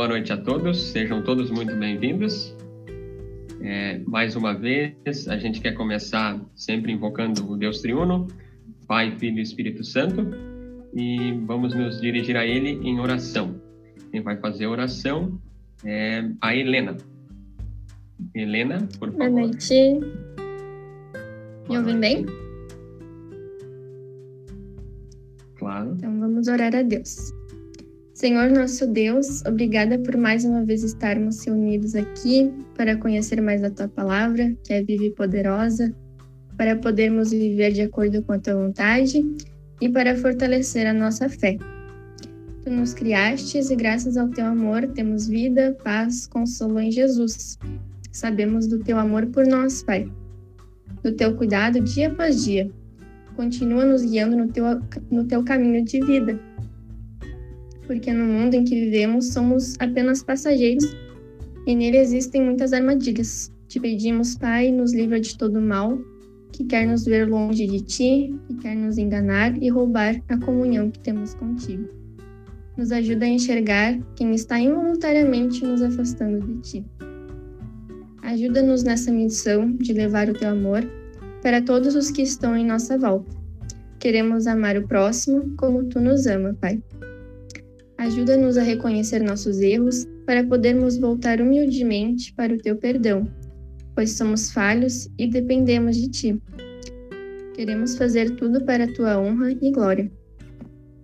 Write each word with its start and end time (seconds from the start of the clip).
Boa 0.00 0.08
noite 0.08 0.32
a 0.32 0.36
todos, 0.38 0.80
sejam 0.80 1.22
todos 1.22 1.50
muito 1.50 1.76
bem-vindos. 1.76 2.56
É, 3.60 3.98
mais 4.06 4.34
uma 4.34 4.54
vez, 4.54 5.28
a 5.28 5.36
gente 5.36 5.60
quer 5.60 5.72
começar 5.72 6.40
sempre 6.56 6.90
invocando 6.90 7.46
o 7.46 7.54
Deus 7.54 7.82
Triuno, 7.82 8.26
Pai, 8.86 9.14
Filho 9.18 9.38
e 9.38 9.42
Espírito 9.42 9.84
Santo, 9.84 10.26
e 10.94 11.32
vamos 11.44 11.74
nos 11.74 12.00
dirigir 12.00 12.34
a 12.38 12.46
Ele 12.46 12.80
em 12.82 12.98
oração. 12.98 13.60
Quem 14.10 14.22
vai 14.22 14.38
fazer 14.38 14.64
a 14.64 14.70
oração 14.70 15.38
é 15.84 16.30
a 16.40 16.56
Helena. 16.56 16.96
Helena, 18.34 18.88
por 18.98 19.12
favor. 19.12 19.28
Boa 19.28 19.28
noite. 19.28 20.00
Me 21.68 21.76
ouvem 21.76 22.00
bem? 22.00 22.26
Claro. 25.56 25.92
Então 25.98 26.18
vamos 26.18 26.48
orar 26.48 26.74
a 26.74 26.80
Deus. 26.80 27.38
Senhor 28.20 28.50
nosso 28.50 28.86
Deus, 28.86 29.42
obrigada 29.46 29.98
por 29.98 30.14
mais 30.14 30.44
uma 30.44 30.62
vez 30.62 30.84
estarmos 30.84 31.42
reunidos 31.42 31.94
aqui 31.94 32.52
para 32.76 32.94
conhecer 32.94 33.40
mais 33.40 33.64
a 33.64 33.70
tua 33.70 33.88
palavra, 33.88 34.54
que 34.62 34.74
é 34.74 34.82
viva 34.82 35.04
e 35.04 35.10
poderosa, 35.10 35.90
para 36.54 36.76
podermos 36.76 37.30
viver 37.30 37.72
de 37.72 37.80
acordo 37.80 38.22
com 38.22 38.34
a 38.34 38.38
tua 38.38 38.56
vontade 38.56 39.24
e 39.80 39.88
para 39.88 40.14
fortalecer 40.14 40.86
a 40.86 40.92
nossa 40.92 41.30
fé. 41.30 41.56
Tu 42.62 42.68
nos 42.68 42.92
criastes 42.92 43.70
e 43.70 43.74
graças 43.74 44.18
ao 44.18 44.28
teu 44.28 44.44
amor 44.44 44.86
temos 44.88 45.26
vida, 45.26 45.74
paz, 45.82 46.26
consolo 46.26 46.78
em 46.78 46.92
Jesus. 46.92 47.58
Sabemos 48.12 48.66
do 48.66 48.80
teu 48.80 48.98
amor 48.98 49.28
por 49.28 49.46
nós, 49.46 49.82
Pai, 49.82 50.06
do 51.02 51.12
teu 51.12 51.34
cuidado 51.36 51.80
dia 51.80 52.08
após 52.08 52.44
dia. 52.44 52.70
Continua 53.34 53.86
nos 53.86 54.04
guiando 54.04 54.36
no 54.36 54.48
teu, 54.48 54.66
no 55.10 55.24
teu 55.24 55.42
caminho 55.42 55.82
de 55.86 56.04
vida 56.04 56.49
porque 57.90 58.12
no 58.12 58.24
mundo 58.24 58.54
em 58.54 58.62
que 58.62 58.84
vivemos 58.84 59.32
somos 59.32 59.74
apenas 59.80 60.22
passageiros 60.22 60.96
e 61.66 61.74
nele 61.74 61.98
existem 61.98 62.40
muitas 62.40 62.72
armadilhas. 62.72 63.52
Te 63.66 63.80
pedimos, 63.80 64.36
Pai, 64.36 64.70
nos 64.70 64.94
livra 64.94 65.18
de 65.18 65.36
todo 65.36 65.60
mal, 65.60 65.98
que 66.52 66.62
quer 66.66 66.86
nos 66.86 67.04
ver 67.04 67.28
longe 67.28 67.66
de 67.66 67.80
ti, 67.80 68.38
que 68.46 68.54
quer 68.58 68.76
nos 68.76 68.96
enganar 68.96 69.60
e 69.60 69.68
roubar 69.68 70.22
a 70.28 70.38
comunhão 70.38 70.88
que 70.88 71.00
temos 71.00 71.34
contigo. 71.34 71.88
Nos 72.76 72.92
ajuda 72.92 73.24
a 73.24 73.28
enxergar 73.28 73.98
quem 74.14 74.36
está 74.36 74.60
involuntariamente 74.60 75.64
nos 75.64 75.82
afastando 75.82 76.46
de 76.46 76.60
ti. 76.60 76.86
Ajuda-nos 78.22 78.84
nessa 78.84 79.10
missão 79.10 79.72
de 79.72 79.92
levar 79.92 80.28
o 80.28 80.34
teu 80.34 80.50
amor 80.50 80.88
para 81.42 81.60
todos 81.60 81.96
os 81.96 82.08
que 82.08 82.22
estão 82.22 82.56
em 82.56 82.64
nossa 82.64 82.96
volta. 82.96 83.34
Queremos 83.98 84.46
amar 84.46 84.76
o 84.76 84.86
próximo 84.86 85.56
como 85.56 85.86
tu 85.86 86.00
nos 86.00 86.28
ama, 86.28 86.54
Pai. 86.54 86.80
Ajuda-nos 88.00 88.56
a 88.56 88.62
reconhecer 88.62 89.22
nossos 89.22 89.60
erros 89.60 90.06
para 90.24 90.42
podermos 90.42 90.96
voltar 90.96 91.38
humildemente 91.38 92.32
para 92.32 92.54
o 92.54 92.56
teu 92.56 92.74
perdão, 92.74 93.30
pois 93.94 94.12
somos 94.12 94.50
falhos 94.50 95.10
e 95.18 95.26
dependemos 95.26 95.98
de 95.98 96.08
ti. 96.08 96.42
Queremos 97.54 97.98
fazer 97.98 98.36
tudo 98.36 98.64
para 98.64 98.84
a 98.84 98.92
tua 98.94 99.20
honra 99.20 99.52
e 99.52 99.70
glória. 99.70 100.10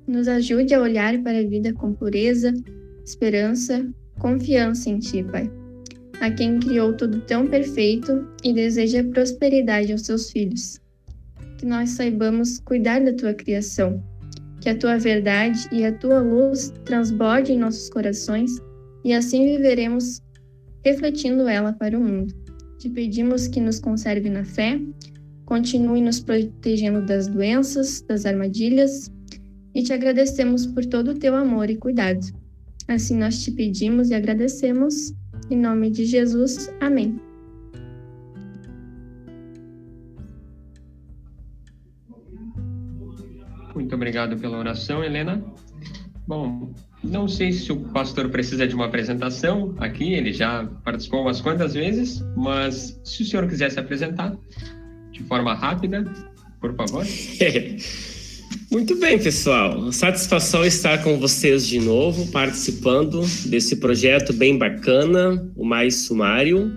Nos 0.08 0.26
ajude 0.26 0.72
a 0.72 0.80
olhar 0.80 1.22
para 1.22 1.38
a 1.38 1.46
vida 1.46 1.70
com 1.74 1.92
pureza, 1.92 2.54
esperança, 3.04 3.86
confiança 4.18 4.88
em 4.88 4.98
ti, 4.98 5.22
Pai. 5.22 5.52
A 6.22 6.30
quem 6.30 6.58
criou 6.58 6.94
tudo 6.94 7.20
tão 7.20 7.46
perfeito 7.46 8.26
e 8.42 8.54
deseja 8.54 9.04
prosperidade 9.04 9.92
aos 9.92 10.06
seus 10.06 10.30
filhos. 10.30 10.80
Que 11.58 11.66
nós 11.66 11.90
saibamos 11.90 12.58
cuidar 12.58 13.04
da 13.04 13.12
tua 13.12 13.34
criação 13.34 14.02
que 14.66 14.70
a 14.70 14.76
tua 14.76 14.98
verdade 14.98 15.68
e 15.70 15.84
a 15.84 15.92
tua 15.92 16.18
luz 16.18 16.72
transbordem 16.84 17.54
em 17.54 17.60
nossos 17.60 17.88
corações 17.88 18.50
e 19.04 19.12
assim 19.12 19.46
viveremos 19.46 20.20
refletindo 20.84 21.46
ela 21.46 21.72
para 21.72 21.96
o 21.96 22.02
mundo. 22.02 22.34
Te 22.76 22.90
pedimos 22.90 23.46
que 23.46 23.60
nos 23.60 23.78
conserve 23.78 24.28
na 24.28 24.44
fé, 24.44 24.80
continue 25.44 26.00
nos 26.00 26.18
protegendo 26.18 27.00
das 27.06 27.28
doenças, 27.28 28.02
das 28.08 28.26
armadilhas 28.26 29.08
e 29.72 29.84
te 29.84 29.92
agradecemos 29.92 30.66
por 30.66 30.84
todo 30.84 31.12
o 31.12 31.18
teu 31.20 31.36
amor 31.36 31.70
e 31.70 31.76
cuidado. 31.76 32.26
Assim 32.88 33.16
nós 33.16 33.44
te 33.44 33.52
pedimos 33.52 34.10
e 34.10 34.14
agradecemos. 34.14 35.14
Em 35.48 35.56
nome 35.56 35.90
de 35.90 36.04
Jesus. 36.04 36.74
Amém. 36.80 37.25
Muito 43.76 43.94
obrigado 43.94 44.38
pela 44.38 44.56
oração, 44.56 45.04
Helena. 45.04 45.44
Bom, 46.26 46.72
não 47.04 47.28
sei 47.28 47.52
se 47.52 47.70
o 47.70 47.76
pastor 47.76 48.30
precisa 48.30 48.66
de 48.66 48.74
uma 48.74 48.86
apresentação 48.86 49.74
aqui, 49.78 50.14
ele 50.14 50.32
já 50.32 50.64
participou 50.82 51.20
umas 51.20 51.42
quantas 51.42 51.74
vezes, 51.74 52.24
mas 52.34 52.98
se 53.04 53.22
o 53.22 53.26
senhor 53.26 53.46
quiser 53.46 53.70
se 53.70 53.78
apresentar 53.78 54.34
de 55.12 55.22
forma 55.24 55.52
rápida, 55.52 56.10
por 56.58 56.74
favor. 56.74 57.04
Muito 58.72 58.98
bem, 58.98 59.18
pessoal. 59.18 59.92
Satisfação 59.92 60.64
estar 60.64 61.04
com 61.04 61.18
vocês 61.20 61.66
de 61.66 61.78
novo, 61.78 62.32
participando 62.32 63.20
desse 63.44 63.76
projeto 63.76 64.32
bem 64.32 64.56
bacana, 64.56 65.52
o 65.54 65.66
Mais 65.66 65.96
Sumário. 65.96 66.72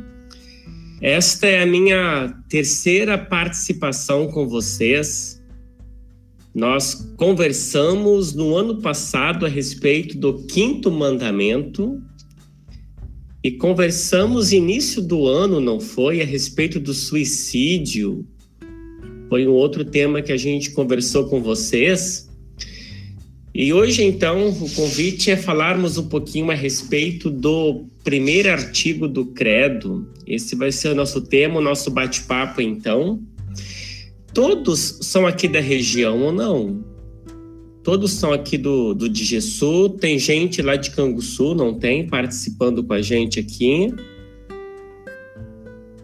Esta 1.02 1.48
é 1.48 1.64
a 1.64 1.66
minha 1.66 2.36
terceira 2.50 3.18
participação 3.18 4.28
com 4.28 4.46
vocês 4.46 5.39
nós 6.60 7.10
conversamos 7.16 8.34
no 8.34 8.54
ano 8.54 8.82
passado 8.82 9.46
a 9.46 9.50
respeito 9.50 10.18
do 10.18 10.44
quinto 10.44 10.92
mandamento 10.92 12.02
e 13.42 13.50
conversamos 13.50 14.52
início 14.52 15.02
do 15.02 15.26
ano, 15.26 15.62
não 15.62 15.80
foi, 15.80 16.22
a 16.22 16.26
respeito 16.26 16.78
do 16.78 16.94
suicídio. 16.94 18.28
Foi 19.30 19.48
um 19.48 19.54
outro 19.54 19.86
tema 19.86 20.22
que 20.22 20.34
a 20.34 20.38
gente 20.38 20.72
conversou 20.72 21.30
com 21.30 21.42
vocês. 21.42 22.30
E 23.56 23.72
hoje, 23.72 24.04
então, 24.04 24.50
o 24.50 24.70
convite 24.72 25.32
é 25.32 25.38
falarmos 25.38 25.98
um 25.98 26.10
pouquinho 26.10 26.52
a 26.52 26.56
respeito 26.56 27.30
do 27.30 27.86
primeiro 28.04 28.52
artigo 28.52 29.08
do 29.08 29.28
Credo. 29.28 30.06
Esse 30.28 30.58
vai 30.58 30.74
ser 30.74 30.90
o 30.90 30.96
nosso 30.96 31.22
tema, 31.22 31.60
o 31.60 31.64
nosso 31.64 31.90
bate-papo, 31.90 32.62
então 32.62 33.22
todos 34.34 35.00
são 35.02 35.26
aqui 35.28 35.48
da 35.48 35.60
região 35.60 36.22
ou 36.22 36.32
não? 36.32 36.84
Todos 37.84 38.12
são 38.12 38.34
aqui 38.34 38.58
do, 38.58 38.94
do 38.94 39.10
Digessu, 39.10 39.90
tem 39.90 40.20
gente 40.20 40.62
lá 40.62 40.76
de 40.76 40.92
Canguçu, 40.92 41.56
não 41.56 41.74
tem, 41.74 42.08
participando 42.08 42.84
com 42.84 42.94
a 42.94 43.02
gente 43.02 43.40
aqui. 43.40 43.94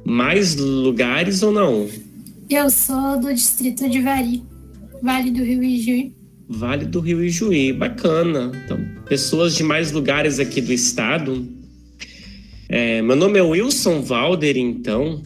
Mais 0.03 0.55
lugares 0.55 1.43
ou 1.43 1.51
não? 1.51 1.87
Eu 2.49 2.69
sou 2.69 3.19
do 3.19 3.33
distrito 3.33 3.89
de 3.89 4.01
Vari, 4.01 4.43
Vale 5.01 5.31
do 5.31 5.43
Rio 5.43 5.63
Ijuí. 5.63 6.13
Vale 6.47 6.85
do 6.85 6.99
Rio 6.99 7.23
Ijuí, 7.23 7.73
bacana. 7.73 8.51
Então, 8.63 8.79
pessoas 9.05 9.55
de 9.55 9.63
mais 9.63 9.91
lugares 9.91 10.39
aqui 10.39 10.61
do 10.61 10.71
estado. 10.71 11.47
É, 12.69 13.01
meu 13.01 13.15
nome 13.15 13.37
é 13.37 13.41
Wilson 13.41 14.01
Valder, 14.01 14.57
então. 14.57 15.21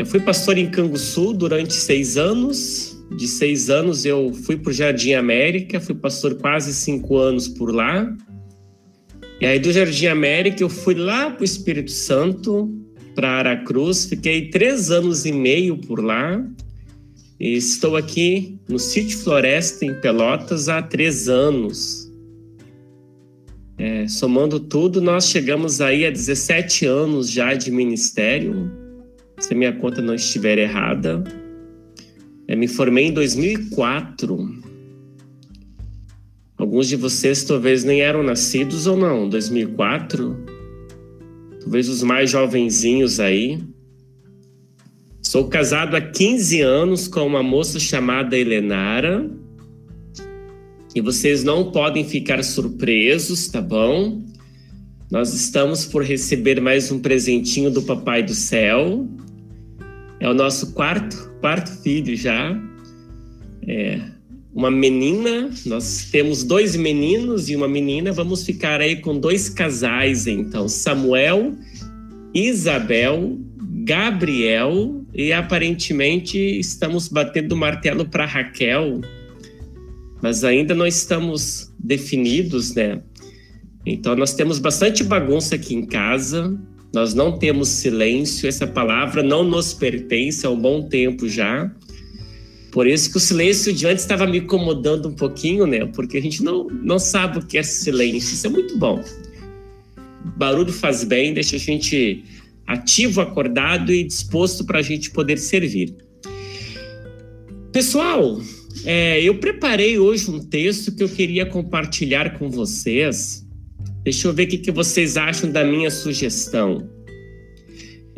Eu 0.00 0.06
fui 0.06 0.18
pastor 0.18 0.56
em 0.56 0.70
Canguçu 0.70 1.34
durante 1.34 1.74
seis 1.74 2.16
anos. 2.16 2.98
De 3.18 3.28
seis 3.28 3.68
anos 3.68 4.06
eu 4.06 4.32
fui 4.32 4.56
para 4.56 4.70
o 4.70 4.72
Jardim 4.72 5.12
América, 5.12 5.78
fui 5.78 5.94
pastor 5.94 6.36
quase 6.36 6.72
cinco 6.72 7.18
anos 7.18 7.46
por 7.46 7.70
lá. 7.70 8.10
E 9.42 9.44
aí 9.44 9.58
do 9.58 9.70
Jardim 9.70 10.06
América 10.06 10.62
eu 10.62 10.70
fui 10.70 10.94
lá 10.94 11.30
para 11.30 11.42
o 11.42 11.44
Espírito 11.44 11.90
Santo, 11.90 12.74
para 13.14 13.28
Aracruz, 13.28 14.06
fiquei 14.06 14.48
três 14.48 14.90
anos 14.90 15.26
e 15.26 15.32
meio 15.32 15.76
por 15.76 16.02
lá. 16.02 16.42
E 17.38 17.52
estou 17.52 17.94
aqui 17.94 18.58
no 18.70 18.78
Sítio 18.78 19.18
Floresta, 19.18 19.84
em 19.84 20.00
Pelotas, 20.00 20.70
há 20.70 20.80
três 20.80 21.28
anos. 21.28 22.10
É, 23.76 24.08
somando 24.08 24.58
tudo, 24.58 25.02
nós 25.02 25.28
chegamos 25.28 25.82
aí 25.82 26.06
a 26.06 26.10
17 26.10 26.86
anos 26.86 27.30
já 27.30 27.52
de 27.52 27.70
ministério 27.70 28.79
se 29.40 29.54
minha 29.54 29.72
conta 29.72 30.00
não 30.02 30.14
estiver 30.14 30.58
errada. 30.58 31.24
Eu 32.46 32.58
me 32.58 32.68
formei 32.68 33.06
em 33.06 33.12
2004. 33.12 34.60
Alguns 36.56 36.88
de 36.88 36.96
vocês 36.96 37.42
talvez 37.42 37.82
nem 37.84 38.02
eram 38.02 38.22
nascidos 38.22 38.86
ou 38.86 38.96
não, 38.96 39.28
2004. 39.28 40.36
Talvez 41.60 41.88
os 41.88 42.02
mais 42.02 42.30
jovenzinhos 42.30 43.18
aí. 43.18 43.58
Sou 45.22 45.48
casado 45.48 45.96
há 45.96 46.00
15 46.00 46.60
anos 46.60 47.08
com 47.08 47.26
uma 47.26 47.42
moça 47.42 47.80
chamada 47.80 48.36
Helenara. 48.36 49.30
E 50.94 51.00
vocês 51.00 51.44
não 51.44 51.70
podem 51.70 52.04
ficar 52.04 52.42
surpresos, 52.42 53.48
tá 53.48 53.62
bom? 53.62 54.24
Nós 55.10 55.32
estamos 55.32 55.86
por 55.86 56.02
receber 56.02 56.60
mais 56.60 56.92
um 56.92 56.98
presentinho 56.98 57.70
do 57.70 57.82
Papai 57.82 58.22
do 58.22 58.34
Céu. 58.34 59.08
É 60.20 60.28
o 60.28 60.34
nosso 60.34 60.72
quarto, 60.74 61.32
quarto 61.40 61.70
filho 61.82 62.14
já. 62.14 62.54
É, 63.66 64.00
uma 64.54 64.70
menina, 64.70 65.50
nós 65.64 66.08
temos 66.10 66.44
dois 66.44 66.76
meninos 66.76 67.48
e 67.48 67.56
uma 67.56 67.66
menina, 67.66 68.12
vamos 68.12 68.44
ficar 68.44 68.80
aí 68.80 68.96
com 68.96 69.18
dois 69.18 69.48
casais, 69.48 70.26
então, 70.26 70.68
Samuel, 70.68 71.54
Isabel, 72.34 73.38
Gabriel, 73.84 75.02
e 75.14 75.32
aparentemente 75.32 76.38
estamos 76.38 77.08
batendo 77.08 77.52
o 77.52 77.56
martelo 77.56 78.04
para 78.04 78.26
Raquel, 78.26 79.00
mas 80.20 80.44
ainda 80.44 80.74
não 80.74 80.86
estamos 80.86 81.72
definidos, 81.78 82.74
né? 82.74 83.00
Então, 83.86 84.14
nós 84.14 84.34
temos 84.34 84.58
bastante 84.58 85.02
bagunça 85.02 85.54
aqui 85.54 85.74
em 85.74 85.86
casa, 85.86 86.58
nós 86.92 87.14
não 87.14 87.38
temos 87.38 87.68
silêncio, 87.68 88.48
essa 88.48 88.66
palavra 88.66 89.22
não 89.22 89.44
nos 89.44 89.72
pertence 89.72 90.44
há 90.44 90.50
um 90.50 90.58
bom 90.58 90.88
tempo 90.88 91.28
já. 91.28 91.70
Por 92.72 92.86
isso 92.86 93.10
que 93.10 93.16
o 93.16 93.20
silêncio 93.20 93.72
de 93.72 93.86
antes 93.86 94.02
estava 94.02 94.26
me 94.26 94.38
incomodando 94.38 95.08
um 95.08 95.14
pouquinho, 95.14 95.66
né? 95.66 95.86
Porque 95.86 96.16
a 96.16 96.22
gente 96.22 96.42
não, 96.42 96.68
não 96.68 96.98
sabe 96.98 97.38
o 97.38 97.46
que 97.46 97.58
é 97.58 97.62
silêncio. 97.62 98.34
Isso 98.34 98.46
é 98.46 98.50
muito 98.50 98.78
bom. 98.78 99.02
Barulho 100.36 100.72
faz 100.72 101.02
bem, 101.02 101.34
deixa 101.34 101.56
a 101.56 101.58
gente 101.58 102.24
ativo, 102.66 103.20
acordado 103.20 103.92
e 103.92 104.04
disposto 104.04 104.64
para 104.64 104.78
a 104.78 104.82
gente 104.82 105.10
poder 105.10 105.38
servir. 105.38 105.94
Pessoal, 107.72 108.40
é, 108.84 109.20
eu 109.22 109.38
preparei 109.38 109.98
hoje 109.98 110.30
um 110.30 110.38
texto 110.38 110.94
que 110.94 111.02
eu 111.02 111.08
queria 111.08 111.46
compartilhar 111.46 112.38
com 112.38 112.48
vocês. 112.48 113.39
Deixa 114.02 114.28
eu 114.28 114.32
ver 114.32 114.44
o 114.44 114.48
que, 114.48 114.58
que 114.58 114.70
vocês 114.70 115.16
acham 115.16 115.50
da 115.50 115.64
minha 115.64 115.90
sugestão. 115.90 116.88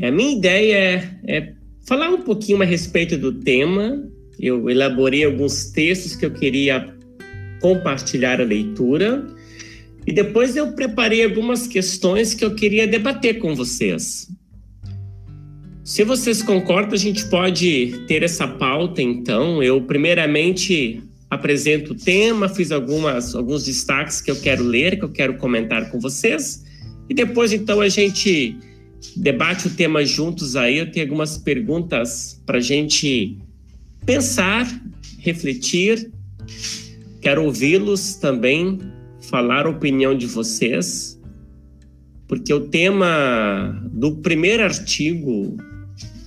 A 0.00 0.10
minha 0.10 0.36
ideia 0.36 0.76
é, 0.76 1.36
é 1.36 1.52
falar 1.86 2.08
um 2.08 2.22
pouquinho 2.22 2.62
a 2.62 2.64
respeito 2.64 3.16
do 3.16 3.32
tema 3.32 4.02
eu 4.42 4.68
elaborei 4.68 5.24
alguns 5.24 5.66
textos 5.66 6.16
que 6.16 6.26
eu 6.26 6.32
queria 6.32 6.92
compartilhar 7.60 8.40
a 8.40 8.44
leitura 8.44 9.24
e 10.04 10.12
depois 10.12 10.56
eu 10.56 10.72
preparei 10.72 11.22
algumas 11.22 11.68
questões 11.68 12.34
que 12.34 12.44
eu 12.44 12.52
queria 12.56 12.88
debater 12.88 13.38
com 13.38 13.54
vocês. 13.54 14.28
Se 15.84 16.02
vocês 16.02 16.42
concordam, 16.42 16.94
a 16.94 16.98
gente 16.98 17.24
pode 17.26 18.04
ter 18.08 18.24
essa 18.24 18.48
pauta, 18.48 19.00
então. 19.00 19.62
Eu, 19.62 19.80
primeiramente, 19.82 21.00
apresento 21.32 21.92
o 21.92 21.96
tema, 21.96 22.46
fiz 22.46 22.70
algumas, 22.70 23.34
alguns 23.34 23.64
destaques 23.64 24.20
que 24.20 24.30
eu 24.30 24.36
quero 24.36 24.62
ler, 24.62 24.98
que 24.98 25.04
eu 25.06 25.08
quero 25.08 25.38
comentar 25.38 25.90
com 25.90 25.98
vocês, 25.98 26.62
e 27.08 27.14
depois, 27.14 27.54
então, 27.54 27.80
a 27.80 27.88
gente 27.88 28.54
debate 29.16 29.66
o 29.66 29.70
tema 29.70 30.04
juntos 30.04 30.56
aí. 30.56 30.78
Eu 30.78 30.90
tenho 30.90 31.06
algumas 31.06 31.38
perguntas 31.38 32.40
para 32.46 32.58
a 32.58 32.60
gente 32.60 33.38
pensar, 34.04 34.66
refletir. 35.18 36.10
Quero 37.20 37.44
ouvi-los 37.44 38.16
também, 38.16 38.78
falar 39.30 39.66
a 39.66 39.70
opinião 39.70 40.16
de 40.16 40.26
vocês, 40.26 41.18
porque 42.28 42.52
o 42.52 42.60
tema 42.60 43.82
do 43.92 44.16
primeiro 44.16 44.64
artigo 44.64 45.56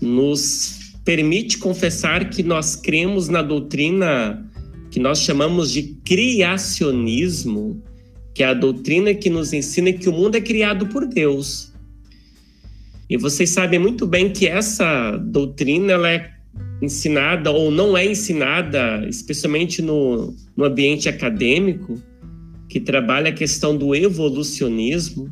nos 0.02 0.94
permite 1.04 1.58
confessar 1.58 2.30
que 2.30 2.42
nós 2.42 2.76
cremos 2.76 3.30
na 3.30 3.42
doutrina 3.42 4.45
que 4.96 5.00
nós 5.02 5.20
chamamos 5.20 5.74
de 5.74 5.98
criacionismo, 6.06 7.84
que 8.34 8.42
é 8.42 8.46
a 8.46 8.54
doutrina 8.54 9.14
que 9.14 9.30
nos 9.30 9.52
ensina 9.52 9.92
que 9.92 10.08
o 10.08 10.14
mundo 10.14 10.38
é 10.38 10.40
criado 10.40 10.88
por 10.88 11.06
Deus. 11.06 11.74
E 13.10 13.18
vocês 13.18 13.50
sabem 13.50 13.78
muito 13.78 14.08
bem 14.08 14.32
que 14.32 14.48
essa 14.48 15.18
doutrina 15.18 15.92
ela 15.92 16.10
é 16.10 16.32
ensinada 16.82 17.52
ou 17.52 17.70
não 17.70 17.98
é 17.98 18.06
ensinada, 18.06 19.06
especialmente 19.10 19.82
no, 19.82 20.34
no 20.56 20.64
ambiente 20.64 21.10
acadêmico, 21.10 22.02
que 22.70 22.80
trabalha 22.80 23.32
a 23.32 23.34
questão 23.34 23.76
do 23.76 23.94
evolucionismo. 23.94 25.30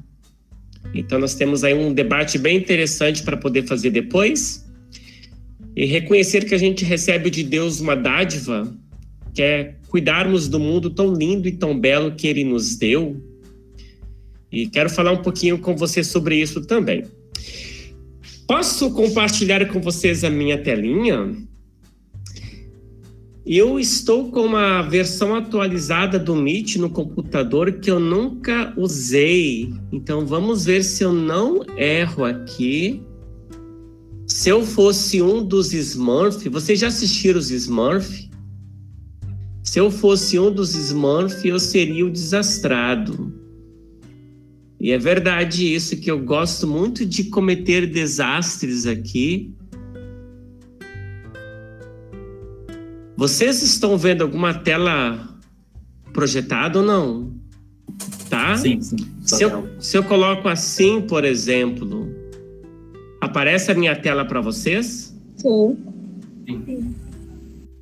Então, 0.94 1.18
nós 1.18 1.36
temos 1.36 1.64
aí 1.64 1.74
um 1.74 1.94
debate 1.94 2.38
bem 2.38 2.58
interessante 2.58 3.24
para 3.24 3.38
poder 3.38 3.66
fazer 3.66 3.92
depois. 3.92 4.70
E 5.74 5.86
reconhecer 5.86 6.44
que 6.44 6.54
a 6.54 6.60
gente 6.60 6.84
recebe 6.84 7.30
de 7.30 7.44
Deus 7.44 7.80
uma 7.80 7.96
dádiva, 7.96 8.70
que 9.34 9.42
é 9.42 9.76
cuidarmos 9.88 10.48
do 10.48 10.60
mundo 10.60 10.90
tão 10.90 11.14
lindo 11.14 11.48
e 11.48 11.52
tão 11.52 11.78
belo 11.80 12.16
que 12.16 12.28
Ele 12.28 12.44
nos 12.44 12.76
deu. 12.76 13.22
E 14.52 14.68
quero 14.68 14.90
falar 14.90 15.12
um 15.12 15.22
pouquinho 15.22 15.58
com 15.58 15.76
você 15.76 16.04
sobre 16.04 16.40
isso 16.40 16.62
também. 16.62 17.04
Posso 18.48 18.92
compartilhar 18.92 19.66
com 19.68 19.82
vocês 19.82 20.24
a 20.24 20.30
minha 20.30 20.58
telinha? 20.58 21.36
Eu 23.46 23.78
estou 23.78 24.32
com 24.32 24.42
uma 24.42 24.82
versão 24.84 25.36
atualizada 25.36 26.18
do 26.18 26.36
Meet 26.36 26.78
no 26.78 26.90
computador 26.90 27.74
que 27.74 27.92
eu 27.92 28.00
nunca 28.00 28.74
usei. 28.78 29.74
Então 29.92 30.26
vamos 30.26 30.66
ver 30.66 30.84
se 30.84 31.04
eu 31.04 31.12
não 31.12 31.62
erro 31.78 32.24
aqui. 32.24 33.02
Se 34.28 34.50
eu 34.50 34.66
fosse 34.66 35.22
um 35.22 35.44
dos 35.44 35.74
Smurf, 35.74 36.48
vocês 36.48 36.80
já 36.80 36.88
assistiram 36.88 37.38
os 37.38 37.52
Smurf? 37.52 38.30
Se 39.74 39.80
eu 39.80 39.90
fosse 39.90 40.38
um 40.38 40.52
dos 40.52 40.76
Smurf, 40.76 41.48
eu 41.48 41.58
seria 41.58 42.06
o 42.06 42.10
desastrado. 42.12 43.34
E 44.80 44.92
é 44.92 45.00
verdade 45.00 45.74
isso 45.74 46.00
que 46.00 46.12
eu 46.12 46.20
gosto 46.20 46.68
muito 46.68 47.04
de 47.04 47.24
cometer 47.24 47.88
desastres 47.88 48.86
aqui. 48.86 49.52
Vocês 53.18 53.64
estão 53.64 53.98
vendo 53.98 54.22
alguma 54.22 54.54
tela 54.54 55.40
projetada 56.14 56.78
ou 56.78 56.86
não? 56.86 57.34
Tá? 58.30 58.56
Sim, 58.56 58.80
sim. 58.80 58.98
Se 59.26 59.42
eu, 59.42 59.68
se 59.80 59.98
eu 59.98 60.04
coloco 60.04 60.48
assim, 60.50 61.02
por 61.02 61.26
exemplo, 61.26 62.14
aparece 63.20 63.72
a 63.72 63.74
minha 63.74 63.96
tela 63.96 64.24
para 64.24 64.40
vocês? 64.40 65.20
Sim. 65.36 65.78
sim. 66.46 66.96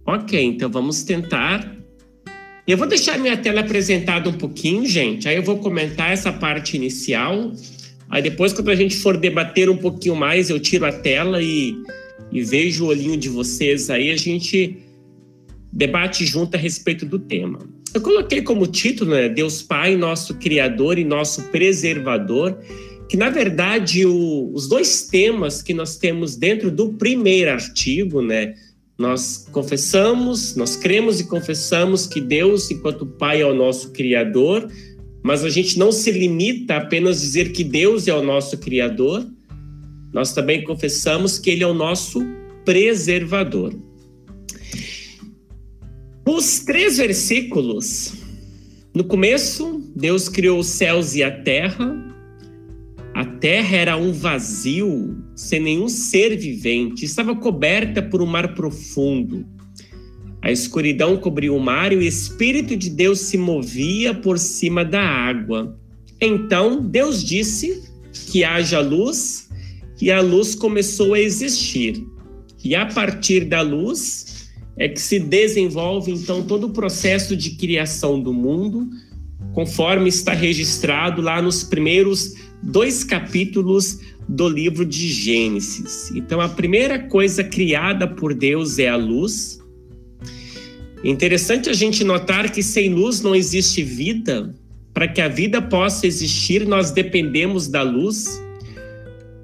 Ok, 0.06 0.42
então 0.42 0.72
vamos 0.72 1.04
tentar 1.04 1.81
eu 2.68 2.78
vou 2.78 2.88
deixar 2.88 3.18
minha 3.18 3.36
tela 3.36 3.62
apresentada 3.62 4.30
um 4.30 4.34
pouquinho, 4.34 4.86
gente. 4.86 5.28
Aí 5.28 5.36
eu 5.36 5.44
vou 5.44 5.58
comentar 5.58 6.12
essa 6.12 6.32
parte 6.32 6.76
inicial. 6.78 7.52
Aí 8.10 8.22
depois, 8.22 8.54
quando 8.54 8.70
a 8.70 8.76
gente 8.76 8.96
for 8.98 9.18
debater 9.18 9.70
um 9.70 9.78
pouquinho 9.78 10.16
mais, 10.16 10.50
eu 10.50 10.60
tiro 10.60 10.86
a 10.86 10.92
tela 10.92 11.42
e, 11.42 11.76
e 12.32 12.44
vejo 12.44 12.86
o 12.86 12.88
olhinho 12.88 13.18
de 13.18 13.30
vocês. 13.30 13.90
Aí 13.90 14.12
a 14.12 14.18
gente 14.18 14.78
debate 15.72 16.26
junto 16.26 16.56
a 16.56 16.60
respeito 16.60 17.06
do 17.06 17.18
tema. 17.18 17.60
Eu 17.94 18.02
coloquei 18.02 18.42
como 18.42 18.68
título, 18.68 19.12
né, 19.12 19.28
Deus 19.28 19.62
Pai, 19.62 19.96
nosso 19.96 20.36
Criador 20.36 20.98
e 20.98 21.04
nosso 21.04 21.44
Preservador, 21.44 22.58
que 23.10 23.18
na 23.18 23.30
verdade 23.30 24.06
o, 24.06 24.52
os 24.54 24.68
dois 24.68 25.08
temas 25.08 25.62
que 25.62 25.74
nós 25.74 25.98
temos 25.98 26.36
dentro 26.36 26.72
do 26.72 26.94
primeiro 26.94 27.52
artigo, 27.52 28.22
né, 28.22 28.54
nós 29.02 29.48
confessamos, 29.52 30.56
nós 30.56 30.76
cremos 30.76 31.20
e 31.20 31.26
confessamos 31.26 32.06
que 32.06 32.22
Deus, 32.22 32.70
enquanto 32.70 33.06
Pai, 33.06 33.42
é 33.42 33.46
o 33.46 33.54
nosso 33.54 33.92
Criador, 33.92 34.72
mas 35.24 35.44
a 35.44 35.50
gente 35.50 35.80
não 35.80 35.92
se 35.92 36.12
limita 36.12 36.76
a 36.76 36.78
apenas 36.78 37.20
dizer 37.20 37.52
que 37.52 37.64
Deus 37.64 38.08
é 38.08 38.14
o 38.14 38.22
nosso 38.22 38.60
Criador, 38.60 39.28
nós 40.14 40.34
também 40.34 40.64
confessamos 40.64 41.40
que 41.40 41.50
Ele 41.50 41.64
é 41.64 41.68
o 41.68 41.74
nosso 41.74 42.22
preservador. 42.64 43.74
Os 46.28 46.60
três 46.60 46.98
versículos, 46.98 48.14
no 48.94 49.04
começo, 49.04 49.82
Deus 49.96 50.30
criou 50.30 50.60
os 50.60 50.68
céus 50.68 51.16
e 51.16 51.24
a 51.24 51.32
terra, 51.32 52.11
a 53.14 53.26
terra 53.26 53.76
era 53.76 53.98
um 53.98 54.14
vazio, 54.14 55.18
sem 55.36 55.60
nenhum 55.60 55.90
ser 55.90 56.38
vivente, 56.38 57.04
estava 57.04 57.36
coberta 57.36 58.02
por 58.02 58.22
um 58.22 58.26
mar 58.26 58.56
profundo. 58.56 59.46
A 60.42 60.52
escuridão 60.52 61.18
cobriu 61.18 61.56
o 61.56 61.60
mar 61.60 61.92
e 61.92 61.98
o 61.98 62.02
Espírito 62.02 62.76
de 62.76 62.90
Deus 62.90 63.20
se 63.20 63.38
movia 63.38 64.14
por 64.14 64.40
cima 64.40 64.84
da 64.84 65.02
água. 65.02 65.78
Então 66.20 66.82
Deus 66.82 67.24
disse 67.24 67.84
que 68.32 68.44
haja 68.44 68.80
luz, 68.80 69.50
e 70.02 70.10
a 70.12 70.20
luz 70.20 70.56
começou 70.56 71.14
a 71.14 71.20
existir. 71.20 72.04
E 72.64 72.76
a 72.76 72.88
partir 72.88 73.46
da 73.46 73.62
luz 73.62 74.50
é 74.78 74.90
que 74.90 75.00
se 75.00 75.20
desenvolve 75.20 76.12
então 76.12 76.42
todo 76.44 76.68
o 76.68 76.74
processo 76.74 77.36
de 77.36 77.52
criação 77.52 78.20
do 78.20 78.34
mundo, 78.34 78.90
conforme 79.54 80.10
está 80.10 80.34
registrado 80.34 81.22
lá 81.22 81.40
nos 81.42 81.64
primeiros 81.64 82.34
dois 82.62 83.04
capítulos 83.04 84.00
do 84.28 84.48
livro 84.48 84.86
de 84.86 85.08
Gênesis. 85.10 86.12
Então, 86.16 86.40
a 86.40 86.48
primeira 86.48 87.00
coisa 87.00 87.44
criada 87.44 88.08
por 88.08 88.34
Deus 88.34 88.80
é 88.80 88.88
a 88.88 88.96
luz. 88.96 89.60
Interessante 91.04 91.70
a 91.70 91.74
gente 91.74 92.04
notar 92.04 92.52
que 92.52 92.62
sem 92.62 92.94
luz 92.94 93.22
não 93.22 93.36
existe 93.36 93.84
vida. 93.84 94.56
Para 94.94 95.08
que 95.08 95.22
a 95.22 95.28
vida 95.28 95.62
possa 95.62 96.06
existir, 96.06 96.68
nós 96.68 96.92
dependemos 96.92 97.68
da 97.68 97.82
luz. 97.82 98.42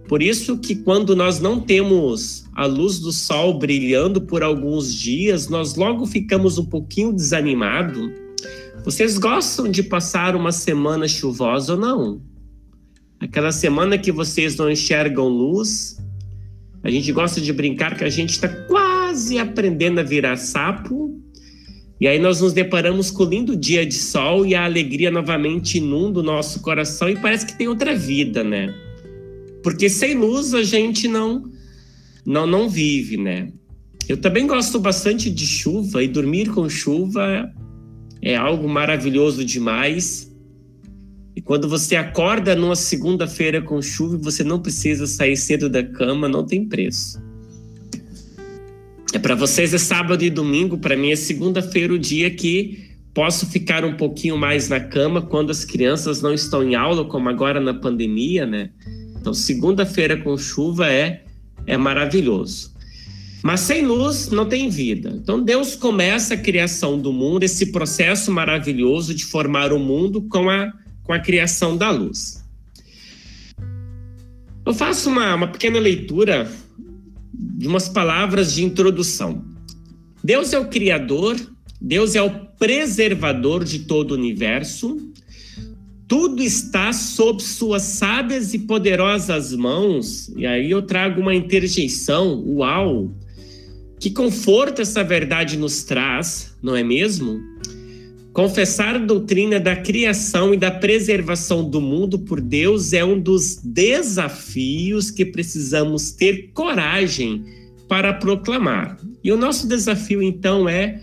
Por 0.08 0.22
isso 0.22 0.58
que 0.58 0.76
quando 0.76 1.16
nós 1.16 1.40
não 1.40 1.60
temos 1.60 2.46
a 2.54 2.66
luz 2.66 3.00
do 3.00 3.12
sol 3.12 3.58
brilhando 3.58 4.22
por 4.22 4.42
alguns 4.42 4.94
dias, 4.94 5.50
nós 5.50 5.76
logo 5.76 6.06
ficamos 6.06 6.58
um 6.58 6.66
pouquinho 6.66 7.12
desanimados. 7.12 8.10
Vocês 8.86 9.18
gostam 9.18 9.70
de 9.70 9.84
passar 9.84 10.36
uma 10.36 10.52
semana 10.52 11.08
chuvosa 11.08 11.74
ou 11.74 11.80
não? 11.80 12.22
Aquela 13.20 13.52
semana 13.52 13.98
que 13.98 14.12
vocês 14.12 14.56
não 14.58 14.70
enxergam 14.70 15.28
luz, 15.28 15.98
a 16.84 16.90
gente 16.90 17.12
gosta 17.12 17.42
de 17.42 17.52
brincar 17.52 17.98
que 17.98 18.04
a 18.04 18.10
gente 18.10 18.32
está 18.32 18.48
quase 18.48 19.40
aprendendo 19.40 20.00
a 20.00 20.04
virar 20.04 20.38
sapo. 20.38 21.20
E 22.00 22.08
aí 22.08 22.20
nós 22.20 22.42
nos 22.42 22.54
deparamos 22.54 23.10
com 23.10 23.24
o 23.24 23.30
lindo 23.30 23.56
dia 23.56 23.86
de 23.86 23.96
sol 23.96 24.46
e 24.46 24.54
a 24.54 24.64
alegria 24.64 25.10
novamente 25.10 25.80
inunda 25.80 26.20
o 26.20 26.24
nosso 26.24 26.62
coração 26.62 27.10
e 27.10 27.16
parece 27.16 27.48
que 27.48 27.58
tem 27.58 27.68
outra 27.68 27.96
vida, 27.96 28.44
né? 28.44 28.74
Porque 29.64 29.90
sem 29.90 30.14
luz 30.14 30.54
a 30.54 30.64
gente 30.64 31.08
não 31.08 31.44
não 32.24 32.46
não 32.46 32.70
vive, 32.70 33.18
né? 33.18 33.52
Eu 34.08 34.18
também 34.18 34.46
gosto 34.46 34.80
bastante 34.80 35.30
de 35.30 35.46
chuva 35.46 36.04
e 36.04 36.08
dormir 36.08 36.50
com 36.50 36.70
chuva 36.70 37.52
é 38.22 38.36
algo 38.36 38.70
maravilhoso 38.70 39.44
demais. 39.44 40.32
E 41.38 41.42
quando 41.42 41.70
você 41.70 41.96
acorda 41.96 42.56
numa 42.56 42.76
segunda-feira 42.76 43.62
com 43.62 43.80
chuva 43.80 44.18
você 44.18 44.44
não 44.44 44.60
precisa 44.60 45.06
sair 45.06 45.38
cedo 45.38 45.70
da 45.70 45.84
cama, 45.84 46.28
não 46.28 46.44
tem 46.44 46.68
preço. 46.68 47.22
É 49.14 49.20
para 49.20 49.36
vocês 49.36 49.72
é 49.72 49.78
sábado 49.78 50.24
e 50.24 50.32
domingo, 50.32 50.80
para 50.80 50.98
mim 50.98 51.12
é 51.12 51.16
segunda-feira 51.16 51.94
o 51.94 52.00
dia 52.00 52.32
que 52.32 52.90
posso 53.14 53.46
ficar 53.46 53.86
um 53.86 53.96
pouquinho 53.96 54.36
mais 54.36 54.68
na 54.68 54.80
cama 54.80 55.22
quando 55.22 55.52
as 55.52 55.64
crianças 55.64 56.24
não 56.24 56.34
estão 56.34 56.64
em 56.64 56.74
aula, 56.74 57.06
como 57.06 57.30
agora 57.30 57.60
na 57.60 57.76
pandemia, 57.76 58.48
né? 58.48 58.72
Então, 59.22 59.32
segunda-feira 59.32 60.18
com 60.18 60.36
chuva 60.40 60.92
é, 60.92 61.24
é 61.68 61.78
maravilhoso. 61.78 62.74
Mas 63.44 63.60
sem 63.60 63.86
luz 63.86 64.32
não 64.32 64.48
tem 64.48 64.72
vida. 64.72 65.14
Então, 65.22 65.40
Deus 65.44 65.76
começa 65.76 66.34
a 66.34 66.38
criação 66.38 66.98
do 67.00 67.14
mundo, 67.14 67.44
esse 67.44 67.68
processo 67.68 68.32
maravilhoso 68.32 69.14
de 69.14 69.24
formar 69.24 69.72
o 69.72 69.78
mundo 69.78 70.24
com 70.24 70.50
a, 70.50 70.74
com 71.08 71.14
a 71.14 71.20
criação 71.20 71.78
da 71.78 71.90
luz. 71.90 72.44
Eu 74.66 74.74
faço 74.74 75.10
uma, 75.10 75.34
uma 75.34 75.48
pequena 75.48 75.80
leitura 75.80 76.52
de 77.34 77.66
umas 77.66 77.88
palavras 77.88 78.54
de 78.54 78.66
introdução. 78.66 79.42
Deus 80.22 80.52
é 80.52 80.60
o 80.60 80.68
Criador, 80.68 81.38
Deus 81.80 82.16
é 82.16 82.22
o 82.22 82.30
preservador 82.60 83.64
de 83.64 83.80
todo 83.80 84.12
o 84.12 84.16
universo, 84.16 84.98
tudo 86.08 86.44
está 86.44 86.92
sob 86.92 87.42
suas 87.42 87.84
sábias 87.84 88.54
e 88.54 88.60
poderosas 88.60 89.54
mãos. 89.54 90.30
E 90.36 90.46
aí 90.46 90.70
eu 90.70 90.82
trago 90.82 91.22
uma 91.22 91.34
interjeição, 91.34 92.44
uau! 92.46 93.14
Que 94.00 94.12
conforto 94.12 94.82
essa 94.82 95.04
verdade 95.04 95.58
nos 95.58 95.84
traz, 95.84 96.56
não 96.62 96.76
é 96.76 96.84
mesmo? 96.84 97.40
Confessar 98.38 98.94
a 98.94 99.00
doutrina 99.00 99.60
da 99.60 99.76
criação 99.76 100.54
e 100.54 100.58
da 100.58 100.70
preservação 100.70 101.68
do 101.68 101.82
mundo 101.82 102.20
por 102.20 102.40
Deus 102.40 102.94
é 102.94 103.04
um 103.04 103.20
dos 103.20 103.56
desafios 103.64 105.10
que 105.10 105.26
precisamos 105.26 106.12
ter 106.12 106.52
coragem 106.54 107.44
para 107.88 108.14
proclamar. 108.14 108.96
E 109.24 109.32
o 109.32 109.38
nosso 109.38 109.68
desafio, 109.68 110.22
então, 110.22 110.70
é, 110.70 111.02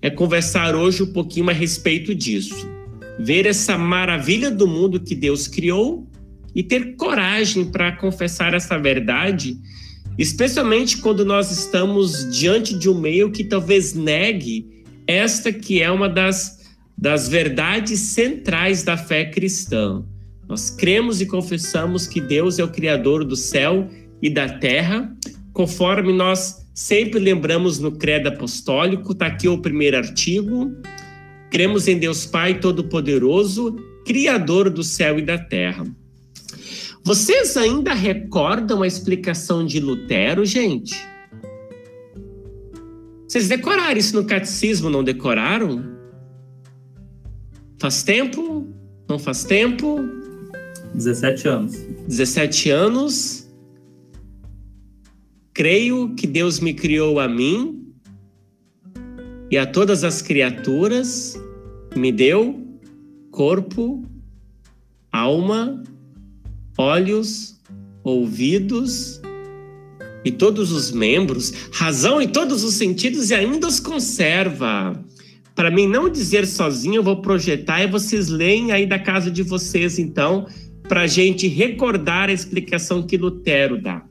é 0.00 0.10
conversar 0.10 0.76
hoje 0.76 1.02
um 1.02 1.12
pouquinho 1.12 1.50
a 1.50 1.52
respeito 1.52 2.14
disso 2.14 2.54
ver 3.18 3.46
essa 3.46 3.76
maravilha 3.76 4.48
do 4.48 4.68
mundo 4.68 5.00
que 5.00 5.16
Deus 5.16 5.48
criou 5.48 6.06
e 6.54 6.62
ter 6.62 6.94
coragem 6.94 7.64
para 7.64 7.96
confessar 7.96 8.54
essa 8.54 8.78
verdade, 8.78 9.58
especialmente 10.16 10.98
quando 10.98 11.24
nós 11.24 11.50
estamos 11.50 12.32
diante 12.32 12.78
de 12.78 12.88
um 12.88 13.00
meio 13.00 13.32
que 13.32 13.42
talvez 13.42 13.92
negue 13.92 14.84
esta 15.06 15.52
que 15.52 15.80
é 15.80 15.90
uma 15.90 16.08
das, 16.08 16.55
das 16.96 17.28
verdades 17.28 18.00
centrais 18.00 18.82
da 18.82 18.96
fé 18.96 19.26
cristã. 19.26 20.02
Nós 20.48 20.70
cremos 20.70 21.20
e 21.20 21.26
confessamos 21.26 22.06
que 22.06 22.20
Deus 22.20 22.58
é 22.58 22.64
o 22.64 22.70
Criador 22.70 23.24
do 23.24 23.36
céu 23.36 23.88
e 24.22 24.30
da 24.30 24.48
terra, 24.48 25.14
conforme 25.52 26.12
nós 26.12 26.66
sempre 26.74 27.18
lembramos 27.18 27.78
no 27.78 27.92
Credo 27.92 28.28
Apostólico, 28.28 29.12
está 29.12 29.26
aqui 29.26 29.48
o 29.48 29.58
primeiro 29.58 29.96
artigo. 29.96 30.74
Cremos 31.50 31.88
em 31.88 31.98
Deus 31.98 32.26
Pai 32.26 32.60
Todo-Poderoso, 32.60 33.76
Criador 34.04 34.70
do 34.70 34.82
céu 34.82 35.18
e 35.18 35.22
da 35.22 35.38
terra. 35.38 35.84
Vocês 37.02 37.56
ainda 37.56 37.94
recordam 37.94 38.82
a 38.82 38.86
explicação 38.86 39.64
de 39.64 39.80
Lutero, 39.80 40.44
gente? 40.44 40.94
Vocês 43.28 43.48
decoraram 43.48 43.96
isso 43.96 44.14
no 44.14 44.24
catecismo, 44.26 44.90
não 44.90 45.04
decoraram? 45.04 45.95
Faz 47.78 48.02
tempo? 48.02 48.66
Não 49.08 49.18
faz 49.18 49.44
tempo? 49.44 49.98
17 50.94 51.48
anos. 51.48 51.76
17 52.08 52.70
anos. 52.70 53.48
Creio 55.52 56.14
que 56.14 56.26
Deus 56.26 56.60
me 56.60 56.74
criou 56.74 57.20
a 57.20 57.28
mim 57.28 57.92
e 59.50 59.56
a 59.56 59.66
todas 59.66 60.04
as 60.04 60.20
criaturas 60.20 61.38
me 61.94 62.10
deu 62.12 62.66
corpo, 63.30 64.04
alma, 65.12 65.82
olhos, 66.76 67.60
ouvidos 68.02 69.20
e 70.24 70.32
todos 70.32 70.72
os 70.72 70.90
membros, 70.90 71.52
razão 71.72 72.20
em 72.20 72.28
todos 72.28 72.64
os 72.64 72.74
sentidos 72.74 73.30
e 73.30 73.34
ainda 73.34 73.66
os 73.66 73.78
conserva. 73.78 74.92
Para 75.56 75.70
mim 75.70 75.88
não 75.88 76.10
dizer 76.10 76.46
sozinho, 76.46 76.96
eu 76.96 77.02
vou 77.02 77.22
projetar 77.22 77.82
e 77.82 77.86
vocês 77.86 78.28
leem 78.28 78.72
aí 78.72 78.84
da 78.84 78.98
casa 78.98 79.30
de 79.30 79.42
vocês, 79.42 79.98
então, 79.98 80.46
para 80.86 81.00
a 81.00 81.06
gente 81.06 81.48
recordar 81.48 82.28
a 82.28 82.32
explicação 82.32 83.02
que 83.02 83.16
Lutero 83.16 83.80
dá. 83.80 84.04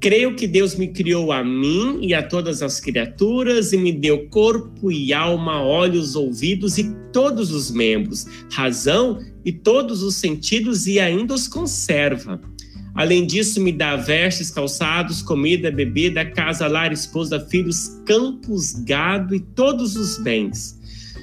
Creio 0.00 0.34
que 0.34 0.46
Deus 0.46 0.74
me 0.74 0.88
criou 0.88 1.32
a 1.32 1.44
mim 1.44 1.98
e 2.00 2.14
a 2.14 2.22
todas 2.22 2.62
as 2.62 2.80
criaturas 2.80 3.74
e 3.74 3.76
me 3.76 3.92
deu 3.92 4.26
corpo 4.30 4.90
e 4.90 5.12
alma, 5.12 5.62
olhos, 5.62 6.16
ouvidos 6.16 6.78
e 6.78 6.94
todos 7.12 7.52
os 7.52 7.70
membros, 7.70 8.26
razão 8.50 9.18
e 9.44 9.52
todos 9.52 10.02
os 10.02 10.14
sentidos 10.14 10.86
e 10.86 10.98
ainda 10.98 11.34
os 11.34 11.46
conserva. 11.46 12.40
Além 12.94 13.26
disso, 13.26 13.60
me 13.60 13.72
dá 13.72 13.96
vestes, 13.96 14.50
calçados, 14.50 15.20
comida, 15.20 15.70
bebida, 15.70 16.24
casa, 16.24 16.66
lar, 16.68 16.92
esposa, 16.92 17.40
filhos, 17.40 18.00
campos, 18.06 18.72
gado 18.84 19.34
e 19.34 19.40
todos 19.40 19.96
os 19.96 20.18
bens. 20.18 20.78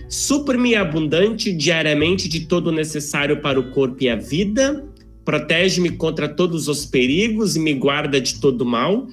Supre-me 0.10 0.76
abundante 0.76 1.54
diariamente 1.54 2.28
de 2.28 2.42
todo 2.42 2.68
o 2.68 2.72
necessário 2.72 3.40
para 3.40 3.60
o 3.60 3.72
corpo 3.72 4.04
e 4.04 4.10
a 4.10 4.16
vida 4.18 4.86
protege-me 5.24 5.92
contra 5.92 6.28
todos 6.28 6.68
os 6.68 6.86
perigos 6.86 7.56
e 7.56 7.60
me 7.60 7.74
guarda 7.74 8.20
de 8.20 8.40
todo 8.40 8.66
mal. 8.66 9.08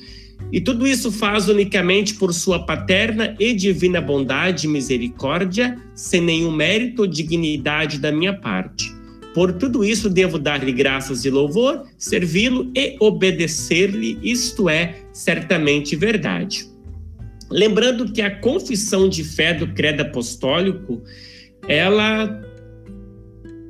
E 0.53 0.61
tudo 0.61 0.87
isso 0.87 1.13
faz 1.13 1.49
unicamente 1.49 2.15
por 2.15 2.33
sua 2.33 2.65
paterna 2.65 3.37
e 3.39 3.53
divina 3.53 4.01
bondade 4.01 4.67
e 4.67 4.71
misericórdia, 4.71 5.77
sem 5.95 6.21
nenhum 6.21 6.51
mérito 6.51 7.03
ou 7.03 7.09
dignidade 7.09 7.99
da 7.99 8.11
minha 8.11 8.33
parte. 8.33 8.98
Por 9.39 9.53
tudo 9.53 9.85
isso 9.85 10.11
devo 10.11 10.37
dar-lhe 10.37 10.73
graças 10.73 11.25
e 11.25 11.31
louvor, 11.31 11.85
servi-lo 11.97 12.73
e 12.75 12.97
obedecer-lhe, 12.99 14.19
isto 14.21 14.69
é 14.69 14.97
certamente 15.13 15.95
verdade. 15.95 16.67
Lembrando 17.49 18.13
que 18.13 18.21
a 18.21 18.35
confissão 18.41 19.09
de 19.09 19.23
fé 19.23 19.55
do 19.55 19.69
credo 19.69 20.01
apostólico, 20.01 21.01
ela 21.69 22.43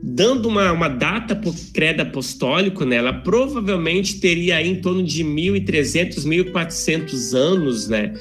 dando 0.02 0.48
uma, 0.48 0.72
uma 0.72 0.88
data 0.88 1.37
para 1.37 1.50
o 1.50 1.54
credo 1.75 2.00
apostólico, 2.00 2.87
né, 2.87 2.96
ela 2.96 3.12
provavelmente 3.12 4.20
teria 4.20 4.62
em 4.62 4.80
torno 4.80 5.02
de 5.02 5.22
1.300, 5.22 6.25
1.400 6.25 7.37
anos, 7.37 7.88
né? 7.88 8.14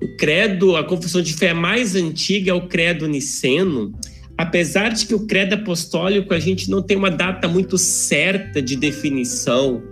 O 0.00 0.16
credo, 0.16 0.76
a 0.76 0.84
confissão 0.84 1.20
de 1.20 1.34
fé 1.34 1.52
mais 1.52 1.96
antiga 1.96 2.52
é 2.52 2.54
o 2.54 2.68
credo 2.68 3.08
niceno, 3.08 3.92
apesar 4.36 4.90
de 4.90 5.06
que 5.06 5.14
o 5.14 5.26
credo 5.26 5.54
apostólico 5.54 6.34
a 6.34 6.40
gente 6.40 6.70
não 6.70 6.82
tem 6.82 6.96
uma 6.96 7.10
data 7.10 7.46
muito 7.48 7.78
certa 7.78 8.60
de 8.60 8.76
definição, 8.76 9.82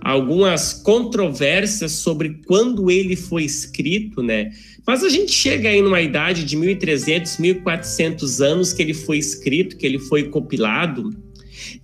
algumas 0.00 0.72
controvérsias 0.72 1.92
sobre 1.92 2.40
quando 2.46 2.90
ele 2.90 3.16
foi 3.16 3.44
escrito, 3.44 4.22
né? 4.22 4.50
Mas 4.86 5.02
a 5.02 5.08
gente 5.08 5.32
chega 5.32 5.70
aí 5.70 5.80
numa 5.80 6.02
idade 6.02 6.44
de 6.44 6.56
1300, 6.56 7.38
1400 7.38 8.42
anos 8.42 8.72
que 8.72 8.82
ele 8.82 8.92
foi 8.92 9.18
escrito, 9.18 9.76
que 9.76 9.86
ele 9.86 9.98
foi 9.98 10.24
compilado, 10.24 11.10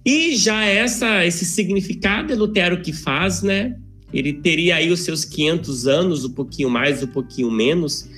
e 0.04 0.36
já 0.36 0.64
essa 0.64 1.24
esse 1.24 1.44
significado 1.44 2.32
é 2.32 2.36
Lutero 2.36 2.82
que 2.82 2.92
faz, 2.92 3.42
né? 3.42 3.76
Ele 4.12 4.32
teria 4.32 4.76
aí 4.76 4.90
os 4.90 5.00
seus 5.00 5.24
500 5.24 5.86
anos, 5.86 6.24
um 6.24 6.32
pouquinho 6.32 6.68
mais, 6.68 7.02
um 7.02 7.06
pouquinho 7.06 7.50
menos. 7.50 8.08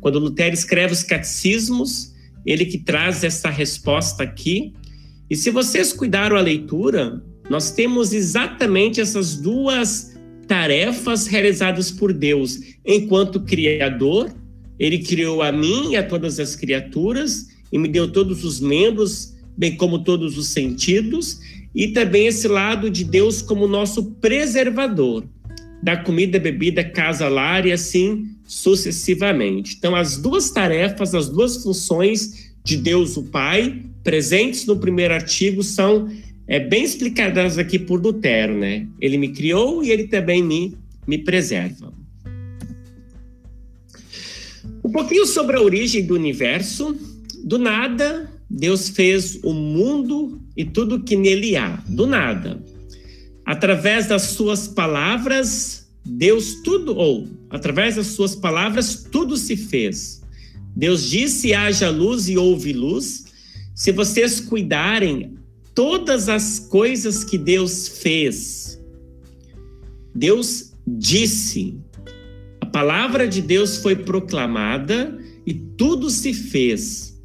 Quando 0.00 0.18
Lutero 0.18 0.52
escreve 0.52 0.92
os 0.92 1.02
catecismos, 1.02 2.13
ele 2.44 2.64
que 2.66 2.78
traz 2.78 3.24
essa 3.24 3.48
resposta 3.48 4.22
aqui. 4.22 4.72
E 5.30 5.36
se 5.36 5.50
vocês 5.50 5.92
cuidaram 5.92 6.36
a 6.36 6.40
leitura, 6.40 7.22
nós 7.48 7.70
temos 7.70 8.12
exatamente 8.12 9.00
essas 9.00 9.36
duas 9.36 10.14
tarefas 10.46 11.26
realizadas 11.26 11.90
por 11.90 12.12
Deus. 12.12 12.58
Enquanto 12.84 13.40
Criador, 13.40 14.34
Ele 14.78 14.98
criou 14.98 15.42
a 15.42 15.50
mim 15.50 15.92
e 15.92 15.96
a 15.96 16.02
todas 16.02 16.38
as 16.38 16.54
criaturas 16.54 17.48
e 17.72 17.78
me 17.78 17.88
deu 17.88 18.10
todos 18.10 18.44
os 18.44 18.60
membros, 18.60 19.34
bem 19.56 19.76
como 19.76 20.04
todos 20.04 20.36
os 20.38 20.48
sentidos, 20.48 21.40
e 21.74 21.88
também 21.88 22.26
esse 22.26 22.46
lado 22.46 22.88
de 22.88 23.04
Deus 23.04 23.42
como 23.42 23.66
nosso 23.66 24.12
preservador 24.20 25.24
da 25.82 25.96
comida, 25.96 26.38
bebida, 26.38 26.84
casa, 26.84 27.28
lar 27.28 27.66
e 27.66 27.72
assim 27.72 28.33
sucessivamente. 28.46 29.76
Então, 29.78 29.96
as 29.96 30.16
duas 30.16 30.50
tarefas, 30.50 31.14
as 31.14 31.28
duas 31.28 31.62
funções 31.62 32.52
de 32.62 32.76
Deus 32.76 33.16
o 33.16 33.24
Pai, 33.24 33.82
presentes 34.02 34.66
no 34.66 34.76
primeiro 34.78 35.14
artigo, 35.14 35.62
são 35.62 36.10
é, 36.46 36.60
bem 36.60 36.84
explicadas 36.84 37.58
aqui 37.58 37.78
por 37.78 38.00
Lutero, 38.02 38.56
né? 38.56 38.86
Ele 39.00 39.16
me 39.16 39.28
criou 39.28 39.82
e 39.82 39.90
ele 39.90 40.08
também 40.08 40.42
me, 40.42 40.76
me 41.06 41.18
preserva. 41.18 41.92
Um 44.84 44.90
pouquinho 44.90 45.26
sobre 45.26 45.56
a 45.56 45.62
origem 45.62 46.04
do 46.04 46.14
universo. 46.14 46.96
Do 47.42 47.58
nada, 47.58 48.30
Deus 48.48 48.90
fez 48.90 49.38
o 49.42 49.52
mundo 49.52 50.40
e 50.56 50.64
tudo 50.64 51.02
que 51.02 51.16
nele 51.16 51.56
há. 51.56 51.82
Do 51.88 52.06
nada. 52.06 52.62
Através 53.44 54.06
das 54.06 54.22
suas 54.22 54.68
palavras, 54.68 55.88
Deus 56.04 56.56
tudo, 56.62 56.96
ou 56.96 57.26
através 57.54 57.94
das 57.94 58.08
suas 58.08 58.34
palavras, 58.34 59.06
tudo 59.12 59.36
se 59.36 59.56
fez. 59.56 60.20
Deus 60.74 61.08
disse: 61.08 61.54
haja 61.54 61.88
luz 61.88 62.28
e 62.28 62.36
houve 62.36 62.72
luz. 62.72 63.26
Se 63.76 63.92
vocês 63.92 64.40
cuidarem 64.40 65.38
todas 65.72 66.28
as 66.28 66.58
coisas 66.58 67.22
que 67.22 67.38
Deus 67.38 67.86
fez, 67.86 68.80
Deus 70.12 70.72
disse, 70.84 71.78
a 72.60 72.66
palavra 72.66 73.28
de 73.28 73.40
Deus 73.40 73.76
foi 73.78 73.94
proclamada 73.94 75.16
e 75.46 75.54
tudo 75.54 76.10
se 76.10 76.34
fez. 76.34 77.16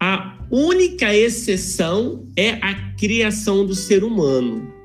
A 0.00 0.38
única 0.50 1.14
exceção 1.14 2.26
é 2.34 2.52
a 2.52 2.94
criação 2.96 3.66
do 3.66 3.74
ser 3.74 4.02
humano. 4.02 4.77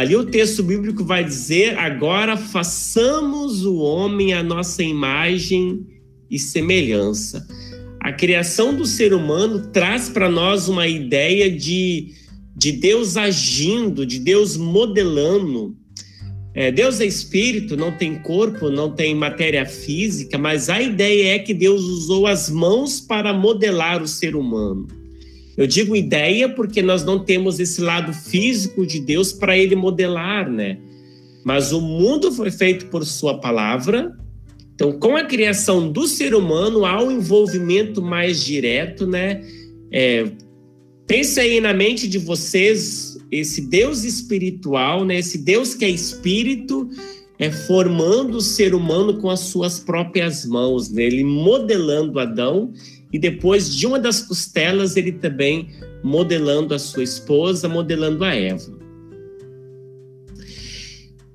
Ali 0.00 0.16
o 0.16 0.24
texto 0.24 0.62
bíblico 0.62 1.04
vai 1.04 1.22
dizer: 1.22 1.78
agora 1.78 2.34
façamos 2.34 3.66
o 3.66 3.76
homem 3.76 4.32
a 4.32 4.42
nossa 4.42 4.82
imagem 4.82 5.86
e 6.30 6.38
semelhança. 6.38 7.46
A 8.00 8.10
criação 8.10 8.74
do 8.74 8.86
ser 8.86 9.12
humano 9.12 9.66
traz 9.70 10.08
para 10.08 10.30
nós 10.30 10.68
uma 10.68 10.88
ideia 10.88 11.50
de, 11.54 12.14
de 12.56 12.72
Deus 12.72 13.18
agindo, 13.18 14.06
de 14.06 14.18
Deus 14.18 14.56
modelando. 14.56 15.76
É, 16.54 16.72
Deus 16.72 16.98
é 16.98 17.04
espírito, 17.04 17.76
não 17.76 17.92
tem 17.92 18.22
corpo, 18.22 18.70
não 18.70 18.92
tem 18.92 19.14
matéria 19.14 19.66
física, 19.66 20.38
mas 20.38 20.70
a 20.70 20.80
ideia 20.80 21.34
é 21.34 21.38
que 21.38 21.52
Deus 21.52 21.82
usou 21.82 22.26
as 22.26 22.48
mãos 22.48 23.02
para 23.02 23.34
modelar 23.34 24.02
o 24.02 24.08
ser 24.08 24.34
humano. 24.34 24.88
Eu 25.60 25.66
digo 25.66 25.94
ideia 25.94 26.48
porque 26.48 26.80
nós 26.80 27.04
não 27.04 27.18
temos 27.18 27.60
esse 27.60 27.82
lado 27.82 28.14
físico 28.14 28.86
de 28.86 28.98
Deus 28.98 29.30
para 29.30 29.58
ele 29.58 29.76
modelar, 29.76 30.50
né? 30.50 30.78
Mas 31.44 31.70
o 31.70 31.82
mundo 31.82 32.32
foi 32.32 32.50
feito 32.50 32.86
por 32.86 33.04
sua 33.04 33.38
palavra. 33.38 34.16
Então, 34.74 34.90
com 34.98 35.18
a 35.18 35.24
criação 35.24 35.92
do 35.92 36.06
ser 36.06 36.34
humano, 36.34 36.86
há 36.86 37.02
um 37.04 37.10
envolvimento 37.10 38.00
mais 38.00 38.42
direto, 38.42 39.06
né? 39.06 39.42
É, 39.92 40.30
pense 41.06 41.38
aí 41.38 41.60
na 41.60 41.74
mente 41.74 42.08
de 42.08 42.16
vocês 42.16 43.18
esse 43.30 43.68
Deus 43.68 44.02
espiritual, 44.02 45.04
né? 45.04 45.18
Esse 45.18 45.36
Deus 45.36 45.74
que 45.74 45.84
é 45.84 45.90
espírito, 45.90 46.88
é 47.38 47.50
formando 47.50 48.38
o 48.38 48.40
ser 48.40 48.74
humano 48.74 49.18
com 49.18 49.28
as 49.28 49.40
suas 49.40 49.78
próprias 49.78 50.46
mãos, 50.46 50.90
né? 50.90 51.02
Ele 51.02 51.22
modelando 51.22 52.18
Adão 52.18 52.72
e 53.12 53.18
depois 53.18 53.74
de 53.74 53.86
uma 53.86 53.98
das 53.98 54.22
costelas 54.22 54.96
ele 54.96 55.12
também 55.12 55.68
modelando 56.02 56.74
a 56.74 56.78
sua 56.78 57.02
esposa, 57.02 57.68
modelando 57.68 58.24
a 58.24 58.34
Eva. 58.34 58.78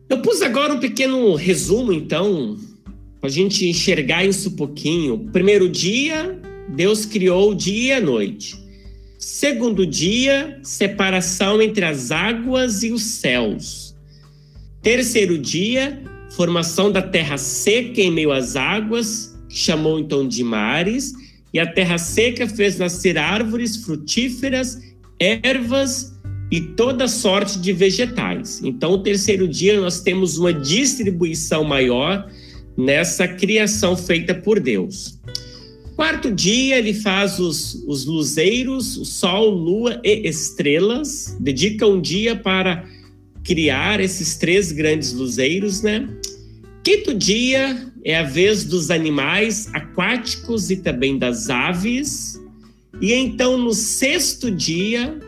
Eu 0.07 0.21
pus 0.21 0.41
agora 0.41 0.73
um 0.73 0.79
pequeno 0.79 1.35
resumo, 1.35 1.91
então, 1.91 2.57
para 3.19 3.29
a 3.29 3.31
gente 3.31 3.67
enxergar 3.67 4.23
isso 4.23 4.49
um 4.49 4.55
pouquinho. 4.55 5.29
Primeiro 5.31 5.67
dia, 5.67 6.39
Deus 6.69 7.05
criou 7.05 7.51
o 7.51 7.55
dia 7.55 7.83
e 7.83 7.91
a 7.93 8.01
noite. 8.01 8.55
Segundo 9.17 9.85
dia, 9.85 10.59
separação 10.63 11.61
entre 11.61 11.83
as 11.83 12.11
águas 12.11 12.83
e 12.83 12.91
os 12.91 13.03
céus. 13.03 13.95
Terceiro 14.81 15.37
dia, 15.37 16.01
formação 16.31 16.91
da 16.91 17.01
terra 17.01 17.37
seca 17.37 18.01
em 18.01 18.11
meio 18.11 18.31
às 18.31 18.55
águas, 18.55 19.35
que 19.49 19.57
chamou 19.57 19.99
então 19.99 20.27
de 20.27 20.43
mares 20.43 21.13
e 21.55 21.59
a 21.59 21.65
terra 21.65 21.97
seca 21.97 22.49
fez 22.49 22.77
nascer 22.77 23.17
árvores 23.17 23.77
frutíferas, 23.77 24.77
ervas 25.17 26.13
e 26.51 26.59
toda 26.59 27.07
sorte 27.07 27.57
de 27.59 27.71
vegetais. 27.71 28.61
Então, 28.61 28.91
o 28.91 28.97
terceiro 28.97 29.47
dia 29.47 29.79
nós 29.79 30.01
temos 30.01 30.37
uma 30.37 30.53
distribuição 30.53 31.63
maior 31.63 32.29
nessa 32.75 33.25
criação 33.25 33.95
feita 33.95 34.35
por 34.35 34.59
Deus. 34.59 35.17
Quarto 35.95 36.29
dia, 36.29 36.77
ele 36.77 36.93
faz 36.93 37.39
os, 37.39 37.75
os 37.87 38.05
luzeiros, 38.05 38.97
o 38.97 39.05
sol, 39.05 39.49
lua 39.49 40.01
e 40.03 40.27
estrelas, 40.27 41.37
dedica 41.39 41.87
um 41.87 42.01
dia 42.01 42.35
para 42.35 42.83
criar 43.45 44.01
esses 44.01 44.35
três 44.35 44.73
grandes 44.73 45.13
luzeiros, 45.13 45.81
né? 45.81 46.05
Quinto 46.85 47.15
dia, 47.15 47.91
é 48.03 48.15
a 48.15 48.21
vez 48.21 48.63
dos 48.63 48.91
animais 48.91 49.67
aquáticos 49.73 50.69
e 50.69 50.77
também 50.77 51.17
das 51.17 51.49
aves. 51.49 52.39
E 53.01 53.11
então, 53.11 53.57
no 53.57 53.73
sexto 53.73 54.51
dia, 54.51 55.19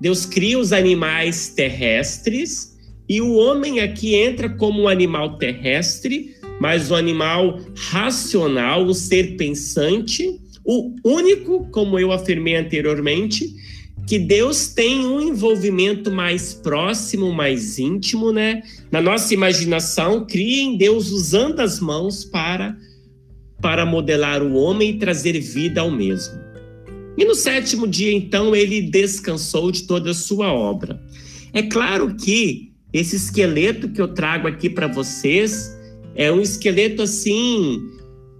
Deus 0.00 0.24
cria 0.24 0.56
os 0.56 0.72
animais 0.72 1.48
terrestres 1.48 2.78
e 3.08 3.20
o 3.20 3.34
homem 3.34 3.80
aqui 3.80 4.14
entra 4.14 4.48
como 4.50 4.82
um 4.82 4.86
animal 4.86 5.36
terrestre, 5.36 6.36
mas 6.60 6.92
um 6.92 6.94
animal 6.94 7.58
racional, 7.74 8.84
um 8.84 8.94
ser 8.94 9.36
pensante, 9.36 10.40
o 10.64 10.94
único, 11.02 11.68
como 11.72 11.98
eu 11.98 12.12
afirmei 12.12 12.54
anteriormente, 12.54 13.52
que 14.08 14.18
Deus 14.18 14.68
tem 14.68 15.06
um 15.06 15.20
envolvimento 15.20 16.10
mais 16.10 16.54
próximo, 16.54 17.30
mais 17.30 17.78
íntimo, 17.78 18.32
né? 18.32 18.62
Na 18.90 19.02
nossa 19.02 19.34
imaginação, 19.34 20.24
cria 20.24 20.62
em 20.62 20.78
Deus 20.78 21.10
usando 21.10 21.60
as 21.60 21.78
mãos 21.78 22.24
para 22.24 22.74
para 23.60 23.84
modelar 23.84 24.42
o 24.42 24.54
homem 24.54 24.90
e 24.90 24.98
trazer 24.98 25.38
vida 25.40 25.82
ao 25.82 25.90
mesmo. 25.90 26.40
E 27.18 27.24
no 27.24 27.34
sétimo 27.34 27.86
dia, 27.86 28.12
então, 28.12 28.56
ele 28.56 28.80
descansou 28.80 29.70
de 29.70 29.82
toda 29.82 30.12
a 30.12 30.14
sua 30.14 30.52
obra. 30.52 31.02
É 31.52 31.62
claro 31.62 32.14
que 32.14 32.72
esse 32.92 33.16
esqueleto 33.16 33.90
que 33.90 34.00
eu 34.00 34.08
trago 34.08 34.48
aqui 34.48 34.70
para 34.70 34.86
vocês 34.86 35.76
é 36.14 36.32
um 36.32 36.40
esqueleto 36.40 37.02
assim 37.02 37.82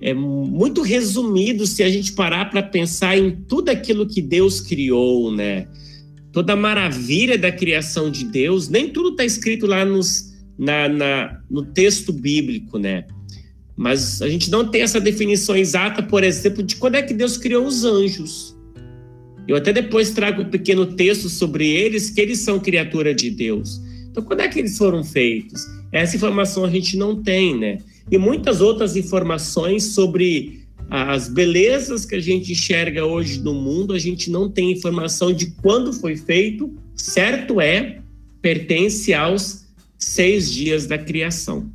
é 0.01 0.15
muito 0.15 0.83
resumido 0.83 1.67
se 1.67 1.83
a 1.83 1.91
gente 1.91 2.13
parar 2.13 2.47
para 2.47 2.63
pensar 2.63 3.19
em 3.19 3.33
tudo 3.49 3.69
aquilo 3.69 4.07
que 4.07 4.23
Deus 4.23 4.61
criou, 4.61 5.33
né? 5.33 5.67
Toda 6.33 6.53
a 6.53 6.57
maravilha 6.57 7.37
da 7.37 7.51
criação 7.51 8.11
de 8.11 8.25
Deus, 8.25 8.69
nem 8.69 8.91
tudo 8.91 9.11
está 9.11 9.25
escrito 9.25 9.67
lá 9.67 9.85
nos, 9.85 10.33
na, 10.57 10.89
na, 10.89 11.41
no 11.51 11.65
texto 11.65 12.13
bíblico, 12.13 12.79
né? 12.79 13.05
Mas 13.77 14.23
a 14.23 14.29
gente 14.29 14.51
não 14.51 14.69
tem 14.69 14.83
essa 14.83 15.01
definição 15.01 15.57
exata, 15.57 16.03
por 16.03 16.23
exemplo, 16.23 16.63
de 16.63 16.77
quando 16.77 16.97
é 16.97 17.03
que 17.03 17.15
Deus 17.15 17.37
criou 17.37 17.67
os 17.67 17.85
anjos. 17.85 18.57
Eu 19.49 19.57
até 19.57 19.73
depois 19.73 20.11
trago 20.11 20.43
um 20.43 20.51
pequeno 20.51 20.85
texto 20.85 21.29
sobre 21.29 21.67
eles, 21.67 22.11
que 22.11 22.21
eles 22.21 22.41
são 22.41 22.61
criatura 22.61 23.15
de 23.15 23.31
Deus. 23.31 23.81
Então, 24.11 24.23
quando 24.23 24.41
é 24.41 24.49
que 24.49 24.59
eles 24.59 24.77
foram 24.77 25.03
feitos? 25.03 25.63
Essa 25.91 26.17
informação 26.17 26.65
a 26.65 26.71
gente 26.71 26.97
não 26.97 27.23
tem, 27.23 27.59
né? 27.59 27.79
E 28.11 28.18
muitas 28.18 28.61
outras 28.61 28.97
informações 28.97 29.85
sobre 29.94 30.66
as 30.90 31.29
belezas 31.29 32.07
que 32.07 32.14
a 32.14 32.21
gente 32.21 32.53
enxerga 32.53 33.05
hoje 33.05 33.40
no 33.40 33.53
mundo, 33.53 33.92
a 33.92 33.99
gente 33.99 34.31
não 34.31 34.51
tem 34.51 34.73
informação 34.73 35.33
de 35.33 35.51
quando 35.62 35.92
foi 35.92 36.16
feito, 36.16 36.75
certo 36.94 37.61
é, 37.61 38.01
pertence 38.40 39.12
aos 39.12 39.66
seis 39.99 40.51
dias 40.51 40.87
da 40.87 40.97
criação. 40.97 41.71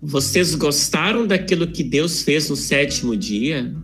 Vocês 0.00 0.54
gostaram 0.54 1.26
daquilo 1.26 1.68
que 1.68 1.84
Deus 1.84 2.22
fez 2.22 2.48
no 2.48 2.56
sétimo 2.56 3.16
dia? 3.16 3.74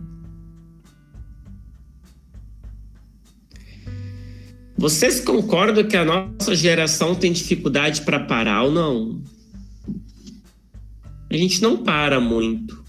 Vocês 4.77 5.21
concordam 5.21 5.87
que 5.87 5.95
a 5.95 6.03
nossa 6.03 6.53
geração 6.53 7.15
tem 7.15 7.31
dificuldade 7.31 8.01
para 8.01 8.19
parar 8.19 8.63
ou 8.63 8.71
não? 8.71 9.34
A 11.35 11.37
gente 11.37 11.61
não 11.61 11.75
para 11.75 12.19
muito. 12.19 12.81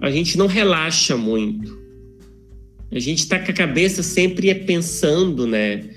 A 0.00 0.10
gente 0.10 0.38
não 0.38 0.46
relaxa 0.46 1.16
muito. 1.16 1.76
A 2.92 3.00
gente 3.00 3.18
está 3.18 3.38
com 3.38 3.50
a 3.50 3.54
cabeça 3.54 4.00
sempre 4.00 4.54
pensando, 4.54 5.44
né? 5.44 5.90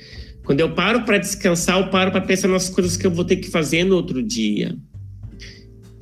Quando 0.43 0.59
eu 0.59 0.73
paro 0.73 1.03
para 1.03 1.19
descansar, 1.19 1.79
eu 1.79 1.89
paro 1.89 2.11
para 2.11 2.21
pensar 2.21 2.47
nas 2.47 2.67
coisas 2.67 2.97
que 2.97 3.05
eu 3.05 3.11
vou 3.11 3.23
ter 3.23 3.37
que 3.37 3.49
fazer 3.49 3.83
no 3.83 3.95
outro 3.95 4.23
dia. 4.23 4.75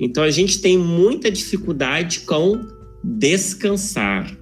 Então 0.00 0.24
a 0.24 0.30
gente 0.30 0.62
tem 0.62 0.78
muita 0.78 1.30
dificuldade 1.30 2.20
com 2.20 2.58
descansar. 3.04 4.34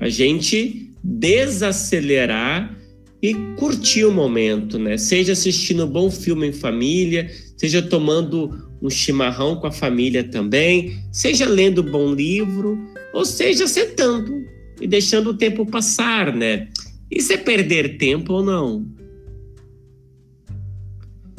A 0.00 0.08
gente 0.08 0.92
desacelerar 1.02 2.78
e 3.20 3.34
curtir 3.56 4.04
o 4.04 4.12
momento, 4.12 4.78
né? 4.78 4.96
Seja 4.96 5.32
assistindo 5.32 5.84
um 5.84 5.90
bom 5.90 6.08
filme 6.08 6.46
em 6.46 6.52
família, 6.52 7.28
seja 7.56 7.82
tomando 7.82 8.67
um 8.80 8.88
chimarrão 8.88 9.56
com 9.56 9.66
a 9.66 9.72
família 9.72 10.24
também, 10.24 11.02
seja 11.12 11.46
lendo 11.46 11.82
um 11.82 11.90
bom 11.90 12.14
livro, 12.14 12.78
ou 13.12 13.24
seja 13.24 13.66
sentando 13.66 14.44
e 14.80 14.86
deixando 14.86 15.30
o 15.30 15.34
tempo 15.34 15.66
passar, 15.66 16.34
né? 16.34 16.68
Isso 17.10 17.32
é 17.32 17.36
perder 17.36 17.98
tempo 17.98 18.34
ou 18.34 18.44
não? 18.44 18.86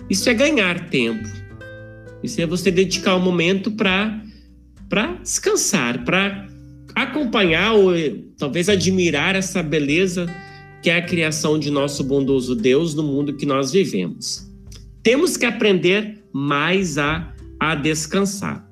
Isso 0.09 0.29
é 0.29 0.33
ganhar 0.33 0.89
tempo. 0.89 1.29
Isso 2.23 2.41
é 2.41 2.45
você 2.45 2.71
dedicar 2.71 3.15
um 3.15 3.21
momento 3.21 3.71
para 3.71 4.23
para 4.89 5.13
descansar, 5.13 6.03
para 6.03 6.47
acompanhar 6.95 7.73
ou 7.73 7.91
talvez 8.35 8.67
admirar 8.67 9.35
essa 9.35 9.61
beleza 9.61 10.25
que 10.81 10.89
é 10.89 10.97
a 10.97 11.05
criação 11.05 11.59
de 11.59 11.69
nosso 11.69 12.03
bondoso 12.03 12.55
Deus 12.55 12.95
no 12.95 13.03
mundo 13.03 13.35
que 13.35 13.45
nós 13.45 13.71
vivemos. 13.71 14.49
Temos 15.03 15.37
que 15.37 15.45
aprender 15.45 16.18
mais 16.33 16.97
a, 16.97 17.33
a 17.59 17.75
descansar. 17.75 18.67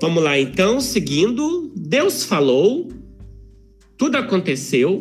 Vamos 0.00 0.22
lá 0.22 0.38
então, 0.38 0.80
seguindo. 0.80 1.72
Deus 1.76 2.24
falou, 2.24 2.88
tudo 3.96 4.16
aconteceu 4.16 5.00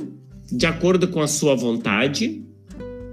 de 0.52 0.66
acordo 0.66 1.08
com 1.08 1.22
a 1.22 1.28
sua 1.28 1.56
vontade. 1.56 2.46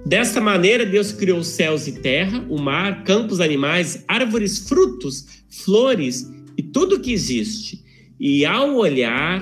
Dessa 0.04 0.40
maneira, 0.40 0.84
Deus 0.84 1.12
criou 1.12 1.38
os 1.38 1.48
céus 1.48 1.86
e 1.86 1.92
terra, 2.00 2.44
o 2.48 2.60
mar, 2.60 3.04
campos, 3.04 3.40
animais, 3.40 4.04
árvores, 4.06 4.68
frutos, 4.68 5.44
flores 5.48 6.30
e 6.56 6.62
tudo 6.62 7.00
que 7.00 7.12
existe. 7.12 7.82
E 8.18 8.44
ao 8.44 8.76
olhar 8.76 9.40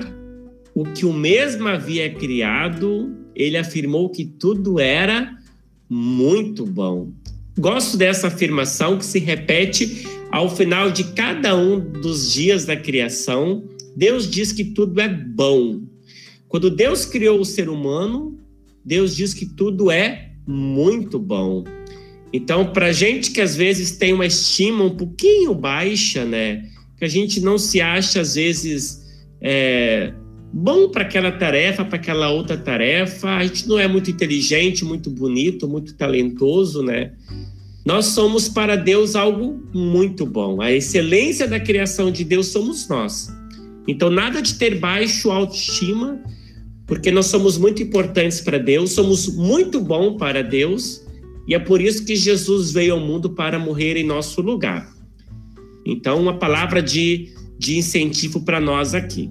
o 0.75 0.83
que 0.83 1.05
o 1.05 1.11
mesmo 1.11 1.67
havia 1.67 2.13
criado, 2.13 3.15
ele 3.35 3.57
afirmou 3.57 4.09
que 4.09 4.23
tudo 4.23 4.79
era 4.79 5.35
muito 5.89 6.65
bom. 6.65 7.11
Gosto 7.57 7.97
dessa 7.97 8.27
afirmação 8.27 8.97
que 8.97 9.05
se 9.05 9.19
repete 9.19 10.07
ao 10.31 10.53
final 10.55 10.91
de 10.91 11.05
cada 11.13 11.55
um 11.55 11.79
dos 11.79 12.31
dias 12.31 12.65
da 12.65 12.75
criação. 12.75 13.63
Deus 13.95 14.29
diz 14.29 14.51
que 14.51 14.63
tudo 14.63 15.01
é 15.01 15.07
bom. 15.07 15.81
Quando 16.47 16.69
Deus 16.69 17.05
criou 17.05 17.39
o 17.39 17.45
ser 17.45 17.67
humano, 17.67 18.37
Deus 18.85 19.15
diz 19.15 19.33
que 19.33 19.45
tudo 19.45 19.89
é 19.89 20.31
muito 20.45 21.17
bom. 21.17 21.63
Então, 22.31 22.71
para 22.71 22.91
gente 22.91 23.31
que 23.31 23.41
às 23.41 23.55
vezes 23.55 23.91
tem 23.91 24.13
uma 24.13 24.25
estima 24.25 24.83
um 24.83 24.95
pouquinho 24.95 25.55
baixa, 25.55 26.25
né? 26.25 26.63
Que 26.97 27.05
a 27.05 27.07
gente 27.07 27.39
não 27.39 27.57
se 27.57 27.81
acha 27.81 28.21
às 28.21 28.35
vezes 28.35 29.03
é, 29.41 30.13
bom 30.57 30.89
para 30.89 31.03
aquela 31.03 31.31
tarefa, 31.31 31.85
para 31.85 31.97
aquela 31.97 32.31
outra 32.31 32.57
tarefa, 32.57 33.29
a 33.29 33.45
gente 33.45 33.67
não 33.67 33.77
é 33.77 33.87
muito 33.87 34.09
inteligente, 34.09 34.83
muito 34.83 35.07
bonito, 35.07 35.67
muito 35.67 35.93
talentoso, 35.93 36.81
né? 36.81 37.11
Nós 37.85 38.07
somos 38.07 38.49
para 38.49 38.75
Deus 38.75 39.15
algo 39.15 39.63
muito 39.71 40.25
bom. 40.25 40.59
A 40.59 40.71
excelência 40.71 41.47
da 41.47 41.59
criação 41.59 42.11
de 42.11 42.23
Deus 42.23 42.47
somos 42.47 42.89
nós. 42.89 43.31
Então, 43.87 44.09
nada 44.09 44.41
de 44.41 44.55
ter 44.55 44.79
baixo 44.79 45.29
autoestima, 45.29 46.19
porque 46.87 47.11
nós 47.11 47.27
somos 47.27 47.57
muito 47.57 47.83
importantes 47.83 48.41
para 48.41 48.57
Deus, 48.57 48.91
somos 48.91 49.27
muito 49.27 49.79
bom 49.79 50.17
para 50.17 50.41
Deus, 50.41 51.05
e 51.47 51.53
é 51.53 51.59
por 51.59 51.79
isso 51.79 52.03
que 52.03 52.15
Jesus 52.15 52.71
veio 52.71 52.95
ao 52.95 52.99
mundo 52.99 53.29
para 53.29 53.59
morrer 53.59 53.95
em 53.95 54.03
nosso 54.03 54.41
lugar. 54.41 54.91
Então, 55.85 56.19
uma 56.19 56.39
palavra 56.39 56.81
de, 56.81 57.29
de 57.59 57.77
incentivo 57.77 58.41
para 58.41 58.59
nós 58.59 58.95
aqui. 58.95 59.29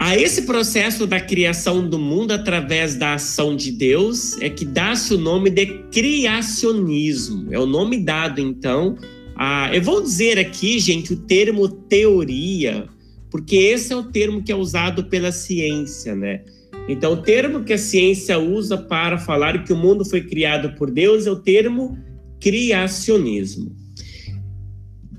A 0.00 0.16
esse 0.16 0.42
processo 0.42 1.06
da 1.06 1.20
criação 1.20 1.88
do 1.88 1.98
mundo 1.98 2.30
através 2.32 2.94
da 2.94 3.14
ação 3.14 3.56
de 3.56 3.72
Deus 3.72 4.40
é 4.40 4.48
que 4.48 4.64
dá-se 4.64 5.12
o 5.12 5.18
nome 5.18 5.50
de 5.50 5.66
criacionismo. 5.90 7.52
É 7.52 7.58
o 7.58 7.66
nome 7.66 7.98
dado, 7.98 8.40
então. 8.40 8.96
A, 9.34 9.74
eu 9.74 9.82
vou 9.82 10.00
dizer 10.00 10.38
aqui, 10.38 10.78
gente, 10.78 11.12
o 11.12 11.16
termo 11.16 11.68
teoria, 11.68 12.88
porque 13.30 13.56
esse 13.56 13.92
é 13.92 13.96
o 13.96 14.04
termo 14.04 14.42
que 14.42 14.52
é 14.52 14.56
usado 14.56 15.04
pela 15.04 15.32
ciência, 15.32 16.14
né? 16.14 16.42
Então, 16.88 17.12
o 17.12 17.22
termo 17.22 17.64
que 17.64 17.72
a 17.72 17.78
ciência 17.78 18.38
usa 18.38 18.78
para 18.78 19.18
falar 19.18 19.62
que 19.62 19.72
o 19.72 19.76
mundo 19.76 20.04
foi 20.04 20.22
criado 20.22 20.74
por 20.76 20.90
Deus 20.90 21.26
é 21.26 21.30
o 21.30 21.36
termo 21.36 21.98
criacionismo. 22.40 23.76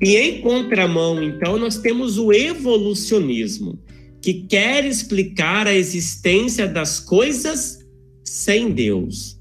E 0.01 0.15
em 0.15 0.41
contramão, 0.41 1.21
então, 1.21 1.57
nós 1.59 1.77
temos 1.77 2.17
o 2.17 2.33
evolucionismo, 2.33 3.77
que 4.21 4.45
quer 4.47 4.85
explicar 4.85 5.67
a 5.67 5.73
existência 5.73 6.67
das 6.67 6.99
coisas 6.99 7.79
sem 8.23 8.71
Deus. 8.71 9.39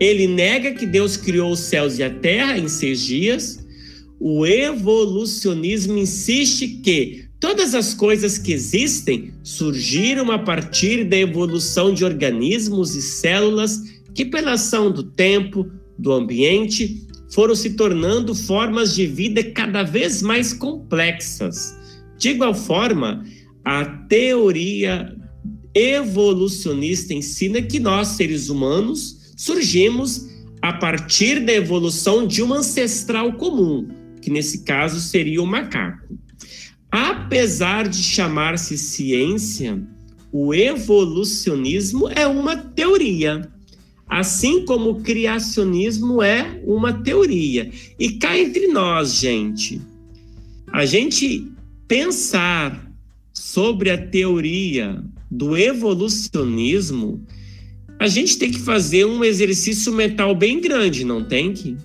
Ele 0.00 0.26
nega 0.26 0.72
que 0.72 0.86
Deus 0.86 1.16
criou 1.16 1.52
os 1.52 1.60
céus 1.60 1.98
e 1.98 2.02
a 2.02 2.10
terra 2.10 2.56
em 2.56 2.68
seis 2.68 3.00
dias. 3.00 3.66
O 4.20 4.46
evolucionismo 4.46 5.98
insiste 5.98 6.80
que 6.82 7.28
Todas 7.40 7.72
as 7.72 7.94
coisas 7.94 8.36
que 8.36 8.52
existem 8.52 9.32
surgiram 9.44 10.32
a 10.32 10.40
partir 10.40 11.04
da 11.04 11.16
evolução 11.16 11.94
de 11.94 12.04
organismos 12.04 12.96
e 12.96 13.02
células 13.02 13.80
que, 14.12 14.24
pela 14.24 14.54
ação 14.54 14.90
do 14.90 15.04
tempo, 15.04 15.70
do 15.96 16.12
ambiente, 16.12 17.06
foram 17.32 17.54
se 17.54 17.74
tornando 17.74 18.34
formas 18.34 18.92
de 18.92 19.06
vida 19.06 19.44
cada 19.44 19.84
vez 19.84 20.20
mais 20.20 20.52
complexas. 20.52 21.78
De 22.18 22.30
igual 22.30 22.52
forma, 22.52 23.24
a 23.70 23.84
teoria 23.84 25.14
evolucionista 25.74 27.12
ensina 27.12 27.60
que 27.60 27.78
nós, 27.78 28.08
seres 28.08 28.48
humanos, 28.48 29.34
surgimos 29.36 30.26
a 30.62 30.72
partir 30.72 31.44
da 31.44 31.52
evolução 31.52 32.26
de 32.26 32.42
um 32.42 32.54
ancestral 32.54 33.34
comum, 33.34 33.86
que 34.22 34.30
nesse 34.30 34.64
caso 34.64 34.98
seria 35.00 35.42
o 35.42 35.46
macaco. 35.46 36.18
Apesar 36.90 37.86
de 37.86 38.02
chamar-se 38.02 38.78
ciência, 38.78 39.78
o 40.32 40.54
evolucionismo 40.54 42.08
é 42.08 42.26
uma 42.26 42.56
teoria, 42.56 43.52
assim 44.08 44.64
como 44.64 44.92
o 44.92 45.02
criacionismo 45.02 46.22
é 46.22 46.58
uma 46.64 46.94
teoria. 46.94 47.70
E 47.98 48.12
cá 48.12 48.38
entre 48.38 48.68
nós, 48.68 49.16
gente, 49.16 49.78
a 50.72 50.86
gente 50.86 51.46
pensar 51.86 52.87
sobre 53.58 53.90
a 53.90 53.98
teoria 53.98 55.02
do 55.28 55.56
evolucionismo, 55.56 57.26
a 57.98 58.06
gente 58.06 58.38
tem 58.38 58.52
que 58.52 58.60
fazer 58.60 59.04
um 59.04 59.24
exercício 59.24 59.92
mental 59.92 60.32
bem 60.32 60.60
grande, 60.60 61.04
não 61.04 61.24
tem 61.24 61.52
que? 61.52 61.76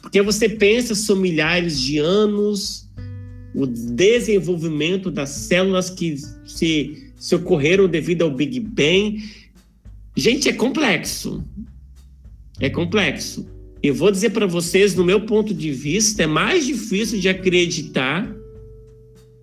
Porque 0.00 0.22
você 0.22 0.48
pensa, 0.48 0.94
são 0.94 1.16
milhares 1.16 1.78
de 1.78 1.98
anos, 1.98 2.88
o 3.54 3.66
desenvolvimento 3.66 5.10
das 5.10 5.28
células 5.28 5.90
que 5.90 6.16
se, 6.46 7.12
se 7.18 7.34
ocorreram 7.34 7.86
devido 7.86 8.22
ao 8.22 8.30
Big 8.30 8.58
Bang. 8.58 9.22
Gente, 10.16 10.48
é 10.48 10.54
complexo. 10.54 11.44
É 12.58 12.70
complexo. 12.70 13.46
Eu 13.82 13.94
vou 13.94 14.10
dizer 14.10 14.30
para 14.30 14.46
vocês, 14.46 14.94
no 14.94 15.04
meu 15.04 15.20
ponto 15.26 15.52
de 15.52 15.70
vista, 15.70 16.22
é 16.22 16.26
mais 16.26 16.64
difícil 16.64 17.20
de 17.20 17.28
acreditar 17.28 18.34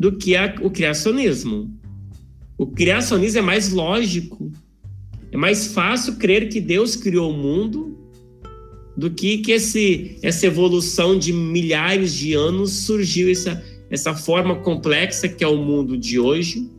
do 0.04 0.12
que 0.12 0.36
a, 0.36 0.54
o 0.62 0.70
criacionismo. 0.70 1.72
O 2.58 2.68
criacionismo 2.68 3.40
é 3.40 3.42
mais 3.42 3.72
lógico. 3.72 4.52
É 5.32 5.38
mais 5.38 5.68
fácil 5.68 6.18
crer 6.18 6.50
que 6.50 6.60
Deus 6.60 6.98
criou 6.98 7.32
o 7.32 7.34
mundo 7.34 7.98
do 8.98 9.10
que 9.10 9.38
que 9.38 9.54
esse, 9.54 10.20
essa 10.22 10.46
evolução 10.46 11.18
de 11.18 11.32
milhares 11.32 12.14
de 12.14 12.34
anos 12.34 12.72
surgiu 12.86 13.32
essa, 13.32 13.64
essa 13.90 14.14
forma 14.14 14.58
complexa 14.58 15.30
que 15.30 15.42
é 15.42 15.48
o 15.48 15.56
mundo 15.56 15.98
de 15.98 16.20
hoje? 16.20 16.70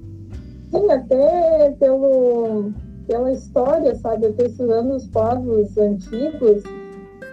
Sim, 0.70 0.90
até 0.90 1.74
pelo, 1.80 2.72
pela 3.08 3.32
história, 3.32 3.94
sabe? 3.94 4.26
Eu 4.26 4.46
estudando 4.46 4.96
os 4.96 5.06
povos 5.06 5.78
antigos, 5.78 6.62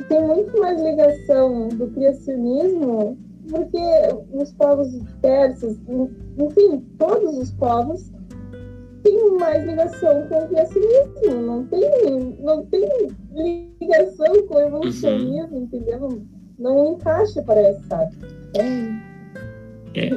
tem 0.08 0.26
muito 0.26 0.58
mais 0.58 0.82
ligação 0.82 1.68
do 1.68 1.88
criacionismo 1.88 3.18
do 3.52 3.66
que 3.66 4.38
os 4.38 4.52
povos 4.54 4.88
persas, 5.22 5.78
enfim, 6.38 6.84
todos 6.98 7.38
os 7.38 7.52
povos 7.52 8.10
têm 9.04 9.38
mais 9.38 9.66
ligação 9.66 10.28
com 10.28 10.44
o 10.44 10.48
criacionismo, 10.48 11.42
não 11.46 11.66
tem, 11.66 12.38
não 12.40 12.66
tem 12.68 12.88
ligação 13.80 14.48
com 14.48 14.56
o 14.56 14.60
evolucionismo, 14.60 15.58
uhum. 15.58 15.64
entendeu? 15.64 16.22
Não, 16.58 16.94
encaixa, 16.94 17.42
parece, 17.42 17.82
sabe? 17.88 18.16
É, 19.94 20.12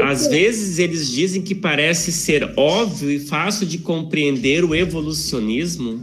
às 0.00 0.26
vezes 0.26 0.78
eles 0.78 1.08
dizem 1.08 1.42
que 1.42 1.54
parece 1.54 2.10
ser 2.10 2.52
óbvio 2.56 3.10
e 3.10 3.20
fácil 3.20 3.66
de 3.66 3.78
compreender 3.78 4.64
o 4.64 4.74
evolucionismo, 4.74 6.00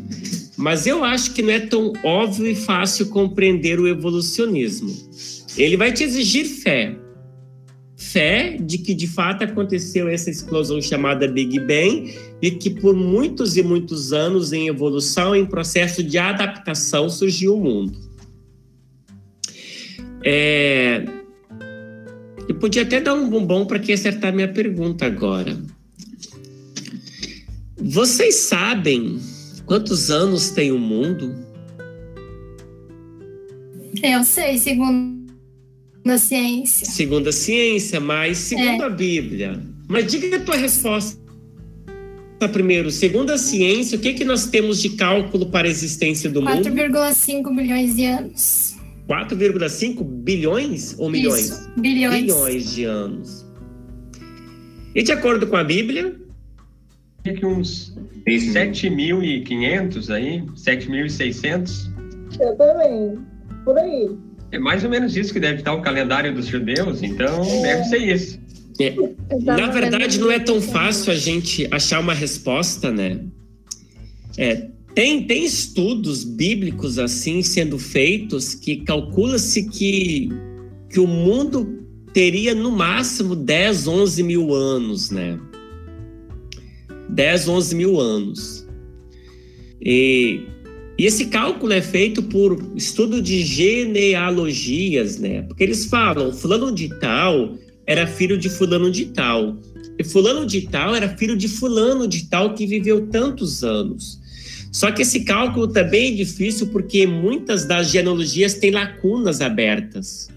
mas 0.56 0.86
eu 0.86 1.04
acho 1.04 1.34
que 1.34 1.42
não 1.42 1.52
é 1.52 1.60
tão 1.60 1.94
óbvio 2.04 2.48
e 2.48 2.56
fácil 2.56 3.08
compreender 3.08 3.80
o 3.80 3.88
evolucionismo. 3.88 4.94
Ele 5.58 5.78
vai 5.78 5.92
te 5.92 6.04
exigir 6.04 6.46
fé. 6.46 6.96
Fé 7.98 8.58
de 8.58 8.78
que 8.78 8.94
de 8.94 9.08
fato 9.08 9.44
aconteceu 9.44 10.08
essa 10.08 10.30
explosão 10.30 10.82
chamada 10.82 11.28
Big 11.28 11.60
Bang 11.60 12.16
e 12.42 12.52
que 12.52 12.70
por 12.70 12.96
muitos 12.96 13.58
e 13.58 13.64
muitos 13.64 14.14
anos 14.14 14.54
em 14.54 14.68
evolução, 14.68 15.36
em 15.36 15.46
processo 15.46 16.02
de 16.02 16.18
adaptação, 16.18 17.10
surgiu 17.10 17.58
o 17.58 17.62
mundo. 17.62 18.00
É, 20.24 21.04
eu 22.48 22.56
podia 22.56 22.84
até 22.84 23.02
dar 23.02 23.16
um 23.16 23.30
bombom 23.30 23.66
para 23.66 23.80
quem 23.80 23.96
acertar 23.96 24.34
minha 24.34 24.48
pergunta 24.48 25.06
agora. 25.06 25.62
Vocês 27.78 28.36
sabem 28.36 29.20
quantos 29.66 30.10
anos 30.10 30.52
tem 30.52 30.72
o 30.72 30.80
mundo? 30.80 31.36
Eu 34.02 34.24
sei, 34.24 34.58
segundo 34.58 35.19
a 36.06 36.18
ciência. 36.18 36.86
Segundo 36.86 37.30
a 37.30 37.32
ciência, 37.32 38.00
mas 38.00 38.38
segundo 38.38 38.84
é. 38.84 38.86
a 38.86 38.90
Bíblia. 38.90 39.62
Mas 39.88 40.12
diga 40.12 40.38
a 40.38 40.40
tua 40.40 40.56
resposta 40.56 41.20
primeiro. 42.48 42.90
Segundo 42.90 43.32
a 43.32 43.38
ciência, 43.38 43.98
o 43.98 44.02
que, 44.02 44.14
que 44.14 44.24
nós 44.24 44.46
temos 44.48 44.82
de 44.82 44.92
cálculo 44.92 45.48
para 45.48 45.68
a 45.68 45.72
existência 45.72 46.30
do 46.30 46.42
4, 46.42 46.72
mundo? 46.72 46.82
4,5 46.82 47.56
bilhões 47.56 47.96
de 47.96 48.06
anos. 48.06 48.78
4,5 49.10 50.04
bilhões 50.04 50.96
ou 50.98 51.10
milhões? 51.10 51.50
Isso, 51.50 51.72
bilhões. 51.78 52.22
Bilhões 52.22 52.76
de 52.76 52.84
anos. 52.86 53.46
E 54.96 55.04
de 55.04 55.12
acordo 55.12 55.48
com 55.48 55.58
a 55.58 55.64
Bíblia? 55.64 56.16
Que 57.24 57.46
uns 57.46 57.94
7.500 58.28 60.10
aí, 60.10 60.44
7.600. 60.56 61.92
Eu 62.40 62.56
também, 62.56 63.20
por 63.66 63.78
aí. 63.78 64.10
É 64.52 64.58
mais 64.60 64.84
ou 64.84 64.90
menos 64.90 65.16
isso 65.16 65.32
que 65.32 65.40
deve 65.40 65.60
estar 65.60 65.74
o 65.74 65.82
calendário 65.82 66.34
dos 66.34 66.48
judeus, 66.48 67.04
então 67.04 67.44
é. 67.44 67.62
deve 67.62 67.84
ser 67.86 67.98
isso. 67.98 68.40
É. 68.80 68.96
Na 69.42 69.68
verdade, 69.68 70.20
não 70.20 70.32
é 70.32 70.40
tão 70.40 70.62
fácil 70.62 71.12
a 71.12 71.16
gente 71.16 71.68
achar 71.70 72.00
uma 72.00 72.14
resposta, 72.14 72.92
né? 72.92 73.20
É, 74.38 74.68
tem, 74.96 75.24
tem 75.26 75.46
estudos 75.46 76.24
bíblicos 76.24 76.98
assim 76.98 77.42
sendo 77.44 77.78
feitos 77.78 78.56
que 78.56 78.78
calcula-se 78.78 79.70
que, 79.70 80.30
que 80.90 81.00
o 81.00 81.08
mundo 81.08 81.86
teria 82.14 82.56
no 82.56 82.72
máximo 82.72 83.36
10, 83.36 83.88
11 83.88 84.24
mil 84.24 84.54
anos, 84.54 85.12
né? 85.12 85.38
10, 87.10 87.48
11 87.50 87.76
mil 87.76 88.00
anos. 88.00 88.68
E, 89.82 90.42
e 91.00 91.06
esse 91.06 91.28
cálculo 91.28 91.72
é 91.72 91.82
feito 91.82 92.22
por 92.22 92.62
estudo 92.76 93.22
de 93.22 93.42
genealogias, 93.42 95.18
né? 95.18 95.44
Porque 95.44 95.64
eles 95.64 95.86
falam, 95.86 96.34
fulano 96.34 96.74
de 96.74 96.90
tal 97.00 97.56
era 97.88 98.06
filho 98.06 98.38
de 98.38 98.50
fulano 98.50 98.92
de 98.92 99.06
tal. 99.06 99.58
E 99.98 100.04
fulano 100.04 100.46
de 100.46 100.68
tal 100.68 100.94
era 100.94 101.08
filho 101.16 101.38
de 101.38 101.48
fulano 101.48 102.06
de 102.06 102.26
tal 102.26 102.54
que 102.54 102.68
viveu 102.68 103.08
tantos 103.08 103.64
anos. 103.64 104.20
Só 104.74 104.92
que 104.92 105.04
esse 105.04 105.22
cálculo 105.22 105.70
também 105.70 106.12
é 106.12 106.16
difícil 106.18 106.68
porque 106.68 107.08
muitas 107.08 107.64
das 107.64 107.90
genealogias 107.90 108.56
têm 108.56 108.72
lacunas 108.72 109.40
abertas. 109.40 110.28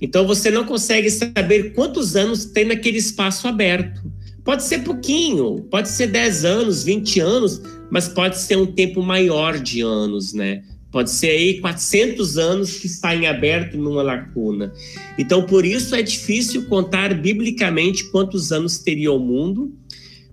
Então 0.00 0.26
você 0.26 0.50
não 0.50 0.64
consegue 0.64 1.10
saber 1.10 1.74
quantos 1.74 2.16
anos 2.16 2.46
tem 2.46 2.64
naquele 2.64 2.96
espaço 2.96 3.46
aberto. 3.46 4.00
Pode 4.48 4.64
ser 4.64 4.78
pouquinho, 4.78 5.56
pode 5.70 5.90
ser 5.90 6.06
10 6.06 6.46
anos, 6.46 6.82
20 6.82 7.20
anos, 7.20 7.60
mas 7.90 8.08
pode 8.08 8.38
ser 8.38 8.56
um 8.56 8.64
tempo 8.64 9.02
maior 9.02 9.58
de 9.58 9.82
anos, 9.82 10.32
né? 10.32 10.62
Pode 10.90 11.10
ser 11.10 11.32
aí 11.32 11.60
400 11.60 12.38
anos 12.38 12.78
que 12.78 12.86
está 12.86 13.14
em 13.14 13.26
aberto 13.26 13.76
numa 13.76 14.02
lacuna. 14.02 14.72
Então, 15.18 15.44
por 15.44 15.66
isso 15.66 15.94
é 15.94 16.00
difícil 16.00 16.64
contar 16.64 17.12
biblicamente 17.12 18.10
quantos 18.10 18.50
anos 18.50 18.78
teria 18.78 19.12
o 19.12 19.18
mundo, 19.18 19.70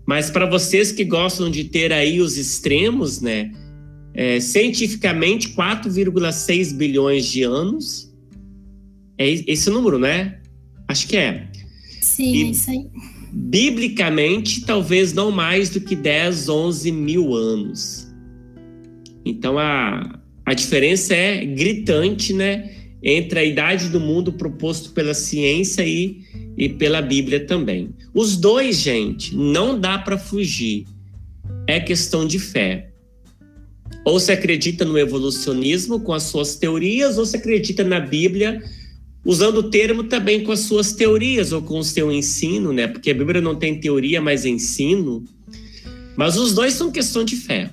mas 0.07 0.29
para 0.29 0.45
vocês 0.45 0.93
que 0.93 1.03
gostam 1.03 1.51
de 1.51 1.65
ter 1.65 1.91
aí 1.91 2.21
os 2.21 2.37
extremos, 2.37 3.19
né? 3.19 3.51
É, 4.13 4.39
cientificamente, 4.39 5.49
4,6 5.49 6.73
bilhões 6.73 7.25
de 7.25 7.43
anos. 7.43 8.15
É 9.17 9.29
esse 9.29 9.69
número, 9.69 9.99
né? 9.99 10.39
Acho 10.87 11.05
que 11.05 11.17
é. 11.17 11.49
Sim, 11.99 12.33
e, 12.33 12.43
é 12.43 12.45
isso 12.45 12.71
aí. 12.71 12.87
Biblicamente, 13.37 14.61
talvez 14.61 15.11
não 15.11 15.29
mais 15.29 15.69
do 15.69 15.81
que 15.81 15.95
10, 15.95 16.47
11 16.47 16.91
mil 16.91 17.33
anos. 17.35 18.07
Então, 19.25 19.59
a, 19.59 20.19
a 20.45 20.53
diferença 20.53 21.13
é 21.13 21.45
gritante, 21.45 22.31
né? 22.31 22.71
Entre 23.03 23.37
a 23.37 23.43
idade 23.43 23.89
do 23.89 23.99
mundo 23.99 24.31
proposto 24.31 24.91
pela 24.91 25.13
ciência 25.13 25.85
e 25.85 26.23
e 26.57 26.69
pela 26.69 27.01
Bíblia 27.01 27.45
também. 27.45 27.89
Os 28.13 28.37
dois, 28.37 28.77
gente, 28.77 29.35
não 29.35 29.79
dá 29.79 29.97
para 29.97 30.17
fugir. 30.17 30.85
É 31.67 31.79
questão 31.79 32.25
de 32.25 32.39
fé. 32.39 32.91
Ou 34.05 34.19
se 34.19 34.31
acredita 34.31 34.85
no 34.85 34.97
evolucionismo 34.97 35.99
com 35.99 36.13
as 36.13 36.23
suas 36.23 36.55
teorias, 36.55 37.17
ou 37.17 37.25
se 37.25 37.35
acredita 37.35 37.83
na 37.83 37.99
Bíblia 37.99 38.63
usando 39.25 39.57
o 39.57 39.69
termo 39.71 40.03
também 40.03 40.43
com 40.43 40.51
as 40.51 40.59
suas 40.61 40.93
teorias 40.93 41.51
ou 41.51 41.61
com 41.63 41.79
o 41.79 41.83
seu 41.83 42.11
ensino, 42.11 42.71
né? 42.71 42.87
Porque 42.87 43.09
a 43.09 43.13
Bíblia 43.13 43.41
não 43.41 43.55
tem 43.55 43.79
teoria, 43.79 44.21
mas 44.21 44.45
ensino. 44.45 45.25
Mas 46.15 46.37
os 46.37 46.53
dois 46.53 46.75
são 46.75 46.91
questão 46.91 47.23
de 47.25 47.35
fé. 47.35 47.71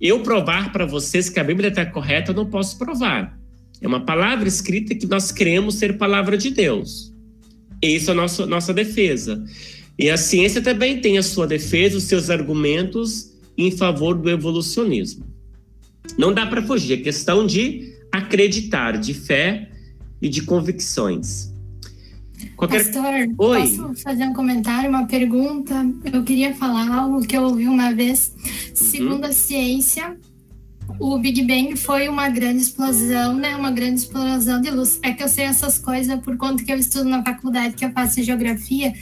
Eu 0.00 0.20
provar 0.20 0.72
para 0.72 0.86
vocês 0.86 1.28
que 1.28 1.40
a 1.40 1.44
Bíblia 1.44 1.68
está 1.68 1.84
correta, 1.84 2.30
eu 2.30 2.36
não 2.36 2.46
posso 2.46 2.78
provar. 2.78 3.36
É 3.80 3.88
uma 3.88 4.04
palavra 4.04 4.46
escrita 4.46 4.94
que 4.94 5.06
nós 5.06 5.32
cremos 5.32 5.74
ser 5.74 5.98
palavra 5.98 6.38
de 6.38 6.50
Deus. 6.50 7.12
Isso 7.82 8.10
é 8.10 8.12
a 8.12 8.16
nossa, 8.16 8.46
nossa 8.46 8.72
defesa. 8.72 9.44
E 9.98 10.08
a 10.08 10.16
ciência 10.16 10.62
também 10.62 11.00
tem 11.00 11.18
a 11.18 11.22
sua 11.22 11.46
defesa, 11.46 11.96
os 11.96 12.04
seus 12.04 12.30
argumentos 12.30 13.32
em 13.58 13.72
favor 13.72 14.16
do 14.16 14.30
evolucionismo. 14.30 15.26
Não 16.16 16.32
dá 16.32 16.46
para 16.46 16.62
fugir, 16.62 17.00
é 17.00 17.02
questão 17.02 17.44
de 17.44 17.92
acreditar, 18.12 18.98
de 18.98 19.12
fé 19.12 19.71
e 20.22 20.28
de 20.28 20.42
convicções. 20.42 21.52
Qualquer... 22.56 22.84
Pastor, 22.84 23.12
Oi. 23.38 23.60
posso 23.60 23.94
fazer 24.02 24.24
um 24.24 24.32
comentário, 24.32 24.88
uma 24.88 25.06
pergunta? 25.06 25.74
Eu 26.12 26.22
queria 26.22 26.54
falar 26.54 26.88
algo 26.88 27.20
que 27.26 27.36
eu 27.36 27.42
ouvi 27.42 27.66
uma 27.66 27.92
vez. 27.92 28.32
Uhum. 28.36 28.70
Segundo 28.74 29.24
a 29.24 29.32
ciência, 29.32 30.16
o 31.00 31.18
Big 31.18 31.42
Bang 31.42 31.76
foi 31.76 32.08
uma 32.08 32.28
grande 32.28 32.62
explosão, 32.62 33.34
né? 33.34 33.56
Uma 33.56 33.70
grande 33.70 34.00
explosão 34.00 34.60
de 34.60 34.70
luz. 34.70 34.98
É 35.02 35.12
que 35.12 35.22
eu 35.22 35.28
sei 35.28 35.44
essas 35.44 35.78
coisas 35.78 36.18
por 36.20 36.36
conta 36.36 36.64
que 36.64 36.72
eu 36.72 36.78
estudo 36.78 37.08
na 37.08 37.22
faculdade, 37.22 37.74
que 37.74 37.84
eu 37.84 37.92
faço 37.92 38.22
geografia. 38.22 38.92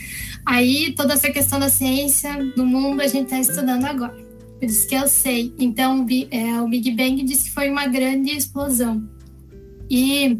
Aí 0.45 0.93
toda 0.95 1.13
essa 1.13 1.29
questão 1.29 1.59
da 1.59 1.69
ciência 1.69 2.33
do 2.55 2.65
mundo 2.65 3.01
a 3.01 3.07
gente 3.07 3.25
está 3.25 3.39
estudando 3.39 3.85
agora. 3.85 4.15
Por 4.59 4.65
isso 4.65 4.87
que 4.87 4.95
eu 4.95 5.07
sei. 5.07 5.53
Então, 5.57 6.05
é, 6.29 6.61
o 6.61 6.67
Big 6.67 6.91
Bang 6.91 7.23
diz 7.23 7.43
que 7.43 7.51
foi 7.51 7.69
uma 7.69 7.87
grande 7.87 8.31
explosão. 8.31 9.03
E 9.91 10.39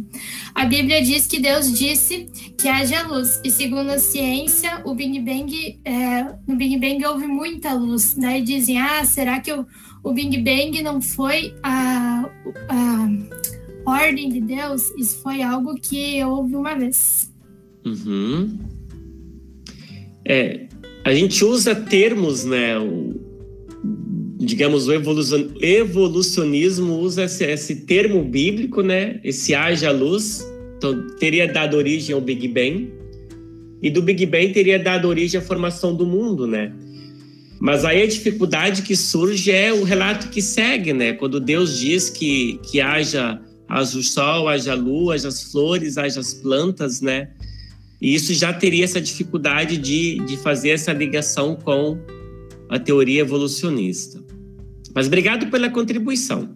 a 0.55 0.63
Bíblia 0.63 1.03
diz 1.03 1.27
que 1.27 1.37
Deus 1.37 1.77
disse 1.77 2.25
que 2.57 2.69
haja 2.69 3.05
luz. 3.05 3.41
E 3.43 3.51
segundo 3.51 3.89
a 3.89 3.99
ciência, 3.99 4.81
o 4.85 4.95
Big 4.95 5.19
Bang, 5.19 5.77
é, 5.83 6.23
no 6.47 6.55
Big 6.55 6.77
Bang 6.77 7.05
houve 7.05 7.27
muita 7.27 7.73
luz. 7.73 8.15
Daí 8.17 8.41
dizem, 8.41 8.79
ah, 8.79 9.03
será 9.03 9.41
que 9.41 9.51
o, 9.51 9.67
o 10.05 10.13
Big 10.13 10.37
Bang 10.37 10.81
não 10.81 11.01
foi 11.01 11.53
a, 11.61 12.29
a 12.69 13.09
ordem 13.85 14.29
de 14.29 14.39
Deus? 14.39 14.89
Isso 14.97 15.21
foi 15.21 15.41
algo 15.41 15.75
que 15.75 16.17
eu 16.17 16.29
ouvi 16.29 16.55
uma 16.55 16.73
vez. 16.73 17.29
Uhum. 17.85 18.57
É, 20.25 20.67
a 21.03 21.13
gente 21.13 21.43
usa 21.43 21.75
termos, 21.75 22.45
né? 22.45 22.75
Digamos, 24.41 24.87
o 24.87 24.93
evolucionismo 25.61 26.97
usa 26.99 27.25
esse, 27.25 27.45
esse, 27.45 27.75
termo 27.85 28.23
bíblico, 28.23 28.81
né? 28.81 29.19
Esse 29.23 29.53
haja 29.53 29.91
luz, 29.91 30.43
então, 30.77 31.07
teria 31.19 31.47
dado 31.47 31.77
origem 31.77 32.15
ao 32.15 32.19
Big 32.19 32.47
Bang, 32.47 32.91
e 33.83 33.89
do 33.89 34.01
Big 34.01 34.25
Bang 34.25 34.51
teria 34.51 34.79
dado 34.79 35.07
origem 35.07 35.39
à 35.39 35.43
formação 35.43 35.95
do 35.95 36.05
mundo, 36.05 36.47
né? 36.47 36.73
Mas 37.59 37.85
aí 37.85 38.01
a 38.01 38.07
dificuldade 38.07 38.81
que 38.81 38.95
surge 38.95 39.51
é 39.51 39.71
o 39.71 39.83
relato 39.83 40.29
que 40.29 40.41
segue, 40.41 40.91
né? 40.91 41.13
Quando 41.13 41.39
Deus 41.39 41.77
diz 41.77 42.09
que, 42.09 42.59
que 42.63 42.81
haja, 42.81 43.39
haja 43.69 43.97
o 43.97 44.01
sol, 44.03 44.47
haja 44.47 44.71
a 44.71 44.75
lua, 44.75 45.13
haja 45.13 45.27
as 45.27 45.51
flores, 45.51 45.97
haja 45.99 46.19
as 46.19 46.33
plantas, 46.33 46.99
né? 46.99 47.29
E 48.01 48.15
isso 48.15 48.33
já 48.33 48.51
teria 48.51 48.83
essa 48.83 48.99
dificuldade 48.99 49.77
de, 49.77 50.17
de 50.25 50.37
fazer 50.37 50.69
essa 50.69 50.91
ligação 50.91 51.55
com 51.55 51.99
a 52.67 52.79
teoria 52.79 53.21
evolucionista. 53.21 54.30
Mas 54.93 55.07
obrigado 55.07 55.49
pela 55.49 55.69
contribuição. 55.69 56.55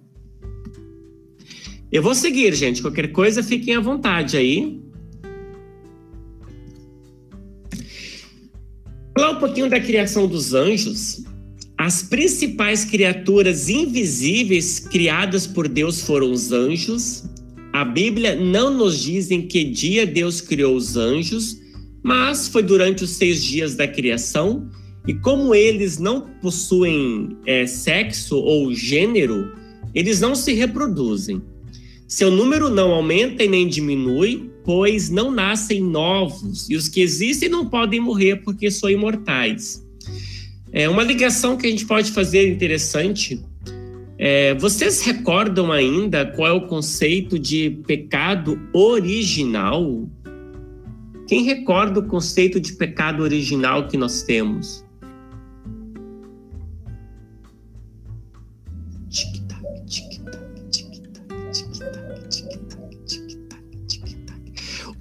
Eu 1.92 2.02
vou 2.02 2.16
seguir, 2.16 2.54
gente. 2.54 2.82
Qualquer 2.82 3.12
coisa, 3.12 3.42
fiquem 3.42 3.76
à 3.76 3.80
vontade 3.80 4.38
aí. 4.38 4.86
falar 9.26 9.32
um 9.32 9.40
pouquinho 9.40 9.70
da 9.70 9.80
criação 9.80 10.28
dos 10.28 10.54
anjos, 10.54 11.24
as 11.78 12.04
principais 12.04 12.86
criaturas 12.86 13.70
invisíveis 13.70 14.80
criadas 14.80 15.48
por 15.48 15.68
Deus 15.68 16.02
foram 16.02 16.32
os 16.32 16.52
anjos. 16.52 17.24
A 17.74 17.84
Bíblia 17.84 18.36
não 18.36 18.72
nos 18.72 19.02
diz 19.02 19.32
em 19.32 19.42
que 19.42 19.64
dia 19.64 20.06
Deus 20.06 20.42
criou 20.42 20.76
os 20.76 20.96
anjos, 20.96 21.58
mas 22.04 22.48
foi 22.48 22.62
durante 22.62 23.04
os 23.04 23.12
seis 23.12 23.44
dias 23.44 23.76
da 23.76 23.88
criação. 23.88 24.70
E 25.08 25.14
como 25.14 25.54
eles 25.54 25.98
não 25.98 26.22
possuem 26.42 27.38
é, 27.46 27.68
sexo 27.68 28.38
ou 28.38 28.74
gênero, 28.74 29.52
eles 29.94 30.20
não 30.20 30.36
se 30.36 30.54
reproduzem. 30.54 31.42
Seu 32.08 32.30
número 32.30 32.70
não 32.70 32.92
aumenta 32.92 33.44
e 33.44 33.48
nem 33.48 33.68
diminui, 33.68 34.52
pois 34.64 35.10
não 35.10 35.32
nascem 35.32 35.82
novos, 35.82 36.70
e 36.70 36.76
os 36.76 36.88
que 36.88 37.02
existem 37.02 37.50
não 37.50 37.68
podem 37.68 38.00
morrer 38.00 38.38
porque 38.38 38.70
são 38.70 38.90
imortais. 38.90 39.84
É 40.72 40.88
uma 40.90 41.04
ligação 41.04 41.58
que 41.58 41.66
a 41.66 41.70
gente 41.70 41.86
pode 41.86 42.12
fazer 42.12 42.52
interessante. 42.52 43.42
É, 44.18 44.54
vocês 44.56 45.02
recordam 45.02 45.72
ainda 45.72 46.26
qual 46.26 46.48
é 46.48 46.54
o 46.54 46.68
conceito 46.68 47.40
de 47.40 47.82
pecado 47.88 48.60
original? 48.74 50.08
Quem 51.28 51.44
recorda 51.44 52.02
o 52.02 52.08
conceito 52.08 52.60
de 52.60 52.74
pecado 52.74 53.24
original 53.24 53.88
que 53.88 53.98
nós 53.98 54.22
temos? 54.22 54.85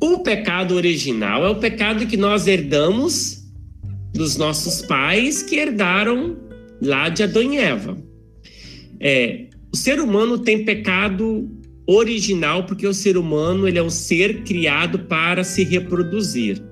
O 0.07 0.19
pecado 0.19 0.75
original 0.75 1.47
é 1.47 1.49
o 1.49 1.55
pecado 1.55 2.07
que 2.07 2.19
nós 2.19 2.47
herdamos 2.47 3.43
dos 4.13 4.37
nossos 4.37 4.83
pais 4.83 5.43
que 5.43 5.57
herdaram 5.57 6.37
lá 6.79 7.09
de 7.09 7.23
Adão 7.23 7.43
e 7.43 7.57
Eva. 7.57 7.97
É, 9.01 9.47
o 9.73 9.77
ser 9.79 9.99
humano 9.99 10.37
tem 10.37 10.63
pecado 10.63 11.51
original 11.87 12.67
porque 12.67 12.87
o 12.87 12.93
ser 12.93 13.17
humano 13.17 13.67
ele 13.67 13.79
é 13.79 13.83
um 13.83 13.89
ser 13.89 14.43
criado 14.43 14.99
para 14.99 15.43
se 15.43 15.65
reproduzir, 15.65 16.63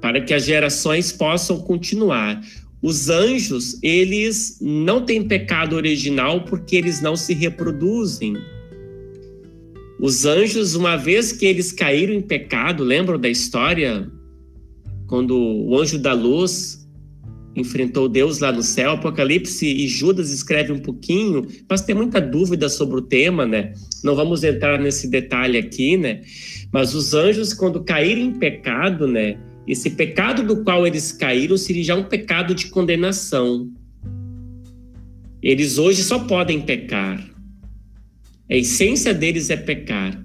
para 0.00 0.18
que 0.22 0.32
as 0.32 0.46
gerações 0.46 1.12
possam 1.12 1.58
continuar. 1.58 2.40
Os 2.80 3.10
anjos, 3.10 3.78
eles 3.82 4.56
não 4.62 5.04
têm 5.04 5.28
pecado 5.28 5.76
original 5.76 6.42
porque 6.46 6.74
eles 6.74 7.02
não 7.02 7.16
se 7.16 7.34
reproduzem. 7.34 8.34
Os 10.00 10.26
anjos, 10.26 10.74
uma 10.74 10.96
vez 10.96 11.32
que 11.32 11.46
eles 11.46 11.72
caíram 11.72 12.14
em 12.14 12.20
pecado, 12.20 12.82
lembram 12.82 13.18
da 13.18 13.28
história? 13.28 14.10
Quando 15.06 15.36
o 15.36 15.78
anjo 15.78 15.98
da 15.98 16.12
luz 16.12 16.84
enfrentou 17.56 18.08
Deus 18.08 18.40
lá 18.40 18.50
no 18.50 18.62
céu, 18.62 18.92
Apocalipse 18.92 19.66
e 19.66 19.86
Judas 19.86 20.30
escreve 20.32 20.72
um 20.72 20.78
pouquinho, 20.78 21.46
mas 21.68 21.82
tem 21.82 21.94
muita 21.94 22.20
dúvida 22.20 22.68
sobre 22.68 22.96
o 22.96 23.02
tema, 23.02 23.46
né? 23.46 23.72
Não 24.02 24.16
vamos 24.16 24.42
entrar 24.42 24.78
nesse 24.80 25.08
detalhe 25.08 25.56
aqui, 25.56 25.96
né? 25.96 26.22
Mas 26.72 26.94
os 26.94 27.14
anjos, 27.14 27.54
quando 27.54 27.84
caíram 27.84 28.22
em 28.22 28.32
pecado, 28.32 29.06
né? 29.06 29.38
Esse 29.66 29.90
pecado 29.90 30.42
do 30.42 30.64
qual 30.64 30.86
eles 30.86 31.12
caíram 31.12 31.56
seria 31.56 31.84
já 31.84 31.94
um 31.94 32.04
pecado 32.04 32.54
de 32.54 32.66
condenação. 32.66 33.70
Eles 35.40 35.78
hoje 35.78 36.02
só 36.02 36.18
podem 36.18 36.60
pecar. 36.60 37.33
A 38.50 38.56
essência 38.56 39.14
deles 39.14 39.50
é 39.50 39.56
pecar. 39.56 40.24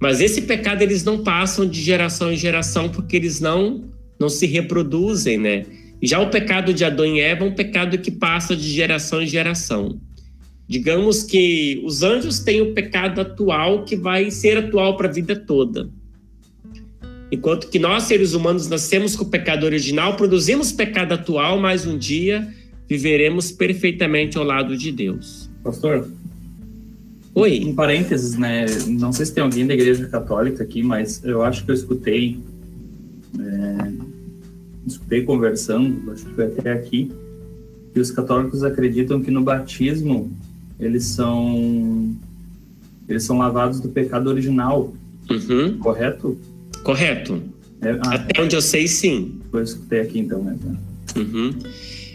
Mas 0.00 0.20
esse 0.20 0.42
pecado 0.42 0.82
eles 0.82 1.04
não 1.04 1.22
passam 1.22 1.66
de 1.66 1.80
geração 1.80 2.32
em 2.32 2.36
geração 2.36 2.88
porque 2.88 3.16
eles 3.16 3.40
não 3.40 3.90
não 4.18 4.28
se 4.28 4.46
reproduzem, 4.46 5.36
né? 5.36 5.64
Já 6.00 6.20
o 6.20 6.30
pecado 6.30 6.72
de 6.72 6.84
Adão 6.84 7.06
e 7.06 7.20
Eva 7.20 7.44
é 7.44 7.48
um 7.48 7.54
pecado 7.54 7.98
que 7.98 8.10
passa 8.10 8.56
de 8.56 8.68
geração 8.68 9.20
em 9.20 9.26
geração. 9.26 10.00
Digamos 10.68 11.22
que 11.22 11.82
os 11.84 12.02
anjos 12.02 12.38
têm 12.38 12.60
o 12.60 12.72
pecado 12.72 13.20
atual 13.20 13.84
que 13.84 13.96
vai 13.96 14.30
ser 14.30 14.56
atual 14.56 14.96
para 14.96 15.08
a 15.08 15.12
vida 15.12 15.36
toda. 15.36 15.90
Enquanto 17.30 17.68
que 17.68 17.78
nós, 17.78 18.04
seres 18.04 18.34
humanos, 18.34 18.68
nascemos 18.68 19.16
com 19.16 19.24
o 19.24 19.30
pecado 19.30 19.64
original, 19.64 20.16
produzimos 20.16 20.70
pecado 20.70 21.14
atual, 21.14 21.58
mas 21.58 21.86
um 21.86 21.96
dia 21.96 22.46
viveremos 22.88 23.50
perfeitamente 23.50 24.36
ao 24.36 24.44
lado 24.44 24.76
de 24.76 24.92
Deus. 24.92 25.50
Pastor, 25.64 26.10
Oi. 27.34 27.56
Em 27.56 27.74
parênteses, 27.74 28.36
né? 28.36 28.66
Não 28.86 29.12
sei 29.12 29.26
se 29.26 29.32
tem 29.32 29.42
alguém 29.42 29.66
da 29.66 29.74
Igreja 29.74 30.06
Católica 30.06 30.62
aqui, 30.62 30.82
mas 30.82 31.22
eu 31.24 31.42
acho 31.42 31.64
que 31.64 31.70
eu 31.70 31.74
escutei, 31.74 32.38
é, 33.38 33.92
escutei 34.86 35.22
conversando, 35.22 36.12
acho 36.12 36.26
que 36.26 36.34
foi 36.34 36.46
até 36.46 36.72
aqui, 36.72 37.10
que 37.94 38.00
os 38.00 38.10
católicos 38.10 38.62
acreditam 38.62 39.22
que 39.22 39.30
no 39.30 39.42
batismo 39.42 40.30
eles 40.78 41.04
são 41.06 42.14
eles 43.08 43.24
são 43.24 43.38
lavados 43.38 43.80
do 43.80 43.88
pecado 43.88 44.28
original. 44.28 44.92
Uhum. 45.30 45.78
Correto? 45.78 46.38
Correto. 46.82 47.42
É, 47.80 47.90
ah, 48.06 48.14
Até 48.14 48.42
onde 48.42 48.56
eu 48.56 48.62
sei, 48.62 48.86
sim. 48.86 49.40
Eu 49.52 49.62
escutei 49.62 50.00
aqui 50.00 50.18
então, 50.20 50.42
né? 50.42 50.56
Uhum. 51.16 51.54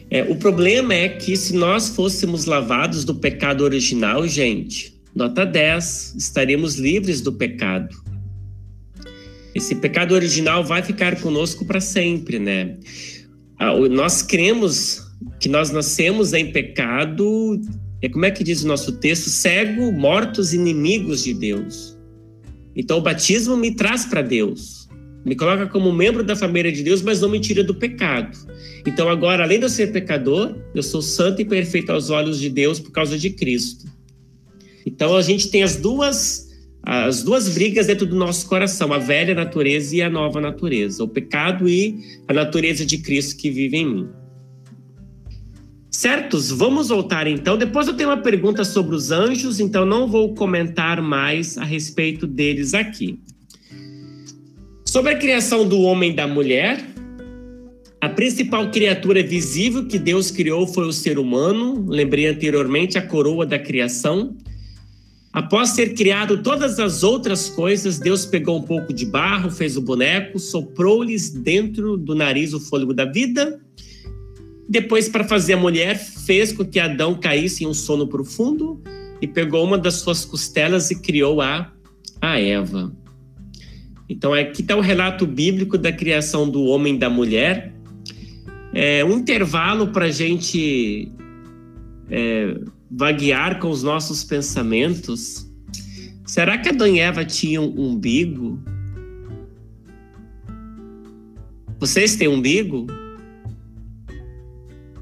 É, 0.10 0.24
o 0.24 0.36
problema 0.36 0.94
é 0.94 1.10
que 1.10 1.36
se 1.36 1.54
nós 1.54 1.90
fôssemos 1.90 2.46
lavados 2.46 3.04
do 3.04 3.14
pecado 3.14 3.64
original, 3.64 4.26
gente, 4.28 4.97
Nota 5.18 5.48
10, 5.48 6.14
estaremos 6.16 6.76
livres 6.76 7.22
do 7.22 7.34
pecado. 7.34 7.90
Esse 9.56 9.74
pecado 9.74 10.14
original 10.14 10.64
vai 10.64 10.84
ficar 10.84 11.20
conosco 11.20 11.66
para 11.66 11.82
sempre, 11.82 12.38
né? 12.38 12.78
Nós 13.90 14.22
cremos 14.22 15.02
que 15.40 15.50
nós 15.50 15.72
nascemos 15.72 16.34
em 16.34 16.52
pecado, 16.52 17.60
é 18.00 18.08
como 18.08 18.26
é 18.26 18.32
que 18.32 18.44
diz 18.44 18.62
o 18.64 18.68
nosso 18.68 18.92
texto? 18.92 19.32
Cego, 19.32 19.92
mortos, 19.92 20.54
inimigos 20.54 21.24
de 21.24 21.34
Deus. 21.34 21.98
Então 22.76 23.00
o 23.00 23.02
batismo 23.02 23.58
me 23.58 23.74
traz 23.74 24.06
para 24.06 24.22
Deus, 24.22 24.88
me 25.26 25.36
coloca 25.36 25.66
como 25.66 25.92
membro 25.92 26.24
da 26.24 26.36
família 26.36 26.72
de 26.72 26.84
Deus, 26.84 27.02
mas 27.02 27.22
não 27.22 27.30
me 27.30 27.40
tira 27.40 27.64
do 27.64 27.74
pecado. 27.74 28.38
Então 28.86 29.10
agora, 29.10 29.44
além 29.44 29.58
de 29.58 29.66
eu 29.66 29.70
ser 29.70 29.92
pecador, 29.92 30.56
eu 30.76 30.84
sou 30.84 31.02
santo 31.02 31.42
e 31.42 31.46
perfeito 31.46 31.92
aos 31.92 32.12
olhos 32.12 32.40
de 32.40 32.52
Deus 32.52 32.80
por 32.80 32.92
causa 32.92 33.18
de 33.18 33.32
Cristo. 33.32 33.97
Então 34.88 35.18
a 35.18 35.22
gente 35.22 35.50
tem 35.50 35.64
as 35.64 35.76
duas 35.76 36.48
as 36.82 37.22
duas 37.22 37.50
brigas 37.50 37.88
dentro 37.88 38.06
do 38.06 38.16
nosso 38.16 38.48
coração, 38.48 38.94
a 38.94 38.98
velha 38.98 39.36
natureza 39.36 39.94
e 39.94 40.02
a 40.02 40.10
nova 40.10 40.40
natureza, 40.40 41.04
o 41.04 41.08
pecado 41.08 41.68
e 41.68 42.00
a 42.30 42.34
natureza 42.34 42.86
de 42.86 43.00
Cristo 43.00 43.36
que 43.36 43.52
vive 43.52 43.76
em 43.76 43.86
mim. 43.86 44.10
Certos? 45.92 46.50
Vamos 46.50 46.88
voltar 46.88 47.28
então. 47.28 47.58
Depois 47.58 47.90
eu 47.90 47.94
tenho 47.94 48.08
uma 48.08 48.22
pergunta 48.22 48.64
sobre 48.64 48.96
os 48.96 49.12
anjos, 49.12 49.60
então 49.60 49.86
não 49.86 50.08
vou 50.08 50.34
comentar 50.34 51.02
mais 51.02 51.58
a 51.58 51.66
respeito 51.66 52.26
deles 52.26 52.74
aqui. 52.74 53.20
Sobre 54.86 55.12
a 55.12 55.18
criação 55.18 55.68
do 55.68 55.82
homem 55.82 56.12
e 56.12 56.16
da 56.16 56.26
mulher, 56.26 56.82
a 58.00 58.08
principal 58.08 58.72
criatura 58.72 59.22
visível 59.22 59.86
que 59.86 60.00
Deus 60.00 60.32
criou 60.32 60.66
foi 60.66 60.88
o 60.88 60.94
ser 60.94 61.20
humano. 61.20 61.86
Lembrei 61.90 62.28
anteriormente 62.28 62.98
a 62.98 63.02
coroa 63.02 63.46
da 63.46 63.60
criação. 63.60 64.38
Após 65.38 65.74
ter 65.74 65.94
criado 65.94 66.42
todas 66.42 66.80
as 66.80 67.04
outras 67.04 67.48
coisas, 67.48 68.00
Deus 68.00 68.26
pegou 68.26 68.58
um 68.58 68.64
pouco 68.64 68.92
de 68.92 69.06
barro, 69.06 69.52
fez 69.52 69.78
o 69.78 69.82
boneco, 69.84 70.40
soprou-lhes 70.40 71.30
dentro 71.30 71.96
do 71.96 72.16
nariz 72.16 72.54
o 72.54 72.60
fôlego 72.60 72.92
da 72.92 73.06
vida. 73.06 73.62
Depois, 74.68 75.08
para 75.08 75.24
fazer 75.24 75.54
a 75.54 75.58
mulher, 75.58 75.96
fez 75.96 76.52
com 76.52 76.66
que 76.66 76.80
Adão 76.80 77.14
caísse 77.14 77.64
em 77.64 77.68
um 77.68 77.74
sono 77.76 78.08
profundo 78.08 78.82
e 79.22 79.28
pegou 79.28 79.64
uma 79.64 79.78
das 79.78 79.98
suas 79.98 80.26
costelas 80.26 80.90
e 80.90 81.00
criou 81.00 81.40
a, 81.40 81.72
a 82.20 82.40
Eva. 82.40 82.92
Então, 84.10 84.34
aqui 84.34 84.64
está 84.64 84.76
o 84.76 84.82
relato 84.82 85.28
bíblico 85.28 85.78
da 85.78 85.92
criação 85.92 86.50
do 86.50 86.64
homem 86.64 86.96
e 86.96 86.98
da 86.98 87.12
mulher. 87.12 87.76
É 88.74 89.06
um 89.06 89.20
intervalo 89.20 89.90
para 89.90 90.06
a 90.06 90.12
gente 90.12 91.12
é, 92.10 92.58
vaguear 92.90 93.60
com 93.60 93.70
os 93.70 93.84
nossos 93.84 94.24
pensamentos, 94.24 95.50
será 96.26 96.58
que 96.58 96.70
Adão 96.70 96.88
e 96.88 97.00
Eva 97.00 97.26
tinham 97.26 97.66
um 97.66 97.92
umbigo? 97.92 98.60
Vocês 101.80 102.16
têm 102.16 102.28
umbigo? 102.28 102.88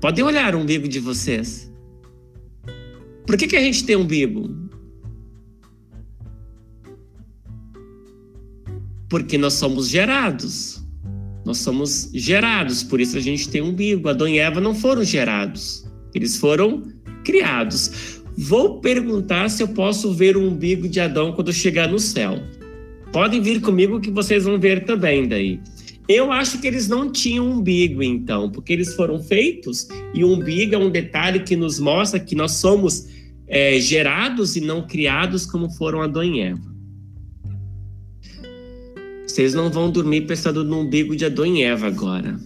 Podem 0.02 0.24
olhar 0.24 0.56
o 0.56 0.60
umbigo 0.60 0.88
de 0.88 1.00
vocês. 1.00 1.72
Por 3.26 3.38
que, 3.38 3.48
que 3.48 3.56
a 3.56 3.62
gente 3.62 3.86
tem 3.86 3.96
umbigo? 3.96 4.54
Porque 9.10 9.38
nós 9.38 9.54
somos 9.54 9.88
gerados. 9.88 10.84
Nós 11.46 11.60
somos 11.60 12.10
gerados, 12.14 12.84
por 12.84 13.00
isso 13.00 13.18
a 13.18 13.22
gente 13.22 13.50
tem 13.50 13.62
umbigo. 13.62 14.10
Adão 14.10 14.28
e 14.28 14.40
Eva 14.40 14.60
não 14.60 14.76
foram 14.76 15.04
gerados. 15.04 15.86
Eles 16.14 16.38
foram 16.38 16.84
criados. 17.26 18.22
Vou 18.38 18.80
perguntar 18.80 19.50
se 19.50 19.64
eu 19.64 19.68
posso 19.68 20.14
ver 20.14 20.38
o 20.38 20.48
umbigo 20.48 20.88
de 20.88 21.00
Adão 21.00 21.34
quando 21.34 21.52
chegar 21.52 21.90
no 21.90 22.00
céu. 22.00 22.42
Podem 23.12 23.42
vir 23.42 23.60
comigo 23.60 24.00
que 24.00 24.12
vocês 24.12 24.44
vão 24.44 24.60
ver 24.60 24.86
também 24.86 25.28
daí. 25.28 25.60
Eu 26.08 26.32
acho 26.32 26.62
que 26.62 26.68
eles 26.68 26.88
não 26.88 27.12
tinham 27.12 27.50
umbigo, 27.50 28.04
então, 28.04 28.50
porque 28.50 28.72
eles 28.72 28.94
foram 28.94 29.20
feitos 29.20 29.88
e 30.14 30.24
o 30.24 30.32
umbigo 30.32 30.76
é 30.76 30.78
um 30.78 30.90
detalhe 30.90 31.40
que 31.40 31.56
nos 31.56 31.80
mostra 31.80 32.20
que 32.20 32.36
nós 32.36 32.52
somos 32.52 33.08
é, 33.48 33.80
gerados 33.80 34.56
e 34.56 34.62
não 34.62 34.86
criados 34.86 35.46
como 35.46 35.70
foram 35.72 36.02
Adão 36.02 36.24
e 36.24 36.42
Eva. 36.42 36.76
Vocês 39.26 39.54
não 39.54 39.72
vão 39.72 39.90
dormir 39.90 40.22
pensando 40.22 40.64
no 40.64 40.82
umbigo 40.82 41.16
de 41.16 41.26
Adão 41.26 41.46
e 41.46 41.64
Eva 41.64 41.88
agora. 41.88 42.40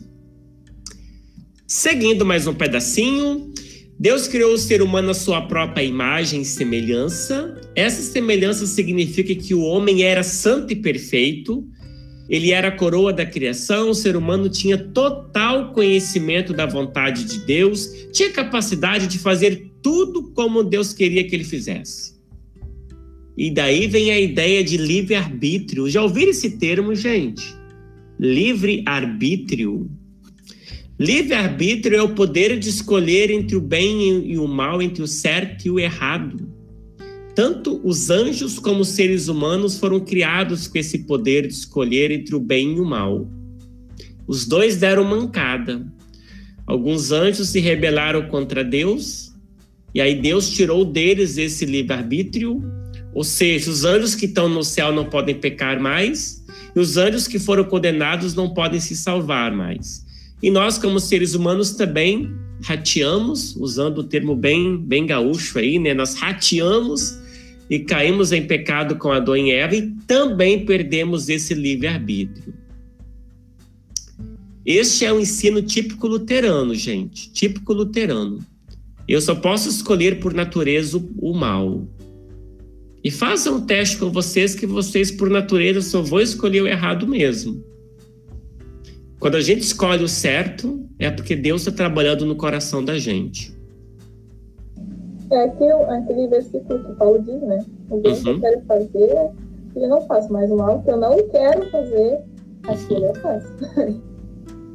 Seguindo 1.68 2.26
mais 2.26 2.48
um 2.48 2.54
pedacinho, 2.54 3.54
Deus 4.00 4.30
criou 4.30 4.54
o 4.54 4.58
ser 4.58 4.82
humano 4.82 5.10
à 5.10 5.14
sua 5.14 5.42
própria 5.42 5.84
imagem 5.84 6.42
e 6.42 6.46
semelhança. 6.46 7.60
Essa 7.76 8.02
semelhança 8.02 8.66
significa 8.66 9.36
que 9.36 9.54
o 9.54 9.62
homem 9.62 10.04
era 10.04 10.24
santo 10.24 10.72
e 10.72 10.76
perfeito. 10.78 11.68
Ele 12.30 12.52
era 12.52 12.70
a 12.70 12.72
coroa 12.72 13.12
da 13.12 13.26
criação, 13.26 13.90
o 13.90 13.94
ser 13.94 14.16
humano 14.16 14.48
tinha 14.48 14.78
total 14.78 15.74
conhecimento 15.74 16.54
da 16.54 16.66
vontade 16.66 17.26
de 17.26 17.40
Deus, 17.40 17.90
tinha 18.14 18.32
capacidade 18.32 19.08
de 19.08 19.20
fazer 19.20 19.70
tudo 19.82 20.32
como 20.32 20.64
Deus 20.64 20.94
queria 20.94 21.28
que 21.28 21.36
ele 21.36 21.44
fizesse. 21.44 22.18
E 23.36 23.52
daí 23.52 23.86
vem 23.88 24.12
a 24.12 24.20
ideia 24.20 24.64
de 24.64 24.78
livre-arbítrio. 24.78 25.90
Já 25.90 26.04
ouviram 26.04 26.32
esse 26.32 26.58
termo, 26.58 26.96
gente? 26.96 27.44
Livre-arbítrio. 28.18 29.90
Livre-arbítrio 31.00 31.98
é 31.98 32.02
o 32.02 32.14
poder 32.14 32.60
de 32.60 32.70
escolher 32.70 33.32
entre 33.32 33.56
o 33.56 33.62
bem 33.62 34.30
e 34.30 34.38
o 34.38 34.48
mal, 34.48 34.82
entre 34.82 35.02
o 35.02 35.08
certo 35.08 35.66
e 35.66 35.72
o 35.72 35.80
errado. 35.80 36.52
Tanto 37.34 37.80
os 37.84 38.10
anjos 38.10 38.60
como 38.60 38.82
os 38.82 38.90
seres 38.90 39.30
humanos 39.30 39.80
foram 39.80 40.02
criados 40.02 40.68
com 40.68 40.78
esse 40.78 41.06
poder 41.06 41.48
de 41.48 41.54
escolher 41.54 42.12
entre 42.12 42.36
o 42.36 42.40
bem 42.40 42.76
e 42.76 42.80
o 42.82 42.86
mal. 42.86 43.30
Os 44.28 44.46
dois 44.46 44.76
deram 44.76 45.06
mancada. 45.06 45.88
Alguns 46.68 47.12
anjos 47.12 47.50
se 47.50 47.60
rebelaram 47.60 48.28
contra 48.28 48.64
Deus, 48.64 49.34
e 49.96 50.02
aí 50.02 50.14
Deus 50.14 50.50
tirou 50.50 50.84
deles 50.84 51.38
esse 51.38 51.66
livre-arbítrio 51.66 52.62
ou 53.14 53.24
seja, 53.24 53.72
os 53.72 53.84
anjos 53.86 54.16
que 54.16 54.26
estão 54.26 54.48
no 54.48 54.64
céu 54.64 54.94
não 54.94 55.06
podem 55.06 55.36
pecar 55.36 55.80
mais, 55.80 56.44
e 56.76 56.80
os 56.80 56.98
anjos 56.98 57.28
que 57.28 57.40
foram 57.40 57.64
condenados 57.64 58.36
não 58.36 58.54
podem 58.54 58.80
se 58.80 58.96
salvar 58.96 59.52
mais. 59.52 60.06
E 60.42 60.50
nós, 60.50 60.78
como 60.78 61.00
seres 61.00 61.34
humanos, 61.36 61.72
também 61.72 62.34
rateamos, 62.62 63.56
usando 63.56 64.00
o 64.00 64.04
termo 64.04 64.36
bem, 64.36 64.78
bem 64.78 65.06
gaúcho 65.06 65.60
aí, 65.60 65.80
né? 65.80 65.94
Nós 65.94 66.16
rateamos 66.16 67.18
e 67.70 67.80
caímos 67.80 68.32
em 68.32 68.46
pecado 68.46 68.96
com 68.98 69.12
Adão 69.12 69.38
e 69.38 69.52
Eva 69.52 69.76
e 69.76 69.92
também 70.08 70.66
perdemos 70.66 71.30
esse 71.30 71.54
livre-arbítrio. 71.54 72.54
Este 74.66 75.06
é 75.06 75.14
um 75.14 75.20
ensino 75.20 75.62
típico 75.62 76.08
luterano, 76.08 76.76
gente, 76.76 77.32
típico 77.32 77.74
luterano. 77.74 78.40
Eu 79.08 79.22
só 79.22 79.34
posso 79.34 79.70
escolher 79.70 80.20
por 80.20 80.34
natureza 80.34 81.02
o 81.18 81.34
mal. 81.34 81.88
E 83.04 83.10
façam 83.10 83.58
um 83.58 83.62
teste 83.66 83.98
com 83.98 84.12
vocês 84.12 84.54
que 84.54 84.68
vocês, 84.68 85.10
por 85.10 85.30
natureza, 85.30 85.82
só 85.82 86.02
vão 86.02 86.20
escolher 86.20 86.62
o 86.62 86.68
errado 86.68 87.08
mesmo. 87.08 87.64
Quando 89.20 89.36
a 89.36 89.42
gente 89.42 89.62
escolhe 89.62 90.04
o 90.04 90.08
certo, 90.08 90.88
é 90.98 91.12
porque 91.12 91.36
Deus 91.36 91.62
está 91.62 91.72
trabalhando 91.72 92.26
no 92.26 92.36
coração 92.36 92.84
da 92.84 92.98
gente. 92.98 93.54
É 95.30 95.44
aquele, 95.44 95.74
aquele 95.74 96.28
versículo 96.28 96.84
que 96.86 96.94
Paulo 96.94 97.22
diz, 97.22 97.42
né? 97.42 97.64
O 97.90 97.98
bem 98.00 98.14
uhum. 98.14 98.24
que 98.24 98.30
eu 98.30 98.40
quero 98.40 98.62
fazer, 98.66 99.30
eu 99.76 99.90
não 99.90 100.02
faço, 100.08 100.32
mas 100.32 100.50
o 100.50 100.56
mal 100.56 100.82
que 100.82 100.90
eu 100.90 100.98
não 100.98 101.18
quero 101.30 101.70
fazer, 101.70 102.20
aquilo 102.64 103.06
eu 103.06 103.16
faço. 103.16 103.48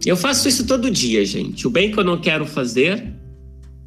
Eu 0.07 0.19
faço 0.19 0.47
isso 0.47 0.67
todo 0.67 0.91
dia, 0.91 1.25
gente. 1.25 1.67
O 1.67 1.71
bem 1.71 1.91
que 1.91 1.99
eu 1.99 2.05
não 2.05 2.21
quero 2.21 2.45
fazer, 2.45 3.11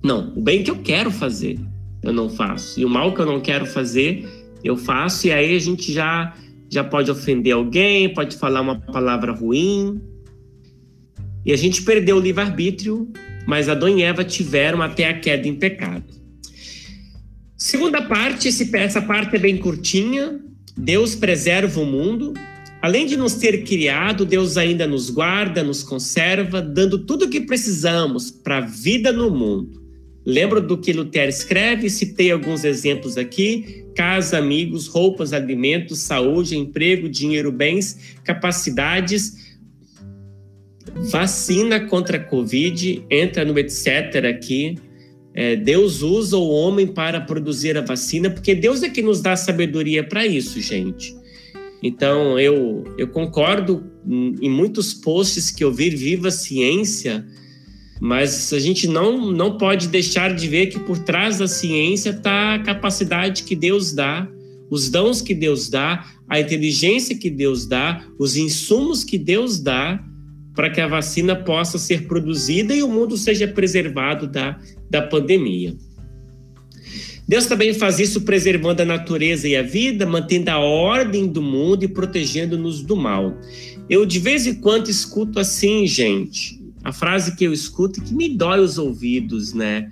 não. 0.04 0.34
O 0.36 0.42
bem 0.42 0.64
que 0.64 0.72
eu 0.72 0.82
quero 0.82 1.12
fazer, 1.12 1.60
eu 2.02 2.12
não 2.12 2.28
faço. 2.28 2.80
E 2.80 2.86
o 2.86 2.90
mal 2.90 3.14
que 3.14 3.22
eu 3.22 3.26
não 3.28 3.40
quero 3.40 3.68
fazer, 3.68 4.28
eu 4.64 4.76
faço. 4.76 5.28
E 5.28 5.32
aí 5.32 5.56
a 5.56 5.60
gente 5.60 5.94
já, 5.94 6.34
já 6.72 6.84
pode 6.84 7.12
ofender 7.12 7.54
alguém, 7.54 8.12
pode 8.12 8.36
falar 8.36 8.62
uma 8.62 8.80
palavra 8.80 9.32
ruim. 9.32 10.02
E 11.48 11.54
a 11.54 11.56
gente 11.56 11.82
perdeu 11.84 12.18
o 12.18 12.20
livre-arbítrio, 12.20 13.10
mas 13.46 13.70
Adão 13.70 13.88
e 13.88 14.04
Eva 14.04 14.26
tiveram 14.26 14.82
até 14.82 15.08
a 15.08 15.18
queda 15.18 15.48
em 15.48 15.56
pecado. 15.56 16.04
Segunda 17.56 18.02
parte, 18.02 18.50
essa 18.74 19.02
parte 19.02 19.38
é 19.38 19.40
bem 19.40 19.56
curtinha. 19.56 20.42
Deus 20.76 21.16
preserva 21.16 21.80
o 21.80 21.86
mundo. 21.86 22.34
Além 22.82 23.06
de 23.06 23.16
nos 23.16 23.36
ter 23.36 23.64
criado, 23.64 24.26
Deus 24.26 24.58
ainda 24.58 24.86
nos 24.86 25.10
guarda, 25.10 25.64
nos 25.64 25.84
conserva, 25.84 26.62
dando 26.62 27.06
tudo 27.06 27.24
o 27.24 27.30
que 27.30 27.40
precisamos 27.40 28.30
para 28.30 28.58
a 28.58 28.62
vida 28.62 29.14
no 29.14 29.32
mundo. 29.32 29.82
Lembro 30.26 30.60
do 30.60 30.78
que 30.78 30.92
Lutero 30.92 31.30
escreve, 31.30 31.90
citei 31.90 32.30
alguns 32.30 32.66
exemplos 32.66 33.18
aqui: 33.18 33.86
casa, 33.96 34.38
amigos, 34.38 34.88
roupas, 34.88 35.32
alimentos, 35.32 36.00
saúde, 36.00 36.58
emprego, 36.58 37.08
dinheiro, 37.08 37.54
bens, 37.54 38.18
capacidades, 38.26 39.47
vacina 41.12 41.80
contra 41.82 42.18
a 42.18 42.20
Covid, 42.20 43.06
entra 43.10 43.46
no 43.46 43.58
etc. 43.58 44.26
aqui. 44.30 44.76
É, 45.34 45.56
Deus 45.56 46.02
usa 46.02 46.36
o 46.38 46.50
homem 46.50 46.88
para 46.88 47.22
produzir 47.22 47.78
a 47.78 47.82
vacina, 47.82 48.30
porque 48.30 48.56
Deus 48.56 48.82
é 48.82 48.90
que 48.90 49.02
nos 49.02 49.22
dá 49.22 49.36
sabedoria 49.36 50.04
para 50.04 50.26
isso, 50.26 50.60
gente. 50.60 51.16
Então, 51.82 52.40
eu, 52.40 52.84
eu 52.98 53.08
concordo 53.08 53.86
em 54.10 54.50
muitos 54.50 54.94
posts 54.94 55.52
que 55.52 55.64
eu 55.64 55.72
vi, 55.72 55.92
Viva 55.92 56.32
Ciência, 56.32 57.24
mas 58.00 58.52
a 58.54 58.60
gente 58.60 58.88
não, 58.88 59.32
não 59.32 59.58
pode 59.58 59.88
deixar 59.88 60.34
de 60.34 60.48
ver 60.48 60.68
que 60.68 60.80
por 60.80 61.00
trás 61.00 61.38
da 61.38 61.48
ciência 61.48 62.12
está 62.12 62.56
a 62.56 62.60
capacidade 62.60 63.44
que 63.44 63.56
Deus 63.56 63.94
dá, 63.94 64.28
os 64.70 64.90
dons 64.90 65.22
que 65.22 65.34
Deus 65.34 65.70
dá, 65.70 66.06
a 66.28 66.40
inteligência 66.40 67.18
que 67.18 67.30
Deus 67.30 67.66
dá, 67.66 68.06
os 68.20 68.36
insumos 68.36 69.04
que 69.04 69.18
Deus 69.18 69.60
dá 69.60 70.04
para 70.58 70.72
que 70.72 70.82
a 70.82 70.88
vacina 70.88 71.36
possa 71.36 71.78
ser 71.78 72.08
produzida 72.08 72.74
e 72.74 72.82
o 72.82 72.90
mundo 72.90 73.16
seja 73.16 73.48
preservado 73.48 74.26
da, 74.26 74.60
da 74.90 75.04
pandemia. 75.04 75.76
Deus 77.28 77.46
também 77.46 77.76
faz 77.76 78.00
isso 78.00 78.22
preservando 78.22 78.82
a 78.82 78.86
natureza 78.86 79.48
e 79.48 79.56
a 79.56 79.62
vida, 79.62 80.04
mantendo 80.08 80.50
a 80.50 80.58
ordem 80.58 81.28
do 81.28 81.44
mundo 81.44 81.84
e 81.84 81.88
protegendo-nos 81.88 82.82
do 82.82 82.96
mal. 82.96 83.38
Eu 83.88 84.04
de 84.04 84.18
vez 84.18 84.48
em 84.48 84.56
quando 84.56 84.90
escuto 84.90 85.40
assim, 85.40 85.86
gente, 85.86 86.60
a 86.84 86.92
frase 86.92 87.36
que 87.36 87.44
eu 87.44 87.54
escuto 87.54 88.02
que 88.02 88.16
me 88.16 88.28
dói 88.28 88.60
os 88.60 88.80
ouvidos, 88.80 89.54
né? 89.54 89.88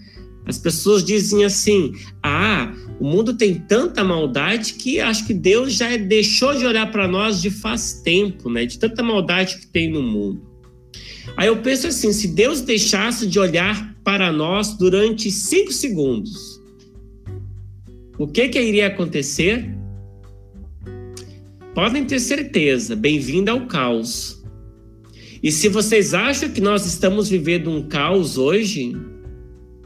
As 0.47 0.57
pessoas 0.57 1.03
dizem 1.03 1.45
assim: 1.45 1.93
ah, 2.23 2.73
o 2.99 3.05
mundo 3.05 3.35
tem 3.35 3.53
tanta 3.53 4.03
maldade 4.03 4.73
que 4.73 4.99
acho 4.99 5.27
que 5.27 5.33
Deus 5.33 5.73
já 5.73 5.95
deixou 5.95 6.55
de 6.55 6.65
olhar 6.65 6.91
para 6.91 7.07
nós 7.07 7.39
de 7.39 7.51
faz 7.51 8.01
tempo, 8.03 8.49
né? 8.49 8.65
De 8.65 8.79
tanta 8.79 9.03
maldade 9.03 9.57
que 9.57 9.67
tem 9.67 9.91
no 9.91 10.01
mundo. 10.01 10.54
Aí 11.37 11.47
eu 11.47 11.61
penso 11.61 11.87
assim: 11.87 12.13
se 12.13 12.27
Deus 12.27 12.61
deixasse 12.61 13.27
de 13.27 13.39
olhar 13.39 13.95
para 14.03 14.31
nós 14.31 14.77
durante 14.77 15.31
cinco 15.31 15.71
segundos, 15.71 16.61
o 18.17 18.27
que 18.27 18.49
que 18.49 18.61
iria 18.61 18.87
acontecer? 18.87 19.75
Podem 21.73 22.05
ter 22.05 22.19
certeza, 22.19 22.95
bem-vindo 22.95 23.51
ao 23.51 23.67
caos. 23.67 24.41
E 25.43 25.51
se 25.51 25.67
vocês 25.67 26.13
acham 26.13 26.49
que 26.49 26.61
nós 26.61 26.85
estamos 26.85 27.27
vivendo 27.27 27.69
um 27.69 27.83
caos 27.87 28.37
hoje, 28.37 28.95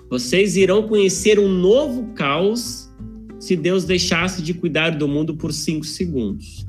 vocês 0.10 0.56
irão 0.56 0.88
conhecer 0.88 1.40
um 1.40 1.50
novo 1.50 2.14
caos 2.14 2.90
se 3.40 3.56
Deus 3.56 3.86
deixasse 3.86 4.42
de 4.42 4.54
cuidar 4.54 4.92
do 4.92 5.08
mundo 5.08 5.36
por 5.36 5.52
cinco 5.52 5.86
segundos. 5.86 6.69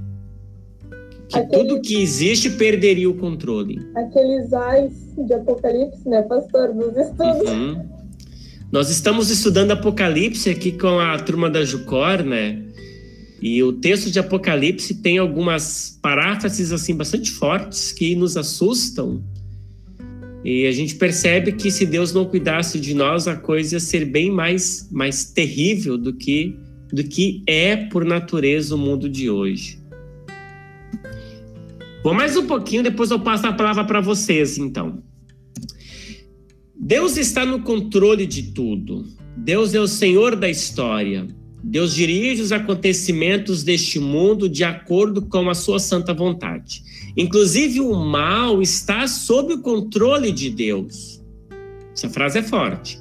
Que 1.30 1.42
tudo 1.46 1.80
que 1.80 2.02
existe 2.02 2.50
perderia 2.50 3.08
o 3.08 3.14
controle. 3.14 3.78
Aqueles 3.94 4.52
ais 4.52 4.92
de 5.16 5.32
Apocalipse, 5.32 6.08
né, 6.08 6.22
pastor, 6.22 6.72
dos 6.74 6.96
estudos. 6.96 7.48
Uhum. 7.48 7.88
Nós 8.72 8.90
estamos 8.90 9.30
estudando 9.30 9.72
Apocalipse 9.72 10.50
aqui 10.50 10.72
com 10.72 10.98
a 10.98 11.18
turma 11.18 11.48
da 11.48 11.64
Jucor, 11.64 12.22
né? 12.24 12.62
E 13.40 13.62
o 13.62 13.72
texto 13.72 14.10
de 14.10 14.18
Apocalipse 14.18 14.94
tem 14.94 15.18
algumas 15.18 15.98
paráfrases 16.02 16.72
assim 16.72 16.94
bastante 16.94 17.30
fortes 17.30 17.90
que 17.90 18.14
nos 18.14 18.36
assustam. 18.36 19.22
E 20.44 20.66
a 20.66 20.72
gente 20.72 20.94
percebe 20.94 21.52
que 21.52 21.70
se 21.70 21.86
Deus 21.86 22.12
não 22.12 22.24
cuidasse 22.24 22.78
de 22.78 22.94
nós, 22.94 23.26
a 23.26 23.36
coisa 23.36 23.76
ia 23.76 23.80
ser 23.80 24.04
bem 24.04 24.30
mais 24.30 24.88
mais 24.90 25.24
terrível 25.24 25.96
do 25.96 26.12
que 26.12 26.56
do 26.92 27.04
que 27.04 27.42
é 27.46 27.76
por 27.76 28.04
natureza 28.04 28.74
o 28.74 28.78
mundo 28.78 29.08
de 29.08 29.30
hoje. 29.30 29.79
Vou 32.02 32.14
mais 32.14 32.34
um 32.34 32.46
pouquinho, 32.46 32.82
depois 32.82 33.10
eu 33.10 33.20
passo 33.20 33.46
a 33.46 33.52
palavra 33.52 33.84
para 33.84 34.00
vocês, 34.00 34.56
então. 34.56 35.02
Deus 36.74 37.18
está 37.18 37.44
no 37.44 37.60
controle 37.60 38.26
de 38.26 38.54
tudo. 38.54 39.04
Deus 39.36 39.74
é 39.74 39.80
o 39.80 39.86
Senhor 39.86 40.34
da 40.34 40.48
história. 40.48 41.26
Deus 41.62 41.94
dirige 41.94 42.40
os 42.40 42.52
acontecimentos 42.52 43.62
deste 43.62 43.98
mundo 43.98 44.48
de 44.48 44.64
acordo 44.64 45.22
com 45.22 45.50
a 45.50 45.54
sua 45.54 45.78
santa 45.78 46.14
vontade. 46.14 46.82
Inclusive, 47.14 47.80
o 47.80 47.94
mal 47.94 48.62
está 48.62 49.06
sob 49.06 49.52
o 49.52 49.60
controle 49.60 50.32
de 50.32 50.48
Deus. 50.48 51.22
Essa 51.92 52.08
frase 52.08 52.38
é 52.38 52.42
forte. 52.42 52.98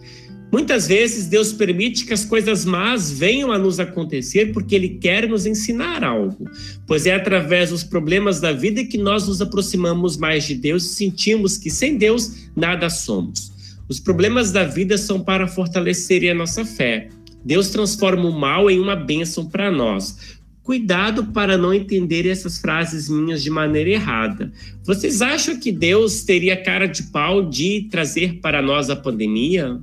Muitas 0.52 0.88
vezes 0.88 1.28
Deus 1.28 1.54
permite 1.54 2.06
que 2.06 2.14
as 2.14 2.26
coisas 2.26 2.66
más 2.66 3.12
venham 3.12 3.52
a 3.52 3.58
nos 3.58 3.80
acontecer 3.80 4.52
porque 4.52 4.74
Ele 4.74 4.90
quer 4.90 5.30
nos 5.30 5.46
ensinar 5.46 6.04
algo, 6.04 6.50
pois 6.88 7.06
é 7.06 7.14
através 7.14 7.70
dos 7.70 7.84
problemas 7.84 8.42
da 8.42 8.52
vida 8.52 8.84
que 8.84 8.98
nós 8.98 9.28
nos 9.28 9.42
aproximamos 9.42 10.18
mais 10.18 10.46
de 10.46 10.56
Deus 10.56 10.86
e 10.86 10.96
sentimos 10.96 11.56
que 11.56 11.70
sem 11.70 11.98
Deus 11.98 12.50
nada 12.56 12.90
somos. 12.90 13.52
Os 13.88 14.00
problemas 14.00 14.52
da 14.52 14.64
vida 14.64 14.98
são 14.98 15.20
para 15.20 15.48
fortalecer 15.48 16.30
a 16.30 16.36
nossa 16.36 16.66
fé. 16.66 17.10
Deus 17.46 17.70
transforma 17.70 18.28
o 18.28 18.40
mal 18.40 18.70
em 18.70 18.80
uma 18.80 18.96
bênção 18.96 19.48
para 19.48 19.72
nós. 19.72 20.40
Cuidado 20.64 21.26
para 21.26 21.58
não 21.58 21.74
entender 21.74 22.28
essas 22.28 22.60
frases 22.60 23.10
minhas 23.10 23.42
de 23.42 23.50
maneira 23.50 23.90
errada. 23.90 24.52
Vocês 24.84 25.22
acham 25.22 25.60
que 25.60 25.72
Deus 25.72 26.24
teria 26.24 26.62
cara 26.62 26.86
de 26.86 27.04
pau 27.04 27.50
de 27.50 27.88
trazer 27.90 28.40
para 28.40 28.62
nós 28.62 28.90
a 28.92 28.96
pandemia? 28.96 29.80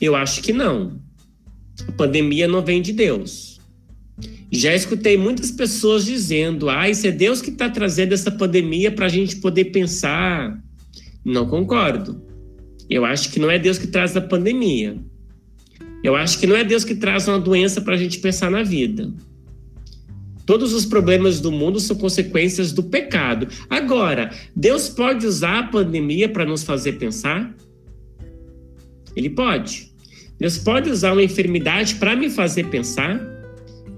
Eu 0.00 0.14
acho 0.14 0.42
que 0.42 0.52
não. 0.52 1.00
A 1.86 1.92
pandemia 1.92 2.48
não 2.48 2.64
vem 2.64 2.82
de 2.82 2.92
Deus. 2.92 3.58
Já 4.50 4.74
escutei 4.74 5.16
muitas 5.16 5.50
pessoas 5.50 6.04
dizendo: 6.04 6.70
ah, 6.70 6.88
isso 6.88 7.06
é 7.06 7.10
Deus 7.10 7.40
que 7.40 7.50
está 7.50 7.68
trazendo 7.68 8.12
essa 8.12 8.30
pandemia 8.30 8.90
para 8.90 9.06
a 9.06 9.10
gente 9.10 9.36
poder 9.36 9.66
pensar. 9.66 10.62
Não 11.24 11.46
concordo. 11.46 12.22
Eu 12.88 13.04
acho 13.04 13.30
que 13.30 13.38
não 13.38 13.50
é 13.50 13.58
Deus 13.58 13.76
que 13.76 13.86
traz 13.86 14.16
a 14.16 14.20
pandemia. 14.20 14.96
Eu 16.02 16.16
acho 16.16 16.38
que 16.38 16.46
não 16.46 16.56
é 16.56 16.64
Deus 16.64 16.84
que 16.84 16.94
traz 16.94 17.28
uma 17.28 17.38
doença 17.38 17.80
para 17.80 17.94
a 17.94 17.98
gente 17.98 18.18
pensar 18.18 18.50
na 18.50 18.62
vida. 18.62 19.12
Todos 20.46 20.72
os 20.72 20.86
problemas 20.86 21.40
do 21.40 21.52
mundo 21.52 21.78
são 21.78 21.94
consequências 21.94 22.72
do 22.72 22.82
pecado. 22.82 23.48
Agora, 23.68 24.32
Deus 24.56 24.88
pode 24.88 25.26
usar 25.26 25.58
a 25.58 25.62
pandemia 25.64 26.26
para 26.26 26.46
nos 26.46 26.62
fazer 26.62 26.92
pensar? 26.92 27.54
Ele 29.14 29.28
pode. 29.28 29.87
Deus 30.38 30.56
pode 30.58 30.88
usar 30.88 31.12
uma 31.12 31.22
enfermidade 31.22 31.96
para 31.96 32.14
me 32.14 32.30
fazer 32.30 32.68
pensar? 32.68 33.20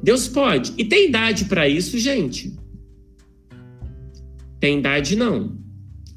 Deus 0.03 0.27
pode. 0.27 0.73
E 0.79 0.85
tem 0.85 1.09
idade 1.09 1.45
para 1.45 1.69
isso, 1.69 1.99
gente? 1.99 2.57
Tem 4.59 4.79
idade 4.79 5.17
não. 5.17 5.59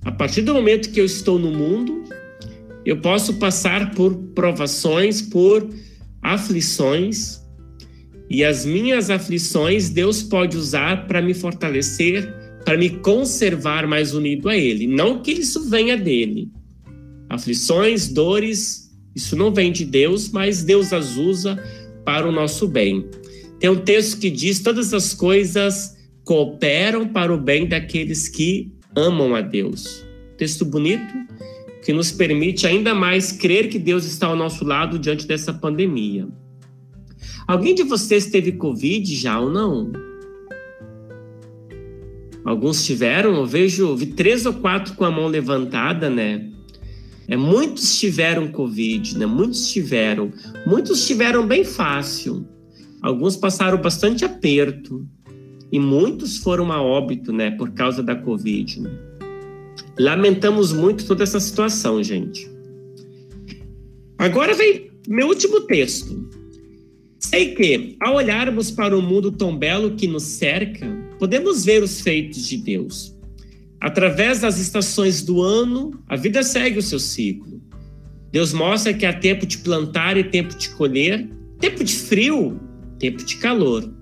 A 0.05 0.11
partir 0.11 0.41
do 0.41 0.53
momento 0.53 0.91
que 0.91 0.99
eu 0.99 1.05
estou 1.05 1.37
no 1.37 1.51
mundo, 1.51 2.03
eu 2.85 2.99
posso 2.99 3.35
passar 3.35 3.93
por 3.93 4.15
provações, 4.33 5.21
por 5.21 5.69
aflições, 6.21 7.43
e 8.29 8.43
as 8.43 8.65
minhas 8.65 9.09
aflições 9.09 9.89
Deus 9.89 10.23
pode 10.23 10.57
usar 10.57 11.07
para 11.07 11.21
me 11.21 11.33
fortalecer, 11.33 12.33
para 12.65 12.77
me 12.77 12.89
conservar 12.89 13.85
mais 13.85 14.13
unido 14.13 14.49
a 14.49 14.57
Ele. 14.57 14.87
Não 14.87 15.21
que 15.21 15.31
isso 15.31 15.69
venha 15.69 15.97
dele. 15.97 16.49
Aflições, 17.29 18.07
dores, 18.07 18.82
isso 19.15 19.35
não 19.35 19.53
vem 19.53 19.71
de 19.71 19.85
Deus, 19.85 20.29
mas 20.31 20.63
Deus 20.63 20.91
as 20.91 21.17
usa 21.17 21.61
para 22.03 22.27
o 22.27 22.31
nosso 22.31 22.67
bem. 22.67 23.09
Tem 23.59 23.69
um 23.69 23.79
texto 23.79 24.19
que 24.19 24.29
diz: 24.29 24.61
todas 24.61 24.93
as 24.93 25.13
coisas 25.13 25.95
cooperam 26.23 27.07
para 27.07 27.33
o 27.33 27.37
bem 27.37 27.67
daqueles 27.67 28.27
que 28.27 28.71
amam 28.95 29.35
a 29.35 29.41
Deus. 29.41 30.05
Texto 30.37 30.65
bonito 30.65 31.13
que 31.83 31.93
nos 31.93 32.11
permite 32.11 32.65
ainda 32.65 32.93
mais 32.93 33.31
crer 33.31 33.67
que 33.67 33.77
Deus 33.77 34.05
está 34.05 34.27
ao 34.27 34.35
nosso 34.35 34.65
lado 34.65 34.97
diante 34.97 35.27
dessa 35.27 35.53
pandemia. 35.53 36.27
Alguém 37.45 37.75
de 37.75 37.83
vocês 37.83 38.27
teve 38.27 38.53
Covid 38.53 39.13
já 39.15 39.39
ou 39.39 39.51
não? 39.51 39.91
Alguns 42.45 42.85
tiveram, 42.85 43.35
eu 43.35 43.45
vejo, 43.45 43.95
vi 43.95 44.07
três 44.07 44.45
ou 44.45 44.53
quatro 44.53 44.95
com 44.95 45.05
a 45.05 45.11
mão 45.11 45.27
levantada, 45.27 46.09
né? 46.09 46.49
É, 47.27 47.37
muitos 47.37 47.99
tiveram 47.99 48.51
Covid, 48.51 49.17
né? 49.17 49.25
Muitos 49.25 49.71
tiveram. 49.71 50.31
Muitos 50.65 51.07
tiveram 51.07 51.47
bem 51.47 51.63
fácil. 51.63 52.45
Alguns 53.01 53.35
passaram 53.35 53.81
bastante 53.81 54.25
aperto. 54.25 55.07
E 55.71 55.79
muitos 55.79 56.37
foram 56.37 56.71
a 56.71 56.81
óbito, 56.81 57.31
né? 57.33 57.51
Por 57.51 57.71
causa 57.71 58.03
da 58.03 58.15
Covid, 58.15 58.81
né? 58.81 58.91
Lamentamos 59.99 60.73
muito 60.73 61.05
toda 61.05 61.23
essa 61.23 61.39
situação, 61.39 62.01
gente. 62.03 62.49
Agora 64.17 64.53
vem 64.53 64.91
meu 65.07 65.27
último 65.27 65.61
texto. 65.61 66.29
Sei 67.19 67.55
que, 67.55 67.95
ao 67.99 68.15
olharmos 68.15 68.69
para 68.69 68.97
o 68.97 69.01
mundo 69.01 69.31
tão 69.31 69.57
belo 69.57 69.95
que 69.95 70.07
nos 70.07 70.23
cerca, 70.23 70.85
podemos 71.17 71.65
ver 71.65 71.81
os 71.81 72.01
feitos 72.01 72.47
de 72.47 72.57
Deus. 72.57 73.12
Através 73.83 74.39
das 74.39 74.59
estações 74.59 75.21
do 75.21 75.41
ano, 75.41 75.91
a 76.07 76.15
vida 76.15 76.41
segue 76.41 76.79
o 76.79 76.81
seu 76.81 76.97
ciclo. 76.97 77.61
Deus 78.31 78.53
mostra 78.53 78.93
que 78.93 79.05
há 79.05 79.11
tempo 79.11 79.45
de 79.45 79.57
plantar 79.57 80.15
e 80.15 80.23
tempo 80.23 80.57
de 80.57 80.69
colher, 80.69 81.29
tempo 81.59 81.83
de 81.83 81.93
frio, 81.93 82.57
tempo 82.97 83.21
de 83.25 83.35
calor. 83.35 83.93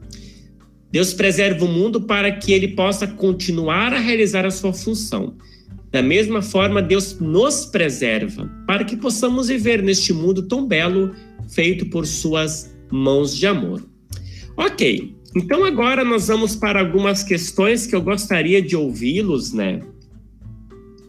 Deus 0.91 1.15
preserva 1.15 1.65
o 1.65 1.67
mundo 1.67 1.99
para 1.99 2.31
que 2.31 2.53
ele 2.53 2.67
possa 2.67 3.07
continuar 3.07 3.91
a 3.91 3.97
realizar 3.97 4.45
a 4.45 4.51
sua 4.51 4.71
função. 4.71 5.35
Da 5.89 6.03
mesma 6.03 6.43
forma, 6.43 6.79
Deus 6.79 7.19
nos 7.19 7.65
preserva 7.65 8.47
para 8.67 8.83
que 8.83 8.95
possamos 8.95 9.47
viver 9.47 9.81
neste 9.81 10.13
mundo 10.13 10.43
tão 10.43 10.67
belo, 10.67 11.11
feito 11.49 11.87
por 11.87 12.05
suas 12.05 12.71
mãos 12.91 13.35
de 13.35 13.47
amor. 13.47 13.83
Ok, 14.55 15.15
então 15.35 15.63
agora 15.63 16.03
nós 16.03 16.27
vamos 16.27 16.55
para 16.55 16.79
algumas 16.79 17.23
questões 17.23 17.87
que 17.87 17.95
eu 17.95 18.01
gostaria 18.01 18.61
de 18.61 18.75
ouvi-los, 18.75 19.53
né? 19.53 19.81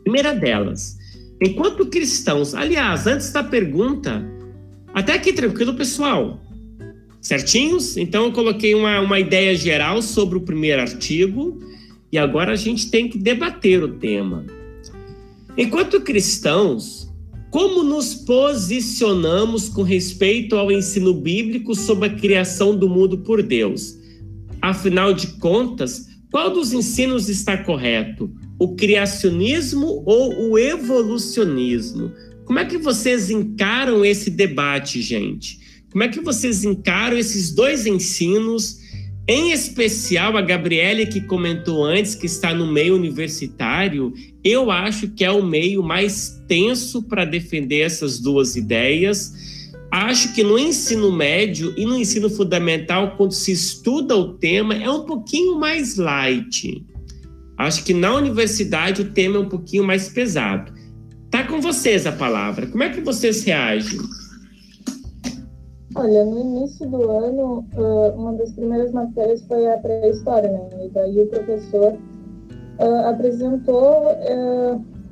Primeira 0.02 0.34
delas, 0.34 0.96
enquanto 1.40 1.86
cristãos, 1.86 2.54
aliás, 2.54 3.06
antes 3.06 3.32
da 3.32 3.42
pergunta, 3.42 4.24
até 4.94 5.14
aqui 5.14 5.32
tranquilo, 5.32 5.74
pessoal. 5.74 6.40
Certinhos? 7.20 7.96
Então 7.96 8.24
eu 8.24 8.32
coloquei 8.32 8.74
uma, 8.74 9.00
uma 9.00 9.18
ideia 9.18 9.54
geral 9.56 10.02
sobre 10.02 10.38
o 10.38 10.40
primeiro 10.40 10.82
artigo 10.82 11.58
e 12.10 12.18
agora 12.18 12.52
a 12.52 12.56
gente 12.56 12.90
tem 12.90 13.08
que 13.08 13.16
debater 13.16 13.82
o 13.82 13.94
tema. 13.94 14.44
Enquanto 15.56 16.00
cristãos, 16.00 17.12
como 17.50 17.82
nos 17.82 18.14
posicionamos 18.14 19.68
com 19.68 19.82
respeito 19.82 20.56
ao 20.56 20.72
ensino 20.72 21.12
bíblico 21.12 21.74
sobre 21.74 22.08
a 22.08 22.14
criação 22.14 22.76
do 22.76 22.88
mundo 22.88 23.18
por 23.18 23.42
Deus? 23.42 24.01
Afinal 24.62 25.12
de 25.12 25.26
contas, 25.38 26.06
qual 26.30 26.50
dos 26.50 26.72
ensinos 26.72 27.28
está 27.28 27.58
correto? 27.58 28.32
O 28.58 28.76
criacionismo 28.76 30.02
ou 30.06 30.50
o 30.50 30.58
evolucionismo? 30.58 32.12
Como 32.44 32.58
é 32.58 32.64
que 32.64 32.78
vocês 32.78 33.28
encaram 33.28 34.04
esse 34.04 34.30
debate, 34.30 35.02
gente? 35.02 35.58
Como 35.90 36.04
é 36.04 36.08
que 36.08 36.20
vocês 36.20 36.64
encaram 36.64 37.18
esses 37.18 37.52
dois 37.52 37.84
ensinos 37.86 38.80
em 39.28 39.52
especial, 39.52 40.36
a 40.36 40.42
Gabriele, 40.42 41.06
que 41.06 41.20
comentou 41.20 41.84
antes, 41.84 42.14
que 42.14 42.26
está 42.26 42.52
no 42.52 42.66
meio 42.66 42.96
universitário, 42.96 44.12
eu 44.42 44.68
acho 44.70 45.08
que 45.10 45.24
é 45.24 45.30
o 45.30 45.44
meio 45.44 45.82
mais 45.82 46.42
tenso 46.48 47.04
para 47.04 47.24
defender 47.24 47.80
essas 47.80 48.18
duas 48.18 48.56
ideias. 48.56 49.32
Acho 49.94 50.34
que 50.34 50.42
no 50.42 50.58
ensino 50.58 51.12
médio 51.12 51.74
e 51.76 51.84
no 51.84 51.98
ensino 51.98 52.30
fundamental, 52.30 53.14
quando 53.14 53.32
se 53.32 53.52
estuda 53.52 54.16
o 54.16 54.32
tema, 54.38 54.74
é 54.74 54.90
um 54.90 55.04
pouquinho 55.04 55.58
mais 55.58 55.98
light. 55.98 56.82
Acho 57.58 57.84
que 57.84 57.92
na 57.92 58.14
universidade 58.14 59.02
o 59.02 59.12
tema 59.12 59.36
é 59.36 59.40
um 59.40 59.48
pouquinho 59.50 59.84
mais 59.84 60.08
pesado. 60.08 60.72
Tá 61.30 61.46
com 61.46 61.60
vocês 61.60 62.06
a 62.06 62.12
palavra. 62.12 62.66
Como 62.68 62.82
é 62.82 62.88
que 62.88 63.02
vocês 63.02 63.44
reagem? 63.44 64.00
Olha, 65.94 66.24
no 66.24 66.40
início 66.40 66.88
do 66.88 67.10
ano, 67.10 67.66
uma 68.16 68.32
das 68.32 68.50
primeiras 68.52 68.92
matérias 68.92 69.44
foi 69.46 69.70
a 69.70 69.76
pré-história, 69.76 70.50
né? 70.50 70.86
E 70.86 70.88
daí 70.88 71.20
o 71.20 71.26
professor 71.26 71.98
apresentou 73.10 74.06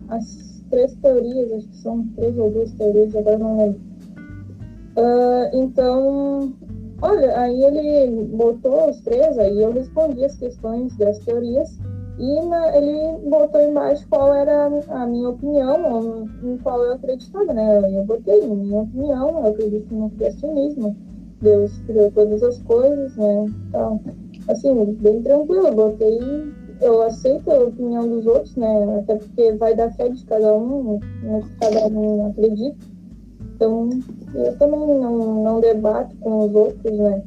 as 0.08 0.62
três 0.70 0.94
teorias, 1.02 1.52
acho 1.52 1.68
que 1.68 1.76
são 1.76 2.06
três 2.16 2.38
ou 2.38 2.50
duas 2.50 2.72
teorias, 2.72 3.14
agora 3.14 3.38
não 3.38 3.58
lembro. 3.58 3.89
Então, 5.52 6.52
olha, 7.00 7.38
aí 7.38 7.62
ele 7.62 8.24
botou 8.26 8.90
os 8.90 9.00
três, 9.00 9.38
aí 9.38 9.62
eu 9.62 9.72
respondi 9.72 10.24
as 10.24 10.36
questões 10.36 10.96
das 10.96 11.18
teorias 11.20 11.78
e 12.20 12.40
na, 12.42 12.76
ele 12.76 13.18
botou 13.30 13.62
embaixo 13.62 14.06
qual 14.10 14.34
era 14.34 14.66
a 14.66 15.06
minha 15.06 15.30
opinião, 15.30 16.28
em 16.42 16.58
qual 16.58 16.84
eu 16.84 16.92
acreditava, 16.92 17.50
né? 17.54 17.78
Eu 17.98 18.04
botei, 18.04 18.46
minha 18.46 18.82
opinião, 18.82 19.30
eu 19.30 19.46
acredito 19.46 19.94
no 19.94 20.10
criacionismo. 20.10 20.94
Deus 21.40 21.72
criou 21.86 22.10
todas 22.10 22.42
as 22.42 22.60
coisas, 22.64 23.16
né? 23.16 23.46
Então, 23.68 24.00
assim, 24.48 24.92
bem 25.00 25.22
tranquilo, 25.22 25.68
eu 25.68 25.74
botei, 25.74 26.20
eu 26.82 27.00
aceito 27.00 27.50
a 27.50 27.60
opinião 27.60 28.06
dos 28.06 28.26
outros, 28.26 28.54
né? 28.54 28.98
Até 28.98 29.14
porque 29.14 29.52
vai 29.52 29.74
dar 29.74 29.90
fé 29.92 30.10
de 30.10 30.22
cada 30.26 30.54
um, 30.54 31.00
no 31.22 31.42
que 31.42 31.56
cada 31.58 31.86
um 31.86 32.26
acredita. 32.26 32.86
Então, 33.60 33.90
eu 34.34 34.56
também 34.56 34.78
não, 34.78 35.44
não 35.44 35.60
debato 35.60 36.16
com 36.16 36.46
os 36.46 36.54
outros, 36.54 36.98
né? 36.98 37.22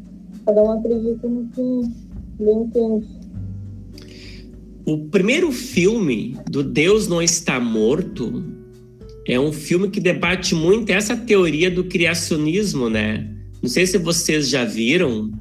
Cada 0.48 0.64
um 0.64 0.72
acredita 0.72 1.28
no 1.28 1.48
que 1.50 2.44
bem 2.44 2.58
entende. 2.64 3.06
O 4.84 4.98
primeiro 5.10 5.52
filme 5.52 6.36
do 6.50 6.64
Deus 6.64 7.08
Não 7.08 7.22
Está 7.22 7.60
Morto 7.60 8.44
é 9.28 9.40
um 9.40 9.54
filme 9.54 9.92
que 9.92 10.00
debate 10.00 10.56
muito 10.56 10.90
essa 10.90 11.16
teoria 11.16 11.70
do 11.70 11.84
criacionismo, 11.84 12.90
né? 12.90 13.30
Não 13.62 13.70
sei 13.70 13.86
se 13.86 14.00
vocês 14.00 14.50
já 14.50 14.66
viram. 14.66 15.32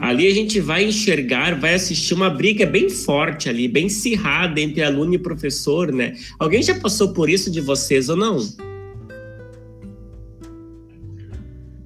Ali 0.00 0.26
a 0.26 0.34
gente 0.34 0.58
vai 0.58 0.84
enxergar, 0.84 1.60
vai 1.60 1.74
assistir 1.74 2.12
uma 2.12 2.28
briga 2.28 2.66
bem 2.66 2.90
forte 2.90 3.48
ali, 3.48 3.68
bem 3.68 3.86
acirrada 3.86 4.60
entre 4.60 4.82
aluno 4.82 5.14
e 5.14 5.18
professor, 5.18 5.92
né? 5.92 6.14
Alguém 6.40 6.60
já 6.60 6.74
passou 6.74 7.12
por 7.12 7.30
isso 7.30 7.52
de 7.52 7.60
vocês 7.60 8.08
ou 8.08 8.16
não? 8.16 8.44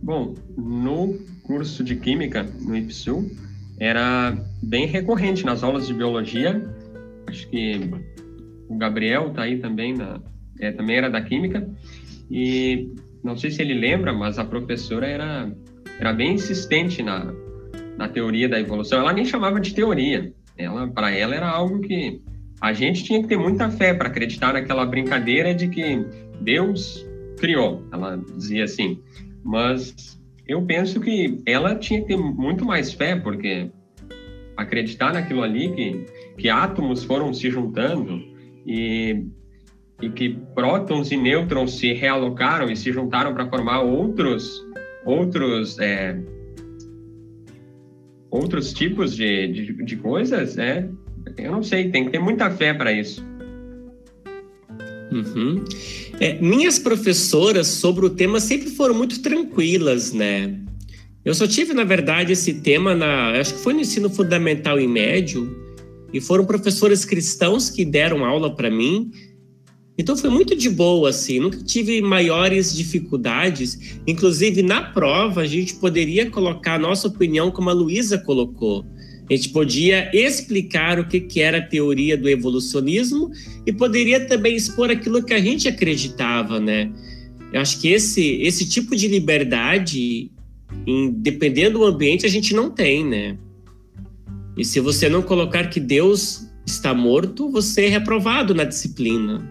Bom, 0.09 0.35
no 0.57 1.19
curso 1.43 1.85
de 1.85 1.95
Química, 1.95 2.43
no 2.63 2.75
IPSU, 2.75 3.31
era 3.79 4.35
bem 4.63 4.87
recorrente 4.87 5.45
nas 5.45 5.63
aulas 5.63 5.87
de 5.87 5.93
Biologia. 5.93 6.67
Acho 7.27 7.47
que 7.51 7.79
o 8.71 8.79
Gabriel 8.79 9.29
está 9.29 9.43
aí 9.43 9.59
também, 9.59 9.95
na, 9.95 10.19
é, 10.59 10.73
também 10.73 10.97
era 10.97 11.11
da 11.11 11.21
Química. 11.21 11.69
E 12.31 12.91
não 13.23 13.37
sei 13.37 13.51
se 13.51 13.61
ele 13.61 13.75
lembra, 13.75 14.15
mas 14.15 14.39
a 14.39 14.47
professora 14.47 15.07
era, 15.07 15.53
era 16.01 16.15
bem 16.15 16.37
insistente 16.37 17.03
na, 17.03 17.31
na 17.99 18.09
teoria 18.09 18.49
da 18.49 18.59
evolução. 18.59 19.01
Ela 19.01 19.13
nem 19.13 19.27
chamava 19.27 19.61
de 19.61 19.75
teoria. 19.75 20.33
Ela, 20.57 20.89
para 20.89 21.11
ela, 21.11 21.35
era 21.35 21.51
algo 21.51 21.81
que 21.81 22.23
a 22.63 22.73
gente 22.73 23.05
tinha 23.05 23.21
que 23.21 23.29
ter 23.29 23.37
muita 23.37 23.69
fé 23.69 23.93
para 23.93 24.09
acreditar 24.09 24.55
naquela 24.55 24.87
brincadeira 24.87 25.55
de 25.55 25.69
que 25.69 26.03
Deus 26.41 27.07
criou. 27.39 27.87
Ela 27.93 28.17
dizia 28.39 28.65
assim. 28.65 29.03
Mas 29.49 30.21
eu 30.47 30.61
penso 30.61 31.01
que 31.01 31.41
ela 31.47 31.75
tinha 31.75 32.03
que 32.03 32.09
ter 32.09 32.19
muito 32.19 32.67
mais 32.67 32.93
fé, 32.93 33.17
porque 33.17 33.71
acreditar 34.55 35.15
naquilo 35.15 35.43
ali, 35.43 35.73
que, 35.73 36.05
que 36.37 36.51
átomos 36.51 37.03
foram 37.03 37.33
se 37.33 37.51
juntando 37.51 38.21
e, 38.67 39.25
e 40.03 40.11
que 40.11 40.39
prótons 40.55 41.11
e 41.11 41.17
nêutrons 41.17 41.79
se 41.79 41.95
realocaram 41.95 42.71
e 42.71 42.77
se 42.77 42.93
juntaram 42.93 43.33
para 43.33 43.49
formar 43.49 43.81
outros, 43.81 44.63
outros, 45.07 45.79
é, 45.79 46.21
outros 48.31 48.75
tipos 48.75 49.17
de, 49.17 49.49
de, 49.49 49.83
de 49.83 49.97
coisas, 49.97 50.59
é, 50.59 50.87
eu 51.39 51.53
não 51.53 51.63
sei, 51.63 51.91
tem 51.91 52.05
que 52.05 52.11
ter 52.11 52.19
muita 52.19 52.51
fé 52.51 52.75
para 52.75 52.93
isso. 52.93 53.27
Uhum. 55.11 55.65
É, 56.21 56.41
minhas 56.41 56.79
professoras 56.79 57.67
sobre 57.67 58.05
o 58.07 58.11
tema 58.11 58.41
sempre 58.41 58.71
foram 58.71 58.95
muito 58.95 59.21
tranquilas, 59.23 60.13
né? 60.13 60.59
Eu 61.25 61.35
só 61.35 61.47
tive, 61.47 61.75
na 61.75 61.85
verdade, 61.85 62.33
esse 62.33 62.55
tema 62.55 62.95
na, 62.95 63.33
acho 63.33 63.55
que 63.55 63.61
foi 63.61 63.75
no 63.75 63.81
ensino 63.81 64.09
fundamental 64.09 64.81
e 64.81 64.87
médio, 64.87 65.55
e 66.13 66.21
foram 66.21 66.45
professores 66.45 67.05
cristãos 67.05 67.69
que 67.69 67.85
deram 67.85 68.25
aula 68.25 68.55
para 68.55 68.71
mim. 68.71 69.11
Então 69.97 70.17
foi 70.17 70.31
muito 70.31 70.55
de 70.55 70.71
boa, 70.71 71.11
assim, 71.11 71.41
nunca 71.41 71.59
tive 71.59 72.01
maiores 72.01 72.75
dificuldades. 72.75 73.99
Inclusive, 74.07 74.63
na 74.63 74.81
prova, 74.81 75.43
a 75.43 75.47
gente 75.47 75.75
poderia 75.75 76.31
colocar 76.31 76.75
a 76.75 76.79
nossa 76.79 77.09
opinião 77.09 77.51
como 77.51 77.69
a 77.69 77.73
Luísa 77.73 78.17
colocou. 78.17 78.87
A 79.31 79.35
gente 79.35 79.51
podia 79.51 80.11
explicar 80.15 80.99
o 80.99 81.07
que, 81.07 81.21
que 81.21 81.41
era 81.41 81.59
a 81.59 81.63
teoria 81.63 82.17
do 82.17 82.29
evolucionismo 82.29 83.31
e 83.67 83.73
poderia 83.73 84.27
também 84.27 84.57
expor 84.57 84.91
aquilo 84.91 85.23
que 85.23 85.35
a 85.35 85.41
gente 85.41 85.69
acreditava, 85.69 86.59
né? 86.59 86.91
Eu 87.53 87.61
acho 87.61 87.81
que 87.81 87.89
esse, 87.89 88.41
esse 88.43 88.69
tipo 88.69 88.97
de 88.97 89.07
liberdade, 89.07 90.31
em, 90.87 91.11
dependendo 91.11 91.79
do 91.79 91.85
ambiente, 91.85 92.25
a 92.25 92.29
gente 92.29 92.55
não 92.55 92.71
tem, 92.71 93.05
né? 93.05 93.37
E 94.57 94.65
se 94.65 94.81
você 94.81 95.09
não 95.09 95.23
colocar 95.23 95.69
que 95.69 95.79
Deus 95.79 96.49
está 96.67 96.95
morto, 96.95 97.51
você 97.51 97.87
é 97.87 97.89
reprovado 97.89 98.55
na 98.55 98.65
disciplina. 98.65 99.47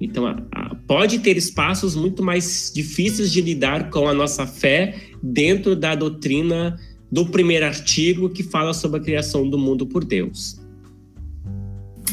Então, 0.00 0.26
a, 0.26 0.36
a, 0.52 0.74
pode 0.86 1.18
ter 1.18 1.36
espaços 1.36 1.96
muito 1.96 2.22
mais 2.22 2.70
difíceis 2.74 3.32
de 3.32 3.40
lidar 3.40 3.90
com 3.90 4.08
a 4.08 4.14
nossa 4.14 4.46
fé 4.46 4.94
dentro 5.22 5.74
da 5.74 5.94
doutrina 5.94 6.78
do 7.16 7.24
primeiro 7.24 7.64
artigo 7.64 8.28
que 8.28 8.42
fala 8.42 8.74
sobre 8.74 9.00
a 9.00 9.02
criação 9.02 9.48
do 9.48 9.58
mundo 9.58 9.86
por 9.86 10.04
Deus. 10.04 10.60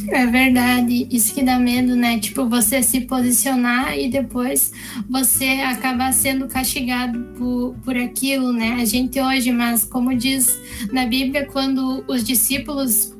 É 0.07 0.25
verdade, 0.25 1.09
isso 1.11 1.35
que 1.35 1.43
dá 1.43 1.59
medo, 1.59 1.93
né? 1.93 2.19
Tipo, 2.19 2.47
você 2.47 2.81
se 2.81 3.01
posicionar 3.01 3.99
e 3.99 4.09
depois 4.09 4.71
você 5.09 5.45
acabar 5.65 6.13
sendo 6.13 6.47
castigado 6.47 7.19
por, 7.37 7.75
por 7.83 7.97
aquilo, 7.97 8.53
né? 8.53 8.77
A 8.79 8.85
gente 8.85 9.19
hoje, 9.19 9.51
mas 9.51 9.83
como 9.83 10.15
diz 10.15 10.57
na 10.89 11.05
Bíblia, 11.05 11.47
quando 11.47 12.05
os 12.07 12.23
discípulos 12.23 13.13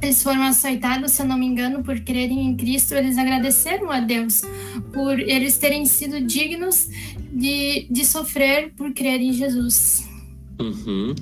eles 0.00 0.22
foram 0.22 0.44
aceitados, 0.44 1.12
se 1.12 1.20
eu 1.20 1.26
não 1.26 1.36
me 1.36 1.44
engano, 1.44 1.82
por 1.82 2.00
crerem 2.00 2.46
em 2.46 2.56
Cristo, 2.56 2.94
eles 2.94 3.18
agradeceram 3.18 3.90
a 3.90 4.00
Deus 4.00 4.44
por 4.94 5.20
eles 5.20 5.58
terem 5.58 5.84
sido 5.84 6.22
dignos 6.22 6.88
de, 7.30 7.86
de 7.90 8.04
sofrer 8.06 8.72
por 8.74 8.94
crer 8.94 9.20
em 9.20 9.34
Jesus. 9.34 10.07
Uhum. 10.58 11.14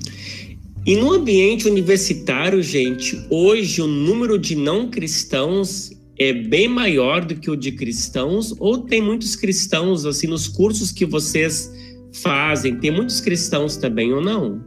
E 0.85 0.95
no 0.95 1.11
ambiente 1.11 1.67
universitário, 1.67 2.63
gente, 2.63 3.21
hoje 3.29 3.81
o 3.81 3.87
número 3.87 4.39
de 4.39 4.55
não 4.55 4.89
cristãos 4.89 5.91
é 6.17 6.33
bem 6.33 6.67
maior 6.67 7.25
do 7.25 7.35
que 7.35 7.51
o 7.51 7.55
de 7.55 7.71
cristãos, 7.73 8.53
ou 8.57 8.79
tem 8.79 9.01
muitos 9.01 9.35
cristãos, 9.35 10.05
assim, 10.05 10.27
nos 10.27 10.47
cursos 10.47 10.91
que 10.91 11.05
vocês 11.05 11.71
fazem, 12.13 12.77
tem 12.77 12.89
muitos 12.89 13.21
cristãos 13.21 13.77
também 13.77 14.13
ou 14.13 14.21
não? 14.21 14.63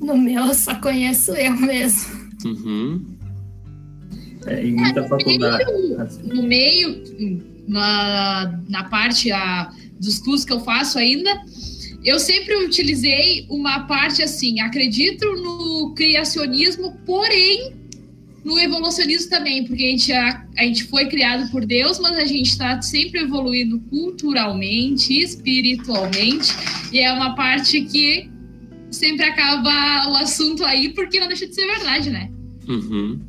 No 0.00 0.18
meu, 0.18 0.52
só 0.54 0.74
conheço 0.74 1.32
eu 1.32 1.52
mesmo. 1.52 2.30
Uhum. 2.44 3.04
É, 4.46 4.66
em 4.66 4.74
muita 4.74 5.00
é, 5.00 5.02
no 5.02 5.08
faculdade. 5.08 5.64
Meio, 5.64 6.34
no 6.34 6.42
meio, 6.42 7.42
na, 7.68 8.60
na 8.68 8.84
parte 8.84 9.30
a, 9.30 9.72
dos 10.00 10.18
cursos 10.18 10.44
que 10.44 10.52
eu 10.52 10.60
faço 10.60 10.98
ainda, 10.98 11.30
eu 12.04 12.18
sempre 12.18 12.56
utilizei 12.64 13.46
uma 13.48 13.80
parte 13.80 14.22
assim, 14.22 14.60
acredito 14.60 15.24
no 15.36 15.92
criacionismo, 15.94 16.96
porém 17.04 17.74
no 18.44 18.58
evolucionismo 18.58 19.28
também, 19.28 19.66
porque 19.66 19.84
a 19.84 19.90
gente, 19.90 20.12
a, 20.12 20.46
a 20.56 20.62
gente 20.64 20.84
foi 20.84 21.06
criado 21.06 21.50
por 21.50 21.66
Deus, 21.66 21.98
mas 21.98 22.16
a 22.16 22.24
gente 22.24 22.48
está 22.48 22.80
sempre 22.80 23.20
evoluindo 23.20 23.78
culturalmente, 23.90 25.20
espiritualmente, 25.20 26.54
e 26.90 27.00
é 27.00 27.12
uma 27.12 27.34
parte 27.34 27.82
que 27.82 28.30
sempre 28.90 29.26
acaba 29.26 30.10
o 30.10 30.16
assunto 30.16 30.64
aí, 30.64 30.88
porque 30.88 31.20
não 31.20 31.28
deixa 31.28 31.46
de 31.46 31.54
ser 31.54 31.66
verdade, 31.66 32.10
né? 32.10 32.30
Uhum. 32.66 33.20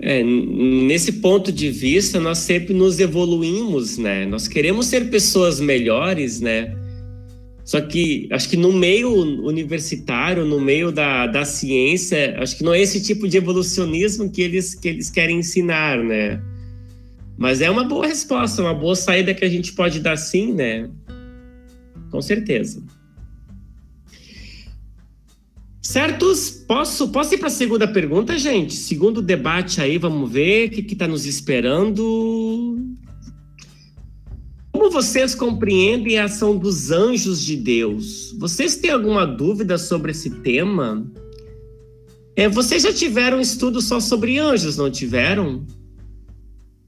É, 0.00 0.22
nesse 0.22 1.14
ponto 1.14 1.50
de 1.50 1.70
vista, 1.70 2.20
nós 2.20 2.38
sempre 2.38 2.72
nos 2.72 3.00
evoluímos, 3.00 3.98
né? 3.98 4.26
Nós 4.26 4.46
queremos 4.46 4.86
ser 4.86 5.10
pessoas 5.10 5.58
melhores, 5.58 6.40
né? 6.40 6.76
Só 7.68 7.82
que 7.82 8.26
acho 8.32 8.48
que 8.48 8.56
no 8.56 8.72
meio 8.72 9.12
universitário, 9.44 10.46
no 10.46 10.58
meio 10.58 10.90
da, 10.90 11.26
da 11.26 11.44
ciência, 11.44 12.34
acho 12.40 12.56
que 12.56 12.64
não 12.64 12.72
é 12.72 12.80
esse 12.80 13.02
tipo 13.02 13.28
de 13.28 13.36
evolucionismo 13.36 14.30
que 14.30 14.40
eles, 14.40 14.74
que 14.74 14.88
eles 14.88 15.10
querem 15.10 15.40
ensinar, 15.40 16.02
né? 16.02 16.42
Mas 17.36 17.60
é 17.60 17.68
uma 17.68 17.84
boa 17.84 18.06
resposta, 18.06 18.62
uma 18.62 18.72
boa 18.72 18.96
saída 18.96 19.34
que 19.34 19.44
a 19.44 19.50
gente 19.50 19.74
pode 19.74 20.00
dar 20.00 20.16
sim, 20.16 20.54
né? 20.54 20.88
Com 22.10 22.22
certeza. 22.22 22.82
Certos? 25.82 26.48
Posso, 26.66 27.08
posso 27.08 27.34
ir 27.34 27.38
para 27.38 27.48
a 27.48 27.50
segunda 27.50 27.86
pergunta, 27.86 28.38
gente? 28.38 28.72
Segundo 28.76 29.20
debate 29.20 29.82
aí, 29.82 29.98
vamos 29.98 30.32
ver 30.32 30.68
o 30.68 30.70
que 30.70 30.90
está 30.90 31.06
nos 31.06 31.26
esperando. 31.26 32.02
Como 34.78 34.92
vocês 34.92 35.34
compreendem 35.34 36.20
a 36.20 36.26
ação 36.26 36.56
dos 36.56 36.92
anjos 36.92 37.44
de 37.44 37.56
Deus? 37.56 38.32
Vocês 38.38 38.76
têm 38.76 38.92
alguma 38.92 39.26
dúvida 39.26 39.76
sobre 39.76 40.12
esse 40.12 40.30
tema? 40.30 41.04
É, 42.36 42.48
vocês 42.48 42.84
já 42.84 42.92
tiveram 42.92 43.40
estudo 43.40 43.82
só 43.82 43.98
sobre 43.98 44.38
anjos, 44.38 44.76
não 44.76 44.88
tiveram? 44.88 45.66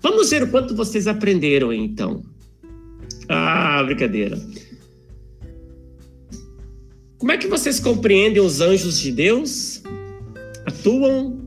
Vamos 0.00 0.30
ver 0.30 0.44
o 0.44 0.50
quanto 0.52 0.72
vocês 0.72 1.08
aprenderam 1.08 1.72
então. 1.72 2.22
Ah, 3.28 3.82
brincadeira. 3.82 4.40
Como 7.18 7.32
é 7.32 7.38
que 7.38 7.48
vocês 7.48 7.80
compreendem 7.80 8.40
os 8.40 8.60
anjos 8.60 9.00
de 9.00 9.10
Deus? 9.10 9.82
Atuam 10.64 11.40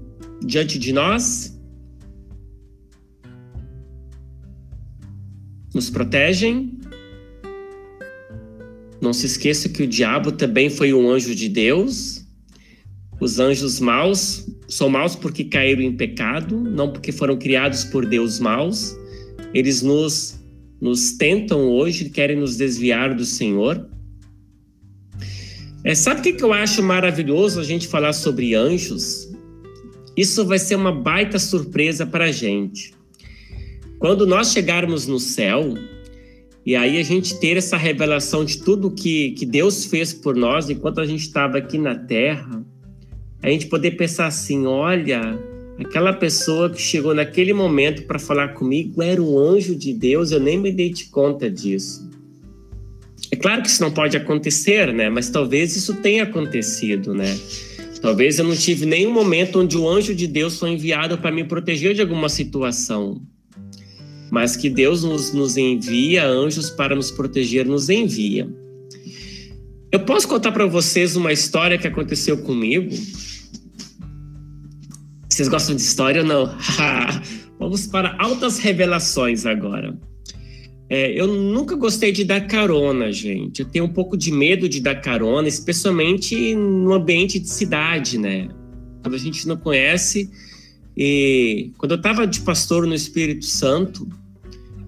diante 0.46 0.78
de 0.78 0.92
nós? 0.92 1.53
Nos 5.74 5.90
protegem. 5.90 6.80
Não 9.02 9.12
se 9.12 9.26
esqueça 9.26 9.68
que 9.68 9.84
o 9.84 9.88
diabo 9.88 10.32
também 10.32 10.70
foi 10.70 10.94
um 10.94 11.10
anjo 11.10 11.36
de 11.36 11.50
Deus. 11.50 12.24
Os 13.20 13.40
anjos 13.40 13.80
maus 13.80 14.46
são 14.68 14.90
maus 14.90 15.16
porque 15.16 15.44
caíram 15.44 15.82
em 15.82 15.96
pecado, 15.96 16.60
não 16.60 16.92
porque 16.92 17.12
foram 17.12 17.38
criados 17.38 17.84
por 17.84 18.06
Deus 18.06 18.40
maus. 18.40 18.96
Eles 19.54 19.82
nos 19.82 20.40
nos 20.84 21.14
tentam 21.14 21.70
hoje, 21.70 22.10
querem 22.10 22.36
nos 22.36 22.58
desviar 22.58 23.16
do 23.16 23.24
Senhor. 23.24 23.90
É, 25.82 25.96
sabe 25.96 26.20
o 26.20 26.24
que, 26.24 26.34
que 26.34 26.44
eu 26.44 26.52
acho 26.52 26.84
maravilhoso 26.84 27.58
a 27.58 27.64
gente 27.64 27.88
falar 27.88 28.12
sobre 28.12 28.54
anjos? 28.54 29.30
Isso 30.16 30.46
vai 30.46 30.60
ser 30.60 30.76
uma 30.76 30.92
baita 30.92 31.40
surpresa 31.40 32.06
para 32.06 32.26
a 32.26 32.32
gente. 32.34 32.94
Quando 34.04 34.28
nós 34.28 34.52
chegarmos 34.52 35.08
no 35.08 35.18
céu, 35.18 35.76
e 36.66 36.76
aí 36.76 37.00
a 37.00 37.04
gente 37.04 37.40
ter 37.40 37.56
essa 37.56 37.78
revelação 37.78 38.44
de 38.44 38.58
tudo 38.58 38.92
que, 38.92 39.32
que 39.32 39.46
Deus 39.46 39.86
fez 39.86 40.12
por 40.12 40.36
nós 40.36 40.70
enquanto 40.70 41.00
a 41.00 41.06
gente 41.06 41.22
estava 41.22 41.58
aqui 41.58 41.78
na 41.78 41.96
terra, 41.96 42.66
a 43.42 43.50
gente 43.50 43.68
poder 43.68 43.92
pensar 43.92 44.28
assim: 44.28 44.66
olha, 44.66 45.40
aquela 45.80 46.12
pessoa 46.12 46.70
que 46.70 46.82
chegou 46.82 47.16
naquele 47.16 47.54
momento 47.54 48.04
para 48.04 48.20
falar 48.20 48.50
comigo 48.50 49.02
era 49.02 49.24
um 49.24 49.40
anjo 49.40 49.74
de 49.74 49.94
Deus, 49.94 50.32
eu 50.32 50.40
nem 50.42 50.58
me 50.58 50.74
dei 50.74 50.90
de 50.90 51.06
conta 51.06 51.50
disso. 51.50 52.06
É 53.32 53.38
claro 53.38 53.62
que 53.62 53.70
isso 53.70 53.82
não 53.82 53.92
pode 53.92 54.18
acontecer, 54.18 54.94
né? 54.94 55.10
Mas 55.10 55.30
talvez 55.30 55.78
isso 55.78 55.94
tenha 55.94 56.24
acontecido, 56.24 57.14
né? 57.14 57.40
Talvez 58.02 58.38
eu 58.38 58.44
não 58.44 58.56
tive 58.58 58.86
nenhum 58.86 59.14
momento 59.14 59.62
onde 59.62 59.78
o 59.78 59.88
anjo 59.88 60.14
de 60.14 60.28
Deus 60.28 60.60
foi 60.60 60.72
enviado 60.72 61.18
para 61.20 61.32
me 61.32 61.46
proteger 61.46 61.94
de 61.94 62.02
alguma 62.02 62.28
situação. 62.28 63.22
Mas 64.34 64.58
que 64.58 64.68
Deus 64.68 65.04
nos, 65.04 65.32
nos 65.32 65.58
envia 65.58 66.26
anjos 66.26 66.72
para 66.72 66.96
nos 66.96 67.12
proteger, 67.12 67.68
nos 67.68 67.88
envia. 67.88 68.50
Eu 69.92 70.00
posso 70.00 70.28
contar 70.28 70.52
para 70.52 70.66
vocês 70.66 71.16
uma 71.16 71.32
história 71.32 71.78
que 71.78 71.86
aconteceu 71.86 72.40
comigo? 72.40 72.90
Vocês 75.30 75.48
gostam 75.48 75.76
de 75.76 75.84
história 75.84 76.22
ou 76.22 76.28
não? 76.28 76.58
Vamos 77.60 77.86
para 77.86 78.16
altas 78.18 78.58
revelações 78.58 79.46
agora. 79.46 79.96
É, 80.90 81.12
eu 81.12 81.28
nunca 81.28 81.76
gostei 81.76 82.12
de 82.12 82.24
dar 82.24 82.42
carona, 82.48 83.12
gente. 83.12 83.60
Eu 83.60 83.68
tenho 83.68 83.86
um 83.86 83.94
pouco 83.94 84.18
de 84.18 84.32
medo 84.32 84.68
de 84.68 84.82
dar 84.82 84.96
carona, 84.96 85.48
especialmente 85.48 86.56
no 86.56 86.92
ambiente 86.92 87.38
de 87.38 87.50
cidade, 87.50 88.18
né? 88.18 88.50
Quando 89.04 89.14
a 89.14 89.20
gente 89.20 89.48
não 89.48 89.58
conhece. 89.58 90.28
E 90.98 91.72
quando 91.78 91.92
eu 91.92 91.98
estava 91.98 92.26
de 92.26 92.40
pastor 92.40 92.88
no 92.88 92.96
Espírito 92.96 93.46
Santo, 93.46 94.08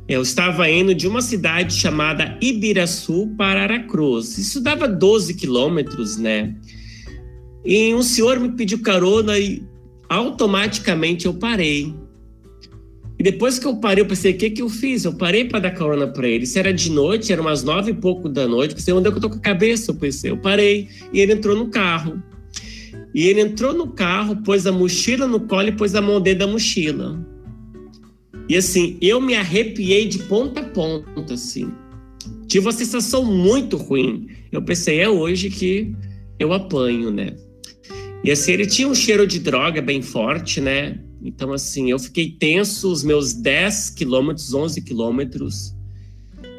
eu 0.08 0.22
estava 0.22 0.70
indo 0.70 0.94
de 0.94 1.08
uma 1.08 1.22
cidade 1.22 1.74
chamada 1.74 2.38
Ibiraçu 2.40 3.34
para 3.38 3.64
Aracruz. 3.64 4.38
Isso 4.38 4.62
dava 4.62 4.88
12 4.88 5.34
quilômetros, 5.34 6.18
né? 6.18 6.56
E 7.66 7.94
um 7.96 8.04
senhor 8.04 8.40
me 8.40 8.52
pediu 8.52 8.82
carona 8.82 9.40
e 9.40 9.64
automaticamente 10.08 11.26
eu 11.26 11.34
parei. 11.34 11.92
E 13.18 13.24
depois 13.24 13.58
que 13.58 13.66
eu 13.66 13.78
parei, 13.78 14.04
eu 14.04 14.08
pensei, 14.08 14.34
o 14.34 14.38
que 14.38 14.50
que 14.52 14.62
eu 14.62 14.70
fiz? 14.70 15.06
Eu 15.06 15.14
parei 15.14 15.46
para 15.46 15.60
dar 15.60 15.72
carona 15.72 16.06
para 16.06 16.28
ele. 16.28 16.46
Se 16.46 16.60
era 16.60 16.72
de 16.72 16.92
noite, 16.92 17.34
era 17.34 17.42
umas 17.42 17.64
nove 17.64 17.92
e 17.92 17.94
pouco 17.96 18.30
da 18.30 18.48
noite. 18.48 18.76
Pensei, 18.76 18.94
onde 18.94 19.08
é 19.08 19.12
que 19.12 19.18
eu 19.18 19.22
tô 19.22 19.30
com 19.30 19.38
a 19.38 19.42
cabeça? 19.42 19.90
Eu 19.90 19.96
pensei, 19.96 20.30
eu 20.30 20.38
parei. 20.38 20.88
E 21.12 21.20
ele 21.20 21.34
entrou 21.34 21.56
no 21.56 21.70
carro. 21.70 22.22
E 23.14 23.28
ele 23.28 23.42
entrou 23.42 23.74
no 23.74 23.88
carro, 23.88 24.36
pôs 24.44 24.68
a 24.68 24.72
mochila 24.72 25.26
no 25.26 25.40
colo 25.40 25.70
e 25.70 25.72
pôs 25.72 25.96
a 25.96 26.02
mão 26.02 26.22
dentro 26.22 26.40
da 26.46 26.48
mochila. 26.48 27.18
E 28.48 28.56
assim, 28.56 28.98
eu 29.02 29.20
me 29.20 29.36
arrepiei 29.36 30.08
de 30.08 30.20
ponta 30.20 30.62
a 30.62 30.64
ponta, 30.64 31.34
assim. 31.34 31.72
Tive 32.48 32.68
uma 32.68 32.72
sensação 32.72 33.26
muito 33.26 33.76
ruim. 33.78 34.28
Eu 34.52 34.62
pensei, 34.62 35.00
é 35.00 35.10
hoje 35.10 35.50
que 35.50 35.96
eu 36.40 36.54
apanho, 36.54 37.10
né? 37.12 37.36
E 38.24 38.32
assim, 38.32 38.52
ele 38.54 38.66
tinha 38.66 38.88
um 38.88 38.96
cheiro 38.96 39.26
de 39.26 39.40
droga 39.40 39.82
bem 39.82 40.02
forte, 40.02 40.62
né? 40.62 41.00
Então, 41.24 41.52
assim, 41.54 41.90
eu 41.90 41.98
fiquei 41.98 42.30
tenso 42.30 42.92
os 42.92 43.04
meus 43.04 43.34
10 43.34 43.90
quilômetros, 43.92 44.54
11 44.54 44.82
quilômetros. 44.82 45.76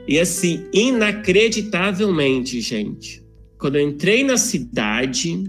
E 0.09 0.19
assim, 0.19 0.65
inacreditavelmente, 0.73 2.61
gente, 2.61 3.25
quando 3.59 3.77
eu 3.77 3.89
entrei 3.89 4.23
na 4.23 4.37
cidade, 4.37 5.45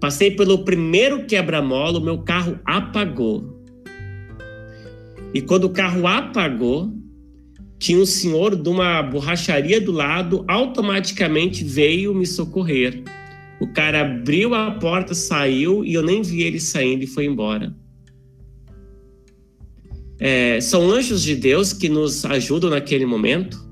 passei 0.00 0.30
pelo 0.30 0.64
primeiro 0.64 1.26
quebra-mola, 1.26 1.98
o 1.98 2.04
meu 2.04 2.18
carro 2.18 2.58
apagou. 2.64 3.57
E 5.34 5.42
quando 5.42 5.64
o 5.64 5.70
carro 5.70 6.06
apagou, 6.06 6.92
tinha 7.78 7.98
um 7.98 8.06
senhor 8.06 8.56
de 8.56 8.68
uma 8.68 9.02
borracharia 9.02 9.80
do 9.80 9.92
lado, 9.92 10.44
automaticamente 10.48 11.62
veio 11.62 12.14
me 12.14 12.26
socorrer. 12.26 13.02
O 13.60 13.66
cara 13.68 14.02
abriu 14.02 14.54
a 14.54 14.72
porta, 14.72 15.14
saiu 15.14 15.84
e 15.84 15.94
eu 15.94 16.02
nem 16.02 16.22
vi 16.22 16.42
ele 16.42 16.60
saindo 16.60 17.04
e 17.04 17.06
foi 17.06 17.26
embora. 17.26 17.74
É, 20.20 20.60
são 20.60 20.90
anjos 20.90 21.22
de 21.22 21.36
Deus 21.36 21.72
que 21.72 21.88
nos 21.88 22.24
ajudam 22.24 22.70
naquele 22.70 23.06
momento. 23.06 23.66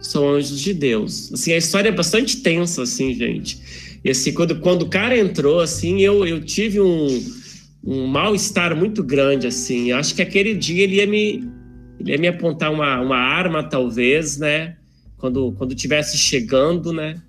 São 0.00 0.28
anjos 0.28 0.60
de 0.60 0.74
Deus. 0.74 1.32
Assim, 1.32 1.52
a 1.52 1.56
história 1.56 1.88
é 1.88 1.92
bastante 1.92 2.42
tensa, 2.42 2.82
assim, 2.82 3.14
gente. 3.14 3.58
E 4.04 4.10
assim, 4.10 4.32
quando, 4.34 4.60
quando 4.60 4.82
o 4.82 4.90
cara 4.90 5.16
entrou, 5.18 5.60
assim, 5.60 6.02
eu, 6.02 6.26
eu 6.26 6.44
tive 6.44 6.78
um, 6.78 7.06
um 7.86 8.06
mal-estar 8.06 8.74
muito 8.74 9.02
grande, 9.02 9.46
assim. 9.46 9.90
Eu 9.90 9.98
acho 9.98 10.14
que 10.14 10.22
aquele 10.22 10.54
dia 10.54 10.84
ele 10.84 10.96
ia 10.96 11.06
me, 11.06 11.44
ele 12.00 12.12
ia 12.12 12.18
me 12.18 12.28
apontar 12.28 12.72
uma, 12.72 13.00
uma 13.00 13.18
arma, 13.18 13.62
talvez, 13.62 14.38
né? 14.38 14.76
Quando, 15.18 15.52
quando 15.52 15.74
tivesse 15.74 16.16
chegando, 16.16 16.92
né? 16.92 17.20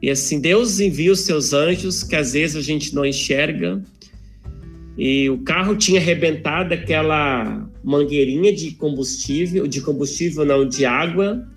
E 0.00 0.10
assim, 0.10 0.40
Deus 0.40 0.80
envia 0.80 1.10
os 1.10 1.20
seus 1.20 1.52
anjos, 1.52 2.02
que 2.04 2.14
às 2.14 2.34
vezes 2.34 2.56
a 2.56 2.60
gente 2.60 2.94
não 2.94 3.04
enxerga. 3.04 3.82
E 4.96 5.28
o 5.28 5.38
carro 5.38 5.74
tinha 5.74 6.00
arrebentado 6.00 6.72
aquela 6.72 7.68
mangueirinha 7.82 8.52
de 8.54 8.72
combustível, 8.72 9.66
de 9.66 9.80
combustível 9.80 10.44
não, 10.44 10.68
de 10.68 10.84
água. 10.84 11.48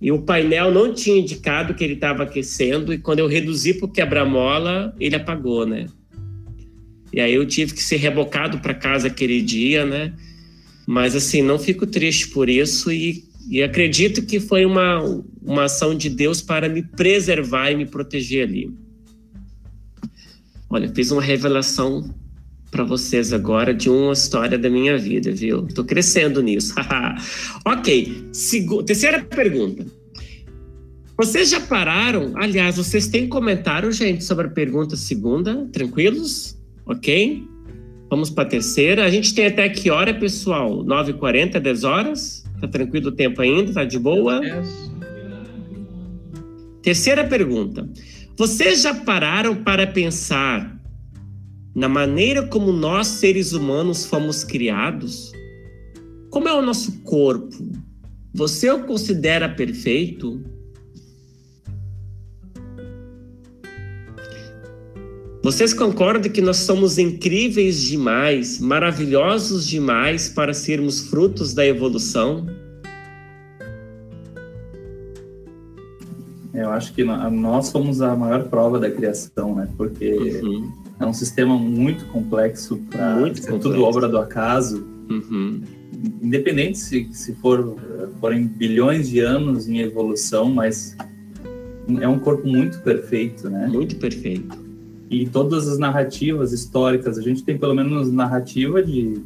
E 0.00 0.10
o 0.10 0.22
painel 0.22 0.72
não 0.72 0.94
tinha 0.94 1.18
indicado 1.18 1.74
que 1.74 1.84
ele 1.84 1.94
estava 1.94 2.22
aquecendo. 2.22 2.94
E 2.94 2.98
quando 2.98 3.18
eu 3.18 3.26
reduzi 3.26 3.74
para 3.74 3.86
o 3.86 3.92
quebra-mola, 3.92 4.94
ele 4.98 5.16
apagou, 5.16 5.66
né? 5.66 5.86
E 7.16 7.20
aí 7.20 7.34
eu 7.34 7.44
tive 7.44 7.74
que 7.74 7.82
ser 7.82 7.96
rebocado 7.96 8.60
para 8.60 8.74
casa 8.74 9.08
aquele 9.08 9.42
dia, 9.42 9.84
né? 9.84 10.12
Mas 10.86 11.16
assim, 11.16 11.42
não 11.42 11.58
fico 11.58 11.84
triste 11.84 12.28
por 12.28 12.48
isso 12.48 12.92
e 12.92 13.26
e 13.48 13.62
acredito 13.62 14.22
que 14.22 14.40
foi 14.40 14.64
uma, 14.66 15.00
uma 15.40 15.64
ação 15.64 15.94
de 15.94 16.10
Deus 16.10 16.42
para 16.42 16.68
me 16.68 16.82
preservar 16.82 17.70
e 17.70 17.76
me 17.76 17.86
proteger 17.86 18.46
ali. 18.46 18.72
Olha, 20.68 20.92
fiz 20.92 21.12
uma 21.12 21.22
revelação 21.22 22.12
para 22.72 22.82
vocês 22.82 23.32
agora 23.32 23.72
de 23.72 23.88
uma 23.88 24.12
história 24.12 24.58
da 24.58 24.68
minha 24.68 24.98
vida, 24.98 25.30
viu? 25.30 25.64
Estou 25.66 25.84
crescendo 25.84 26.42
nisso. 26.42 26.74
ok, 27.64 28.26
Segu 28.32 28.82
terceira 28.82 29.22
pergunta. 29.22 29.86
Vocês 31.16 31.48
já 31.48 31.60
pararam? 31.60 32.32
Aliás, 32.34 32.76
vocês 32.76 33.06
têm 33.06 33.28
comentário, 33.28 33.90
gente, 33.92 34.24
sobre 34.24 34.48
a 34.48 34.50
pergunta 34.50 34.96
segunda? 34.96 35.66
Tranquilos? 35.72 36.55
Ok? 36.86 37.46
Vamos 38.08 38.30
para 38.30 38.44
a 38.44 38.48
terceira. 38.48 39.04
A 39.04 39.10
gente 39.10 39.34
tem 39.34 39.46
até 39.46 39.68
que 39.68 39.90
hora, 39.90 40.14
pessoal? 40.14 40.84
9h40, 40.84 41.58
10 41.58 41.84
horas? 41.84 42.44
Tá 42.60 42.68
tranquilo 42.68 43.08
o 43.08 43.12
tempo 43.12 43.42
ainda? 43.42 43.72
Tá 43.72 43.84
de 43.84 43.98
boa? 43.98 44.40
Terceira 46.82 47.24
pergunta. 47.24 47.88
Vocês 48.36 48.82
já 48.82 48.94
pararam 48.94 49.56
para 49.56 49.86
pensar 49.86 50.80
na 51.74 51.88
maneira 51.88 52.46
como 52.46 52.72
nós, 52.72 53.08
seres 53.08 53.52
humanos, 53.52 54.06
fomos 54.06 54.44
criados? 54.44 55.32
Como 56.30 56.48
é 56.48 56.54
o 56.54 56.62
nosso 56.62 57.02
corpo? 57.02 57.56
Você 58.32 58.70
o 58.70 58.84
considera 58.84 59.48
perfeito? 59.48 60.44
Vocês 65.46 65.72
concordam 65.72 66.28
que 66.28 66.42
nós 66.42 66.56
somos 66.56 66.98
incríveis 66.98 67.80
demais, 67.80 68.58
maravilhosos 68.58 69.64
demais 69.64 70.28
para 70.28 70.52
sermos 70.52 71.08
frutos 71.08 71.54
da 71.54 71.64
evolução? 71.64 72.44
Eu 76.52 76.68
acho 76.70 76.92
que 76.92 77.04
nós 77.04 77.68
somos 77.68 78.02
a 78.02 78.16
maior 78.16 78.48
prova 78.48 78.80
da 78.80 78.90
criação, 78.90 79.54
né? 79.54 79.68
Porque 79.76 80.40
uhum. 80.42 80.68
é 80.98 81.06
um 81.06 81.14
sistema 81.14 81.56
muito 81.56 82.06
complexo 82.06 82.78
para 82.90 83.16
é 83.28 83.58
tudo 83.58 83.84
obra 83.84 84.08
do 84.08 84.18
acaso. 84.18 84.84
Uhum. 85.08 85.62
Independente 86.20 86.76
se, 86.76 87.08
se 87.12 87.36
for 87.36 87.76
forem 88.20 88.48
bilhões 88.48 89.08
de 89.08 89.20
anos 89.20 89.68
em 89.68 89.78
evolução, 89.78 90.52
mas 90.52 90.96
é 92.00 92.08
um 92.08 92.18
corpo 92.18 92.48
muito 92.48 92.80
perfeito, 92.80 93.48
né? 93.48 93.68
Muito 93.68 93.94
perfeito 93.94 94.65
e 95.10 95.26
todas 95.26 95.68
as 95.68 95.78
narrativas 95.78 96.52
históricas, 96.52 97.18
a 97.18 97.22
gente 97.22 97.44
tem 97.44 97.56
pelo 97.56 97.74
menos 97.74 98.12
narrativa 98.12 98.82
de 98.82 99.22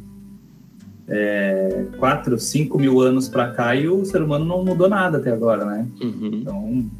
é, 1.07 1.85
4, 1.97 2.39
5 2.39 2.79
mil 2.79 3.01
anos 3.01 3.27
para 3.27 3.51
cá 3.51 3.75
e 3.75 3.87
o 3.87 4.05
ser 4.05 4.21
humano 4.21 4.45
não 4.45 4.63
mudou 4.63 4.87
nada 4.87 5.17
até 5.17 5.31
agora, 5.31 5.65
né? 5.65 5.87
Uhum. 6.01 6.29
Então, 6.33 6.91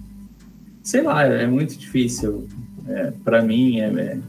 sei 0.83 1.01
lá, 1.01 1.23
é 1.23 1.47
muito 1.47 1.77
difícil. 1.77 2.47
É, 2.87 3.11
para 3.23 3.41
mim, 3.41 3.79
é, 3.79 3.85
é, 3.85 4.19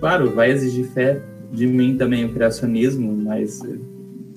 claro, 0.00 0.30
vai 0.30 0.50
exigir 0.50 0.86
fé 0.86 1.22
de 1.52 1.66
mim 1.66 1.96
também 1.96 2.24
o 2.24 2.32
criacionismo, 2.32 3.14
mas 3.16 3.62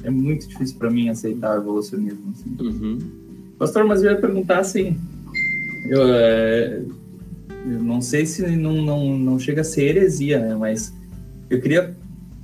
é 0.03 0.09
muito 0.09 0.47
difícil 0.47 0.77
para 0.77 0.89
mim 0.89 1.09
aceitar 1.09 1.57
o 1.57 1.61
evolucionismo. 1.61 2.31
Assim. 2.31 2.55
Uhum. 2.59 2.99
Pastor, 3.57 3.85
mas 3.85 4.03
eu 4.03 4.11
ia 4.11 4.17
perguntar 4.17 4.59
assim, 4.59 4.97
eu, 5.87 6.01
é, 6.03 6.83
eu 7.65 7.81
não 7.81 8.01
sei 8.01 8.25
se 8.25 8.41
não, 8.55 8.81
não, 8.81 9.17
não 9.17 9.39
chega 9.39 9.61
a 9.61 9.63
ser 9.63 9.83
heresia, 9.83 10.39
né? 10.39 10.55
Mas 10.55 10.93
eu 11.49 11.61
queria 11.61 11.95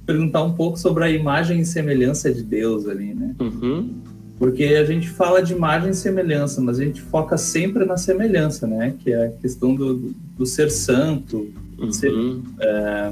perguntar 0.06 0.44
um 0.44 0.54
pouco 0.54 0.78
sobre 0.78 1.04
a 1.04 1.10
imagem 1.10 1.60
e 1.60 1.66
semelhança 1.66 2.32
de 2.32 2.44
Deus 2.44 2.88
ali, 2.88 3.14
né? 3.14 3.36
Uhum. 3.40 3.96
Porque 4.40 4.64
a 4.64 4.86
gente 4.86 5.10
fala 5.10 5.42
de 5.42 5.54
imagem 5.54 5.90
e 5.90 5.96
semelhança, 5.96 6.62
mas 6.62 6.80
a 6.80 6.84
gente 6.84 7.02
foca 7.02 7.38
sempre 7.38 7.84
na 7.86 7.98
semelhança, 7.98 8.68
né? 8.68 8.94
Que 9.00 9.12
é 9.12 9.26
a 9.26 9.32
questão 9.32 9.74
do, 9.74 10.14
do 10.38 10.46
ser 10.46 10.70
santo, 10.70 11.52
uhum. 11.78 11.92
ser, 11.92 12.12
é, 12.60 13.12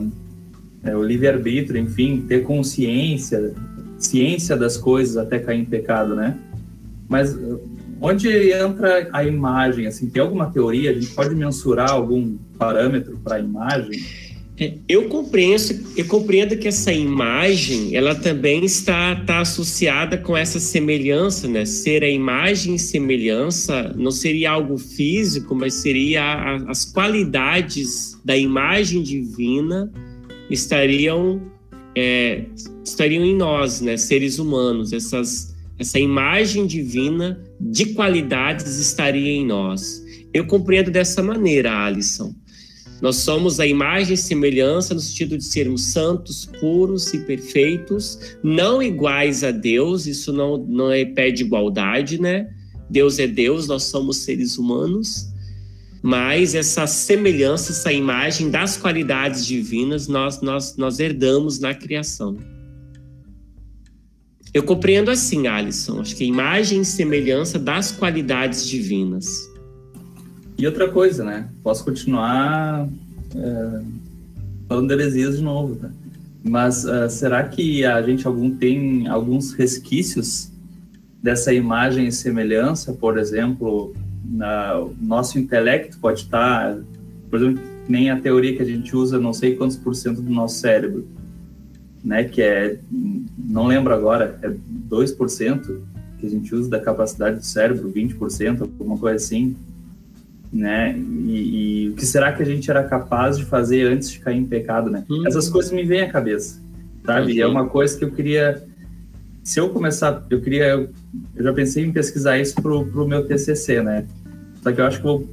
é, 0.83 0.95
o 0.95 1.03
livre-arbítrio, 1.03 1.81
enfim, 1.81 2.23
ter 2.27 2.43
consciência, 2.43 3.53
ciência 3.97 4.55
das 4.55 4.77
coisas 4.77 5.17
até 5.17 5.39
cair 5.39 5.61
em 5.61 5.65
pecado, 5.65 6.15
né? 6.15 6.37
Mas 7.09 7.35
onde 8.01 8.51
entra 8.51 9.09
a 9.11 9.23
imagem? 9.23 9.87
Assim, 9.87 10.09
tem 10.09 10.21
alguma 10.21 10.51
teoria? 10.51 10.91
A 10.91 10.93
gente 10.93 11.07
pode 11.07 11.35
mensurar 11.35 11.91
algum 11.91 12.37
parâmetro 12.57 13.19
para 13.23 13.37
a 13.37 13.39
imagem? 13.39 14.03
É, 14.57 14.73
eu 14.87 15.09
compreendo, 15.09 15.61
eu 15.97 16.05
compreendo 16.05 16.55
que 16.55 16.67
essa 16.67 16.93
imagem, 16.93 17.93
ela 17.93 18.15
também 18.15 18.63
está, 18.63 19.13
está 19.13 19.39
associada 19.39 20.17
com 20.17 20.35
essa 20.35 20.61
semelhança, 20.61 21.45
né? 21.47 21.65
Ser 21.65 22.03
a 22.03 22.09
imagem 22.09 22.75
e 22.75 22.79
semelhança 22.79 23.93
não 23.97 24.11
seria 24.11 24.51
algo 24.51 24.77
físico, 24.77 25.53
mas 25.53 25.73
seria 25.73 26.23
a, 26.23 26.55
as 26.71 26.85
qualidades 26.85 28.17
da 28.23 28.37
imagem 28.37 29.03
divina 29.03 29.91
estariam 30.49 31.41
é, 31.93 32.43
estariam 32.83 33.23
em 33.25 33.35
nós, 33.35 33.81
né? 33.81 33.97
Seres 33.97 34.39
humanos, 34.39 34.93
essas 34.93 35.54
essa 35.77 35.99
imagem 35.99 36.65
divina 36.65 37.39
de 37.59 37.87
qualidades 37.93 38.77
estaria 38.77 39.31
em 39.31 39.45
nós. 39.45 40.03
Eu 40.33 40.45
compreendo 40.45 40.91
dessa 40.91 41.21
maneira, 41.21 41.85
Alisson. 41.85 42.33
Nós 43.01 43.17
somos 43.17 43.59
a 43.59 43.67
imagem 43.67 44.13
e 44.13 44.17
semelhança 44.17 44.93
no 44.93 44.99
sentido 45.01 45.37
de 45.37 45.43
sermos 45.43 45.91
santos, 45.91 46.45
puros 46.59 47.13
e 47.13 47.19
perfeitos, 47.19 48.37
não 48.41 48.81
iguais 48.81 49.43
a 49.43 49.51
Deus, 49.51 50.07
isso 50.07 50.31
não, 50.31 50.57
não 50.57 50.91
é 50.91 51.03
pé 51.03 51.29
de 51.29 51.43
igualdade, 51.43 52.19
né? 52.19 52.49
Deus 52.89 53.19
é 53.19 53.27
Deus, 53.27 53.67
nós 53.67 53.83
somos 53.83 54.17
seres 54.17 54.57
humanos, 54.57 55.27
mas 56.01 56.55
essa 56.55 56.87
semelhança, 56.87 57.71
essa 57.71 57.91
imagem 57.91 58.49
das 58.49 58.77
qualidades 58.77 59.45
divinas, 59.45 60.07
nós, 60.07 60.41
nós, 60.41 60.77
nós 60.77 60.99
herdamos 60.99 61.59
na 61.59 61.73
criação. 61.73 62.37
Eu 64.55 64.63
compreendo 64.63 65.11
assim, 65.11 65.47
Alisson, 65.47 65.99
acho 65.99 66.15
que 66.15 66.23
imagem 66.23 66.79
e 66.79 66.85
semelhança 66.85 67.59
das 67.59 67.91
qualidades 67.91 68.65
divinas. 68.65 69.27
E 70.57 70.65
outra 70.65 70.89
coisa, 70.89 71.25
né? 71.25 71.49
Posso 71.61 71.83
continuar 71.83 72.87
é, 73.35 73.81
falando 74.65 74.89
heresias 74.91 75.39
de 75.39 75.43
novo, 75.43 75.75
tá? 75.75 75.89
Mas 76.41 76.85
uh, 76.85 77.09
será 77.09 77.43
que 77.43 77.83
a 77.83 78.01
gente 78.01 78.25
algum 78.25 78.55
tem 78.55 79.09
alguns 79.09 79.51
resquícios 79.51 80.49
dessa 81.21 81.53
imagem 81.53 82.07
e 82.07 82.11
semelhança? 82.13 82.93
Por 82.93 83.17
exemplo, 83.17 83.93
na, 84.23 84.81
nosso 85.01 85.37
intelecto 85.37 85.97
pode 85.97 86.21
estar, 86.21 86.77
por 87.29 87.41
exemplo, 87.41 87.61
nem 87.89 88.09
a 88.09 88.17
teoria 88.17 88.55
que 88.55 88.61
a 88.61 88.65
gente 88.65 88.95
usa, 88.95 89.19
não 89.19 89.33
sei 89.33 89.57
quantos 89.57 89.75
por 89.75 89.93
cento 89.93 90.21
do 90.21 90.31
nosso 90.31 90.59
cérebro, 90.59 91.05
né? 92.05 92.23
Que 92.23 92.41
é, 92.41 92.77
não 93.37 93.67
lembro 93.67 93.93
agora, 93.93 94.39
é 94.41 94.49
2% 94.89 95.81
que 96.19 96.25
a 96.25 96.29
gente 96.29 96.55
usa 96.55 96.69
da 96.69 96.79
capacidade 96.79 97.39
do 97.39 97.45
cérebro, 97.45 97.91
20%, 97.91 98.61
alguma 98.61 98.97
coisa 98.97 99.17
assim 99.17 99.55
né? 100.55 100.97
E, 100.97 101.85
e, 101.85 101.89
o 101.89 101.95
que 101.95 102.05
será 102.05 102.31
que 102.31 102.41
a 102.41 102.45
gente 102.45 102.71
era 102.71 102.83
capaz 102.83 103.37
de 103.37 103.43
fazer 103.43 103.91
antes 103.91 104.09
de 104.09 104.19
cair 104.19 104.37
em 104.37 104.45
pecado, 104.45 104.89
né? 104.89 105.03
Uhum. 105.09 105.27
Essas 105.27 105.49
coisas 105.49 105.71
me 105.71 105.83
vêm 105.83 106.01
à 106.01 106.09
cabeça, 106.09 106.61
sabe? 107.05 107.33
Uhum. 107.33 107.37
E 107.37 107.41
é 107.41 107.47
uma 107.47 107.67
coisa 107.67 107.97
que 107.97 108.05
eu 108.05 108.11
queria, 108.11 108.63
se 109.43 109.59
eu 109.59 109.69
começar, 109.69 110.25
eu 110.29 110.41
queria, 110.41 110.67
eu, 110.67 110.89
já 111.43 111.51
pensei 111.51 111.83
em 111.83 111.91
pesquisar 111.91 112.39
isso 112.39 112.55
pro, 112.55 112.85
pro 112.85 113.05
meu 113.05 113.27
TCC, 113.27 113.81
né? 113.83 114.05
Só 114.63 114.71
que 114.71 114.79
eu 114.79 114.85
acho 114.85 114.97
que 114.97 115.03
vou 115.03 115.29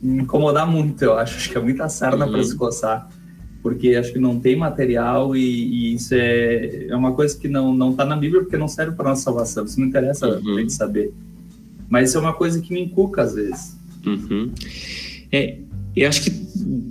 me 0.00 0.22
incomodar 0.22 0.66
muito, 0.66 1.02
eu 1.02 1.14
acho, 1.18 1.36
acho 1.36 1.50
que 1.50 1.58
é 1.58 1.60
muita 1.60 1.88
sarna 1.88 2.24
uhum. 2.24 2.32
para 2.32 2.44
se 2.44 2.56
coçar, 2.56 3.10
porque 3.62 3.94
acho 3.94 4.12
que 4.12 4.18
não 4.18 4.40
tem 4.40 4.56
material 4.56 5.36
e, 5.36 5.40
e, 5.40 5.94
isso 5.94 6.14
é, 6.14 6.86
é 6.88 6.96
uma 6.96 7.12
coisa 7.12 7.38
que 7.38 7.48
não 7.48 7.74
não 7.74 7.92
tá 7.92 8.04
na 8.04 8.16
Bíblia 8.16 8.42
porque 8.42 8.56
não 8.56 8.68
serve 8.68 8.96
para 8.96 9.10
nossa 9.10 9.22
salvação, 9.22 9.64
isso 9.64 9.78
não 9.78 9.86
interessa 9.86 10.26
uhum. 10.26 10.56
a 10.56 10.60
gente 10.60 10.72
saber. 10.72 11.12
Mas 11.88 12.08
isso 12.08 12.18
é 12.18 12.20
uma 12.20 12.32
coisa 12.32 12.60
que 12.60 12.72
me 12.72 12.80
encuca 12.80 13.22
às 13.22 13.34
vezes. 13.34 13.76
Uhum. 14.06 14.50
É, 15.32 15.58
eu 15.94 16.08
acho 16.08 16.22
que 16.22 16.30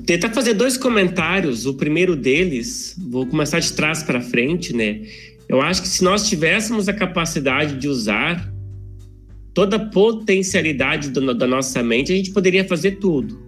tentar 0.06 0.30
fazer 0.30 0.54
dois 0.54 0.78
comentários. 0.78 1.66
O 1.66 1.74
primeiro 1.74 2.16
deles, 2.16 2.96
vou 3.10 3.26
começar 3.26 3.60
de 3.60 3.72
trás 3.74 4.04
para 4.04 4.22
frente, 4.22 4.76
né? 4.76 5.02
Eu 5.48 5.62
acho 5.62 5.82
que 5.82 5.88
se 5.88 6.04
nós 6.04 6.28
tivéssemos 6.28 6.88
a 6.90 6.94
capacidade 6.94 7.78
de 7.78 7.88
usar 7.88 8.54
toda 9.54 9.78
a 9.78 9.86
potencialidade 9.86 11.10
do, 11.10 11.34
da 11.34 11.48
nossa 11.48 11.82
mente, 11.82 12.14
a 12.14 12.16
gente 12.16 12.32
poderia 12.32 12.66
fazer 12.66 12.98
tudo. 12.98 13.40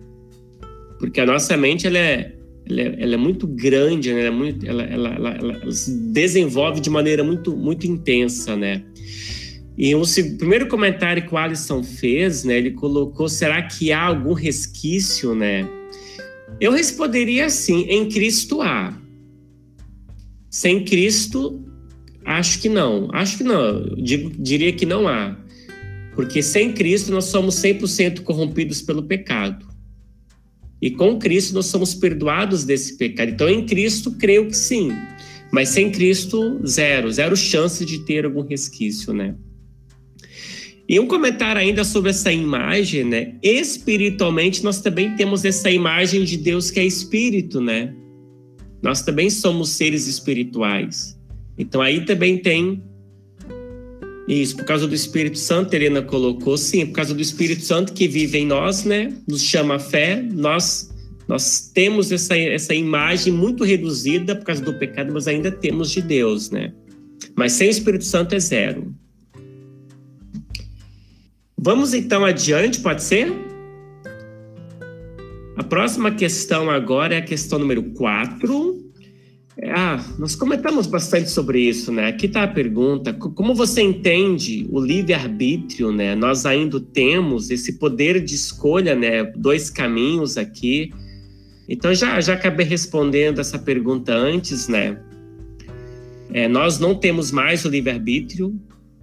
Porque 0.97 1.19
a 1.19 1.25
nossa 1.25 1.55
mente, 1.57 1.85
ela 1.85 1.97
é, 1.97 2.33
ela 2.69 2.81
é, 2.81 2.95
ela 2.99 3.13
é 3.15 3.17
muito 3.17 3.47
grande, 3.47 4.13
né? 4.13 4.19
ela, 4.21 4.27
é 4.27 4.31
muito, 4.31 4.65
ela, 4.65 4.83
ela, 4.83 5.09
ela, 5.09 5.71
se 5.71 5.91
desenvolve 6.11 6.79
de 6.79 6.89
maneira 6.89 7.23
muito, 7.23 7.55
muito 7.55 7.85
intensa, 7.87 8.55
né? 8.55 8.83
E 9.77 9.95
o 9.95 10.03
primeiro 10.37 10.67
comentário 10.67 11.25
que 11.25 11.33
o 11.33 11.37
Alisson 11.37 11.83
fez, 11.83 12.43
né, 12.43 12.57
ele 12.57 12.71
colocou: 12.71 13.27
será 13.27 13.61
que 13.63 13.91
há 13.91 14.03
algum 14.03 14.33
resquício, 14.33 15.33
né? 15.33 15.67
Eu 16.59 16.71
responderia 16.71 17.45
assim: 17.45 17.85
em 17.89 18.07
Cristo 18.07 18.61
há. 18.61 18.95
Sem 20.49 20.83
Cristo, 20.83 21.63
acho 22.25 22.61
que 22.61 22.69
não. 22.69 23.09
Acho 23.13 23.37
que 23.37 23.43
não. 23.43 23.95
Digo, 23.95 24.31
diria 24.37 24.73
que 24.73 24.85
não 24.85 25.07
há. 25.07 25.37
Porque 26.13 26.43
sem 26.43 26.73
Cristo 26.73 27.11
nós 27.11 27.25
somos 27.25 27.55
100% 27.55 28.21
corrompidos 28.21 28.81
pelo 28.81 29.03
pecado. 29.03 29.70
E 30.81 30.89
com 30.89 31.19
Cristo 31.19 31.53
nós 31.53 31.67
somos 31.67 31.93
perdoados 31.93 32.63
desse 32.63 32.97
pecado. 32.97 33.29
Então, 33.29 33.47
em 33.47 33.65
Cristo, 33.65 34.11
creio 34.17 34.47
que 34.47 34.55
sim. 34.57 34.91
Mas 35.51 35.69
sem 35.69 35.91
Cristo, 35.91 36.59
zero. 36.65 37.11
Zero 37.11 37.35
chance 37.35 37.85
de 37.85 37.99
ter 37.99 38.25
algum 38.25 38.41
resquício, 38.41 39.13
né? 39.13 39.35
E 40.89 40.99
um 40.99 41.07
comentário 41.07 41.61
ainda 41.61 41.83
sobre 41.83 42.09
essa 42.09 42.31
imagem, 42.33 43.03
né? 43.03 43.35
Espiritualmente, 43.41 44.63
nós 44.63 44.81
também 44.81 45.15
temos 45.15 45.45
essa 45.45 45.69
imagem 45.69 46.23
de 46.23 46.35
Deus 46.35 46.71
que 46.71 46.79
é 46.79 46.85
espírito, 46.85 47.61
né? 47.61 47.93
Nós 48.81 49.01
também 49.01 49.29
somos 49.29 49.69
seres 49.69 50.07
espirituais. 50.07 51.17
Então 51.57 51.79
aí 51.79 52.03
também 52.05 52.37
tem 52.37 52.83
isso, 54.33 54.55
por 54.55 54.65
causa 54.65 54.87
do 54.87 54.95
Espírito 54.95 55.37
Santo, 55.37 55.73
Helena 55.73 56.01
colocou, 56.01 56.57
sim, 56.57 56.85
por 56.85 56.93
causa 56.93 57.13
do 57.13 57.21
Espírito 57.21 57.63
Santo 57.63 57.93
que 57.93 58.07
vive 58.07 58.37
em 58.37 58.45
nós, 58.45 58.83
né? 58.83 59.13
Nos 59.27 59.43
chama 59.43 59.75
a 59.75 59.79
fé, 59.79 60.21
nós 60.21 60.89
nós 61.27 61.71
temos 61.73 62.11
essa, 62.11 62.37
essa 62.37 62.73
imagem 62.73 63.31
muito 63.31 63.63
reduzida 63.63 64.35
por 64.35 64.43
causa 64.43 64.61
do 64.61 64.73
pecado, 64.73 65.13
mas 65.13 65.29
ainda 65.29 65.49
temos 65.49 65.89
de 65.89 66.01
Deus, 66.01 66.49
né? 66.49 66.73
Mas 67.35 67.53
sem 67.53 67.69
o 67.69 67.71
Espírito 67.71 68.03
Santo 68.03 68.35
é 68.35 68.39
zero. 68.39 68.93
Vamos 71.57 71.93
então 71.93 72.25
adiante, 72.25 72.81
pode 72.81 73.01
ser? 73.03 73.31
A 75.55 75.63
próxima 75.63 76.11
questão 76.11 76.69
agora 76.69 77.15
é 77.15 77.19
a 77.19 77.21
questão 77.21 77.59
número 77.59 77.83
4. 77.93 78.90
Ah, 79.63 80.01
nós 80.17 80.33
comentamos 80.33 80.87
bastante 80.87 81.29
sobre 81.29 81.59
isso, 81.59 81.91
né? 81.91 82.07
Aqui 82.07 82.25
está 82.25 82.43
a 82.43 82.47
pergunta: 82.47 83.13
como 83.13 83.53
você 83.53 83.81
entende 83.81 84.65
o 84.69 84.79
livre-arbítrio, 84.79 85.91
né? 85.91 86.15
Nós 86.15 86.45
ainda 86.45 86.79
temos 86.79 87.49
esse 87.49 87.73
poder 87.73 88.23
de 88.23 88.33
escolha, 88.33 88.95
né? 88.95 89.23
Dois 89.23 89.69
caminhos 89.69 90.37
aqui. 90.37 90.91
Então, 91.67 91.93
já, 91.93 92.19
já 92.21 92.33
acabei 92.33 92.65
respondendo 92.65 93.39
essa 93.39 93.59
pergunta 93.59 94.13
antes, 94.13 94.67
né? 94.67 94.97
É, 96.33 96.47
nós 96.47 96.79
não 96.79 96.95
temos 96.95 97.29
mais 97.29 97.65
o 97.65 97.69
livre-arbítrio, 97.69 98.57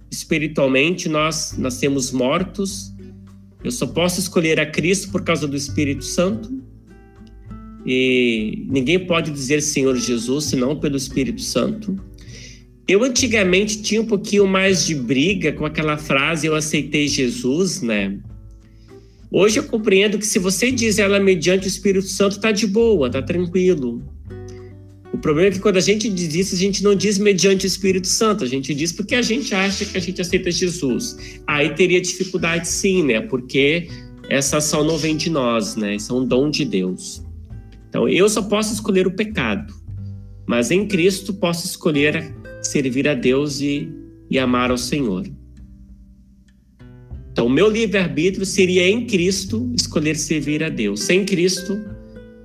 espiritualmente 0.09 1.07
nós 1.07 1.55
nascemos 1.57 2.11
mortos. 2.11 2.91
Eu 3.63 3.71
só 3.71 3.85
posso 3.85 4.19
escolher 4.19 4.59
a 4.59 4.65
Cristo 4.65 5.11
por 5.11 5.23
causa 5.23 5.47
do 5.47 5.55
Espírito 5.55 6.03
Santo. 6.03 6.68
E 7.85 8.65
ninguém 8.69 8.99
pode 8.99 9.31
dizer 9.31 9.61
Senhor 9.61 9.95
Jesus 9.95 10.45
senão 10.45 10.75
pelo 10.75 10.97
Espírito 10.97 11.41
Santo. 11.41 11.95
Eu 12.87 13.03
antigamente 13.03 13.81
tinha 13.81 14.01
um 14.01 14.05
pouquinho 14.05 14.47
mais 14.47 14.85
de 14.85 14.95
briga 14.95 15.53
com 15.53 15.65
aquela 15.65 15.97
frase 15.97 16.47
eu 16.47 16.55
aceitei 16.55 17.07
Jesus, 17.07 17.81
né? 17.81 18.17
Hoje 19.31 19.59
eu 19.59 19.63
compreendo 19.63 20.17
que 20.17 20.25
se 20.25 20.39
você 20.39 20.71
diz 20.71 20.97
ela 20.97 21.19
mediante 21.19 21.67
o 21.67 21.69
Espírito 21.69 22.07
Santo, 22.07 22.39
tá 22.39 22.51
de 22.51 22.65
boa, 22.65 23.09
tá 23.09 23.21
tranquilo. 23.21 24.01
O 25.13 25.17
problema 25.19 25.49
é 25.49 25.51
que 25.51 25.59
quando 25.59 25.77
a 25.77 25.81
gente 25.81 26.09
diz 26.09 26.33
isso, 26.33 26.55
a 26.55 26.57
gente 26.57 26.83
não 26.83 26.95
diz 26.95 27.19
mediante 27.19 27.65
o 27.65 27.67
Espírito 27.67 28.07
Santo, 28.07 28.43
a 28.43 28.47
gente 28.47 28.73
diz 28.73 28.91
porque 28.91 29.13
a 29.13 29.21
gente 29.21 29.53
acha 29.53 29.85
que 29.85 29.95
a 29.95 30.01
gente 30.01 30.19
aceita 30.19 30.49
Jesus. 30.49 31.39
Aí 31.45 31.69
teria 31.75 32.01
dificuldade 32.01 32.67
sim, 32.67 33.03
né? 33.03 33.21
Porque 33.21 33.87
essa 34.29 34.57
ação 34.57 34.83
não 34.83 34.97
vem 34.97 35.15
de 35.15 35.29
nós, 35.29 35.75
né? 35.75 35.95
Isso 35.95 36.11
é 36.11 36.15
um 36.15 36.25
dom 36.25 36.49
de 36.49 36.65
Deus. 36.65 37.21
Então 37.89 38.07
eu 38.07 38.29
só 38.29 38.41
posso 38.43 38.73
escolher 38.73 39.07
o 39.07 39.15
pecado, 39.15 39.73
mas 40.47 40.71
em 40.71 40.87
Cristo 40.87 41.33
posso 41.33 41.65
escolher 41.65 42.33
servir 42.61 43.07
a 43.07 43.13
Deus 43.13 43.59
e, 43.59 43.91
e 44.29 44.39
amar 44.39 44.71
ao 44.71 44.77
Senhor. 44.77 45.25
Então, 47.31 47.47
o 47.47 47.49
meu 47.49 47.69
livre-arbítrio 47.69 48.45
seria 48.45 48.85
em 48.89 49.05
Cristo 49.05 49.71
escolher 49.73 50.17
servir 50.17 50.61
a 50.63 50.67
Deus. 50.67 51.03
Sem 51.03 51.23
Cristo, 51.23 51.79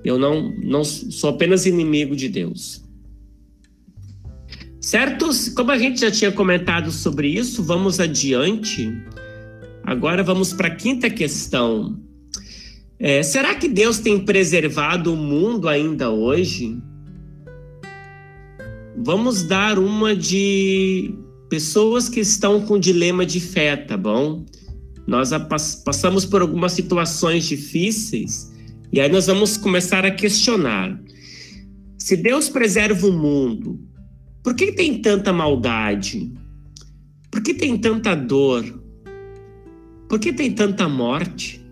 eu 0.05 0.17
não, 0.17 0.55
não 0.63 0.85
sou 0.85 1.31
apenas 1.31 1.65
inimigo 1.65 2.15
de 2.15 2.29
Deus. 2.29 2.81
Certo? 4.79 5.27
Como 5.55 5.71
a 5.71 5.77
gente 5.77 5.99
já 5.99 6.11
tinha 6.11 6.31
comentado 6.31 6.91
sobre 6.91 7.27
isso, 7.27 7.63
vamos 7.63 7.99
adiante. 7.99 8.95
Agora 9.83 10.23
vamos 10.23 10.53
para 10.53 10.67
a 10.67 10.75
quinta 10.75 11.09
questão. 11.09 11.99
É, 12.97 13.21
será 13.23 13.55
que 13.55 13.67
Deus 13.67 13.99
tem 13.99 14.19
preservado 14.19 15.13
o 15.13 15.17
mundo 15.17 15.67
ainda 15.67 16.09
hoje? 16.09 16.77
Vamos 18.97 19.43
dar 19.43 19.77
uma 19.77 20.15
de 20.15 21.13
pessoas 21.49 22.07
que 22.07 22.21
estão 22.21 22.61
com 22.65 22.79
dilema 22.79 23.25
de 23.25 23.39
fé, 23.39 23.75
tá 23.75 23.97
bom? 23.97 24.45
Nós 25.05 25.31
passamos 25.83 26.25
por 26.25 26.41
algumas 26.41 26.71
situações 26.71 27.45
difíceis 27.45 28.51
e 28.91 29.01
aí 29.01 29.11
nós 29.11 29.27
vamos 29.27 29.57
começar 29.57 30.05
a 30.05 30.11
questionar. 30.11 30.97
Se 31.99 32.15
Deus 32.15 32.47
preserva 32.47 33.05
o 33.07 33.11
mundo, 33.11 33.79
por 34.41 34.55
que 34.55 34.71
tem 34.71 35.01
tanta 35.01 35.33
maldade? 35.33 36.31
Por 37.29 37.41
que 37.41 37.53
tem 37.53 37.77
tanta 37.77 38.15
dor? 38.15 38.63
Por 40.07 40.19
que 40.19 40.31
tem 40.31 40.51
tanta 40.51 40.87
morte? 40.87 41.64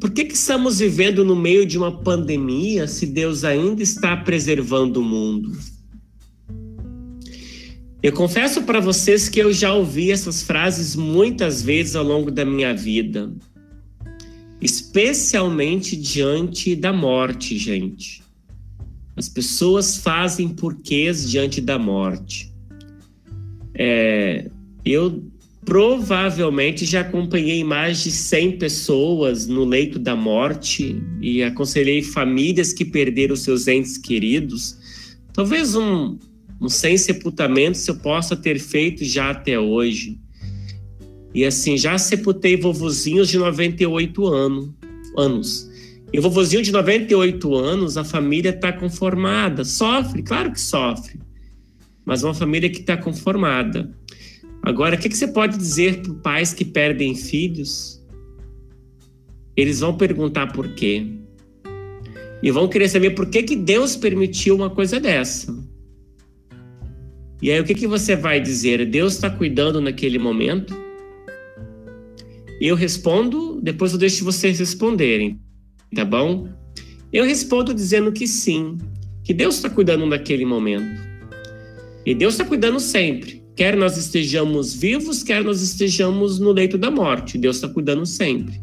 Por 0.00 0.10
que, 0.10 0.24
que 0.24 0.34
estamos 0.34 0.78
vivendo 0.78 1.22
no 1.26 1.36
meio 1.36 1.66
de 1.66 1.76
uma 1.76 1.92
pandemia 1.92 2.88
se 2.88 3.04
Deus 3.04 3.44
ainda 3.44 3.82
está 3.82 4.16
preservando 4.16 5.00
o 5.00 5.04
mundo? 5.04 5.52
Eu 8.02 8.12
confesso 8.14 8.62
para 8.62 8.80
vocês 8.80 9.28
que 9.28 9.38
eu 9.38 9.52
já 9.52 9.74
ouvi 9.74 10.10
essas 10.10 10.42
frases 10.42 10.96
muitas 10.96 11.60
vezes 11.60 11.94
ao 11.94 12.02
longo 12.02 12.30
da 12.30 12.46
minha 12.46 12.74
vida, 12.74 13.30
especialmente 14.58 15.94
diante 15.96 16.74
da 16.74 16.94
morte, 16.94 17.58
gente. 17.58 18.22
As 19.14 19.28
pessoas 19.28 19.98
fazem 19.98 20.48
porquês 20.48 21.30
diante 21.30 21.60
da 21.60 21.78
morte. 21.78 22.50
É, 23.74 24.50
eu 24.82 25.29
provavelmente 25.70 26.84
já 26.84 27.02
acompanhei 27.02 27.62
mais 27.62 28.02
de 28.02 28.10
100 28.10 28.58
pessoas 28.58 29.46
no 29.46 29.64
leito 29.64 30.00
da 30.00 30.16
morte 30.16 31.00
e 31.20 31.44
aconselhei 31.44 32.02
famílias 32.02 32.72
que 32.72 32.84
perderam 32.84 33.36
seus 33.36 33.68
entes 33.68 33.96
queridos. 33.96 34.76
Talvez 35.32 35.76
um, 35.76 36.18
uns 36.60 36.74
100 36.74 36.98
sepultamentos 36.98 37.86
eu 37.86 37.94
possa 37.94 38.34
ter 38.34 38.58
feito 38.58 39.04
já 39.04 39.30
até 39.30 39.60
hoje. 39.60 40.18
E 41.32 41.44
assim, 41.44 41.78
já 41.78 41.96
sepultei 41.96 42.56
vovozinhos 42.56 43.28
de 43.28 43.38
98 43.38 44.26
ano, 44.26 44.74
anos. 45.16 45.70
E 46.12 46.18
o 46.18 46.22
vovozinho 46.22 46.64
de 46.64 46.72
98 46.72 47.54
anos, 47.54 47.96
a 47.96 48.02
família 48.02 48.50
está 48.50 48.72
conformada. 48.72 49.64
Sofre, 49.64 50.20
claro 50.24 50.50
que 50.50 50.60
sofre. 50.60 51.20
Mas 52.04 52.24
uma 52.24 52.34
família 52.34 52.68
que 52.68 52.80
está 52.80 52.96
conformada. 52.96 53.88
Agora, 54.62 54.94
o 54.94 54.98
que, 54.98 55.08
que 55.08 55.16
você 55.16 55.28
pode 55.28 55.56
dizer 55.56 56.02
para 56.02 56.14
pais 56.14 56.52
que 56.52 56.64
perdem 56.64 57.14
filhos? 57.14 58.04
Eles 59.56 59.80
vão 59.80 59.96
perguntar 59.96 60.52
por 60.52 60.68
quê. 60.74 61.06
E 62.42 62.50
vão 62.50 62.68
querer 62.68 62.88
saber 62.88 63.10
por 63.10 63.26
que, 63.26 63.42
que 63.42 63.56
Deus 63.56 63.96
permitiu 63.96 64.56
uma 64.56 64.70
coisa 64.70 64.98
dessa. 64.98 65.54
E 67.42 67.50
aí 67.50 67.58
o 67.60 67.64
que, 67.64 67.74
que 67.74 67.86
você 67.86 68.14
vai 68.14 68.40
dizer? 68.40 68.84
Deus 68.86 69.14
está 69.14 69.30
cuidando 69.30 69.80
naquele 69.80 70.18
momento? 70.18 70.74
Eu 72.60 72.76
respondo, 72.76 73.58
depois 73.62 73.92
eu 73.92 73.98
deixo 73.98 74.24
vocês 74.24 74.58
responderem, 74.58 75.40
tá 75.94 76.04
bom? 76.04 76.46
Eu 77.10 77.24
respondo 77.24 77.72
dizendo 77.72 78.12
que 78.12 78.26
sim, 78.26 78.76
que 79.24 79.32
Deus 79.32 79.56
está 79.56 79.70
cuidando 79.70 80.04
naquele 80.04 80.44
momento. 80.44 81.00
E 82.04 82.14
Deus 82.14 82.34
está 82.34 82.44
cuidando 82.44 82.78
sempre. 82.78 83.39
Quer 83.56 83.76
nós 83.76 83.96
estejamos 83.96 84.74
vivos, 84.74 85.22
quer 85.22 85.44
nós 85.44 85.60
estejamos 85.60 86.38
no 86.38 86.52
leito 86.52 86.78
da 86.78 86.90
morte. 86.90 87.36
Deus 87.36 87.56
está 87.56 87.68
cuidando 87.68 88.06
sempre. 88.06 88.60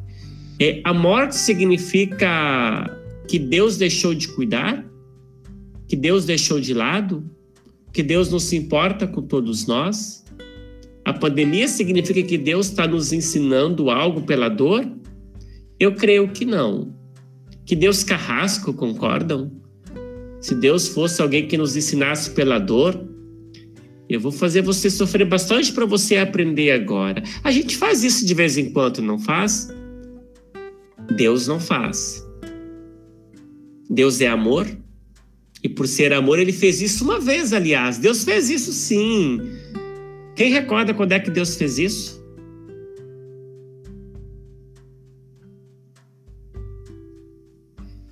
E 0.59 0.81
a 0.83 0.93
morte 0.93 1.35
significa 1.35 2.89
que 3.27 3.37
Deus 3.37 3.77
deixou 3.77 4.13
de 4.13 4.27
cuidar? 4.29 4.85
Que 5.87 5.95
Deus 5.95 6.25
deixou 6.25 6.59
de 6.59 6.73
lado? 6.73 7.23
que 7.97 8.03
Deus 8.03 8.29
não 8.29 8.37
se 8.37 8.55
importa 8.55 9.07
com 9.07 9.23
todos 9.23 9.65
nós? 9.65 10.23
A 11.03 11.11
pandemia 11.13 11.67
significa 11.67 12.21
que 12.21 12.37
Deus 12.37 12.67
está 12.67 12.85
nos 12.87 13.11
ensinando 13.11 13.89
algo 13.89 14.21
pela 14.21 14.49
dor? 14.49 14.87
Eu 15.79 15.95
creio 15.95 16.27
que 16.29 16.45
não. 16.45 16.93
Que 17.65 17.75
Deus 17.75 18.03
carrasco, 18.03 18.71
concordam? 18.71 19.51
Se 20.39 20.53
Deus 20.53 20.87
fosse 20.87 21.23
alguém 21.23 21.47
que 21.47 21.57
nos 21.57 21.75
ensinasse 21.75 22.29
pela 22.29 22.59
dor, 22.59 23.03
eu 24.09 24.19
vou 24.19 24.31
fazer 24.31 24.61
você 24.61 24.89
sofrer 24.89 25.25
bastante 25.25 25.71
para 25.73 25.85
você 25.85 26.17
aprender 26.17 26.71
agora. 26.71 27.21
A 27.43 27.51
gente 27.51 27.75
faz 27.75 28.03
isso 28.03 28.25
de 28.25 28.33
vez 28.33 28.57
em 28.57 28.71
quando, 28.71 29.01
não 29.01 29.19
faz? 29.19 29.69
Deus 31.15 31.47
não 31.47 31.59
faz. 31.59 32.25
Deus 33.89 34.21
é 34.21 34.27
amor, 34.27 34.67
e 35.63 35.69
por 35.69 35.87
ser 35.87 36.13
amor, 36.13 36.39
ele 36.39 36.53
fez 36.53 36.81
isso 36.81 37.03
uma 37.03 37.19
vez, 37.19 37.51
aliás. 37.51 37.97
Deus 37.97 38.23
fez 38.23 38.49
isso 38.49 38.71
sim. 38.71 39.41
Quem 40.35 40.51
recorda 40.51 40.93
quando 40.93 41.13
é 41.13 41.19
que 41.19 41.31
Deus 41.31 41.55
fez 41.55 41.79
isso? 41.79 42.23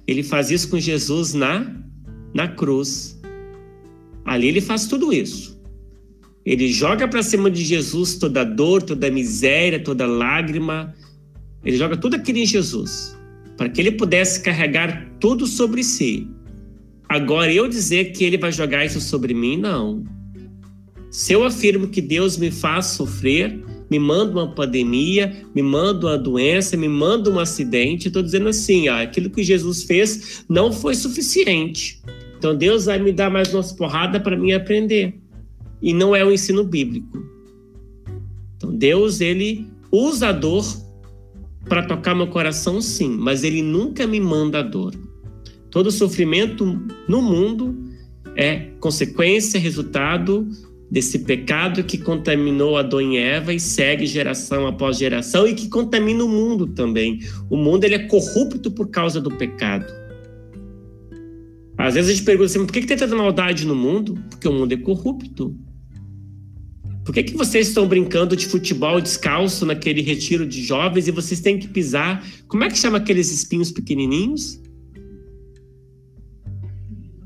Ele 0.07 0.23
faz 0.23 0.51
isso 0.51 0.69
com 0.69 0.79
Jesus 0.79 1.33
na, 1.33 1.81
na 2.33 2.47
cruz. 2.47 3.19
Ali 4.23 4.47
ele 4.47 4.61
faz 4.61 4.87
tudo 4.87 5.13
isso. 5.13 5.54
Ele 6.45 6.71
joga 6.71 7.07
para 7.07 7.23
cima 7.23 7.49
de 7.49 7.63
Jesus 7.63 8.15
toda 8.15 8.43
dor, 8.43 8.83
toda 8.83 9.09
miséria, 9.09 9.83
toda 9.83 10.05
lágrima. 10.05 10.93
Ele 11.63 11.77
joga 11.77 11.97
tudo 11.97 12.15
aquilo 12.15 12.37
em 12.37 12.45
Jesus, 12.45 13.17
para 13.57 13.67
que 13.67 13.81
ele 13.81 13.91
pudesse 13.91 14.41
carregar 14.41 15.09
tudo 15.19 15.47
sobre 15.47 15.83
si 15.83 16.27
Agora, 17.07 17.53
eu 17.53 17.67
dizer 17.67 18.11
que 18.11 18.23
ele 18.23 18.37
vai 18.37 18.51
jogar 18.51 18.83
isso 18.83 18.99
sobre 18.99 19.33
mim, 19.33 19.57
não. 19.57 20.03
Se 21.11 21.33
eu 21.33 21.43
afirmo 21.43 21.87
que 21.87 22.01
Deus 22.01 22.35
me 22.37 22.51
faz 22.51 22.87
sofrer, 22.87 23.63
me 23.89 23.99
manda 23.99 24.31
uma 24.31 24.53
pandemia, 24.53 25.45
me 25.53 25.61
manda 25.61 26.07
uma 26.07 26.17
doença, 26.17 26.75
me 26.75 26.89
manda 26.89 27.29
um 27.29 27.39
acidente, 27.39 28.07
estou 28.07 28.23
dizendo 28.23 28.49
assim, 28.49 28.89
ó, 28.89 29.01
aquilo 29.01 29.29
que 29.29 29.43
Jesus 29.43 29.83
fez 29.83 30.43
não 30.49 30.73
foi 30.73 30.95
suficiente. 30.95 32.01
Então 32.37 32.55
Deus 32.55 32.85
vai 32.85 32.99
me 32.99 33.13
dar 33.13 33.29
mais 33.29 33.53
umas 33.53 33.71
porradas 33.71 34.21
para 34.21 34.35
mim 34.35 34.51
aprender. 34.51 35.13
E 35.85 35.93
não 35.93 36.15
é 36.15 36.25
o 36.25 36.31
ensino 36.31 36.63
bíblico. 36.63 37.23
Então 38.57 38.75
Deus, 38.75 39.21
ele 39.21 39.67
usa 39.91 40.29
a 40.29 40.31
dor 40.31 40.65
para 41.69 41.83
tocar 41.83 42.15
meu 42.15 42.25
coração, 42.25 42.81
sim, 42.81 43.09
mas 43.09 43.43
ele 43.43 43.61
nunca 43.61 44.07
me 44.07 44.19
manda 44.19 44.59
a 44.59 44.63
dor. 44.63 44.95
Todo 45.69 45.91
sofrimento 45.91 46.65
no 47.07 47.21
mundo 47.21 47.77
é 48.35 48.71
consequência, 48.79 49.59
resultado 49.59 50.47
desse 50.89 51.19
pecado 51.19 51.83
que 51.83 51.99
contaminou 51.99 52.77
Adão 52.77 52.99
e 52.99 53.17
Eva 53.17 53.53
e 53.53 53.59
segue 53.59 54.07
geração 54.07 54.65
após 54.65 54.97
geração 54.97 55.47
e 55.47 55.53
que 55.53 55.69
contamina 55.69 56.23
o 56.23 56.29
mundo 56.29 56.65
também. 56.65 57.19
O 57.47 57.57
mundo 57.57 57.83
ele 57.83 57.95
é 57.95 58.07
corrupto 58.07 58.71
por 58.71 58.89
causa 58.89 59.21
do 59.21 59.29
pecado. 59.29 59.85
Às 61.77 61.93
vezes 61.93 62.09
a 62.09 62.13
gente 62.15 62.25
pergunta 62.25 62.45
assim, 62.45 62.65
por 62.65 62.73
que, 62.73 62.81
que 62.81 62.87
tem 62.87 62.97
tanta 62.97 63.15
maldade 63.15 63.67
no 63.67 63.75
mundo? 63.75 64.17
Porque 64.31 64.47
o 64.47 64.53
mundo 64.53 64.71
é 64.71 64.77
corrupto. 64.77 65.55
Por 67.05 67.13
que, 67.13 67.21
que 67.21 67.37
vocês 67.37 67.67
estão 67.67 67.87
brincando 67.87 68.35
de 68.35 68.47
futebol 68.47 68.99
descalço 68.99 69.63
naquele 69.63 70.01
retiro 70.01 70.43
de 70.43 70.63
jovens 70.63 71.07
e 71.07 71.11
vocês 71.11 71.39
têm 71.39 71.59
que 71.59 71.67
pisar? 71.67 72.25
Como 72.47 72.63
é 72.63 72.67
que 72.67 72.77
chama 72.79 72.97
aqueles 72.97 73.31
espinhos 73.31 73.71
pequenininhos? 73.71 74.59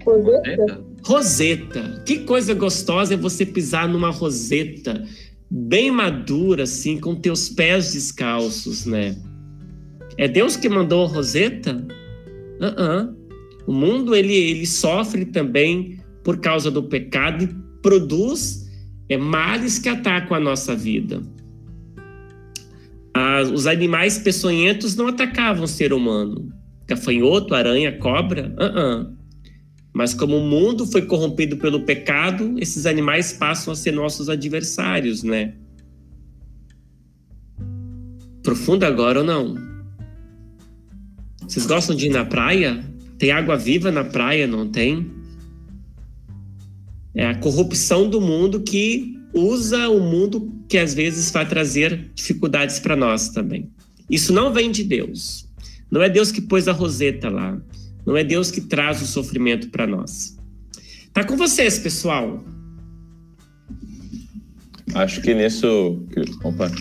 Roseta. 0.03 0.83
Roseta. 1.01 2.03
Que 2.05 2.19
coisa 2.19 2.53
gostosa 2.53 3.13
é 3.13 3.17
você 3.17 3.45
pisar 3.45 3.87
numa 3.87 4.09
roseta 4.09 5.07
bem 5.49 5.89
madura, 5.89 6.63
assim, 6.63 6.99
com 6.99 7.15
teus 7.15 7.47
pés 7.47 7.93
descalços, 7.93 8.85
né? 8.85 9.15
É 10.17 10.27
Deus 10.27 10.57
que 10.57 10.67
mandou 10.67 11.05
a 11.05 11.07
roseta? 11.07 11.87
Uh 12.59 12.81
-uh. 12.81 13.15
O 13.65 13.71
mundo 13.71 14.13
ele, 14.13 14.35
ele 14.35 14.65
sofre 14.65 15.23
também 15.23 16.01
por 16.21 16.39
causa 16.39 16.69
do 16.69 16.83
pecado 16.83 17.45
e 17.45 17.81
produz 17.81 18.68
é, 19.09 19.17
males 19.17 19.79
que 19.79 19.89
atacam 19.89 20.37
a 20.37 20.39
nossa 20.39 20.75
vida. 20.75 21.21
As, 23.13 23.49
os 23.49 23.67
animais 23.67 24.19
peçonhentos 24.19 24.95
não 24.95 25.07
atacavam 25.07 25.63
o 25.63 25.67
ser 25.67 25.91
humano. 25.91 26.53
Gafanhoto, 26.87 27.55
aranha, 27.55 27.97
cobra, 27.97 28.53
uh, 28.57 29.09
-uh. 29.09 29.19
Mas 29.93 30.13
como 30.13 30.37
o 30.37 30.45
mundo 30.45 30.85
foi 30.85 31.01
corrompido 31.01 31.57
pelo 31.57 31.81
pecado, 31.81 32.55
esses 32.59 32.85
animais 32.85 33.33
passam 33.33 33.73
a 33.73 33.75
ser 33.75 33.91
nossos 33.91 34.29
adversários, 34.29 35.23
né? 35.23 35.55
Profundo 38.43 38.85
agora 38.85 39.19
ou 39.19 39.25
não? 39.25 39.55
Vocês 41.41 41.65
gostam 41.65 41.95
de 41.95 42.05
ir 42.05 42.11
na 42.11 42.23
praia? 42.23 42.83
Tem 43.17 43.31
água 43.31 43.57
viva 43.57 43.91
na 43.91 44.03
praia, 44.03 44.47
não 44.47 44.69
tem? 44.69 45.18
É 47.15 47.25
a 47.25 47.35
corrupção 47.35 48.09
do 48.09 48.21
mundo 48.21 48.61
que 48.61 49.17
usa 49.33 49.89
o 49.89 49.99
mundo 49.99 50.51
que 50.67 50.77
às 50.77 50.93
vezes 50.93 51.31
vai 51.31 51.47
trazer 51.47 52.11
dificuldades 52.13 52.79
para 52.79 52.95
nós 52.95 53.29
também. 53.29 53.69
Isso 54.09 54.33
não 54.33 54.53
vem 54.53 54.71
de 54.71 54.83
Deus. 54.83 55.47
Não 55.91 56.01
é 56.01 56.09
Deus 56.09 56.31
que 56.31 56.41
pôs 56.41 56.67
a 56.67 56.71
roseta 56.71 57.29
lá. 57.29 57.59
Não 58.05 58.17
é 58.17 58.23
Deus 58.23 58.49
que 58.51 58.61
traz 58.61 59.01
o 59.01 59.05
sofrimento 59.05 59.69
para 59.69 59.85
nós. 59.85 60.37
Tá 61.13 61.23
com 61.23 61.35
vocês, 61.35 61.79
pessoal. 61.79 62.43
Acho 64.95 65.21
que 65.21 65.33
nisso. 65.33 66.03
Opa. 66.43 66.71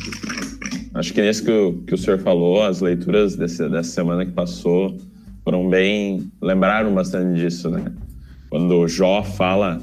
Acho 0.95 1.13
que 1.13 1.21
nisso 1.21 1.45
que 1.45 1.51
o, 1.51 1.75
que 1.87 1.95
o 1.95 1.99
senhor 1.99 2.19
falou, 2.19 2.63
as 2.63 2.81
leituras 2.81 3.37
desse, 3.37 3.69
dessa 3.69 3.91
semana 3.91 4.25
que 4.25 4.33
passou 4.33 4.97
foram 5.45 5.69
bem. 5.69 6.31
lembraram 6.41 6.95
bastante 6.95 7.39
disso, 7.41 7.71
né? 7.71 7.93
Quando 8.51 8.87
Jó 8.89 9.23
fala. 9.23 9.83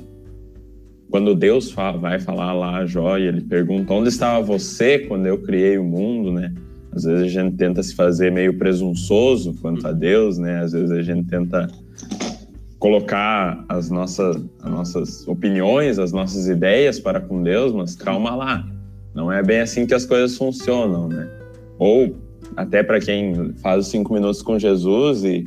Quando 1.09 1.35
Deus 1.35 1.71
fala, 1.71 1.97
vai 1.97 2.19
falar 2.19 2.53
lá 2.53 2.77
a 2.77 2.85
Jó 2.85 3.17
e 3.17 3.27
ele 3.27 3.41
pergunta: 3.41 3.93
onde 3.93 4.09
estava 4.09 4.41
você 4.41 4.99
quando 4.99 5.25
eu 5.25 5.41
criei 5.41 5.77
o 5.77 5.83
mundo, 5.83 6.31
né? 6.31 6.53
Às 6.91 7.03
vezes 7.03 7.25
a 7.25 7.27
gente 7.27 7.57
tenta 7.57 7.83
se 7.83 7.93
fazer 7.93 8.31
meio 8.31 8.57
presunçoso 8.57 9.53
quanto 9.61 9.85
a 9.85 9.91
Deus, 9.91 10.37
né? 10.37 10.61
Às 10.61 10.71
vezes 10.71 10.91
a 10.91 11.01
gente 11.01 11.27
tenta 11.27 11.67
colocar 12.79 13.65
as 13.67 13.89
nossas, 13.89 14.37
as 14.61 14.71
nossas 14.71 15.27
opiniões, 15.27 15.99
as 15.99 16.11
nossas 16.11 16.47
ideias 16.47 16.99
para 16.99 17.19
com 17.19 17.43
Deus, 17.43 17.73
mas 17.73 17.95
calma 17.95 18.35
lá. 18.35 18.65
Não 19.13 19.31
é 19.31 19.41
bem 19.41 19.59
assim 19.61 19.85
que 19.85 19.93
as 19.93 20.05
coisas 20.05 20.37
funcionam, 20.37 21.07
né? 21.07 21.29
Ou 21.77 22.15
até 22.55 22.83
para 22.83 22.99
quem 22.99 23.53
faz 23.55 23.85
os 23.85 23.91
cinco 23.91 24.13
minutos 24.13 24.41
com 24.41 24.57
Jesus 24.57 25.23
e, 25.23 25.45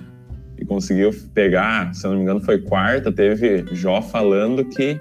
e 0.59 0.65
conseguiu 0.65 1.11
pegar, 1.33 1.95
se 1.95 2.07
eu 2.07 2.11
não 2.11 2.19
me 2.19 2.25
engano, 2.25 2.41
foi 2.41 2.59
quarta, 2.59 3.13
teve 3.13 3.65
Jó 3.73 4.03
falando 4.03 4.65
que 4.65 5.01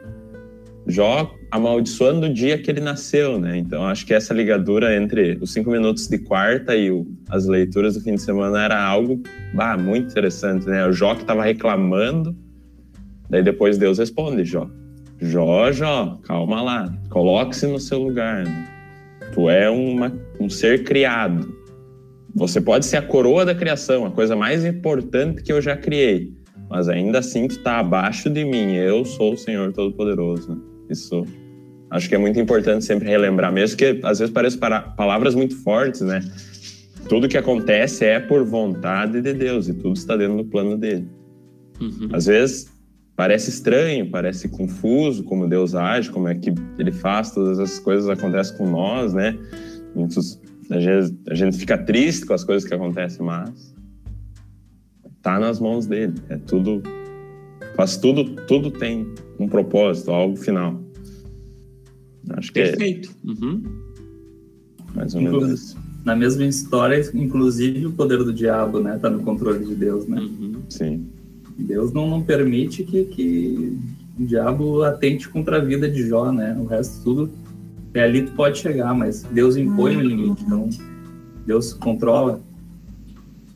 Jó 0.88 1.36
amaldiçoando 1.52 2.28
o 2.28 2.34
dia 2.34 2.58
que 2.58 2.72
ele 2.72 2.80
nasceu, 2.80 3.38
né? 3.40 3.58
Então 3.58 3.86
acho 3.86 4.06
que 4.06 4.14
essa 4.14 4.34
ligadura 4.34 4.96
entre 4.96 5.38
os 5.42 5.52
cinco 5.52 5.70
minutos 5.70 6.08
de 6.08 6.18
quarta 6.18 6.76
e 6.76 6.90
o, 6.90 7.06
as 7.30 7.46
leituras 7.46 7.96
do 7.96 8.02
fim 8.02 8.16
de 8.16 8.22
semana 8.22 8.64
era 8.64 8.82
algo 8.82 9.22
bah, 9.54 9.78
muito 9.78 10.12
interessante, 10.12 10.66
né? 10.66 10.88
O 10.88 10.94
Jó 10.94 11.14
que 11.14 11.22
estava 11.22 11.44
reclamando, 11.44 12.36
daí 13.30 13.44
depois 13.44 13.78
Deus 13.78 13.98
responde, 13.98 14.46
Jó. 14.46 14.70
Jó, 15.20 15.72
Jó, 15.72 16.20
calma 16.24 16.62
lá, 16.62 16.94
coloque-se 17.10 17.68
no 17.68 17.80
seu 17.80 18.00
lugar. 18.00 18.46
Né? 18.46 18.68
Tu 19.34 19.50
é 19.50 19.70
uma, 19.70 20.14
um 20.40 20.50
ser 20.50 20.84
criado. 20.84 21.54
Você 22.34 22.62
pode 22.62 22.86
ser 22.86 22.98
a 22.98 23.02
coroa 23.02 23.44
da 23.44 23.56
criação, 23.56 24.06
a 24.06 24.12
coisa 24.12 24.36
mais 24.36 24.64
importante 24.64 25.44
que 25.44 25.52
eu 25.52 25.60
já 25.62 25.76
criei, 25.76 26.34
mas 26.70 26.88
ainda 26.88 27.20
assim 27.20 27.48
tu 27.48 27.58
está 27.58 27.80
abaixo 27.80 28.30
de 28.30 28.46
mim. 28.46 28.74
Eu 28.76 29.04
sou 29.04 29.34
o 29.34 29.38
Senhor 29.38 29.74
Todo-Poderoso. 29.74 30.52
Né? 30.52 30.77
Isso 30.90 31.26
acho 31.90 32.10
que 32.10 32.16
é 32.16 32.18
muito 32.18 32.40
importante 32.40 32.84
sempre 32.84 33.08
relembrar, 33.08 33.52
mesmo 33.52 33.78
que 33.78 34.00
às 34.04 34.20
vezes 34.20 34.34
pareçam 34.34 34.60
palavras 34.96 35.36
muito 35.36 35.56
fortes, 35.64 36.02
né? 36.02 36.20
Tudo 37.08 37.30
que 37.30 37.38
acontece 37.38 38.04
é 38.04 38.20
por 38.20 38.44
vontade 38.44 39.22
de 39.22 39.34
Deus 39.34 39.70
e 39.70 39.74
tudo 39.74 39.96
está 39.96 40.18
dentro 40.18 40.38
do 40.38 40.46
plano 40.46 40.78
dele. 40.78 41.08
Uhum. 41.80 42.10
Às 42.12 42.26
vezes 42.26 42.70
parece 43.16 43.50
estranho, 43.50 44.10
parece 44.12 44.50
confuso 44.50 45.24
como 45.24 45.48
Deus 45.48 45.74
age, 45.74 46.10
como 46.12 46.28
é 46.28 46.36
que 46.36 46.54
ele 46.78 46.92
faz, 46.92 47.32
todas 47.32 47.60
essas 47.60 47.80
coisas 47.80 48.10
acontecem 48.10 48.58
com 48.58 48.70
nós, 48.70 49.14
né? 49.14 49.38
Muitos, 49.96 50.40
a, 50.70 50.80
gente, 50.80 51.18
a 51.30 51.34
gente 51.34 51.58
fica 51.58 51.78
triste 51.78 52.26
com 52.26 52.34
as 52.34 52.44
coisas 52.44 52.68
que 52.68 52.76
acontecem, 52.76 53.26
mas 53.26 53.74
tá 55.22 55.40
nas 55.40 55.60
mãos 55.60 55.88
dele. 55.88 56.14
É 56.30 56.38
tudo, 56.38 56.84
faz 57.78 57.96
tudo, 57.96 58.26
tudo 58.48 58.72
tem 58.72 59.08
um 59.40 59.48
propósito, 59.48 60.12
algo 60.12 60.36
final. 60.36 60.82
Acho 62.32 62.52
que 62.52 62.60
é 62.60 62.70
Perfeito. 62.70 63.10
É 63.10 63.30
uhum. 63.30 63.64
mais 64.96 65.16
ou 65.16 65.22
menos 65.22 65.50
isso. 65.52 65.78
Na 66.04 66.16
mesma 66.16 66.46
história, 66.46 67.00
inclusive 67.14 67.86
o 67.86 67.92
poder 67.92 68.24
do 68.24 68.34
diabo, 68.34 68.80
né, 68.80 68.98
tá 69.00 69.10
no 69.10 69.20
controle 69.20 69.64
de 69.64 69.76
Deus, 69.76 70.08
né? 70.08 70.20
Uhum. 70.20 70.56
Sim. 70.70 71.06
Deus 71.58 71.94
não, 71.94 72.10
não 72.10 72.22
permite 72.22 72.84
que, 72.84 73.06
que 73.06 73.78
o 74.20 74.26
diabo 74.26 74.84
atente 74.84 75.30
contra 75.30 75.58
a 75.58 75.60
vida 75.60 75.90
de 75.90 76.08
Jó, 76.08 76.32
né? 76.32 76.58
O 76.60 76.66
resto 76.66 77.04
tudo 77.04 77.30
é 77.94 78.02
ali 78.02 78.24
tu 78.24 78.32
pode 78.34 78.60
chegar, 78.60 78.94
mas 78.94 79.24
Deus 79.24 79.56
impõe 79.56 79.98
o 79.98 80.02
limite, 80.02 80.44
então 80.44 80.70
Deus 81.46 81.74
controla, 81.74 82.42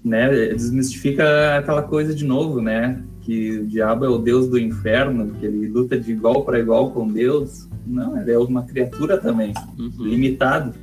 né? 0.03 0.47
Desmistifica 0.53 1.57
aquela 1.57 1.83
coisa 1.83 2.13
de 2.13 2.25
novo, 2.25 2.61
né? 2.61 3.03
Que 3.21 3.59
o 3.59 3.67
diabo 3.67 4.05
é 4.05 4.09
o 4.09 4.17
Deus 4.17 4.47
do 4.47 4.57
inferno, 4.57 5.31
que 5.39 5.45
ele 5.45 5.67
luta 5.67 5.99
de 5.99 6.11
igual 6.11 6.43
para 6.43 6.59
igual 6.59 6.91
com 6.91 7.07
Deus. 7.07 7.67
Não, 7.85 8.19
ele 8.19 8.31
é 8.31 8.37
uma 8.37 8.63
criatura 8.63 9.17
também, 9.17 9.53
uhum. 9.77 9.91
limitado. 9.99 10.73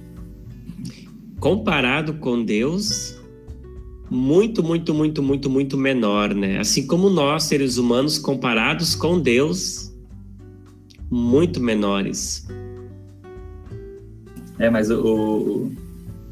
Comparado 1.41 2.14
com 2.14 2.45
Deus, 2.45 3.18
muito, 4.11 4.62
muito, 4.62 4.95
muito, 4.95 5.22
muito, 5.22 5.51
muito 5.51 5.76
menor, 5.76 6.34
né? 6.34 6.59
Assim 6.59 6.86
como 6.86 7.11
nós, 7.11 7.45
seres 7.45 7.76
humanos, 7.76 8.18
comparados 8.18 8.95
com 8.95 9.20
Deus, 9.20 9.95
muito 11.11 11.61
menores. 11.61 12.47
É, 14.59 14.68
mas 14.68 14.91
o, 14.91 15.01
o 15.01 15.72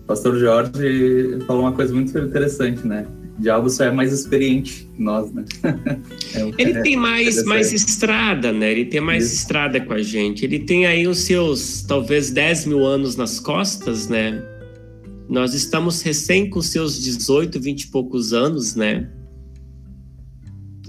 pastor 0.07 0.39
Jorge 0.39 1.39
falou 1.47 1.63
uma 1.63 1.73
coisa 1.73 1.95
muito 1.95 2.17
interessante, 2.19 2.87
né? 2.87 3.07
Diabo 3.39 3.69
só 3.69 3.85
é 3.85 3.91
mais 3.91 4.13
experiente 4.13 4.89
que 4.95 5.03
nós, 5.03 5.31
né? 5.33 5.45
é, 6.35 6.53
ele 6.57 6.81
tem 6.81 6.97
mais, 6.97 7.45
mais 7.45 7.73
estrada, 7.73 8.51
né? 8.51 8.73
Ele 8.73 8.87
tem 8.87 9.01
mais 9.01 9.27
Isso. 9.27 9.35
estrada 9.37 9.81
com 9.81 9.93
a 9.93 10.03
gente. 10.03 10.45
Ele 10.45 10.61
tem 10.61 10.87
aí 10.87 11.07
os 11.07 11.19
seus, 11.19 11.83
talvez, 11.83 12.31
10 12.31 12.67
mil 12.67 12.85
anos 12.85 13.15
nas 13.15 13.39
costas, 13.39 14.09
né? 14.09 14.43
Nós 15.29 15.53
estamos 15.55 16.03
recém 16.03 16.49
com 16.49 16.63
seus 16.63 17.03
18, 17.03 17.61
20 17.61 17.83
e 17.83 17.87
poucos 17.89 18.33
anos, 18.33 18.75
né? 18.75 19.11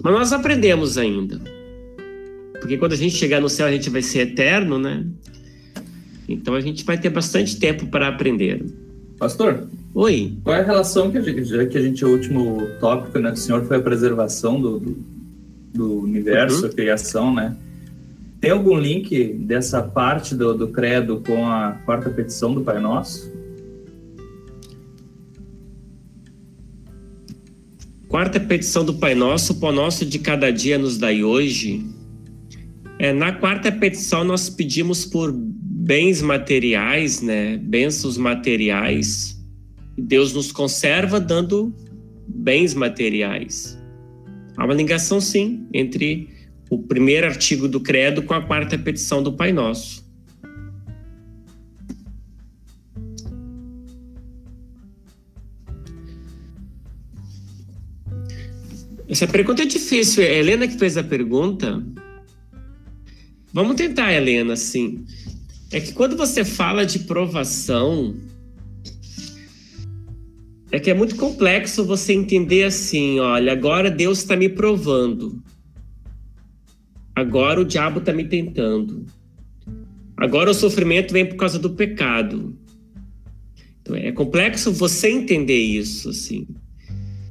Mas 0.02 0.14
nós 0.14 0.32
aprendemos 0.32 0.98
ainda. 0.98 1.42
Porque 2.62 2.78
quando 2.78 2.94
a 2.94 2.98
gente 2.98 3.16
chegar 3.16 3.42
no 3.42 3.50
céu, 3.50 3.68
a 3.68 3.72
gente 3.72 3.90
vai 3.90 4.02
ser 4.02 4.20
eterno, 4.20 4.80
né? 4.80 5.06
Então 6.30 6.54
a 6.54 6.62
gente 6.62 6.84
vai 6.86 6.98
ter 6.98 7.10
bastante 7.10 7.60
tempo 7.60 7.88
para 7.88 8.08
aprender. 8.08 8.64
Pastor? 9.18 9.68
Oi. 9.96 10.38
Qual 10.44 10.56
é 10.56 10.62
a 10.62 10.64
relação 10.64 11.10
que 11.12 11.18
a 11.18 11.22
gente, 11.22 11.44
já 11.46 11.66
que 11.66 11.78
a 11.78 11.82
gente, 11.82 12.06
o 12.06 12.10
último 12.10 12.68
tópico, 12.80 13.18
né, 13.18 13.32
do 13.32 13.40
senhor 13.40 13.66
foi 13.66 13.78
a 13.78 13.82
preservação 13.82 14.62
do, 14.62 14.80
do, 14.80 14.98
do 15.74 16.00
universo, 16.02 16.64
uhum. 16.64 16.70
a 16.70 16.74
criação, 16.74 17.34
né? 17.34 17.56
Tem 18.40 18.52
algum 18.52 18.78
link 18.78 19.34
dessa 19.34 19.82
parte 19.82 20.36
do, 20.36 20.54
do 20.54 20.68
credo 20.68 21.24
com 21.26 21.48
a 21.48 21.72
quarta 21.86 22.10
petição 22.12 22.54
do 22.54 22.62
Pai 22.62 22.80
Nosso? 22.80 23.36
Quarta 28.08 28.40
petição 28.40 28.86
do 28.86 28.94
Pai 28.94 29.16
Nosso, 29.16 29.54
o 29.54 29.56
Pão 29.56 29.72
Nosso 29.72 30.06
de 30.06 30.20
cada 30.20 30.52
dia 30.52 30.78
nos 30.78 31.00
dai 31.00 31.24
hoje. 31.24 31.84
É, 33.00 33.12
na 33.12 33.32
quarta 33.32 33.72
petição 33.72 34.24
nós 34.24 34.50
pedimos 34.50 35.06
por 35.06 35.36
bens 35.88 36.22
materiais, 36.22 37.22
né? 37.22 37.56
Bênçãos 37.56 38.18
materiais. 38.18 39.42
Deus 39.98 40.34
nos 40.34 40.52
conserva 40.52 41.18
dando 41.18 41.74
bens 42.28 42.74
materiais. 42.74 43.80
Há 44.58 44.66
uma 44.66 44.74
ligação, 44.74 45.22
sim, 45.22 45.66
entre 45.74 46.30
o 46.70 46.78
primeiro 46.78 47.26
artigo 47.26 47.70
do 47.70 47.80
Credo 47.80 48.22
com 48.22 48.34
a 48.34 48.42
quarta 48.42 48.78
petição 48.78 49.24
do 49.24 49.32
Pai 49.32 49.54
Nosso. 49.54 50.06
Essa 59.08 59.26
pergunta 59.26 59.64
é 59.64 59.66
difícil. 59.66 60.22
É 60.22 60.32
a 60.32 60.34
Helena 60.34 60.68
que 60.68 60.78
fez 60.78 60.98
a 60.98 61.04
pergunta. 61.04 61.82
Vamos 63.54 63.78
tentar, 63.78 64.12
Helena, 64.12 64.58
sim. 64.58 65.06
É 65.72 65.82
que 65.82 65.94
quando 65.94 66.16
você 66.16 66.46
fala 66.46 66.86
de 66.86 67.00
provação, 67.00 68.16
é 70.72 70.80
que 70.80 70.90
é 70.90 70.94
muito 70.94 71.16
complexo 71.16 71.86
você 71.86 72.14
entender 72.14 72.64
assim, 72.64 73.20
olha, 73.20 73.52
agora 73.52 73.92
Deus 73.92 74.20
está 74.20 74.36
me 74.36 74.48
provando. 74.48 75.42
Agora 77.16 77.60
o 77.60 77.66
diabo 77.66 78.00
está 78.00 78.14
me 78.14 78.26
tentando. 78.26 79.06
Agora 80.16 80.52
o 80.52 80.54
sofrimento 80.54 81.12
vem 81.12 81.26
por 81.26 81.36
causa 81.36 81.60
do 81.60 81.72
pecado. 81.72 82.56
Então, 83.82 83.96
é 83.96 84.12
complexo 84.12 84.72
você 84.72 85.10
entender 85.10 85.58
isso, 85.58 86.10
assim. 86.10 86.48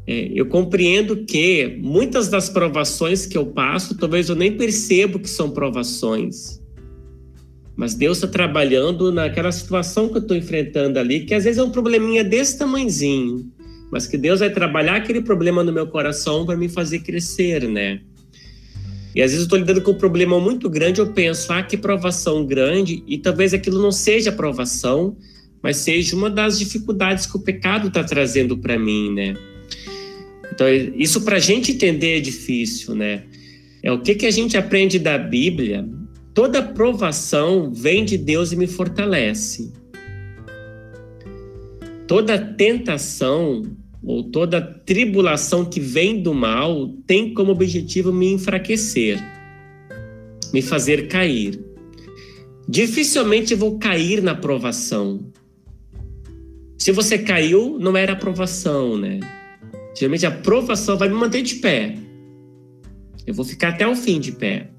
É, 0.07 0.31
eu 0.35 0.47
compreendo 0.47 1.25
que 1.25 1.79
muitas 1.83 2.29
das 2.29 2.49
provações 2.49 3.27
que 3.27 3.37
eu 3.37 3.47
passo, 3.47 3.97
talvez 3.97 4.29
eu 4.29 4.37
nem 4.37 4.57
percebo 4.57 5.19
que 5.19 5.29
são 5.29 5.51
provações. 5.51 6.61
Mas 7.77 7.95
Deus 7.95 8.19
está 8.19 8.27
trabalhando 8.27 9.13
naquela 9.13 9.53
situação 9.53 10.09
que 10.09 10.17
eu 10.17 10.23
estou 10.23 10.37
enfrentando 10.37 10.99
ali, 10.99 11.21
que 11.21 11.35
às 11.35 11.45
vezes 11.45 11.59
é 11.59 11.63
um 11.63 11.71
probleminha 11.71 12.25
desse 12.25 12.59
tamanzinho, 12.59 13.53
mas 13.93 14.07
que 14.07 14.17
Deus 14.17 14.41
vai 14.41 14.51
trabalhar 14.51 14.97
aquele 14.97 15.21
problema 15.21 15.63
no 15.63 15.73
meu 15.73 15.87
coração 15.87 16.47
para 16.47 16.57
me 16.57 16.69
fazer 16.69 17.01
crescer, 17.01 17.69
né? 17.69 18.01
E 19.15 19.23
às 19.23 19.31
vezes 19.31 19.39
eu 19.39 19.45
estou 19.45 19.59
lidando 19.59 19.81
com 19.81 19.93
um 19.93 19.99
problema 19.99 20.39
muito 20.41 20.69
grande, 20.69 21.01
eu 21.01 21.13
penso, 21.13 21.53
ah, 21.53 21.63
que 21.63 21.77
provação 21.77 22.45
grande, 22.45 23.03
e 23.07 23.17
talvez 23.17 23.55
aquilo 23.55 23.81
não 23.81 23.93
seja 23.93 24.31
provação, 24.33 25.17
mas 25.63 25.79
seja 25.79 26.15
uma 26.15 26.29
das 26.29 26.59
dificuldades 26.59 27.27
que 27.27 27.37
o 27.37 27.41
pecado 27.41 27.89
está 27.89 28.05
trazendo 28.05 28.59
para 28.59 28.79
mim, 28.79 29.13
né? 29.13 29.35
Então, 30.53 30.67
isso 30.97 31.23
para 31.23 31.37
a 31.37 31.41
gente 31.41 31.73
entender 31.73 32.19
é 32.19 32.21
difícil, 32.21 32.95
né? 32.95 33.25
É 33.83 33.91
o 33.91 34.01
que, 34.01 34.15
que 34.15 34.27
a 34.27 34.31
gente 34.31 34.57
aprende 34.57 34.99
da 34.99 35.17
Bíblia. 35.17 35.89
Toda 36.37 36.63
provação 36.63 37.73
vem 37.73 38.05
de 38.05 38.19
Deus 38.19 38.53
e 38.53 38.57
me 38.57 38.67
fortalece. 38.67 39.73
Toda 42.07 42.39
tentação 42.39 43.63
ou 44.05 44.23
toda 44.23 44.61
tribulação 44.61 45.65
que 45.65 45.81
vem 45.81 46.21
do 46.21 46.35
mal 46.35 46.89
tem 47.07 47.33
como 47.33 47.53
objetivo 47.53 48.13
me 48.13 48.35
enfraquecer, 48.35 49.19
me 50.53 50.61
fazer 50.61 51.09
cair. 51.09 51.59
Dificilmente 52.69 53.55
vou 53.55 53.79
cair 53.79 54.23
na 54.23 54.35
provação. 54.35 55.33
Se 56.79 56.93
você 56.93 57.17
caiu, 57.17 57.79
não 57.79 57.97
era 57.97 58.13
aprovação, 58.13 58.99
né? 58.99 59.21
Geralmente 59.97 60.27
a 60.27 60.31
provação 60.31 60.99
vai 60.99 61.09
me 61.09 61.15
manter 61.15 61.41
de 61.41 61.55
pé. 61.55 61.97
Eu 63.27 63.33
vou 63.33 63.45
ficar 63.45 63.71
até 63.71 63.89
o 63.89 63.97
fim 63.97 64.21
de 64.21 64.33
pé. 64.33 64.76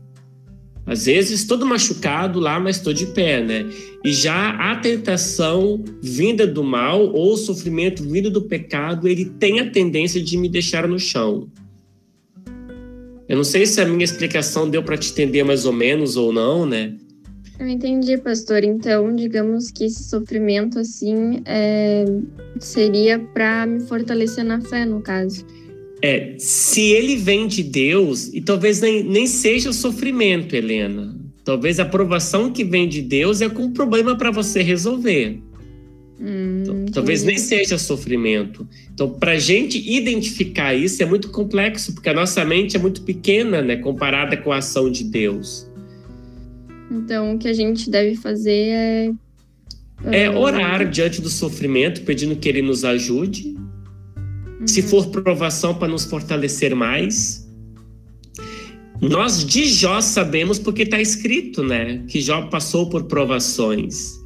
Às 0.88 1.06
vezes 1.06 1.44
todo 1.44 1.66
machucado 1.66 2.40
lá, 2.40 2.58
mas 2.60 2.78
estou 2.78 2.94
de 2.94 3.08
pé, 3.08 3.44
né? 3.44 3.70
E 4.06 4.14
já 4.14 4.52
a 4.52 4.78
tentação 4.78 5.84
vinda 6.02 6.48
do 6.48 6.64
mal 6.64 7.08
ou 7.14 7.34
o 7.34 7.38
sofrimento 7.38 8.02
vindo 8.04 8.32
do 8.32 8.44
pecado, 8.44 9.06
ele 9.06 9.26
tem 9.26 9.60
a 9.60 9.70
tendência 9.70 10.24
de 10.24 10.38
me 10.38 10.48
deixar 10.48 10.88
no 10.88 10.98
chão. 10.98 11.50
Eu 13.28 13.36
não 13.36 13.44
sei 13.44 13.66
se 13.66 13.82
a 13.82 13.86
minha 13.86 14.06
explicação 14.06 14.70
deu 14.70 14.82
para 14.82 14.98
te 14.98 15.12
entender 15.12 15.44
mais 15.44 15.66
ou 15.66 15.74
menos 15.74 16.16
ou 16.16 16.32
não, 16.32 16.66
né? 16.66 16.96
Eu 17.60 17.68
entendi, 17.68 18.18
pastor. 18.18 18.64
Então, 18.64 19.14
digamos 19.14 19.72
que 19.72 19.84
esse 19.84 20.04
sofrimento, 20.04 20.80
assim, 20.80 21.42
é... 21.44 22.06
seria 22.60 23.20
para 23.20 23.66
me 23.66 23.82
fortalecer 23.82 24.46
na 24.46 24.62
fé, 24.62 24.86
no 24.86 25.02
caso. 25.02 25.46
É, 26.02 26.36
se 26.38 26.82
ele 26.92 27.16
vem 27.16 27.48
de 27.48 27.64
Deus, 27.64 28.32
e 28.34 28.42
talvez 28.42 28.82
nem, 28.82 29.04
nem 29.04 29.26
seja 29.26 29.74
sofrimento, 29.74 30.56
Helena. 30.56 31.16
Talvez 31.44 31.80
a 31.80 31.84
aprovação 31.84 32.52
que 32.52 32.64
vem 32.64 32.88
de 32.88 33.02
Deus 33.02 33.42
é 33.42 33.50
com 33.50 33.64
um 33.64 33.74
problema 33.74 34.16
para 34.16 34.30
você 34.30 34.62
resolver. 34.62 35.40
Hum, 36.20 36.62
então, 36.62 36.86
talvez 36.92 37.24
nem 37.24 37.38
seja 37.38 37.78
sofrimento. 37.78 38.68
Então, 38.94 39.10
para 39.10 39.34
a 39.34 39.40
gente 39.40 39.78
identificar 39.90 40.74
isso 40.76 41.02
é 41.02 41.06
muito 41.06 41.30
complexo, 41.30 41.94
porque 41.94 42.10
a 42.10 42.14
nossa 42.14 42.44
mente 42.44 42.76
é 42.76 42.80
muito 42.80 43.02
pequena, 43.04 43.62
né, 43.62 43.78
comparada 43.78 44.36
com 44.36 44.52
a 44.52 44.58
ação 44.58 44.92
de 44.92 45.04
Deus. 45.04 45.68
Então, 46.92 47.36
o 47.36 47.38
que 47.38 47.48
a 47.48 47.54
gente 47.54 47.90
deve 47.90 48.16
fazer 48.16 48.52
é. 48.52 49.12
É 50.12 50.30
orar 50.30 50.88
diante 50.88 51.22
do 51.22 51.30
sofrimento, 51.30 52.02
pedindo 52.02 52.36
que 52.36 52.48
ele 52.48 52.62
nos 52.62 52.86
ajude 52.86 53.56
se 54.66 54.82
for 54.82 55.08
provação 55.08 55.76
para 55.76 55.88
nos 55.88 56.06
fortalecer 56.06 56.76
mais. 56.76 57.48
Nós 59.02 59.46
de 59.46 59.66
Jó 59.66 60.02
sabemos 60.02 60.58
porque 60.58 60.84
está 60.84 61.00
escrito, 61.00 61.64
né? 61.64 62.04
Que 62.08 62.20
Jó 62.20 62.48
passou 62.48 62.90
por 62.90 63.04
provações. 63.04 64.18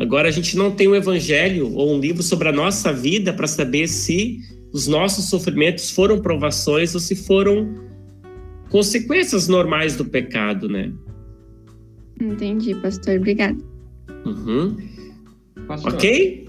Agora 0.00 0.28
a 0.28 0.30
gente 0.30 0.56
não 0.56 0.70
tem 0.70 0.88
um 0.88 0.94
evangelho 0.94 1.72
ou 1.74 1.94
um 1.94 2.00
livro 2.00 2.22
sobre 2.22 2.48
a 2.48 2.52
nossa 2.52 2.92
vida 2.92 3.32
para 3.32 3.46
saber 3.46 3.88
se 3.88 4.38
os 4.72 4.86
nossos 4.86 5.28
sofrimentos 5.28 5.90
foram 5.90 6.20
provações 6.20 6.94
ou 6.94 7.00
se 7.00 7.16
foram 7.16 7.74
consequências 8.70 9.48
normais 9.48 9.96
do 9.96 10.04
pecado, 10.04 10.68
né? 10.68 10.92
Entendi, 12.20 12.74
pastor. 12.76 13.16
Obrigado. 13.16 13.62
Uhum. 14.24 14.76
Pastor. 15.66 15.94
Ok? 15.94 16.48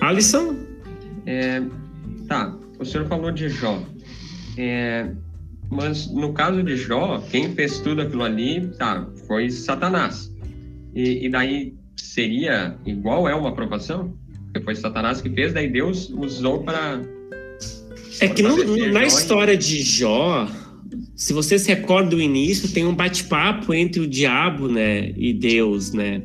Alisson? 0.00 0.63
É, 1.26 1.62
tá, 2.28 2.56
o 2.78 2.84
senhor 2.84 3.06
falou 3.06 3.30
de 3.30 3.48
Jó. 3.48 3.82
É, 4.56 5.10
mas 5.70 6.10
no 6.12 6.32
caso 6.32 6.62
de 6.62 6.76
Jó, 6.76 7.22
quem 7.30 7.54
fez 7.54 7.80
tudo 7.80 8.02
aquilo 8.02 8.22
ali, 8.22 8.68
tá, 8.78 9.06
foi 9.26 9.50
Satanás. 9.50 10.32
E, 10.94 11.26
e 11.26 11.28
daí 11.28 11.74
seria 11.96 12.76
igual 12.86 13.28
é 13.28 13.34
uma 13.34 13.48
aprovação? 13.48 14.16
Porque 14.44 14.60
foi 14.60 14.74
Satanás 14.76 15.20
que 15.20 15.30
fez, 15.30 15.52
daí 15.52 15.68
Deus 15.68 16.10
usou 16.10 16.62
para. 16.62 17.00
É 18.20 18.28
que 18.28 18.42
na 18.42 19.04
história 19.04 19.56
de 19.56 19.82
Jó, 19.82 20.48
se 21.16 21.32
você 21.32 21.58
se 21.58 21.68
recorda 21.68 22.10
do 22.10 22.20
início, 22.20 22.68
tem 22.68 22.86
um 22.86 22.94
bate-papo 22.94 23.74
entre 23.74 24.00
o 24.00 24.06
diabo, 24.06 24.68
né, 24.68 25.12
e 25.16 25.32
Deus, 25.32 25.92
né? 25.92 26.22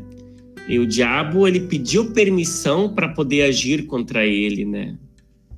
E 0.70 0.78
o 0.78 0.86
diabo 0.86 1.48
ele 1.48 1.62
pediu 1.62 2.12
permissão 2.12 2.94
para 2.94 3.10
poder 3.10 3.41
agir 3.41 3.88
contra 3.88 4.26
ele, 4.26 4.64
né? 4.64 4.96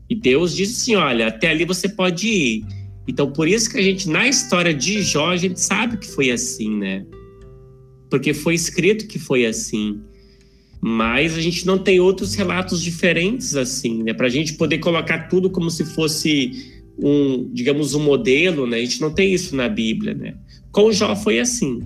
E 0.10 0.16
Deus 0.16 0.56
disse 0.56 0.82
assim: 0.82 0.96
olha, 0.96 1.28
até 1.28 1.50
ali 1.50 1.66
você 1.66 1.90
pode 1.90 2.28
ir. 2.30 2.66
Então, 3.06 3.30
por 3.32 3.46
isso 3.46 3.70
que 3.70 3.78
a 3.78 3.82
gente, 3.82 4.08
na 4.08 4.26
história 4.26 4.74
de 4.74 5.02
Jó, 5.02 5.32
a 5.32 5.38
gente 5.38 5.60
sabe 5.60 5.98
que 5.98 6.08
foi 6.08 6.32
assim, 6.32 6.78
né? 6.78 7.06
Porque 8.10 8.34
foi 8.34 8.56
escrito 8.56 9.06
que 9.06 9.20
foi 9.20 9.46
assim. 9.46 10.00
Mas 10.80 11.36
a 11.36 11.42
gente 11.42 11.68
não 11.68 11.78
tem 11.78 12.00
outros 12.00 12.34
relatos 12.34 12.82
diferentes 12.82 13.56
assim, 13.56 14.04
né? 14.04 14.14
Para 14.14 14.28
a 14.28 14.30
gente 14.30 14.54
poder 14.54 14.78
colocar 14.78 15.28
tudo 15.28 15.50
como 15.50 15.70
se 15.70 15.84
fosse 15.84 16.52
um, 16.98 17.50
digamos, 17.52 17.94
um 17.94 18.02
modelo, 18.02 18.66
né? 18.66 18.78
A 18.78 18.82
gente 18.82 19.02
não 19.02 19.14
tem 19.14 19.34
isso 19.34 19.56
na 19.58 19.68
Bíblia, 19.68 20.14
né? 20.14 20.36
Com 20.72 20.92
Jó 20.92 21.16
foi 21.18 21.40
assim. 21.40 21.82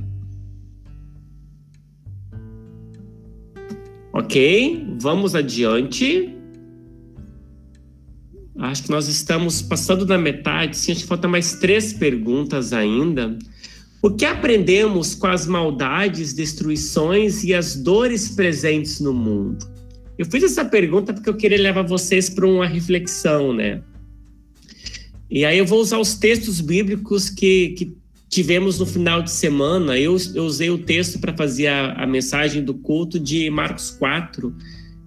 Ok, 4.18 4.96
vamos 4.98 5.36
adiante. 5.36 6.34
Acho 8.58 8.84
que 8.84 8.90
nós 8.90 9.10
estamos 9.10 9.62
passando 9.62 10.06
da 10.06 10.18
metade, 10.18 10.78
sim, 10.78 10.94
acho 10.94 11.02
que 11.02 11.08
falta 11.08 11.28
mais 11.28 11.56
três 11.56 11.92
perguntas 11.92 12.72
ainda. 12.72 13.38
O 14.02 14.10
que 14.10 14.24
aprendemos 14.24 15.16
com 15.16 15.28
as 15.28 15.46
maldades, 15.46 16.32
destruições 16.32 17.44
e 17.44 17.54
as 17.54 17.76
dores 17.76 18.30
presentes 18.30 19.02
no 19.02 19.14
mundo? 19.14 19.68
Eu 20.18 20.26
fiz 20.26 20.44
essa 20.44 20.64
pergunta 20.64 21.14
porque 21.14 21.30
eu 21.30 21.36
queria 21.36 21.62
levar 21.62 21.82
vocês 21.82 22.30
para 22.30 22.48
uma 22.48 22.66
reflexão, 22.66 23.52
né? 23.52 23.82
E 25.30 25.44
aí 25.44 25.58
eu 25.58 25.66
vou 25.66 25.82
usar 25.82 26.00
os 26.00 26.16
textos 26.16 26.62
bíblicos 26.62 27.30
que, 27.30 27.76
que 27.78 27.98
tivemos 28.36 28.78
no 28.80 28.86
final 28.86 29.24
de 29.24 29.32
semana. 29.32 29.98
Eu, 29.98 30.18
eu 30.34 30.44
usei 30.44 30.70
o 30.70 30.78
texto 30.78 31.20
para 31.20 31.34
fazer 31.34 31.68
a, 31.68 31.94
a 31.94 32.06
mensagem 32.06 32.62
do 32.62 32.74
culto 32.74 33.18
de 33.18 33.50
Marcos 33.50 33.92
4, 33.92 34.54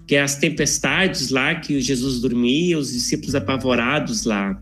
que 0.07 0.15
é 0.15 0.23
as 0.23 0.37
tempestades 0.37 1.29
lá 1.29 1.55
que 1.55 1.79
Jesus 1.79 2.23
dormia, 2.23 2.79
os 2.79 2.91
discípulos 2.91 3.35
apavorados 3.35 4.25
lá. 4.25 4.59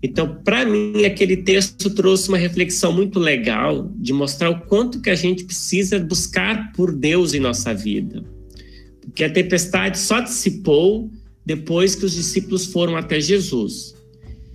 Então, 0.00 0.40
para 0.44 0.64
mim, 0.64 1.04
aquele 1.04 1.38
texto 1.38 1.90
trouxe 1.90 2.28
uma 2.28 2.38
reflexão 2.38 2.92
muito 2.92 3.18
legal 3.18 3.90
de 3.96 4.12
mostrar 4.12 4.50
o 4.50 4.60
quanto 4.66 5.00
que 5.00 5.10
a 5.10 5.16
gente 5.16 5.42
precisa 5.42 5.98
buscar 5.98 6.70
por 6.74 6.94
Deus 6.94 7.34
em 7.34 7.40
nossa 7.40 7.74
vida. 7.74 8.22
Porque 9.00 9.24
a 9.24 9.30
tempestade 9.30 9.98
só 9.98 10.20
dissipou 10.20 11.10
depois 11.44 11.96
que 11.96 12.04
os 12.04 12.14
discípulos 12.14 12.66
foram 12.66 12.96
até 12.96 13.18
Jesus. 13.18 13.96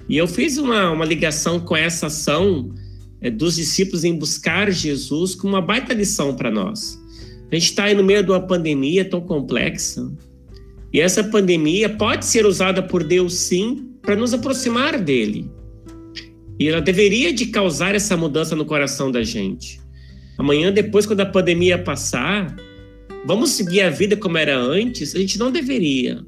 E 0.07 0.15
eu 0.15 0.25
fiz 0.25 0.57
uma, 0.57 0.89
uma 0.91 1.03
ligação 1.03 1.59
com 1.59 1.75
essa 1.75 2.07
ação 2.07 2.73
é, 3.21 3.29
dos 3.29 3.55
discípulos 3.55 4.03
em 4.03 4.17
buscar 4.17 4.71
Jesus 4.71 5.35
como 5.35 5.53
uma 5.53 5.61
baita 5.61 5.93
lição 5.93 6.35
para 6.35 6.49
nós. 6.51 6.99
A 7.51 7.55
gente 7.55 7.65
está 7.65 7.85
aí 7.85 7.95
no 7.95 8.03
meio 8.03 8.23
de 8.23 8.31
uma 8.31 8.45
pandemia 8.45 9.03
tão 9.03 9.21
complexa. 9.21 10.11
E 10.93 10.99
essa 10.99 11.23
pandemia 11.23 11.89
pode 11.89 12.25
ser 12.25 12.45
usada 12.45 12.81
por 12.81 13.03
Deus, 13.03 13.33
sim, 13.33 13.91
para 14.01 14.15
nos 14.15 14.33
aproximar 14.33 14.99
dele. 14.99 15.49
E 16.59 16.67
ela 16.67 16.81
deveria 16.81 17.31
de 17.31 17.47
causar 17.47 17.95
essa 17.95 18.17
mudança 18.17 18.55
no 18.55 18.65
coração 18.65 19.11
da 19.11 19.23
gente. 19.23 19.79
Amanhã, 20.37 20.71
depois, 20.71 21.05
quando 21.05 21.21
a 21.21 21.25
pandemia 21.25 21.77
passar, 21.77 22.55
vamos 23.25 23.51
seguir 23.51 23.81
a 23.81 23.89
vida 23.89 24.15
como 24.15 24.37
era 24.37 24.57
antes? 24.57 25.15
A 25.15 25.19
gente 25.19 25.37
não 25.39 25.51
deveria. 25.51 26.23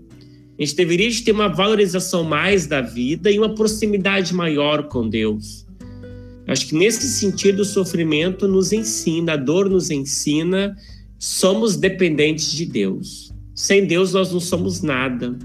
A 0.58 0.64
gente 0.64 0.76
deveria 0.76 1.10
ter 1.24 1.32
uma 1.32 1.48
valorização 1.48 2.24
mais 2.24 2.68
da 2.68 2.82
vida 2.82 3.32
e 3.32 3.38
uma 3.38 3.56
proximidade 3.56 4.34
maior 4.34 4.88
com 4.88 5.08
Deus. 5.08 5.66
Acho 6.48 6.68
que 6.68 6.76
nesse 6.76 7.08
sentido 7.08 7.62
o 7.62 7.66
sofrimento 7.66 8.48
nos 8.48 8.72
ensina, 8.72 9.34
a 9.34 9.38
dor 9.38 9.70
nos 9.70 9.90
ensina, 9.90 10.76
somos 11.18 11.76
dependentes 11.76 12.52
de 12.52 12.66
Deus. 12.66 13.32
Sem 13.56 13.86
Deus 13.86 14.14
nós 14.14 14.32
não 14.32 14.40
somos 14.40 14.82
nada. 14.82 15.38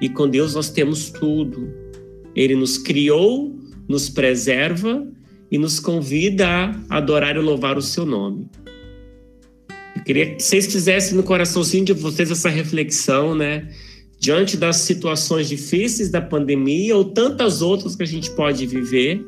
E 0.00 0.08
com 0.08 0.28
Deus 0.28 0.54
nós 0.54 0.68
temos 0.70 1.10
tudo. 1.10 1.72
Ele 2.34 2.56
nos 2.56 2.76
criou, 2.76 3.56
nos 3.88 4.08
preserva 4.08 5.06
e 5.50 5.58
nos 5.58 5.78
convida 5.78 6.46
a 6.48 6.96
adorar 6.96 7.36
e 7.36 7.38
louvar 7.38 7.78
o 7.78 7.82
seu 7.82 8.04
nome. 8.04 8.48
Eu 9.94 10.02
queria 10.02 10.34
que 10.34 10.42
vocês 10.42 10.66
fizessem 10.66 11.16
no 11.16 11.22
coraçãozinho 11.22 11.84
de 11.84 11.92
vocês 11.92 12.30
essa 12.30 12.48
reflexão, 12.48 13.34
né? 13.34 13.70
Diante 14.18 14.56
das 14.56 14.76
situações 14.78 15.48
difíceis 15.48 16.10
da 16.10 16.20
pandemia 16.20 16.96
ou 16.96 17.04
tantas 17.04 17.62
outras 17.62 17.94
que 17.94 18.02
a 18.02 18.06
gente 18.06 18.30
pode 18.32 18.66
viver, 18.66 19.24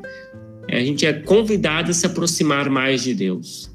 a 0.75 0.81
gente 0.81 1.07
é 1.07 1.13
convidado 1.13 1.91
a 1.91 1.95
se 1.95 2.07
aproximar 2.07 2.69
mais 2.69 3.03
de 3.03 3.15
Deus. 3.15 3.71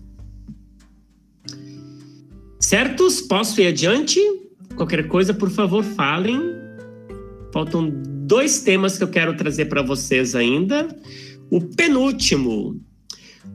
Certos? 2.59 3.21
Posso 3.21 3.59
ir 3.61 3.67
adiante? 3.67 4.19
Qualquer 4.75 5.07
coisa, 5.07 5.33
por 5.33 5.49
favor, 5.49 5.83
falem. 5.83 6.39
Faltam 7.53 7.91
dois 8.25 8.61
temas 8.61 8.97
que 8.97 9.03
eu 9.03 9.09
quero 9.09 9.35
trazer 9.35 9.65
para 9.65 9.81
vocês 9.81 10.35
ainda. 10.35 10.87
O 11.49 11.61
penúltimo. 11.61 12.79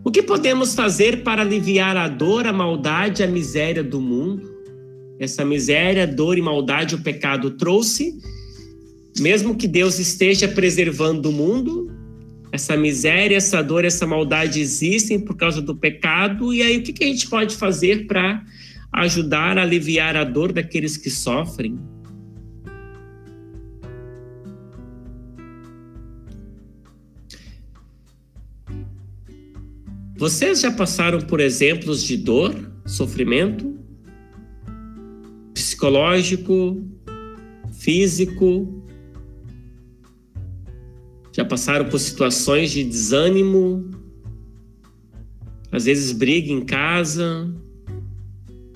O 0.04 0.10
que 0.10 0.22
podemos 0.22 0.74
fazer 0.74 1.22
para 1.22 1.42
aliviar 1.42 1.96
a 1.96 2.08
dor, 2.08 2.46
a 2.46 2.52
maldade, 2.52 3.22
a 3.22 3.26
miséria 3.26 3.82
do 3.82 4.00
mundo? 4.00 4.54
Essa 5.18 5.44
miséria, 5.44 6.06
dor 6.06 6.36
e 6.36 6.42
maldade 6.42 6.94
o 6.94 7.02
pecado 7.02 7.52
trouxe. 7.52 8.18
Mesmo 9.18 9.56
que 9.56 9.66
Deus 9.66 9.98
esteja 9.98 10.46
preservando 10.46 11.30
o 11.30 11.32
mundo, 11.32 11.90
essa 12.52 12.76
miséria, 12.76 13.36
essa 13.36 13.62
dor, 13.62 13.84
essa 13.84 14.06
maldade 14.06 14.60
existem 14.60 15.20
por 15.20 15.36
causa 15.36 15.60
do 15.60 15.74
pecado. 15.74 16.52
E 16.52 16.62
aí, 16.62 16.78
o 16.78 16.82
que 16.82 17.04
a 17.04 17.06
gente 17.06 17.28
pode 17.28 17.56
fazer 17.56 18.06
para 18.06 18.42
ajudar 18.92 19.58
a 19.58 19.62
aliviar 19.62 20.16
a 20.16 20.24
dor 20.24 20.52
daqueles 20.52 20.96
que 20.96 21.10
sofrem? 21.10 21.78
Vocês 30.16 30.60
já 30.62 30.72
passaram 30.72 31.20
por 31.20 31.40
exemplos 31.40 32.02
de 32.02 32.16
dor, 32.16 32.54
sofrimento 32.86 33.78
psicológico, 35.52 36.82
físico? 37.70 38.75
Já 41.36 41.44
passaram 41.44 41.88
por 41.88 41.98
situações 41.98 42.70
de 42.70 42.82
desânimo? 42.82 43.90
Às 45.70 45.84
vezes 45.84 46.12
briga 46.12 46.50
em 46.50 46.64
casa, 46.64 47.52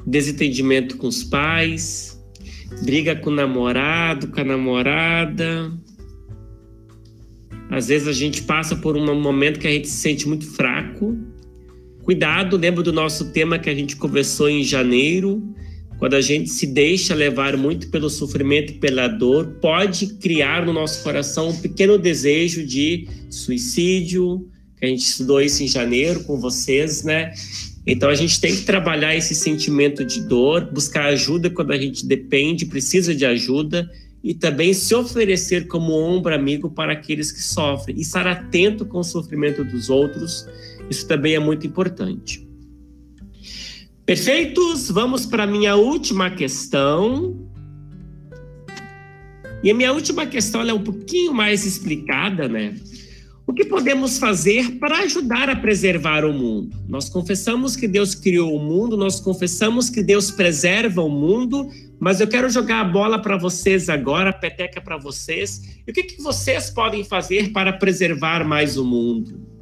desentendimento 0.07 0.97
com 0.99 1.07
os 1.07 1.25
pais, 1.25 2.21
briga 2.85 3.17
com 3.17 3.31
o 3.31 3.35
namorado, 3.35 4.29
com 4.29 4.41
a 4.41 4.45
namorada. 4.45 5.73
Às 7.71 7.89
vezes 7.89 8.09
a 8.09 8.13
gente 8.13 8.43
passa 8.43 8.77
por 8.77 8.97
um 8.97 9.21
momento 9.21 9.59
que 9.59 9.67
a 9.67 9.71
gente 9.71 9.89
se 9.89 9.97
sente 9.97 10.29
muito 10.29 10.45
fraco 10.45 11.17
Cuidado, 12.03 12.57
lembra 12.57 12.83
do 12.83 12.93
nosso 12.93 13.31
tema 13.31 13.59
que 13.59 13.69
a 13.69 13.75
gente 13.75 13.95
conversou 13.95 14.49
em 14.49 14.65
janeiro? 14.65 15.43
Quando 16.01 16.15
a 16.15 16.21
gente 16.23 16.49
se 16.49 16.67
deixa 16.67 17.15
levar 17.15 17.59
muito 17.59 17.91
pelo 17.91 18.09
sofrimento 18.09 18.73
e 18.73 18.79
pela 18.79 19.07
dor, 19.07 19.59
pode 19.61 20.15
criar 20.15 20.65
no 20.65 20.73
nosso 20.73 21.05
coração 21.05 21.51
um 21.51 21.57
pequeno 21.57 21.99
desejo 21.99 22.67
de 22.67 23.07
suicídio, 23.29 24.49
que 24.79 24.87
a 24.87 24.89
gente 24.89 25.03
estudou 25.03 25.43
isso 25.43 25.63
em 25.63 25.69
janeiro 25.69 26.25
com 26.25 26.41
vocês, 26.41 27.05
né? 27.05 27.35
Então 27.87 28.09
a 28.09 28.15
gente 28.15 28.41
tem 28.41 28.57
que 28.57 28.63
trabalhar 28.63 29.15
esse 29.15 29.35
sentimento 29.35 30.03
de 30.03 30.23
dor, 30.23 30.73
buscar 30.73 31.05
ajuda 31.05 31.51
quando 31.51 31.73
a 31.73 31.79
gente 31.79 32.07
depende, 32.07 32.65
precisa 32.65 33.15
de 33.15 33.27
ajuda 33.27 33.87
e 34.25 34.33
também 34.33 34.73
se 34.73 34.95
oferecer 34.95 35.67
como 35.67 35.93
ombro 35.93 36.35
amigo 36.35 36.71
para 36.71 36.95
aqueles 36.95 37.31
que 37.31 37.43
sofrem 37.43 37.99
e 37.99 38.01
estar 38.01 38.27
atento 38.27 38.87
com 38.87 39.01
o 39.01 39.05
sofrimento 39.05 39.63
dos 39.63 39.91
outros 39.91 40.47
isso 40.91 41.07
também 41.07 41.37
é 41.37 41.39
muito 41.39 41.67
importante. 41.67 42.50
Perfeitos? 44.11 44.91
Vamos 44.91 45.25
para 45.25 45.45
a 45.45 45.47
minha 45.47 45.77
última 45.77 46.33
questão. 46.33 47.49
E 49.63 49.71
a 49.71 49.75
minha 49.75 49.93
última 49.93 50.27
questão 50.27 50.63
é 50.63 50.75
um 50.75 50.83
pouquinho 50.83 51.33
mais 51.33 51.65
explicada, 51.65 52.49
né? 52.49 52.75
O 53.47 53.55
que 53.55 53.65
podemos 53.65 54.19
fazer 54.19 54.81
para 54.81 54.99
ajudar 55.05 55.49
a 55.49 55.55
preservar 55.55 56.25
o 56.25 56.33
mundo? 56.33 56.77
Nós 56.89 57.09
confessamos 57.09 57.77
que 57.77 57.87
Deus 57.87 58.13
criou 58.17 58.53
o 58.53 58.59
mundo, 58.59 58.97
nós 58.97 59.21
confessamos 59.21 59.89
que 59.89 60.03
Deus 60.03 60.29
preserva 60.29 61.03
o 61.03 61.09
mundo, 61.09 61.71
mas 62.01 62.21
eu 62.21 62.27
quero 62.27 62.51
jogar 62.51 62.81
a 62.81 62.85
bola 62.85 63.23
para 63.23 63.37
vocês 63.37 63.89
agora, 63.89 64.31
a 64.31 64.33
peteca 64.33 64.81
para 64.81 64.97
vocês. 64.97 65.63
E 65.87 65.91
o 65.93 65.95
que, 65.95 66.03
que 66.03 66.21
vocês 66.21 66.69
podem 66.69 67.05
fazer 67.05 67.53
para 67.53 67.73
preservar 67.75 68.45
mais 68.45 68.77
o 68.77 68.85
mundo? 68.85 69.60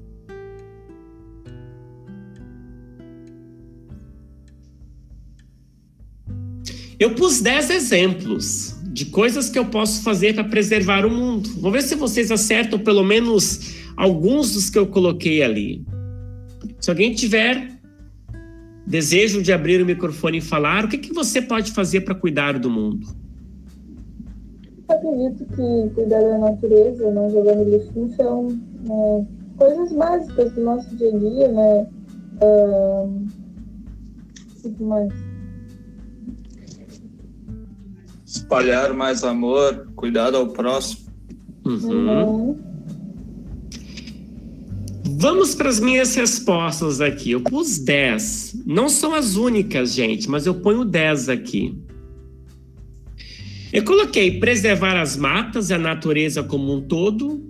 Eu 6.99 7.15
pus 7.15 7.41
10 7.41 7.71
exemplos 7.71 8.77
de 8.93 9.07
coisas 9.07 9.49
que 9.49 9.59
eu 9.59 9.67
posso 9.67 10.03
fazer 10.03 10.35
para 10.35 10.43
preservar 10.43 11.07
o 11.07 11.11
mundo. 11.11 11.49
Vou 11.61 11.71
ver 11.71 11.83
se 11.83 11.95
vocês 11.95 12.33
acertam 12.33 12.79
pelo 12.79 13.05
menos 13.05 13.77
alguns 13.97 14.53
dos 14.55 14.69
que 14.69 14.79
eu 14.79 14.87
coloquei 14.89 15.43
ali. 15.43 15.87
Se 16.81 16.91
alguém 16.91 17.15
tiver 17.15 17.79
desejo 18.85 19.43
de 19.43 19.53
abrir 19.53 19.81
o 19.81 19.87
microfone 19.87 20.39
e 20.39 20.41
falar, 20.41 20.85
o 20.85 20.89
que, 20.89 20.99
que 20.99 21.13
você 21.13 21.41
pode 21.41 21.71
fazer 21.71 22.01
para 22.01 22.15
cuidar 22.15 22.59
do 22.59 22.69
mundo? 22.69 23.07
Eu 24.89 24.97
acredito 24.97 25.45
que 25.55 25.95
cuidar 25.95 26.21
da 26.21 26.39
natureza, 26.39 27.11
não 27.13 27.31
jogar 27.31 27.55
no 27.55 27.65
lixo 27.65 27.93
são 28.17 28.49
né, 28.49 29.27
coisas 29.57 29.93
básicas 29.93 30.53
do 30.53 30.63
nosso 30.63 30.97
dia 30.97 31.15
a 31.15 31.19
dia, 31.19 31.49
né? 31.49 31.87
Uh, 32.43 33.27
mais? 34.81 35.28
Espalhar 38.49 38.95
mais 38.95 39.23
amor, 39.25 39.89
cuidado 39.95 40.39
ao 40.39 40.49
próximo. 40.49 41.07
Uhum. 41.67 42.59
Vamos 45.21 45.55
para 45.55 45.69
as 45.69 45.79
minhas 45.79 46.15
respostas 46.15 47.03
aqui. 47.03 47.33
Eu 47.33 47.43
pus 47.43 47.79
10. 47.79 48.63
Não 48.65 48.89
são 48.89 49.15
as 49.15 49.37
únicas, 49.37 49.93
gente, 49.93 50.31
mas 50.31 50.47
eu 50.47 50.55
ponho 50.55 50.83
10 50.83 51.29
aqui. 51.29 51.77
Eu 53.71 53.85
coloquei 53.85 54.41
preservar 54.41 54.99
as 54.99 55.15
matas 55.15 55.69
e 55.69 55.75
a 55.75 55.79
natureza 55.79 56.43
como 56.43 56.75
um 56.75 56.81
todo. 56.81 57.45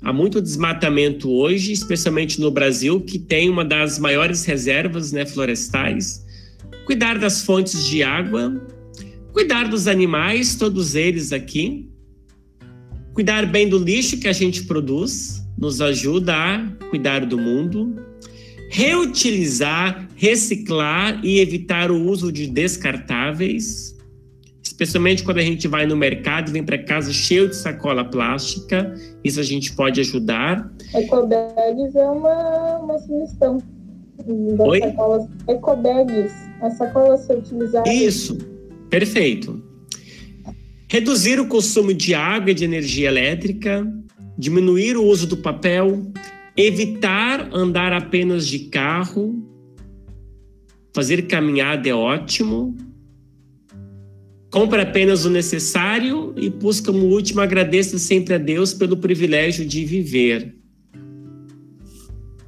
Há 0.00 0.12
muito 0.12 0.40
desmatamento 0.40 1.28
hoje, 1.28 1.72
especialmente 1.72 2.40
no 2.40 2.52
Brasil, 2.52 3.00
que 3.00 3.18
tem 3.18 3.50
uma 3.50 3.64
das 3.64 3.98
maiores 3.98 4.44
reservas 4.44 5.10
né, 5.10 5.26
florestais. 5.26 6.24
Cuidar 6.86 7.18
das 7.18 7.42
fontes 7.42 7.84
de 7.84 8.02
água, 8.02 8.60
Cuidar 9.32 9.68
dos 9.68 9.86
animais, 9.86 10.56
todos 10.56 10.94
eles 10.94 11.32
aqui. 11.32 11.88
Cuidar 13.14 13.46
bem 13.46 13.68
do 13.68 13.78
lixo 13.78 14.18
que 14.18 14.28
a 14.28 14.32
gente 14.32 14.64
produz, 14.64 15.42
nos 15.56 15.80
ajuda 15.80 16.34
a 16.34 16.66
cuidar 16.88 17.24
do 17.26 17.38
mundo. 17.38 17.94
Reutilizar, 18.70 20.08
reciclar 20.16 21.20
e 21.24 21.40
evitar 21.40 21.90
o 21.90 22.00
uso 22.08 22.30
de 22.30 22.46
descartáveis, 22.46 23.96
especialmente 24.62 25.24
quando 25.24 25.38
a 25.38 25.42
gente 25.42 25.66
vai 25.66 25.86
no 25.86 25.96
mercado 25.96 26.48
e 26.48 26.52
vem 26.52 26.64
para 26.64 26.78
casa 26.78 27.12
cheio 27.12 27.48
de 27.48 27.56
sacola 27.56 28.04
plástica. 28.04 28.94
Isso 29.24 29.40
a 29.40 29.42
gente 29.42 29.72
pode 29.74 30.00
ajudar. 30.00 30.72
Ecobags 30.94 31.94
é 31.96 32.04
uma, 32.04 32.78
uma 32.78 32.98
sugestão. 32.98 33.58
Oi? 34.26 34.80
Sacolas, 34.80 35.28
ecobags, 35.48 36.32
as 36.62 36.74
sacolas 36.74 37.26
reutilizáveis. 37.28 38.00
Isso. 38.00 38.59
Perfeito. 38.90 39.62
Reduzir 40.88 41.38
o 41.38 41.46
consumo 41.46 41.94
de 41.94 42.12
água 42.12 42.50
e 42.50 42.54
de 42.54 42.64
energia 42.64 43.08
elétrica, 43.08 43.86
diminuir 44.36 44.96
o 44.96 45.04
uso 45.04 45.26
do 45.28 45.36
papel, 45.36 46.12
evitar 46.56 47.48
andar 47.54 47.92
apenas 47.92 48.46
de 48.48 48.58
carro, 48.70 49.40
fazer 50.92 51.22
caminhada 51.22 51.88
é 51.88 51.94
ótimo. 51.94 52.76
Compre 54.50 54.80
apenas 54.80 55.24
o 55.24 55.30
necessário 55.30 56.34
e 56.36 56.50
busca 56.50 56.90
como 56.90 57.06
último 57.06 57.40
agradeça 57.40 57.96
sempre 57.98 58.34
a 58.34 58.38
Deus 58.38 58.74
pelo 58.74 58.96
privilégio 58.96 59.64
de 59.64 59.84
viver. 59.84 60.56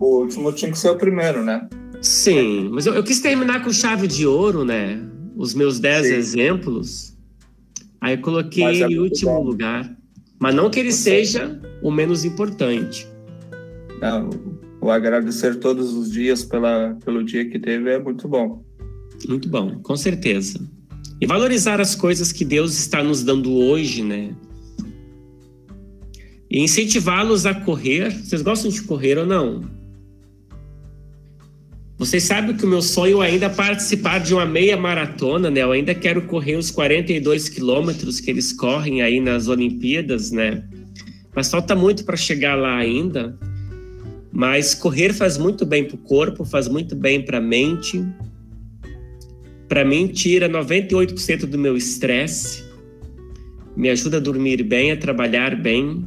O 0.00 0.22
último 0.22 0.52
tinha 0.52 0.72
que 0.72 0.78
ser 0.78 0.90
o 0.90 0.96
primeiro, 0.96 1.44
né? 1.44 1.68
Sim, 2.00 2.70
mas 2.72 2.86
eu, 2.86 2.94
eu 2.94 3.04
quis 3.04 3.20
terminar 3.20 3.62
com 3.62 3.72
chave 3.72 4.08
de 4.08 4.26
ouro, 4.26 4.64
né? 4.64 5.00
Os 5.36 5.54
meus 5.54 5.78
dez 5.80 6.06
Sim. 6.06 6.14
exemplos, 6.14 7.12
Aí 8.02 8.16
coloquei 8.16 8.82
é 8.82 8.88
em 8.88 8.98
último 8.98 9.30
bom. 9.30 9.44
lugar. 9.44 9.96
Mas 10.40 10.54
não 10.56 10.68
que 10.68 10.80
ele 10.80 10.90
seja 10.92 11.44
o 11.44 11.48
menos 11.48 11.54
lugar. 11.54 11.60
Mas 11.60 11.60
não 11.60 11.60
que 11.60 11.60
ele 11.60 11.62
seja 11.62 11.80
o 11.82 11.90
menos 11.90 12.24
importante. 12.24 13.06
Não, 14.00 14.30
o 14.80 14.90
agradecer 14.90 15.60
todos 15.60 15.94
os 15.94 16.10
dias 16.10 16.44
pela, 16.44 16.98
pelo 17.04 17.22
dia 17.22 17.48
que 17.48 17.60
teve 17.60 17.90
é 17.90 17.98
muito 18.00 18.26
bom. 18.26 18.64
Muito 19.28 19.48
bom, 19.48 19.78
com 19.78 19.96
certeza. 19.96 20.60
E 21.20 21.26
valorizar 21.26 21.80
as 21.80 21.94
coisas 21.94 22.32
que 22.32 22.44
Deus 22.44 22.76
está 22.76 23.04
nos 23.04 23.22
dando 23.22 23.52
hoje, 23.54 24.02
né? 24.02 24.34
E 26.50 26.58
incentivá-los 26.60 27.46
a 27.46 27.54
correr. 27.54 28.10
Vocês 28.10 28.42
gostam 28.42 28.68
de 28.68 28.82
correr 28.82 29.16
ou 29.16 29.24
não? 29.26 29.60
Vocês 32.02 32.24
sabem 32.24 32.56
que 32.56 32.64
o 32.64 32.68
meu 32.68 32.82
sonho 32.82 33.20
ainda 33.20 33.46
é 33.46 33.48
participar 33.48 34.18
de 34.18 34.34
uma 34.34 34.44
meia 34.44 34.76
maratona, 34.76 35.48
né? 35.48 35.62
Eu 35.62 35.70
ainda 35.70 35.94
quero 35.94 36.22
correr 36.22 36.56
os 36.56 36.68
42 36.68 37.48
quilômetros 37.48 38.18
que 38.18 38.28
eles 38.28 38.52
correm 38.52 39.02
aí 39.02 39.20
nas 39.20 39.46
Olimpíadas, 39.46 40.32
né? 40.32 40.64
Mas 41.32 41.48
falta 41.48 41.76
muito 41.76 42.04
para 42.04 42.16
chegar 42.16 42.56
lá 42.56 42.76
ainda. 42.76 43.38
Mas 44.32 44.74
correr 44.74 45.12
faz 45.12 45.38
muito 45.38 45.64
bem 45.64 45.84
para 45.84 45.94
o 45.94 45.98
corpo, 45.98 46.44
faz 46.44 46.66
muito 46.66 46.96
bem 46.96 47.24
para 47.24 47.38
a 47.38 47.40
mente. 47.40 48.04
Para 49.68 49.84
mim, 49.84 50.08
tira 50.08 50.48
98% 50.48 51.46
do 51.46 51.56
meu 51.56 51.76
estresse, 51.76 52.64
me 53.76 53.88
ajuda 53.88 54.16
a 54.16 54.20
dormir 54.20 54.64
bem, 54.64 54.90
a 54.90 54.96
trabalhar 54.96 55.54
bem. 55.54 56.04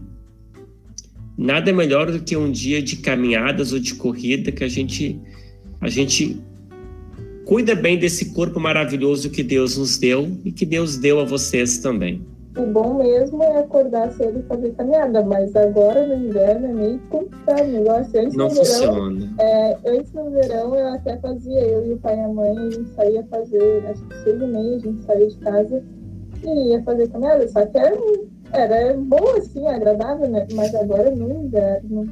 Nada 1.38 1.70
é 1.70 1.74
melhor 1.74 2.12
do 2.12 2.20
que 2.20 2.36
um 2.36 2.52
dia 2.52 2.82
de 2.82 2.98
caminhadas 2.98 3.72
ou 3.72 3.80
de 3.80 3.96
corrida 3.96 4.52
que 4.52 4.66
a 4.66 4.68
gente 4.68 5.22
a 5.86 5.90
gente 5.90 6.41
cuida 7.45 7.76
bem 7.76 7.99
desse 7.99 8.34
corpo 8.34 8.60
maravilhoso 8.60 9.30
que 9.30 9.44
Deus 9.44 9.78
nos 9.78 9.98
deu 9.99 10.32
e 10.44 10.52
que 10.52 10.66
Deus 10.66 10.98
deu 10.98 11.20
a 11.20 11.24
vocês 11.24 11.78
também. 11.78 12.26
O 12.57 12.66
bom 12.66 12.95
mesmo 12.95 13.44
é 13.44 13.60
acordar 13.60 14.12
cedo 14.14 14.40
e 14.40 14.44
fazer 14.44 14.72
caminhada, 14.72 15.22
mas 15.24 15.56
agora 15.56 16.07
no 16.07 16.26
inverno 16.26 16.68
é 16.68 16.74
meio 16.74 16.99
complicado 17.10 17.68
negócio. 17.68 18.20
Antes 18.20 18.36
Não 18.36 18.49
funciona. 18.49 19.20
Verão, 19.20 19.36
é, 19.40 19.78
antes 19.86 20.14
no 20.14 20.32
verão 20.32 20.76
eu 20.76 20.88
até 20.88 21.18
fazia, 21.18 21.60
eu 21.60 21.86
e 21.86 21.94
o 21.94 21.98
pai 21.98 22.18
e 22.18 22.22
a 22.22 22.28
mãe, 22.30 22.57
a 22.57 22.70
gente 22.72 22.90
saía 22.95 23.24
fazer, 23.30 23.86
acho 23.88 24.02
que 24.06 24.24
seis 24.24 24.41
e 24.41 24.48
meia, 24.48 24.76
a 24.76 24.80
gente 24.80 25.03
saía 25.03 25.28
de 25.28 25.38
casa 25.38 25.84
e 26.44 26.70
ia 26.70 26.84
fazer 26.84 27.10
caminhada, 27.10 27.48
só 27.49 27.66
que 27.66 27.78
era, 27.78 27.98
era 28.53 28.98
bom 28.98 29.38
assim, 29.38 29.68
agradável, 29.68 30.30
né? 30.30 30.48
Mas 30.53 30.74
agora 30.74 31.12
no 31.12 31.45
inverno 31.45 32.10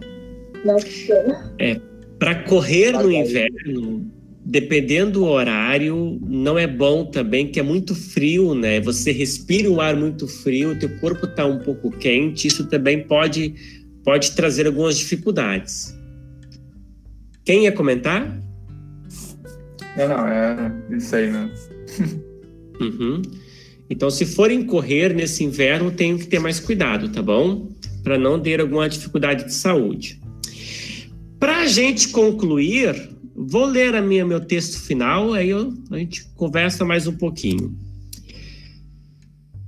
não 0.66 0.78
funciona. 0.78 1.54
É, 1.58 1.80
para 2.20 2.36
correr 2.44 2.92
no 2.92 3.12
inverno 3.12 4.12
dependendo 4.46 5.12
do 5.12 5.26
horário, 5.26 6.20
não 6.22 6.60
é 6.60 6.68
bom 6.68 7.06
também, 7.06 7.48
que 7.48 7.60
é 7.60 7.64
muito 7.64 7.96
frio, 7.96 8.54
né? 8.54 8.80
Você 8.82 9.12
respira 9.12 9.70
um 9.70 9.80
ar 9.80 9.96
muito 9.96 10.28
frio, 10.28 10.78
teu 10.78 10.90
corpo 11.00 11.26
está 11.26 11.46
um 11.46 11.60
pouco 11.60 11.90
quente, 11.90 12.48
isso 12.48 12.66
também 12.68 13.04
pode, 13.04 13.56
pode 14.04 14.34
trazer 14.34 14.68
algumas 14.68 14.98
dificuldades. 14.98 15.98
Quem 17.46 17.64
ia 17.64 17.72
comentar? 17.72 18.42
Não, 19.98 20.08
não, 20.08 20.28
é 20.28 20.72
isso 20.92 21.16
aí, 21.16 21.32
né? 21.32 21.50
uhum. 22.82 23.22
Então, 23.90 24.10
se 24.10 24.26
forem 24.26 24.66
correr 24.66 25.14
nesse 25.14 25.44
inverno, 25.44 25.92
tenho 25.92 26.18
que 26.18 26.28
ter 26.28 26.40
mais 26.40 26.60
cuidado, 26.60 27.10
tá 27.10 27.22
bom? 27.22 27.70
Para 28.04 28.18
não 28.18 28.40
ter 28.40 28.60
alguma 28.60 28.90
dificuldade 28.90 29.46
de 29.46 29.54
saúde. 29.54 30.20
Para 31.44 31.58
a 31.58 31.68
gente 31.68 32.08
concluir, 32.08 33.10
Vou 33.36 33.66
ler 33.66 33.96
a 33.96 34.02
minha, 34.02 34.26
meu 34.26 34.40
texto 34.40 34.80
final, 34.80 35.34
aí 35.34 35.50
eu, 35.50 35.74
a 35.92 35.98
gente 35.98 36.24
conversa 36.38 36.86
mais 36.86 37.06
um 37.06 37.18
pouquinho. 37.18 37.76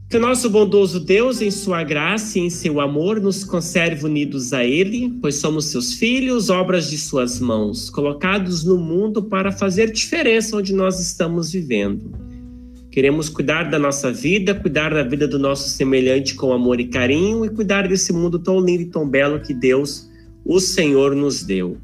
Que 0.09 0.15
o 0.15 0.19
nosso 0.21 0.49
bondoso 0.49 1.01
Deus, 1.01 1.41
em 1.41 1.51
sua 1.51 1.83
graça 1.83 2.39
e 2.39 2.43
em 2.43 2.49
seu 2.49 2.79
amor, 2.79 3.19
nos 3.19 3.43
conserve 3.43 4.05
unidos 4.05 4.53
a 4.53 4.63
Ele, 4.63 5.17
pois 5.19 5.35
somos 5.35 5.65
seus 5.65 5.95
filhos, 5.95 6.49
obras 6.49 6.89
de 6.89 6.97
suas 6.97 7.41
mãos, 7.41 7.89
colocados 7.89 8.63
no 8.63 8.77
mundo 8.77 9.23
para 9.23 9.51
fazer 9.51 9.91
diferença 9.91 10.55
onde 10.55 10.73
nós 10.73 11.01
estamos 11.01 11.51
vivendo. 11.51 12.09
Queremos 12.89 13.27
cuidar 13.27 13.63
da 13.69 13.77
nossa 13.77 14.13
vida, 14.13 14.55
cuidar 14.55 14.93
da 14.93 15.03
vida 15.03 15.27
do 15.27 15.37
nosso 15.37 15.67
semelhante 15.67 16.35
com 16.35 16.53
amor 16.53 16.79
e 16.79 16.87
carinho 16.87 17.43
e 17.43 17.49
cuidar 17.49 17.85
desse 17.85 18.13
mundo 18.13 18.39
tão 18.39 18.61
lindo 18.61 18.83
e 18.83 18.89
tão 18.89 19.05
belo 19.05 19.41
que 19.41 19.53
Deus, 19.53 20.09
o 20.45 20.59
Senhor, 20.59 21.15
nos 21.15 21.43
deu. 21.43 21.77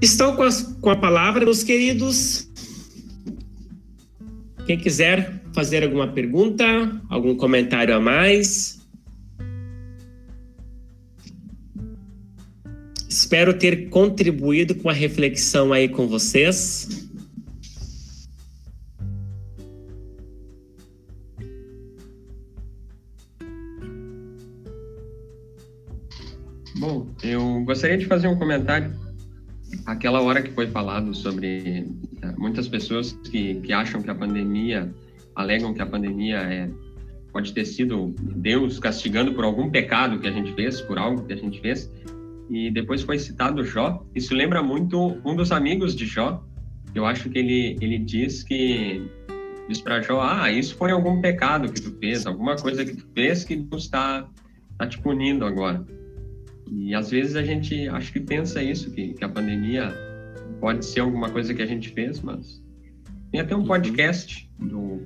Estão 0.00 0.34
com, 0.34 0.48
com 0.80 0.90
a 0.90 0.96
palavra, 0.96 1.44
meus 1.44 1.62
queridos. 1.62 2.48
Quem 4.64 4.78
quiser 4.78 5.42
fazer 5.52 5.82
alguma 5.82 6.08
pergunta, 6.08 6.64
algum 7.10 7.34
comentário 7.36 7.94
a 7.94 8.00
mais. 8.00 8.78
Espero 13.08 13.58
ter 13.58 13.88
contribuído 13.90 14.74
com 14.76 14.88
a 14.88 14.92
reflexão 14.92 15.72
aí 15.72 15.88
com 15.88 16.06
vocês. 16.06 17.07
Bom, 26.78 27.08
eu 27.24 27.64
gostaria 27.64 27.98
de 27.98 28.06
fazer 28.06 28.28
um 28.28 28.36
comentário 28.36 28.92
aquela 29.84 30.20
hora 30.20 30.40
que 30.40 30.52
foi 30.52 30.68
falado 30.68 31.12
sobre 31.12 31.84
eh, 32.22 32.32
muitas 32.38 32.68
pessoas 32.68 33.12
que, 33.30 33.56
que 33.56 33.72
acham 33.72 34.00
que 34.00 34.08
a 34.08 34.14
pandemia, 34.14 34.94
alegam 35.34 35.74
que 35.74 35.82
a 35.82 35.86
pandemia 35.86 36.36
é, 36.36 36.70
pode 37.32 37.52
ter 37.52 37.64
sido 37.64 38.14
Deus 38.20 38.78
castigando 38.78 39.34
por 39.34 39.44
algum 39.44 39.70
pecado 39.70 40.20
que 40.20 40.28
a 40.28 40.30
gente 40.30 40.54
fez, 40.54 40.80
por 40.80 40.98
algo 40.98 41.24
que 41.24 41.32
a 41.32 41.36
gente 41.36 41.60
fez, 41.60 41.90
e 42.48 42.70
depois 42.70 43.02
foi 43.02 43.18
citado 43.18 43.64
Jó. 43.64 44.04
Isso 44.14 44.32
lembra 44.32 44.62
muito 44.62 45.18
um 45.24 45.34
dos 45.34 45.50
amigos 45.50 45.96
de 45.96 46.06
Jó, 46.06 46.44
eu 46.94 47.04
acho 47.04 47.28
que 47.28 47.38
ele, 47.38 47.76
ele 47.80 47.98
diz 47.98 48.44
que 48.44 49.02
diz 49.68 49.80
para 49.80 50.00
Jó, 50.00 50.20
ah, 50.22 50.50
isso 50.50 50.76
foi 50.76 50.92
algum 50.92 51.20
pecado 51.20 51.72
que 51.72 51.80
tu 51.80 51.90
fez, 51.98 52.24
alguma 52.24 52.56
coisa 52.56 52.84
que 52.84 52.96
tu 52.96 53.06
fez 53.14 53.44
que 53.44 53.56
Deus 53.56 53.84
está 53.84 54.28
tá 54.78 54.86
te 54.86 54.98
punindo 55.00 55.44
agora. 55.44 55.84
E 56.70 56.94
às 56.94 57.10
vezes 57.10 57.36
a 57.36 57.42
gente 57.42 57.88
acho 57.88 58.12
que 58.12 58.20
pensa 58.20 58.62
isso, 58.62 58.90
que, 58.90 59.14
que 59.14 59.24
a 59.24 59.28
pandemia 59.28 59.94
pode 60.60 60.84
ser 60.84 61.00
alguma 61.00 61.30
coisa 61.30 61.54
que 61.54 61.62
a 61.62 61.66
gente 61.66 61.88
fez, 61.90 62.20
mas 62.20 62.62
tem 63.30 63.40
até 63.40 63.54
um 63.54 63.60
uhum. 63.60 63.66
podcast 63.66 64.50
do 64.58 65.00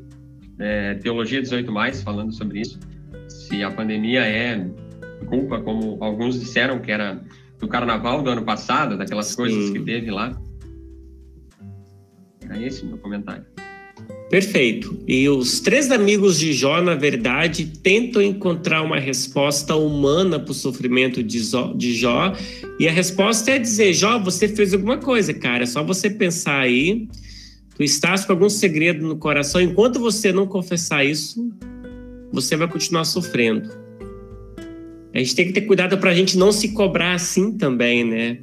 é, 0.58 0.94
Teologia 0.94 1.40
18 1.40 1.70
Mais 1.70 2.02
falando 2.02 2.32
sobre 2.32 2.60
isso. 2.60 2.78
Se 3.28 3.62
a 3.62 3.70
pandemia 3.70 4.20
é 4.20 4.66
culpa, 5.26 5.60
como 5.60 6.02
alguns 6.02 6.38
disseram 6.38 6.80
que 6.80 6.90
era 6.90 7.22
do 7.58 7.68
carnaval 7.68 8.22
do 8.22 8.30
ano 8.30 8.42
passado, 8.42 8.96
daquelas 8.96 9.26
Sim. 9.26 9.36
coisas 9.36 9.70
que 9.70 9.80
teve 9.80 10.10
lá. 10.10 10.36
Era 12.42 12.60
esse 12.60 12.84
meu 12.84 12.98
comentário. 12.98 13.51
Perfeito. 14.32 14.98
E 15.06 15.28
os 15.28 15.60
três 15.60 15.90
amigos 15.90 16.38
de 16.38 16.54
Jó, 16.54 16.80
na 16.80 16.94
verdade, 16.94 17.66
tentam 17.66 18.22
encontrar 18.22 18.80
uma 18.80 18.98
resposta 18.98 19.76
humana 19.76 20.40
para 20.40 20.52
o 20.52 20.54
sofrimento 20.54 21.22
de, 21.22 21.38
Jó. 21.94 22.34
E 22.80 22.88
a 22.88 22.90
resposta 22.90 23.50
é 23.50 23.58
dizer: 23.58 23.92
Jó, 23.92 24.18
você 24.18 24.48
fez 24.48 24.72
alguma 24.72 24.96
coisa, 24.96 25.34
cara. 25.34 25.64
É 25.64 25.66
só 25.66 25.84
você 25.84 26.08
pensar 26.08 26.60
aí. 26.60 27.06
Tu 27.76 27.82
estás 27.82 28.24
com 28.24 28.32
algum 28.32 28.48
segredo 28.48 29.06
no 29.06 29.18
coração. 29.18 29.60
Enquanto 29.60 30.00
você 30.00 30.32
não 30.32 30.46
confessar 30.46 31.04
isso, 31.04 31.52
você 32.32 32.56
vai 32.56 32.68
continuar 32.68 33.04
sofrendo. 33.04 33.68
A 35.14 35.18
gente 35.18 35.34
tem 35.34 35.46
que 35.48 35.52
ter 35.52 35.66
cuidado 35.66 35.98
para 35.98 36.10
a 36.10 36.14
gente 36.14 36.38
não 36.38 36.52
se 36.52 36.70
cobrar 36.70 37.12
assim 37.12 37.58
também, 37.58 38.02
né? 38.02 38.38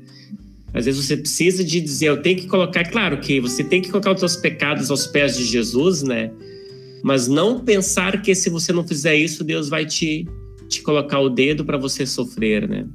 Às 0.74 0.86
vezes 0.86 1.06
você 1.06 1.18
precisa 1.18 1.64
de 1.64 1.82
dizer, 1.82 2.08
eu 2.08 2.22
tenho 2.22 2.38
que 2.38 2.48
colocar, 2.48 2.84
claro 2.90 3.20
que 3.20 3.40
você 3.40 3.64
tem 3.64 3.82
que 3.82 3.90
colocar 3.90 4.14
os 4.14 4.20
seus 4.20 4.36
pecados 4.36 4.92
aos 4.92 5.08
pés 5.08 5.36
de 5.36 5.44
Jesus, 5.44 6.04
né? 6.04 6.32
Mas 7.04 7.28
não 7.28 7.60
pensar 7.60 8.22
que 8.22 8.36
se 8.36 8.50
você 8.50 8.72
não 8.72 8.88
fizer 8.88 9.16
isso, 9.16 9.44
Deus 9.44 9.70
vai 9.70 9.86
te, 9.86 10.28
te 10.68 10.82
colocar 10.82 11.20
o 11.20 11.30
dedo 11.30 11.66
para 11.66 11.78
você 11.78 12.06
sofrer, 12.06 12.68
né? 12.68 12.86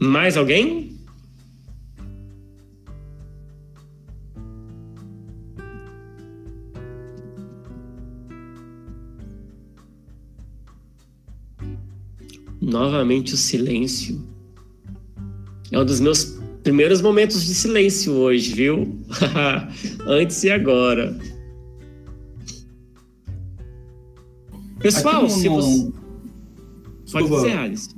Mais 0.00 0.36
alguém? 0.36 0.87
Novamente 12.68 13.32
o 13.32 13.36
silêncio. 13.36 14.20
É 15.72 15.78
um 15.78 15.84
dos 15.84 16.00
meus 16.00 16.38
primeiros 16.62 17.00
momentos 17.00 17.46
de 17.46 17.54
silêncio 17.54 18.12
hoje, 18.12 18.54
viu? 18.54 18.98
Antes 20.06 20.44
e 20.44 20.50
agora. 20.50 21.18
Pessoal, 24.78 25.30
se 25.30 25.48
você. 25.48 25.90
Pode 27.10 27.28
dizer, 27.28 27.56
Alice. 27.56 27.88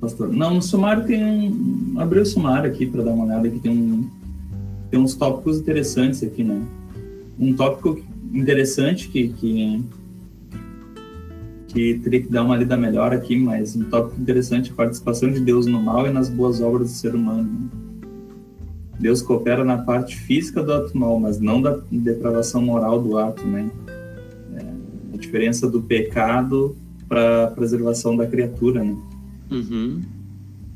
pastor. 0.00 0.32
Não, 0.32 0.54
no 0.54 0.62
sumário 0.62 1.06
tem 1.06 1.24
um. 1.24 1.94
Abri 1.98 2.18
o 2.18 2.26
sumário 2.26 2.68
aqui 2.68 2.86
para 2.86 3.04
dar 3.04 3.12
uma 3.12 3.24
olhada 3.24 3.48
que 3.48 3.60
tem 3.60 3.70
um. 3.70 4.10
Tem 4.90 4.98
uns 4.98 5.14
tópicos 5.14 5.58
interessantes 5.58 6.24
aqui, 6.24 6.42
né? 6.42 6.60
Um 7.38 7.54
tópico 7.54 8.04
interessante 8.34 9.08
que, 9.08 9.28
que, 9.28 9.80
que 11.72 11.98
teria 12.00 12.20
que 12.22 12.28
dar 12.28 12.44
uma 12.44 12.56
lida 12.56 12.76
melhor 12.76 13.12
aqui, 13.12 13.36
mas 13.36 13.74
um 13.74 13.84
tópico 13.84 14.20
interessante 14.20 14.70
a 14.70 14.74
participação 14.74 15.30
de 15.30 15.40
Deus 15.40 15.66
no 15.66 15.82
mal 15.82 16.06
e 16.06 16.12
nas 16.12 16.28
boas 16.28 16.60
obras 16.60 16.90
do 16.90 16.96
ser 16.96 17.14
humano. 17.14 17.44
Né? 17.44 17.68
Deus 19.00 19.22
coopera 19.22 19.64
na 19.64 19.78
parte 19.78 20.16
física 20.16 20.62
do 20.62 20.72
ato 20.72 20.96
mal, 20.96 21.18
mas 21.18 21.40
não 21.40 21.60
da 21.60 21.80
depravação 21.90 22.62
moral 22.62 23.02
do 23.02 23.18
ato, 23.18 23.44
né? 23.44 23.68
É, 24.54 25.14
a 25.14 25.16
diferença 25.16 25.68
do 25.68 25.82
pecado 25.82 26.76
para 27.08 27.44
a 27.44 27.46
preservação 27.48 28.16
da 28.16 28.26
criatura, 28.26 28.84
né? 28.84 28.96
Uhum. 29.50 30.02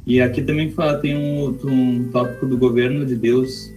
E 0.06 0.20
aqui 0.20 0.42
também 0.42 0.70
fala, 0.70 0.98
tem 0.98 1.16
um, 1.16 1.56
um 1.64 2.08
tópico 2.10 2.46
do 2.46 2.56
governo 2.56 3.04
de 3.04 3.14
Deus 3.16 3.72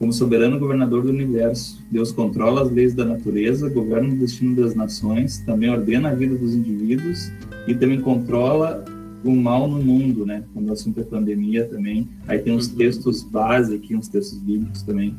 como 0.00 0.14
soberano 0.14 0.58
governador 0.58 1.02
do 1.02 1.10
universo. 1.10 1.78
Deus 1.90 2.10
controla 2.10 2.62
as 2.62 2.72
leis 2.72 2.94
da 2.94 3.04
natureza, 3.04 3.68
governa 3.68 4.14
o 4.14 4.16
destino 4.16 4.56
das 4.56 4.74
nações, 4.74 5.40
também 5.44 5.68
ordena 5.68 6.08
a 6.08 6.14
vida 6.14 6.34
dos 6.36 6.54
indivíduos 6.54 7.30
e 7.68 7.74
também 7.74 8.00
controla 8.00 8.82
o 9.22 9.30
mal 9.36 9.68
no 9.68 9.78
mundo, 9.78 10.24
né? 10.24 10.42
Quando 10.54 10.70
o 10.70 10.72
assunto 10.72 10.98
é 11.00 11.04
pandemia 11.04 11.66
também. 11.66 12.08
Aí 12.26 12.38
tem 12.38 12.56
uns 12.56 12.68
uhum. 12.68 12.76
textos 12.76 13.22
base 13.22 13.74
aqui, 13.74 13.94
uns 13.94 14.08
textos 14.08 14.38
bíblicos 14.38 14.80
também, 14.80 15.14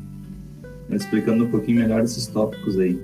explicando 0.90 1.44
um 1.44 1.48
pouquinho 1.48 1.78
melhor 1.78 2.02
esses 2.02 2.26
tópicos 2.26 2.76
aí. 2.76 2.98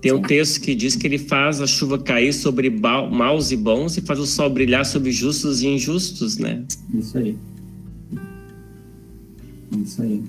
Tem 0.00 0.12
um 0.12 0.22
texto 0.22 0.60
que 0.60 0.76
diz 0.76 0.94
que 0.94 1.04
ele 1.04 1.18
faz 1.18 1.60
a 1.60 1.66
chuva 1.66 1.98
cair 1.98 2.32
sobre 2.32 2.70
maus 2.70 3.50
e 3.50 3.56
bons 3.56 3.96
e 3.96 4.00
faz 4.00 4.20
o 4.20 4.26
sol 4.26 4.48
brilhar 4.48 4.86
sobre 4.86 5.10
justos 5.10 5.62
e 5.62 5.66
injustos, 5.66 6.38
né? 6.38 6.64
Isso 6.94 7.18
aí. 7.18 7.36
Isso 9.82 10.02
aí. 10.02 10.22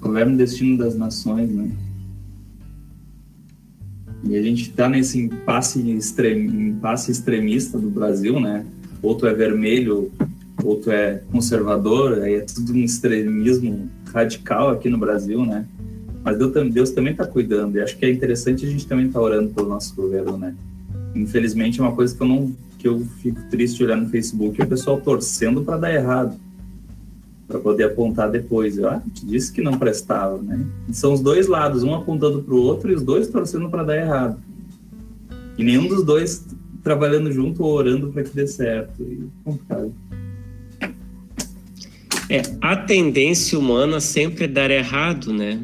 Governo 0.00 0.36
destino 0.36 0.78
das 0.78 0.96
nações, 0.96 1.50
né? 1.50 1.70
E 4.24 4.36
a 4.36 4.42
gente 4.42 4.70
está 4.70 4.88
nesse 4.88 5.18
impasse, 5.18 5.80
impasse 5.80 7.10
extremista 7.10 7.78
do 7.78 7.90
Brasil, 7.90 8.38
né? 8.38 8.66
Outro 9.02 9.26
é 9.28 9.34
vermelho, 9.34 10.10
outro 10.62 10.90
é 10.90 11.22
conservador, 11.30 12.22
aí 12.22 12.34
é 12.34 12.40
tudo 12.40 12.72
um 12.72 12.78
extremismo 12.78 13.88
radical 14.12 14.70
aqui 14.70 14.88
no 14.88 14.98
Brasil, 14.98 15.44
né? 15.44 15.66
Mas 16.22 16.36
Deus, 16.70 16.90
também 16.90 17.12
está 17.12 17.26
cuidando, 17.26 17.76
e 17.76 17.80
acho 17.80 17.96
que 17.96 18.04
é 18.04 18.10
interessante 18.10 18.66
a 18.66 18.68
gente 18.68 18.86
também 18.86 19.06
estar 19.06 19.18
tá 19.18 19.24
orando 19.24 19.54
pelo 19.54 19.68
nosso 19.68 19.94
governo, 19.94 20.36
né? 20.36 20.54
Infelizmente, 21.14 21.80
é 21.80 21.82
uma 21.82 21.92
coisa 21.92 22.14
que 22.14 22.22
eu 22.22 22.28
não 22.28 22.54
que 22.78 22.88
eu 22.88 23.00
fico 23.20 23.38
triste 23.50 23.84
olhar 23.84 23.96
no 23.96 24.08
Facebook 24.08 24.58
é 24.58 24.64
o 24.64 24.66
pessoal 24.66 24.98
torcendo 24.98 25.62
para 25.62 25.76
dar 25.76 25.92
errado, 25.92 26.34
para 27.50 27.58
poder 27.58 27.84
apontar 27.84 28.30
depois. 28.30 28.78
Eu 28.78 28.88
ah, 28.88 29.02
te 29.12 29.26
disse 29.26 29.52
que 29.52 29.60
não 29.60 29.76
prestava, 29.76 30.40
né? 30.40 30.64
São 30.92 31.12
os 31.12 31.20
dois 31.20 31.48
lados, 31.48 31.82
um 31.82 31.92
apontando 31.92 32.42
para 32.42 32.54
o 32.54 32.62
outro 32.62 32.90
e 32.90 32.94
os 32.94 33.02
dois 33.02 33.26
torcendo 33.26 33.68
para 33.68 33.82
dar 33.82 33.96
errado. 33.96 34.40
E 35.58 35.64
nenhum 35.64 35.88
dos 35.88 36.04
dois 36.04 36.46
trabalhando 36.82 37.32
junto 37.32 37.64
ou 37.64 37.72
orando 37.72 38.08
para 38.12 38.22
que 38.22 38.30
dê 38.30 38.46
certo. 38.46 39.02
E 39.02 39.28
complicado. 39.44 39.92
É, 42.28 42.42
a 42.60 42.76
tendência 42.76 43.58
humana 43.58 44.00
sempre 44.00 44.44
é 44.44 44.48
dar 44.48 44.70
errado, 44.70 45.32
né? 45.32 45.60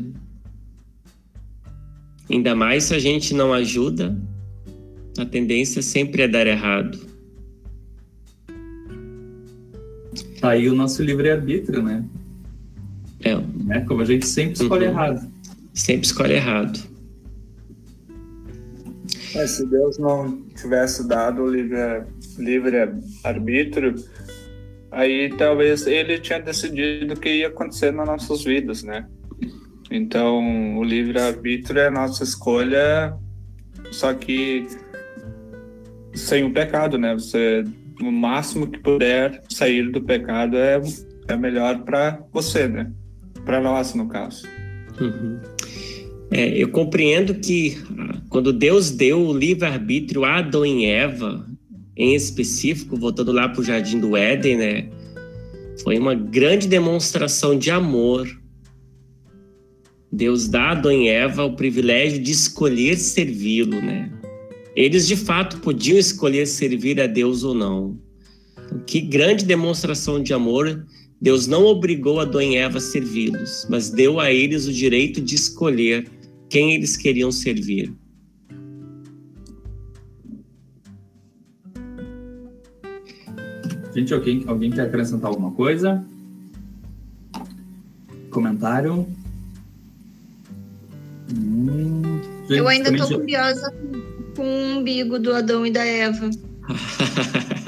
Ainda 2.29 2.57
mais 2.57 2.85
se 2.85 2.95
a 2.95 2.99
gente 2.99 3.33
não 3.33 3.53
ajuda, 3.53 4.21
a 5.17 5.25
tendência 5.25 5.81
sempre 5.81 6.23
é 6.23 6.29
dar 6.29 6.49
errado. 6.49 6.99
Tá 10.41 10.51
aí 10.51 10.69
o 10.69 10.75
nosso 10.75 11.03
livre-arbítrio, 11.03 11.83
né? 11.83 12.05
É. 13.25 13.33
é. 13.77 13.81
Como 13.81 14.03
a 14.03 14.05
gente 14.05 14.27
sempre 14.27 14.63
escolhe 14.63 14.85
uhum. 14.87 14.93
errado. 14.93 15.33
Sempre 15.75 16.07
escolhe 16.07 16.35
errado. 16.35 16.79
Mas 19.35 19.51
se 19.51 19.67
Deus 19.67 19.99
não 19.99 20.43
tivesse 20.55 21.07
dado 21.07 21.43
o 21.43 21.51
livre-arbítrio, 22.39 23.95
aí 24.91 25.29
talvez 25.37 25.87
ele 25.87 26.19
tinha 26.19 26.41
decidido 26.41 27.15
o 27.15 27.21
que 27.21 27.29
ia 27.29 27.49
acontecer 27.49 27.93
nas 27.93 28.07
nossas 28.07 28.45
vidas, 28.45 28.83
né? 28.83 29.07
Então, 29.91 30.79
o 30.79 30.85
livre-arbítrio 30.85 31.81
é 31.81 31.89
a 31.89 31.91
nossa 31.91 32.25
escolha, 32.25 33.15
só 33.91 34.15
que 34.15 34.67
sem 36.15 36.45
o 36.45 36.53
pecado, 36.53 36.99
né? 36.99 37.15
Você, 37.15 37.65
o 38.01 38.11
máximo 38.11 38.67
que 38.67 38.79
puder 38.79 39.43
sair 39.49 39.91
do 39.91 40.03
pecado 40.03 40.57
é, 40.57 40.81
é 41.29 41.37
melhor 41.37 41.85
para 41.85 42.21
você, 42.33 42.69
né? 42.69 42.91
Para 43.45 43.61
nós, 43.61 43.95
no 43.95 44.09
caso. 44.09 44.47
Uhum. 45.01 45.39
É, 46.31 46.49
eu 46.57 46.69
compreendo 46.69 47.35
que 47.35 47.79
ah, 47.99 48.21
quando 48.29 48.53
Deus 48.53 48.91
deu 48.91 49.21
o 49.21 49.37
livre-arbítrio 49.37 50.25
a 50.25 50.39
Adão 50.39 50.67
e 50.67 50.85
Eva, 50.85 51.47
em 51.97 52.15
específico, 52.15 52.97
voltando 52.97 53.33
lá 53.33 53.49
para 53.49 53.61
o 53.61 53.65
Jardim 53.65 54.01
do 54.01 54.17
Éden, 54.17 54.57
né? 54.57 54.89
Foi 55.83 55.99
uma 55.99 56.15
grande 56.15 56.67
demonstração 56.67 57.57
de 57.57 57.71
amor 57.71 58.27
Deus 60.17 60.49
dá 60.49 60.63
a 60.63 60.71
Adão 60.71 60.93
e 60.93 61.09
Eva 61.09 61.45
o 61.45 61.57
privilégio 61.57 62.19
de 62.19 62.31
escolher 62.31 62.97
servi-lo, 62.97 63.83
né? 63.83 64.11
Eles 64.77 65.09
de 65.09 65.17
fato 65.17 65.59
podiam 65.61 65.99
escolher 65.99 66.47
servir 66.47 67.01
a 67.01 67.07
Deus 67.07 67.43
ou 67.43 67.55
não. 67.55 67.99
Que 68.87 69.01
grande 69.01 69.45
demonstração 69.47 70.23
de 70.23 70.35
amor! 70.35 70.85
Deus 71.19 71.47
não 71.47 71.65
obrigou 71.65 72.21
Adão 72.21 72.43
e 72.43 72.57
Eva 72.57 72.77
a 72.77 72.81
servi-los, 72.81 73.67
mas 73.71 73.89
deu 73.89 74.21
a 74.21 74.31
eles 74.31 74.67
o 74.67 74.73
direito 74.73 75.23
de 75.23 75.35
escolher 75.35 76.07
quem 76.51 76.75
eles 76.75 76.95
queriam 76.95 77.33
servir. 77.33 77.91
Gente, 83.95 84.13
alguém, 84.13 84.45
alguém 84.47 84.71
quer 84.71 84.83
acrescentar 84.83 85.31
alguma 85.31 85.53
coisa? 85.53 86.05
Comentário? 88.29 89.09
Hum, 91.35 92.03
eu 92.51 92.69
ainda 92.69 92.95
tô 92.95 93.07
já... 93.07 93.19
curiosa 93.19 93.71
com 93.71 94.16
o 94.43 94.79
umbigo 94.79 95.19
do 95.19 95.35
Adão 95.35 95.67
e 95.67 95.71
da 95.71 95.85
Eva. 95.85 96.31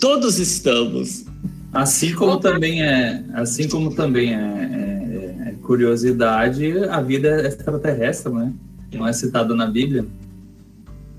Todos 0.00 0.38
estamos. 0.38 1.26
Assim 1.72 2.14
como 2.14 2.32
Opa. 2.32 2.52
também 2.52 2.82
é, 2.82 3.24
assim 3.34 3.68
como 3.68 3.94
também 3.94 4.34
é, 4.34 4.38
é, 4.38 5.48
é, 5.48 5.54
curiosidade, 5.62 6.78
a 6.84 7.00
vida 7.00 7.28
é 7.28 7.46
extraterrestre, 7.46 8.32
né? 8.32 8.52
Não 8.94 9.06
é 9.06 9.12
citado 9.12 9.54
na 9.54 9.66
Bíblia. 9.66 10.06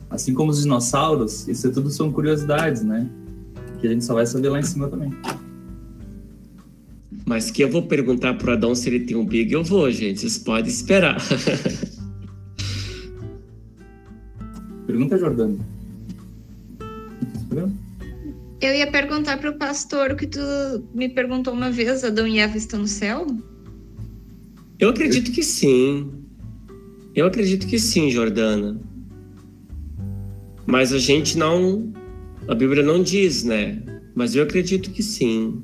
Assim 0.10 0.34
como 0.34 0.50
os 0.50 0.62
dinossauros, 0.62 1.48
isso 1.48 1.72
tudo 1.72 1.92
são 1.92 2.12
curiosidades, 2.12 2.82
né? 2.82 3.08
Que 3.80 3.88
a 3.88 3.92
gente 3.92 4.04
só 4.04 4.16
vai 4.16 4.26
saber 4.26 4.50
lá 4.50 4.60
em 4.60 4.64
cima 4.64 4.88
também. 4.88 5.14
Mas 7.26 7.52
que 7.52 7.64
eu 7.64 7.70
vou 7.70 7.84
perguntar 7.84 8.34
pro 8.34 8.54
Adão 8.54 8.74
se 8.74 8.90
ele 8.90 9.02
tem 9.02 9.16
um 9.16 9.26
big, 9.26 9.54
eu 9.54 9.64
vou, 9.64 9.92
gente. 9.92 10.22
Vocês 10.22 10.40
podem 10.40 10.72
esperar. 10.72 11.18
Pergunta, 14.90 15.20
Jordana. 15.20 15.56
Eu 18.60 18.74
ia 18.74 18.91
perguntar 18.91 19.38
para 19.38 19.52
o 19.52 19.53
pastor 19.56 20.14
o 20.14 20.16
que 20.16 20.26
tu 20.26 20.40
me 20.95 21.07
perguntou 21.07 21.53
uma 21.53 21.70
vez: 21.70 22.03
Adão 22.03 22.26
e 22.26 22.40
Eva 22.40 22.57
estão 22.57 22.80
no 22.80 22.88
céu? 22.88 23.28
Eu 24.80 24.90
acredito 24.90 25.32
que 25.32 25.44
sim. 25.44 26.11
Eu 27.14 27.28
acredito 27.28 27.68
que 27.68 27.78
sim, 27.78 28.10
Jordana. 28.10 28.82
Mas 30.66 30.91
a 30.91 30.98
gente 30.98 31.38
não. 31.38 31.94
A 32.48 32.56
Bíblia 32.56 32.82
não 32.82 33.03
diz, 33.03 33.44
né? 33.44 33.84
Mas 34.16 34.36
eu 34.36 34.41
acredito 34.41 34.90
que 34.90 35.03
sim. 35.03 35.61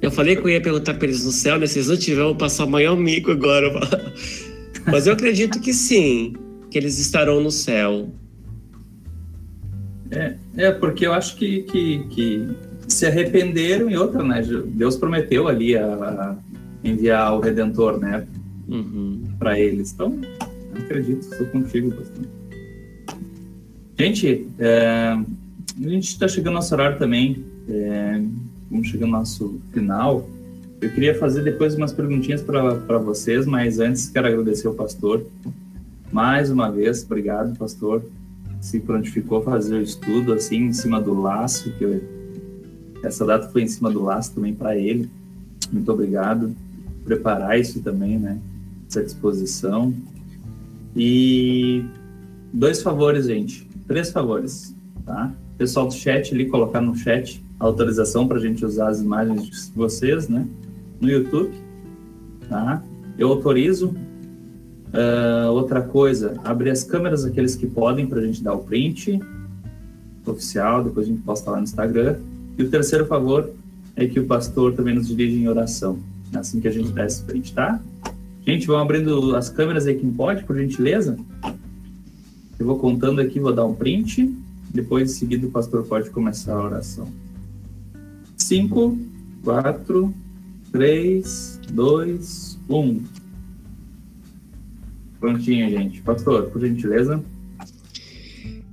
Eu 0.00 0.12
falei 0.12 0.36
que 0.36 0.42
eu 0.42 0.48
ia 0.48 0.60
perguntar 0.60 0.94
para 0.94 1.08
eles 1.08 1.24
no 1.24 1.32
céu, 1.32 1.58
né? 1.58 1.66
Se 1.66 1.80
eles 1.80 1.88
não 1.88 1.96
tiverem, 1.96 2.22
eu 2.22 2.28
vou 2.28 2.36
passar 2.36 2.66
o 2.66 2.70
maior 2.70 2.96
mico 2.96 3.32
agora. 3.32 3.68
Mas 4.86 5.08
eu 5.08 5.14
acredito 5.14 5.58
que 5.58 5.74
sim, 5.74 6.34
que 6.74 6.78
eles 6.78 6.98
estarão 6.98 7.40
no 7.40 7.52
céu. 7.52 8.08
É, 10.10 10.34
é 10.56 10.72
porque 10.72 11.06
eu 11.06 11.12
acho 11.12 11.36
que, 11.36 11.62
que, 11.62 12.00
que 12.10 12.48
se 12.88 13.06
arrependeram 13.06 13.88
e 13.88 13.96
outra, 13.96 14.24
né? 14.24 14.42
Deus 14.66 14.96
prometeu 14.96 15.46
ali 15.46 15.76
a, 15.76 15.86
a 15.86 16.36
enviar 16.82 17.32
o 17.32 17.38
Redentor, 17.38 18.00
né? 18.00 18.26
Uhum. 18.66 19.22
Para 19.38 19.56
eles. 19.56 19.92
Então, 19.92 20.18
acredito, 20.74 21.20
estou 21.20 21.46
contigo, 21.46 21.92
pastor. 21.92 22.24
Gente, 23.96 24.48
é, 24.58 25.16
a 25.80 25.88
gente 25.88 26.08
está 26.08 26.26
chegando 26.26 26.48
ao 26.48 26.54
nosso 26.54 26.74
horário 26.74 26.98
também. 26.98 27.44
É, 27.68 28.20
vamos 28.68 28.88
chegando 28.88 29.14
ao 29.14 29.20
nosso 29.20 29.60
final. 29.72 30.28
Eu 30.80 30.90
queria 30.90 31.16
fazer 31.16 31.44
depois 31.44 31.76
umas 31.76 31.92
perguntinhas 31.92 32.42
para 32.42 32.98
vocês, 32.98 33.46
mas 33.46 33.78
antes 33.78 34.08
quero 34.08 34.26
agradecer 34.26 34.66
ao 34.66 34.74
pastor. 34.74 35.24
Mais 36.14 36.48
uma 36.48 36.70
vez, 36.70 37.02
obrigado, 37.02 37.58
pastor. 37.58 38.04
se 38.60 38.78
prontificou 38.78 39.42
fazer 39.42 39.74
o 39.74 39.82
estudo 39.82 40.32
assim 40.32 40.66
em 40.66 40.72
cima 40.72 41.00
do 41.00 41.12
laço, 41.12 41.72
que 41.72 41.82
eu, 41.82 42.00
essa 43.02 43.26
data 43.26 43.48
foi 43.48 43.62
em 43.62 43.66
cima 43.66 43.90
do 43.90 44.00
laço 44.00 44.32
também 44.32 44.54
para 44.54 44.78
ele. 44.78 45.10
Muito 45.72 45.90
obrigado. 45.90 46.54
Preparar 47.04 47.58
isso 47.58 47.82
também, 47.82 48.16
né? 48.16 48.38
Essa 48.88 49.02
disposição. 49.02 49.92
E 50.94 51.84
dois 52.52 52.80
favores, 52.80 53.26
gente. 53.26 53.68
Três 53.88 54.12
favores, 54.12 54.72
tá? 55.04 55.34
Pessoal 55.58 55.88
do 55.88 55.94
chat 55.94 56.32
ali, 56.32 56.46
colocar 56.46 56.80
no 56.80 56.94
chat 56.94 57.44
a 57.58 57.64
autorização 57.64 58.28
para 58.28 58.36
a 58.36 58.40
gente 58.40 58.64
usar 58.64 58.90
as 58.90 59.00
imagens 59.00 59.42
de 59.42 59.72
vocês, 59.74 60.28
né? 60.28 60.46
No 61.00 61.10
YouTube, 61.10 61.50
tá? 62.48 62.80
Eu 63.18 63.30
autorizo. 63.30 63.96
Uh, 64.94 65.50
outra 65.50 65.82
coisa, 65.82 66.38
abrir 66.44 66.70
as 66.70 66.84
câmeras 66.84 67.24
aqueles 67.24 67.56
que 67.56 67.66
podem 67.66 68.06
para 68.06 68.20
a 68.20 68.22
gente 68.24 68.40
dar 68.40 68.54
o 68.54 68.60
print 68.60 69.20
oficial, 70.24 70.84
depois 70.84 71.06
a 71.06 71.10
gente 71.10 71.20
posta 71.22 71.50
lá 71.50 71.56
no 71.56 71.64
Instagram. 71.64 72.16
E 72.56 72.62
o 72.62 72.70
terceiro 72.70 73.04
favor 73.04 73.50
é 73.96 74.06
que 74.06 74.20
o 74.20 74.26
pastor 74.26 74.72
também 74.74 74.94
nos 74.94 75.08
dirige 75.08 75.36
em 75.36 75.48
oração, 75.48 75.98
assim 76.32 76.60
que 76.60 76.68
a 76.68 76.70
gente 76.70 76.92
der 76.92 77.06
esse 77.06 77.22
print, 77.24 77.52
tá? 77.52 77.80
Gente, 78.46 78.68
vão 78.68 78.78
abrindo 78.78 79.34
as 79.34 79.48
câmeras 79.48 79.86
aí 79.86 79.96
quem 79.96 80.12
pode, 80.12 80.44
por 80.44 80.56
gentileza. 80.56 81.18
Eu 82.58 82.66
vou 82.66 82.78
contando 82.78 83.20
aqui, 83.20 83.40
vou 83.40 83.52
dar 83.52 83.64
um 83.64 83.74
print. 83.74 84.32
Depois, 84.72 85.10
em 85.10 85.14
seguida, 85.14 85.46
o 85.46 85.50
pastor 85.50 85.82
pode 85.84 86.10
começar 86.10 86.54
a 86.54 86.62
oração. 86.62 87.08
5, 88.36 88.98
4, 89.42 90.14
3, 90.70 91.60
2, 91.72 92.58
1. 92.68 93.23
Prontinho, 95.24 95.70
gente. 95.70 96.02
Pastor, 96.02 96.50
por 96.50 96.60
gentileza. 96.60 97.24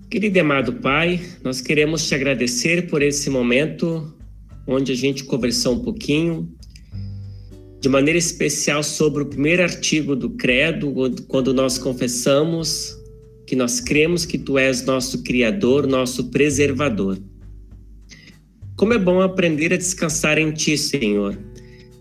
Querido 0.09 0.37
e 0.37 0.41
amado 0.41 0.73
Pai, 0.73 1.21
nós 1.41 1.61
queremos 1.61 2.05
te 2.05 2.13
agradecer 2.13 2.89
por 2.89 3.01
esse 3.01 3.29
momento 3.29 4.13
onde 4.67 4.91
a 4.91 4.95
gente 4.95 5.23
conversou 5.23 5.75
um 5.75 5.79
pouquinho, 5.79 6.53
de 7.79 7.87
maneira 7.87 8.19
especial 8.19 8.83
sobre 8.83 9.23
o 9.23 9.27
primeiro 9.27 9.63
artigo 9.63 10.13
do 10.13 10.31
Credo, 10.31 10.93
quando 11.29 11.53
nós 11.53 11.77
confessamos 11.77 12.97
que 13.47 13.55
nós 13.55 13.79
cremos 13.79 14.25
que 14.25 14.37
Tu 14.37 14.57
és 14.57 14.83
nosso 14.83 15.23
Criador, 15.23 15.87
nosso 15.87 16.31
preservador. 16.31 17.17
Como 18.75 18.91
é 18.91 18.99
bom 18.99 19.21
aprender 19.21 19.71
a 19.71 19.77
descansar 19.77 20.37
em 20.37 20.51
Ti, 20.51 20.77
Senhor, 20.77 21.39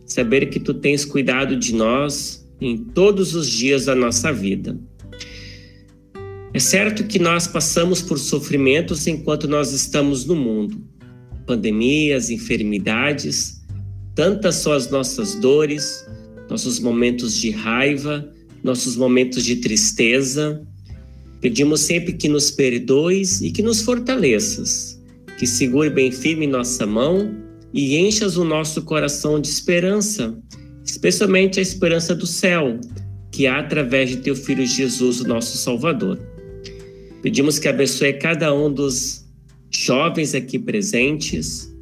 saber 0.04 0.46
que 0.46 0.58
Tu 0.58 0.74
tens 0.74 1.04
cuidado 1.04 1.56
de 1.56 1.72
nós 1.72 2.39
em 2.60 2.76
todos 2.76 3.34
os 3.34 3.48
dias 3.48 3.86
da 3.86 3.94
nossa 3.94 4.32
vida. 4.32 4.78
É 6.52 6.58
certo 6.58 7.04
que 7.04 7.18
nós 7.18 7.46
passamos 7.46 8.02
por 8.02 8.18
sofrimentos 8.18 9.06
enquanto 9.06 9.46
nós 9.46 9.72
estamos 9.72 10.24
no 10.24 10.34
mundo. 10.34 10.84
Pandemias, 11.46 12.28
enfermidades, 12.28 13.60
tantas 14.14 14.56
são 14.56 14.72
as 14.72 14.90
nossas 14.90 15.36
dores, 15.36 16.04
nossos 16.48 16.80
momentos 16.80 17.36
de 17.36 17.50
raiva, 17.50 18.28
nossos 18.62 18.96
momentos 18.96 19.44
de 19.44 19.56
tristeza. 19.56 20.60
Pedimos 21.40 21.80
sempre 21.80 22.12
que 22.14 22.28
nos 22.28 22.50
perdoes 22.50 23.40
e 23.40 23.50
que 23.50 23.62
nos 23.62 23.80
fortaleças, 23.80 25.00
que 25.38 25.46
segure 25.46 25.88
bem 25.88 26.10
firme 26.10 26.46
nossa 26.46 26.84
mão 26.84 27.34
e 27.72 27.96
enchas 27.96 28.36
o 28.36 28.44
nosso 28.44 28.82
coração 28.82 29.40
de 29.40 29.48
esperança, 29.48 30.36
especialmente 30.90 31.60
a 31.60 31.62
esperança 31.62 32.14
do 32.14 32.26
céu, 32.26 32.78
que 33.30 33.46
há 33.46 33.60
através 33.60 34.10
de 34.10 34.16
teu 34.18 34.34
filho 34.34 34.66
Jesus, 34.66 35.20
o 35.20 35.28
nosso 35.28 35.56
Salvador. 35.56 36.18
Pedimos 37.22 37.58
que 37.58 37.68
abençoe 37.68 38.14
cada 38.14 38.52
um 38.52 38.72
dos 38.72 39.24
jovens 39.70 40.34
aqui 40.34 40.58
presentes, 40.58 41.72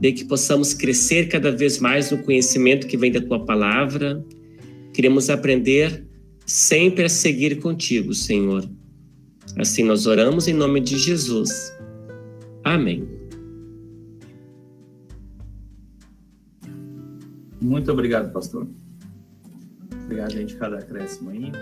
de 0.00 0.12
que 0.12 0.24
possamos 0.24 0.72
crescer 0.72 1.28
cada 1.28 1.50
vez 1.50 1.78
mais 1.78 2.10
no 2.10 2.18
conhecimento 2.18 2.86
que 2.86 2.96
vem 2.96 3.10
da 3.10 3.20
tua 3.20 3.44
palavra. 3.44 4.24
Queremos 4.94 5.28
aprender 5.28 6.06
sempre 6.46 7.04
a 7.04 7.08
seguir 7.08 7.60
contigo, 7.60 8.14
Senhor. 8.14 8.68
Assim 9.56 9.82
nós 9.82 10.06
oramos 10.06 10.46
em 10.46 10.52
nome 10.52 10.80
de 10.80 10.98
Jesus. 10.98 11.50
Amém. 12.64 13.21
Muito 17.62 17.92
obrigado, 17.92 18.32
pastor. 18.32 18.66
Obrigado, 20.04 20.32
gente, 20.32 20.56
cada 20.56 20.78
acréscimo 20.78 21.30
aí. 21.30 21.52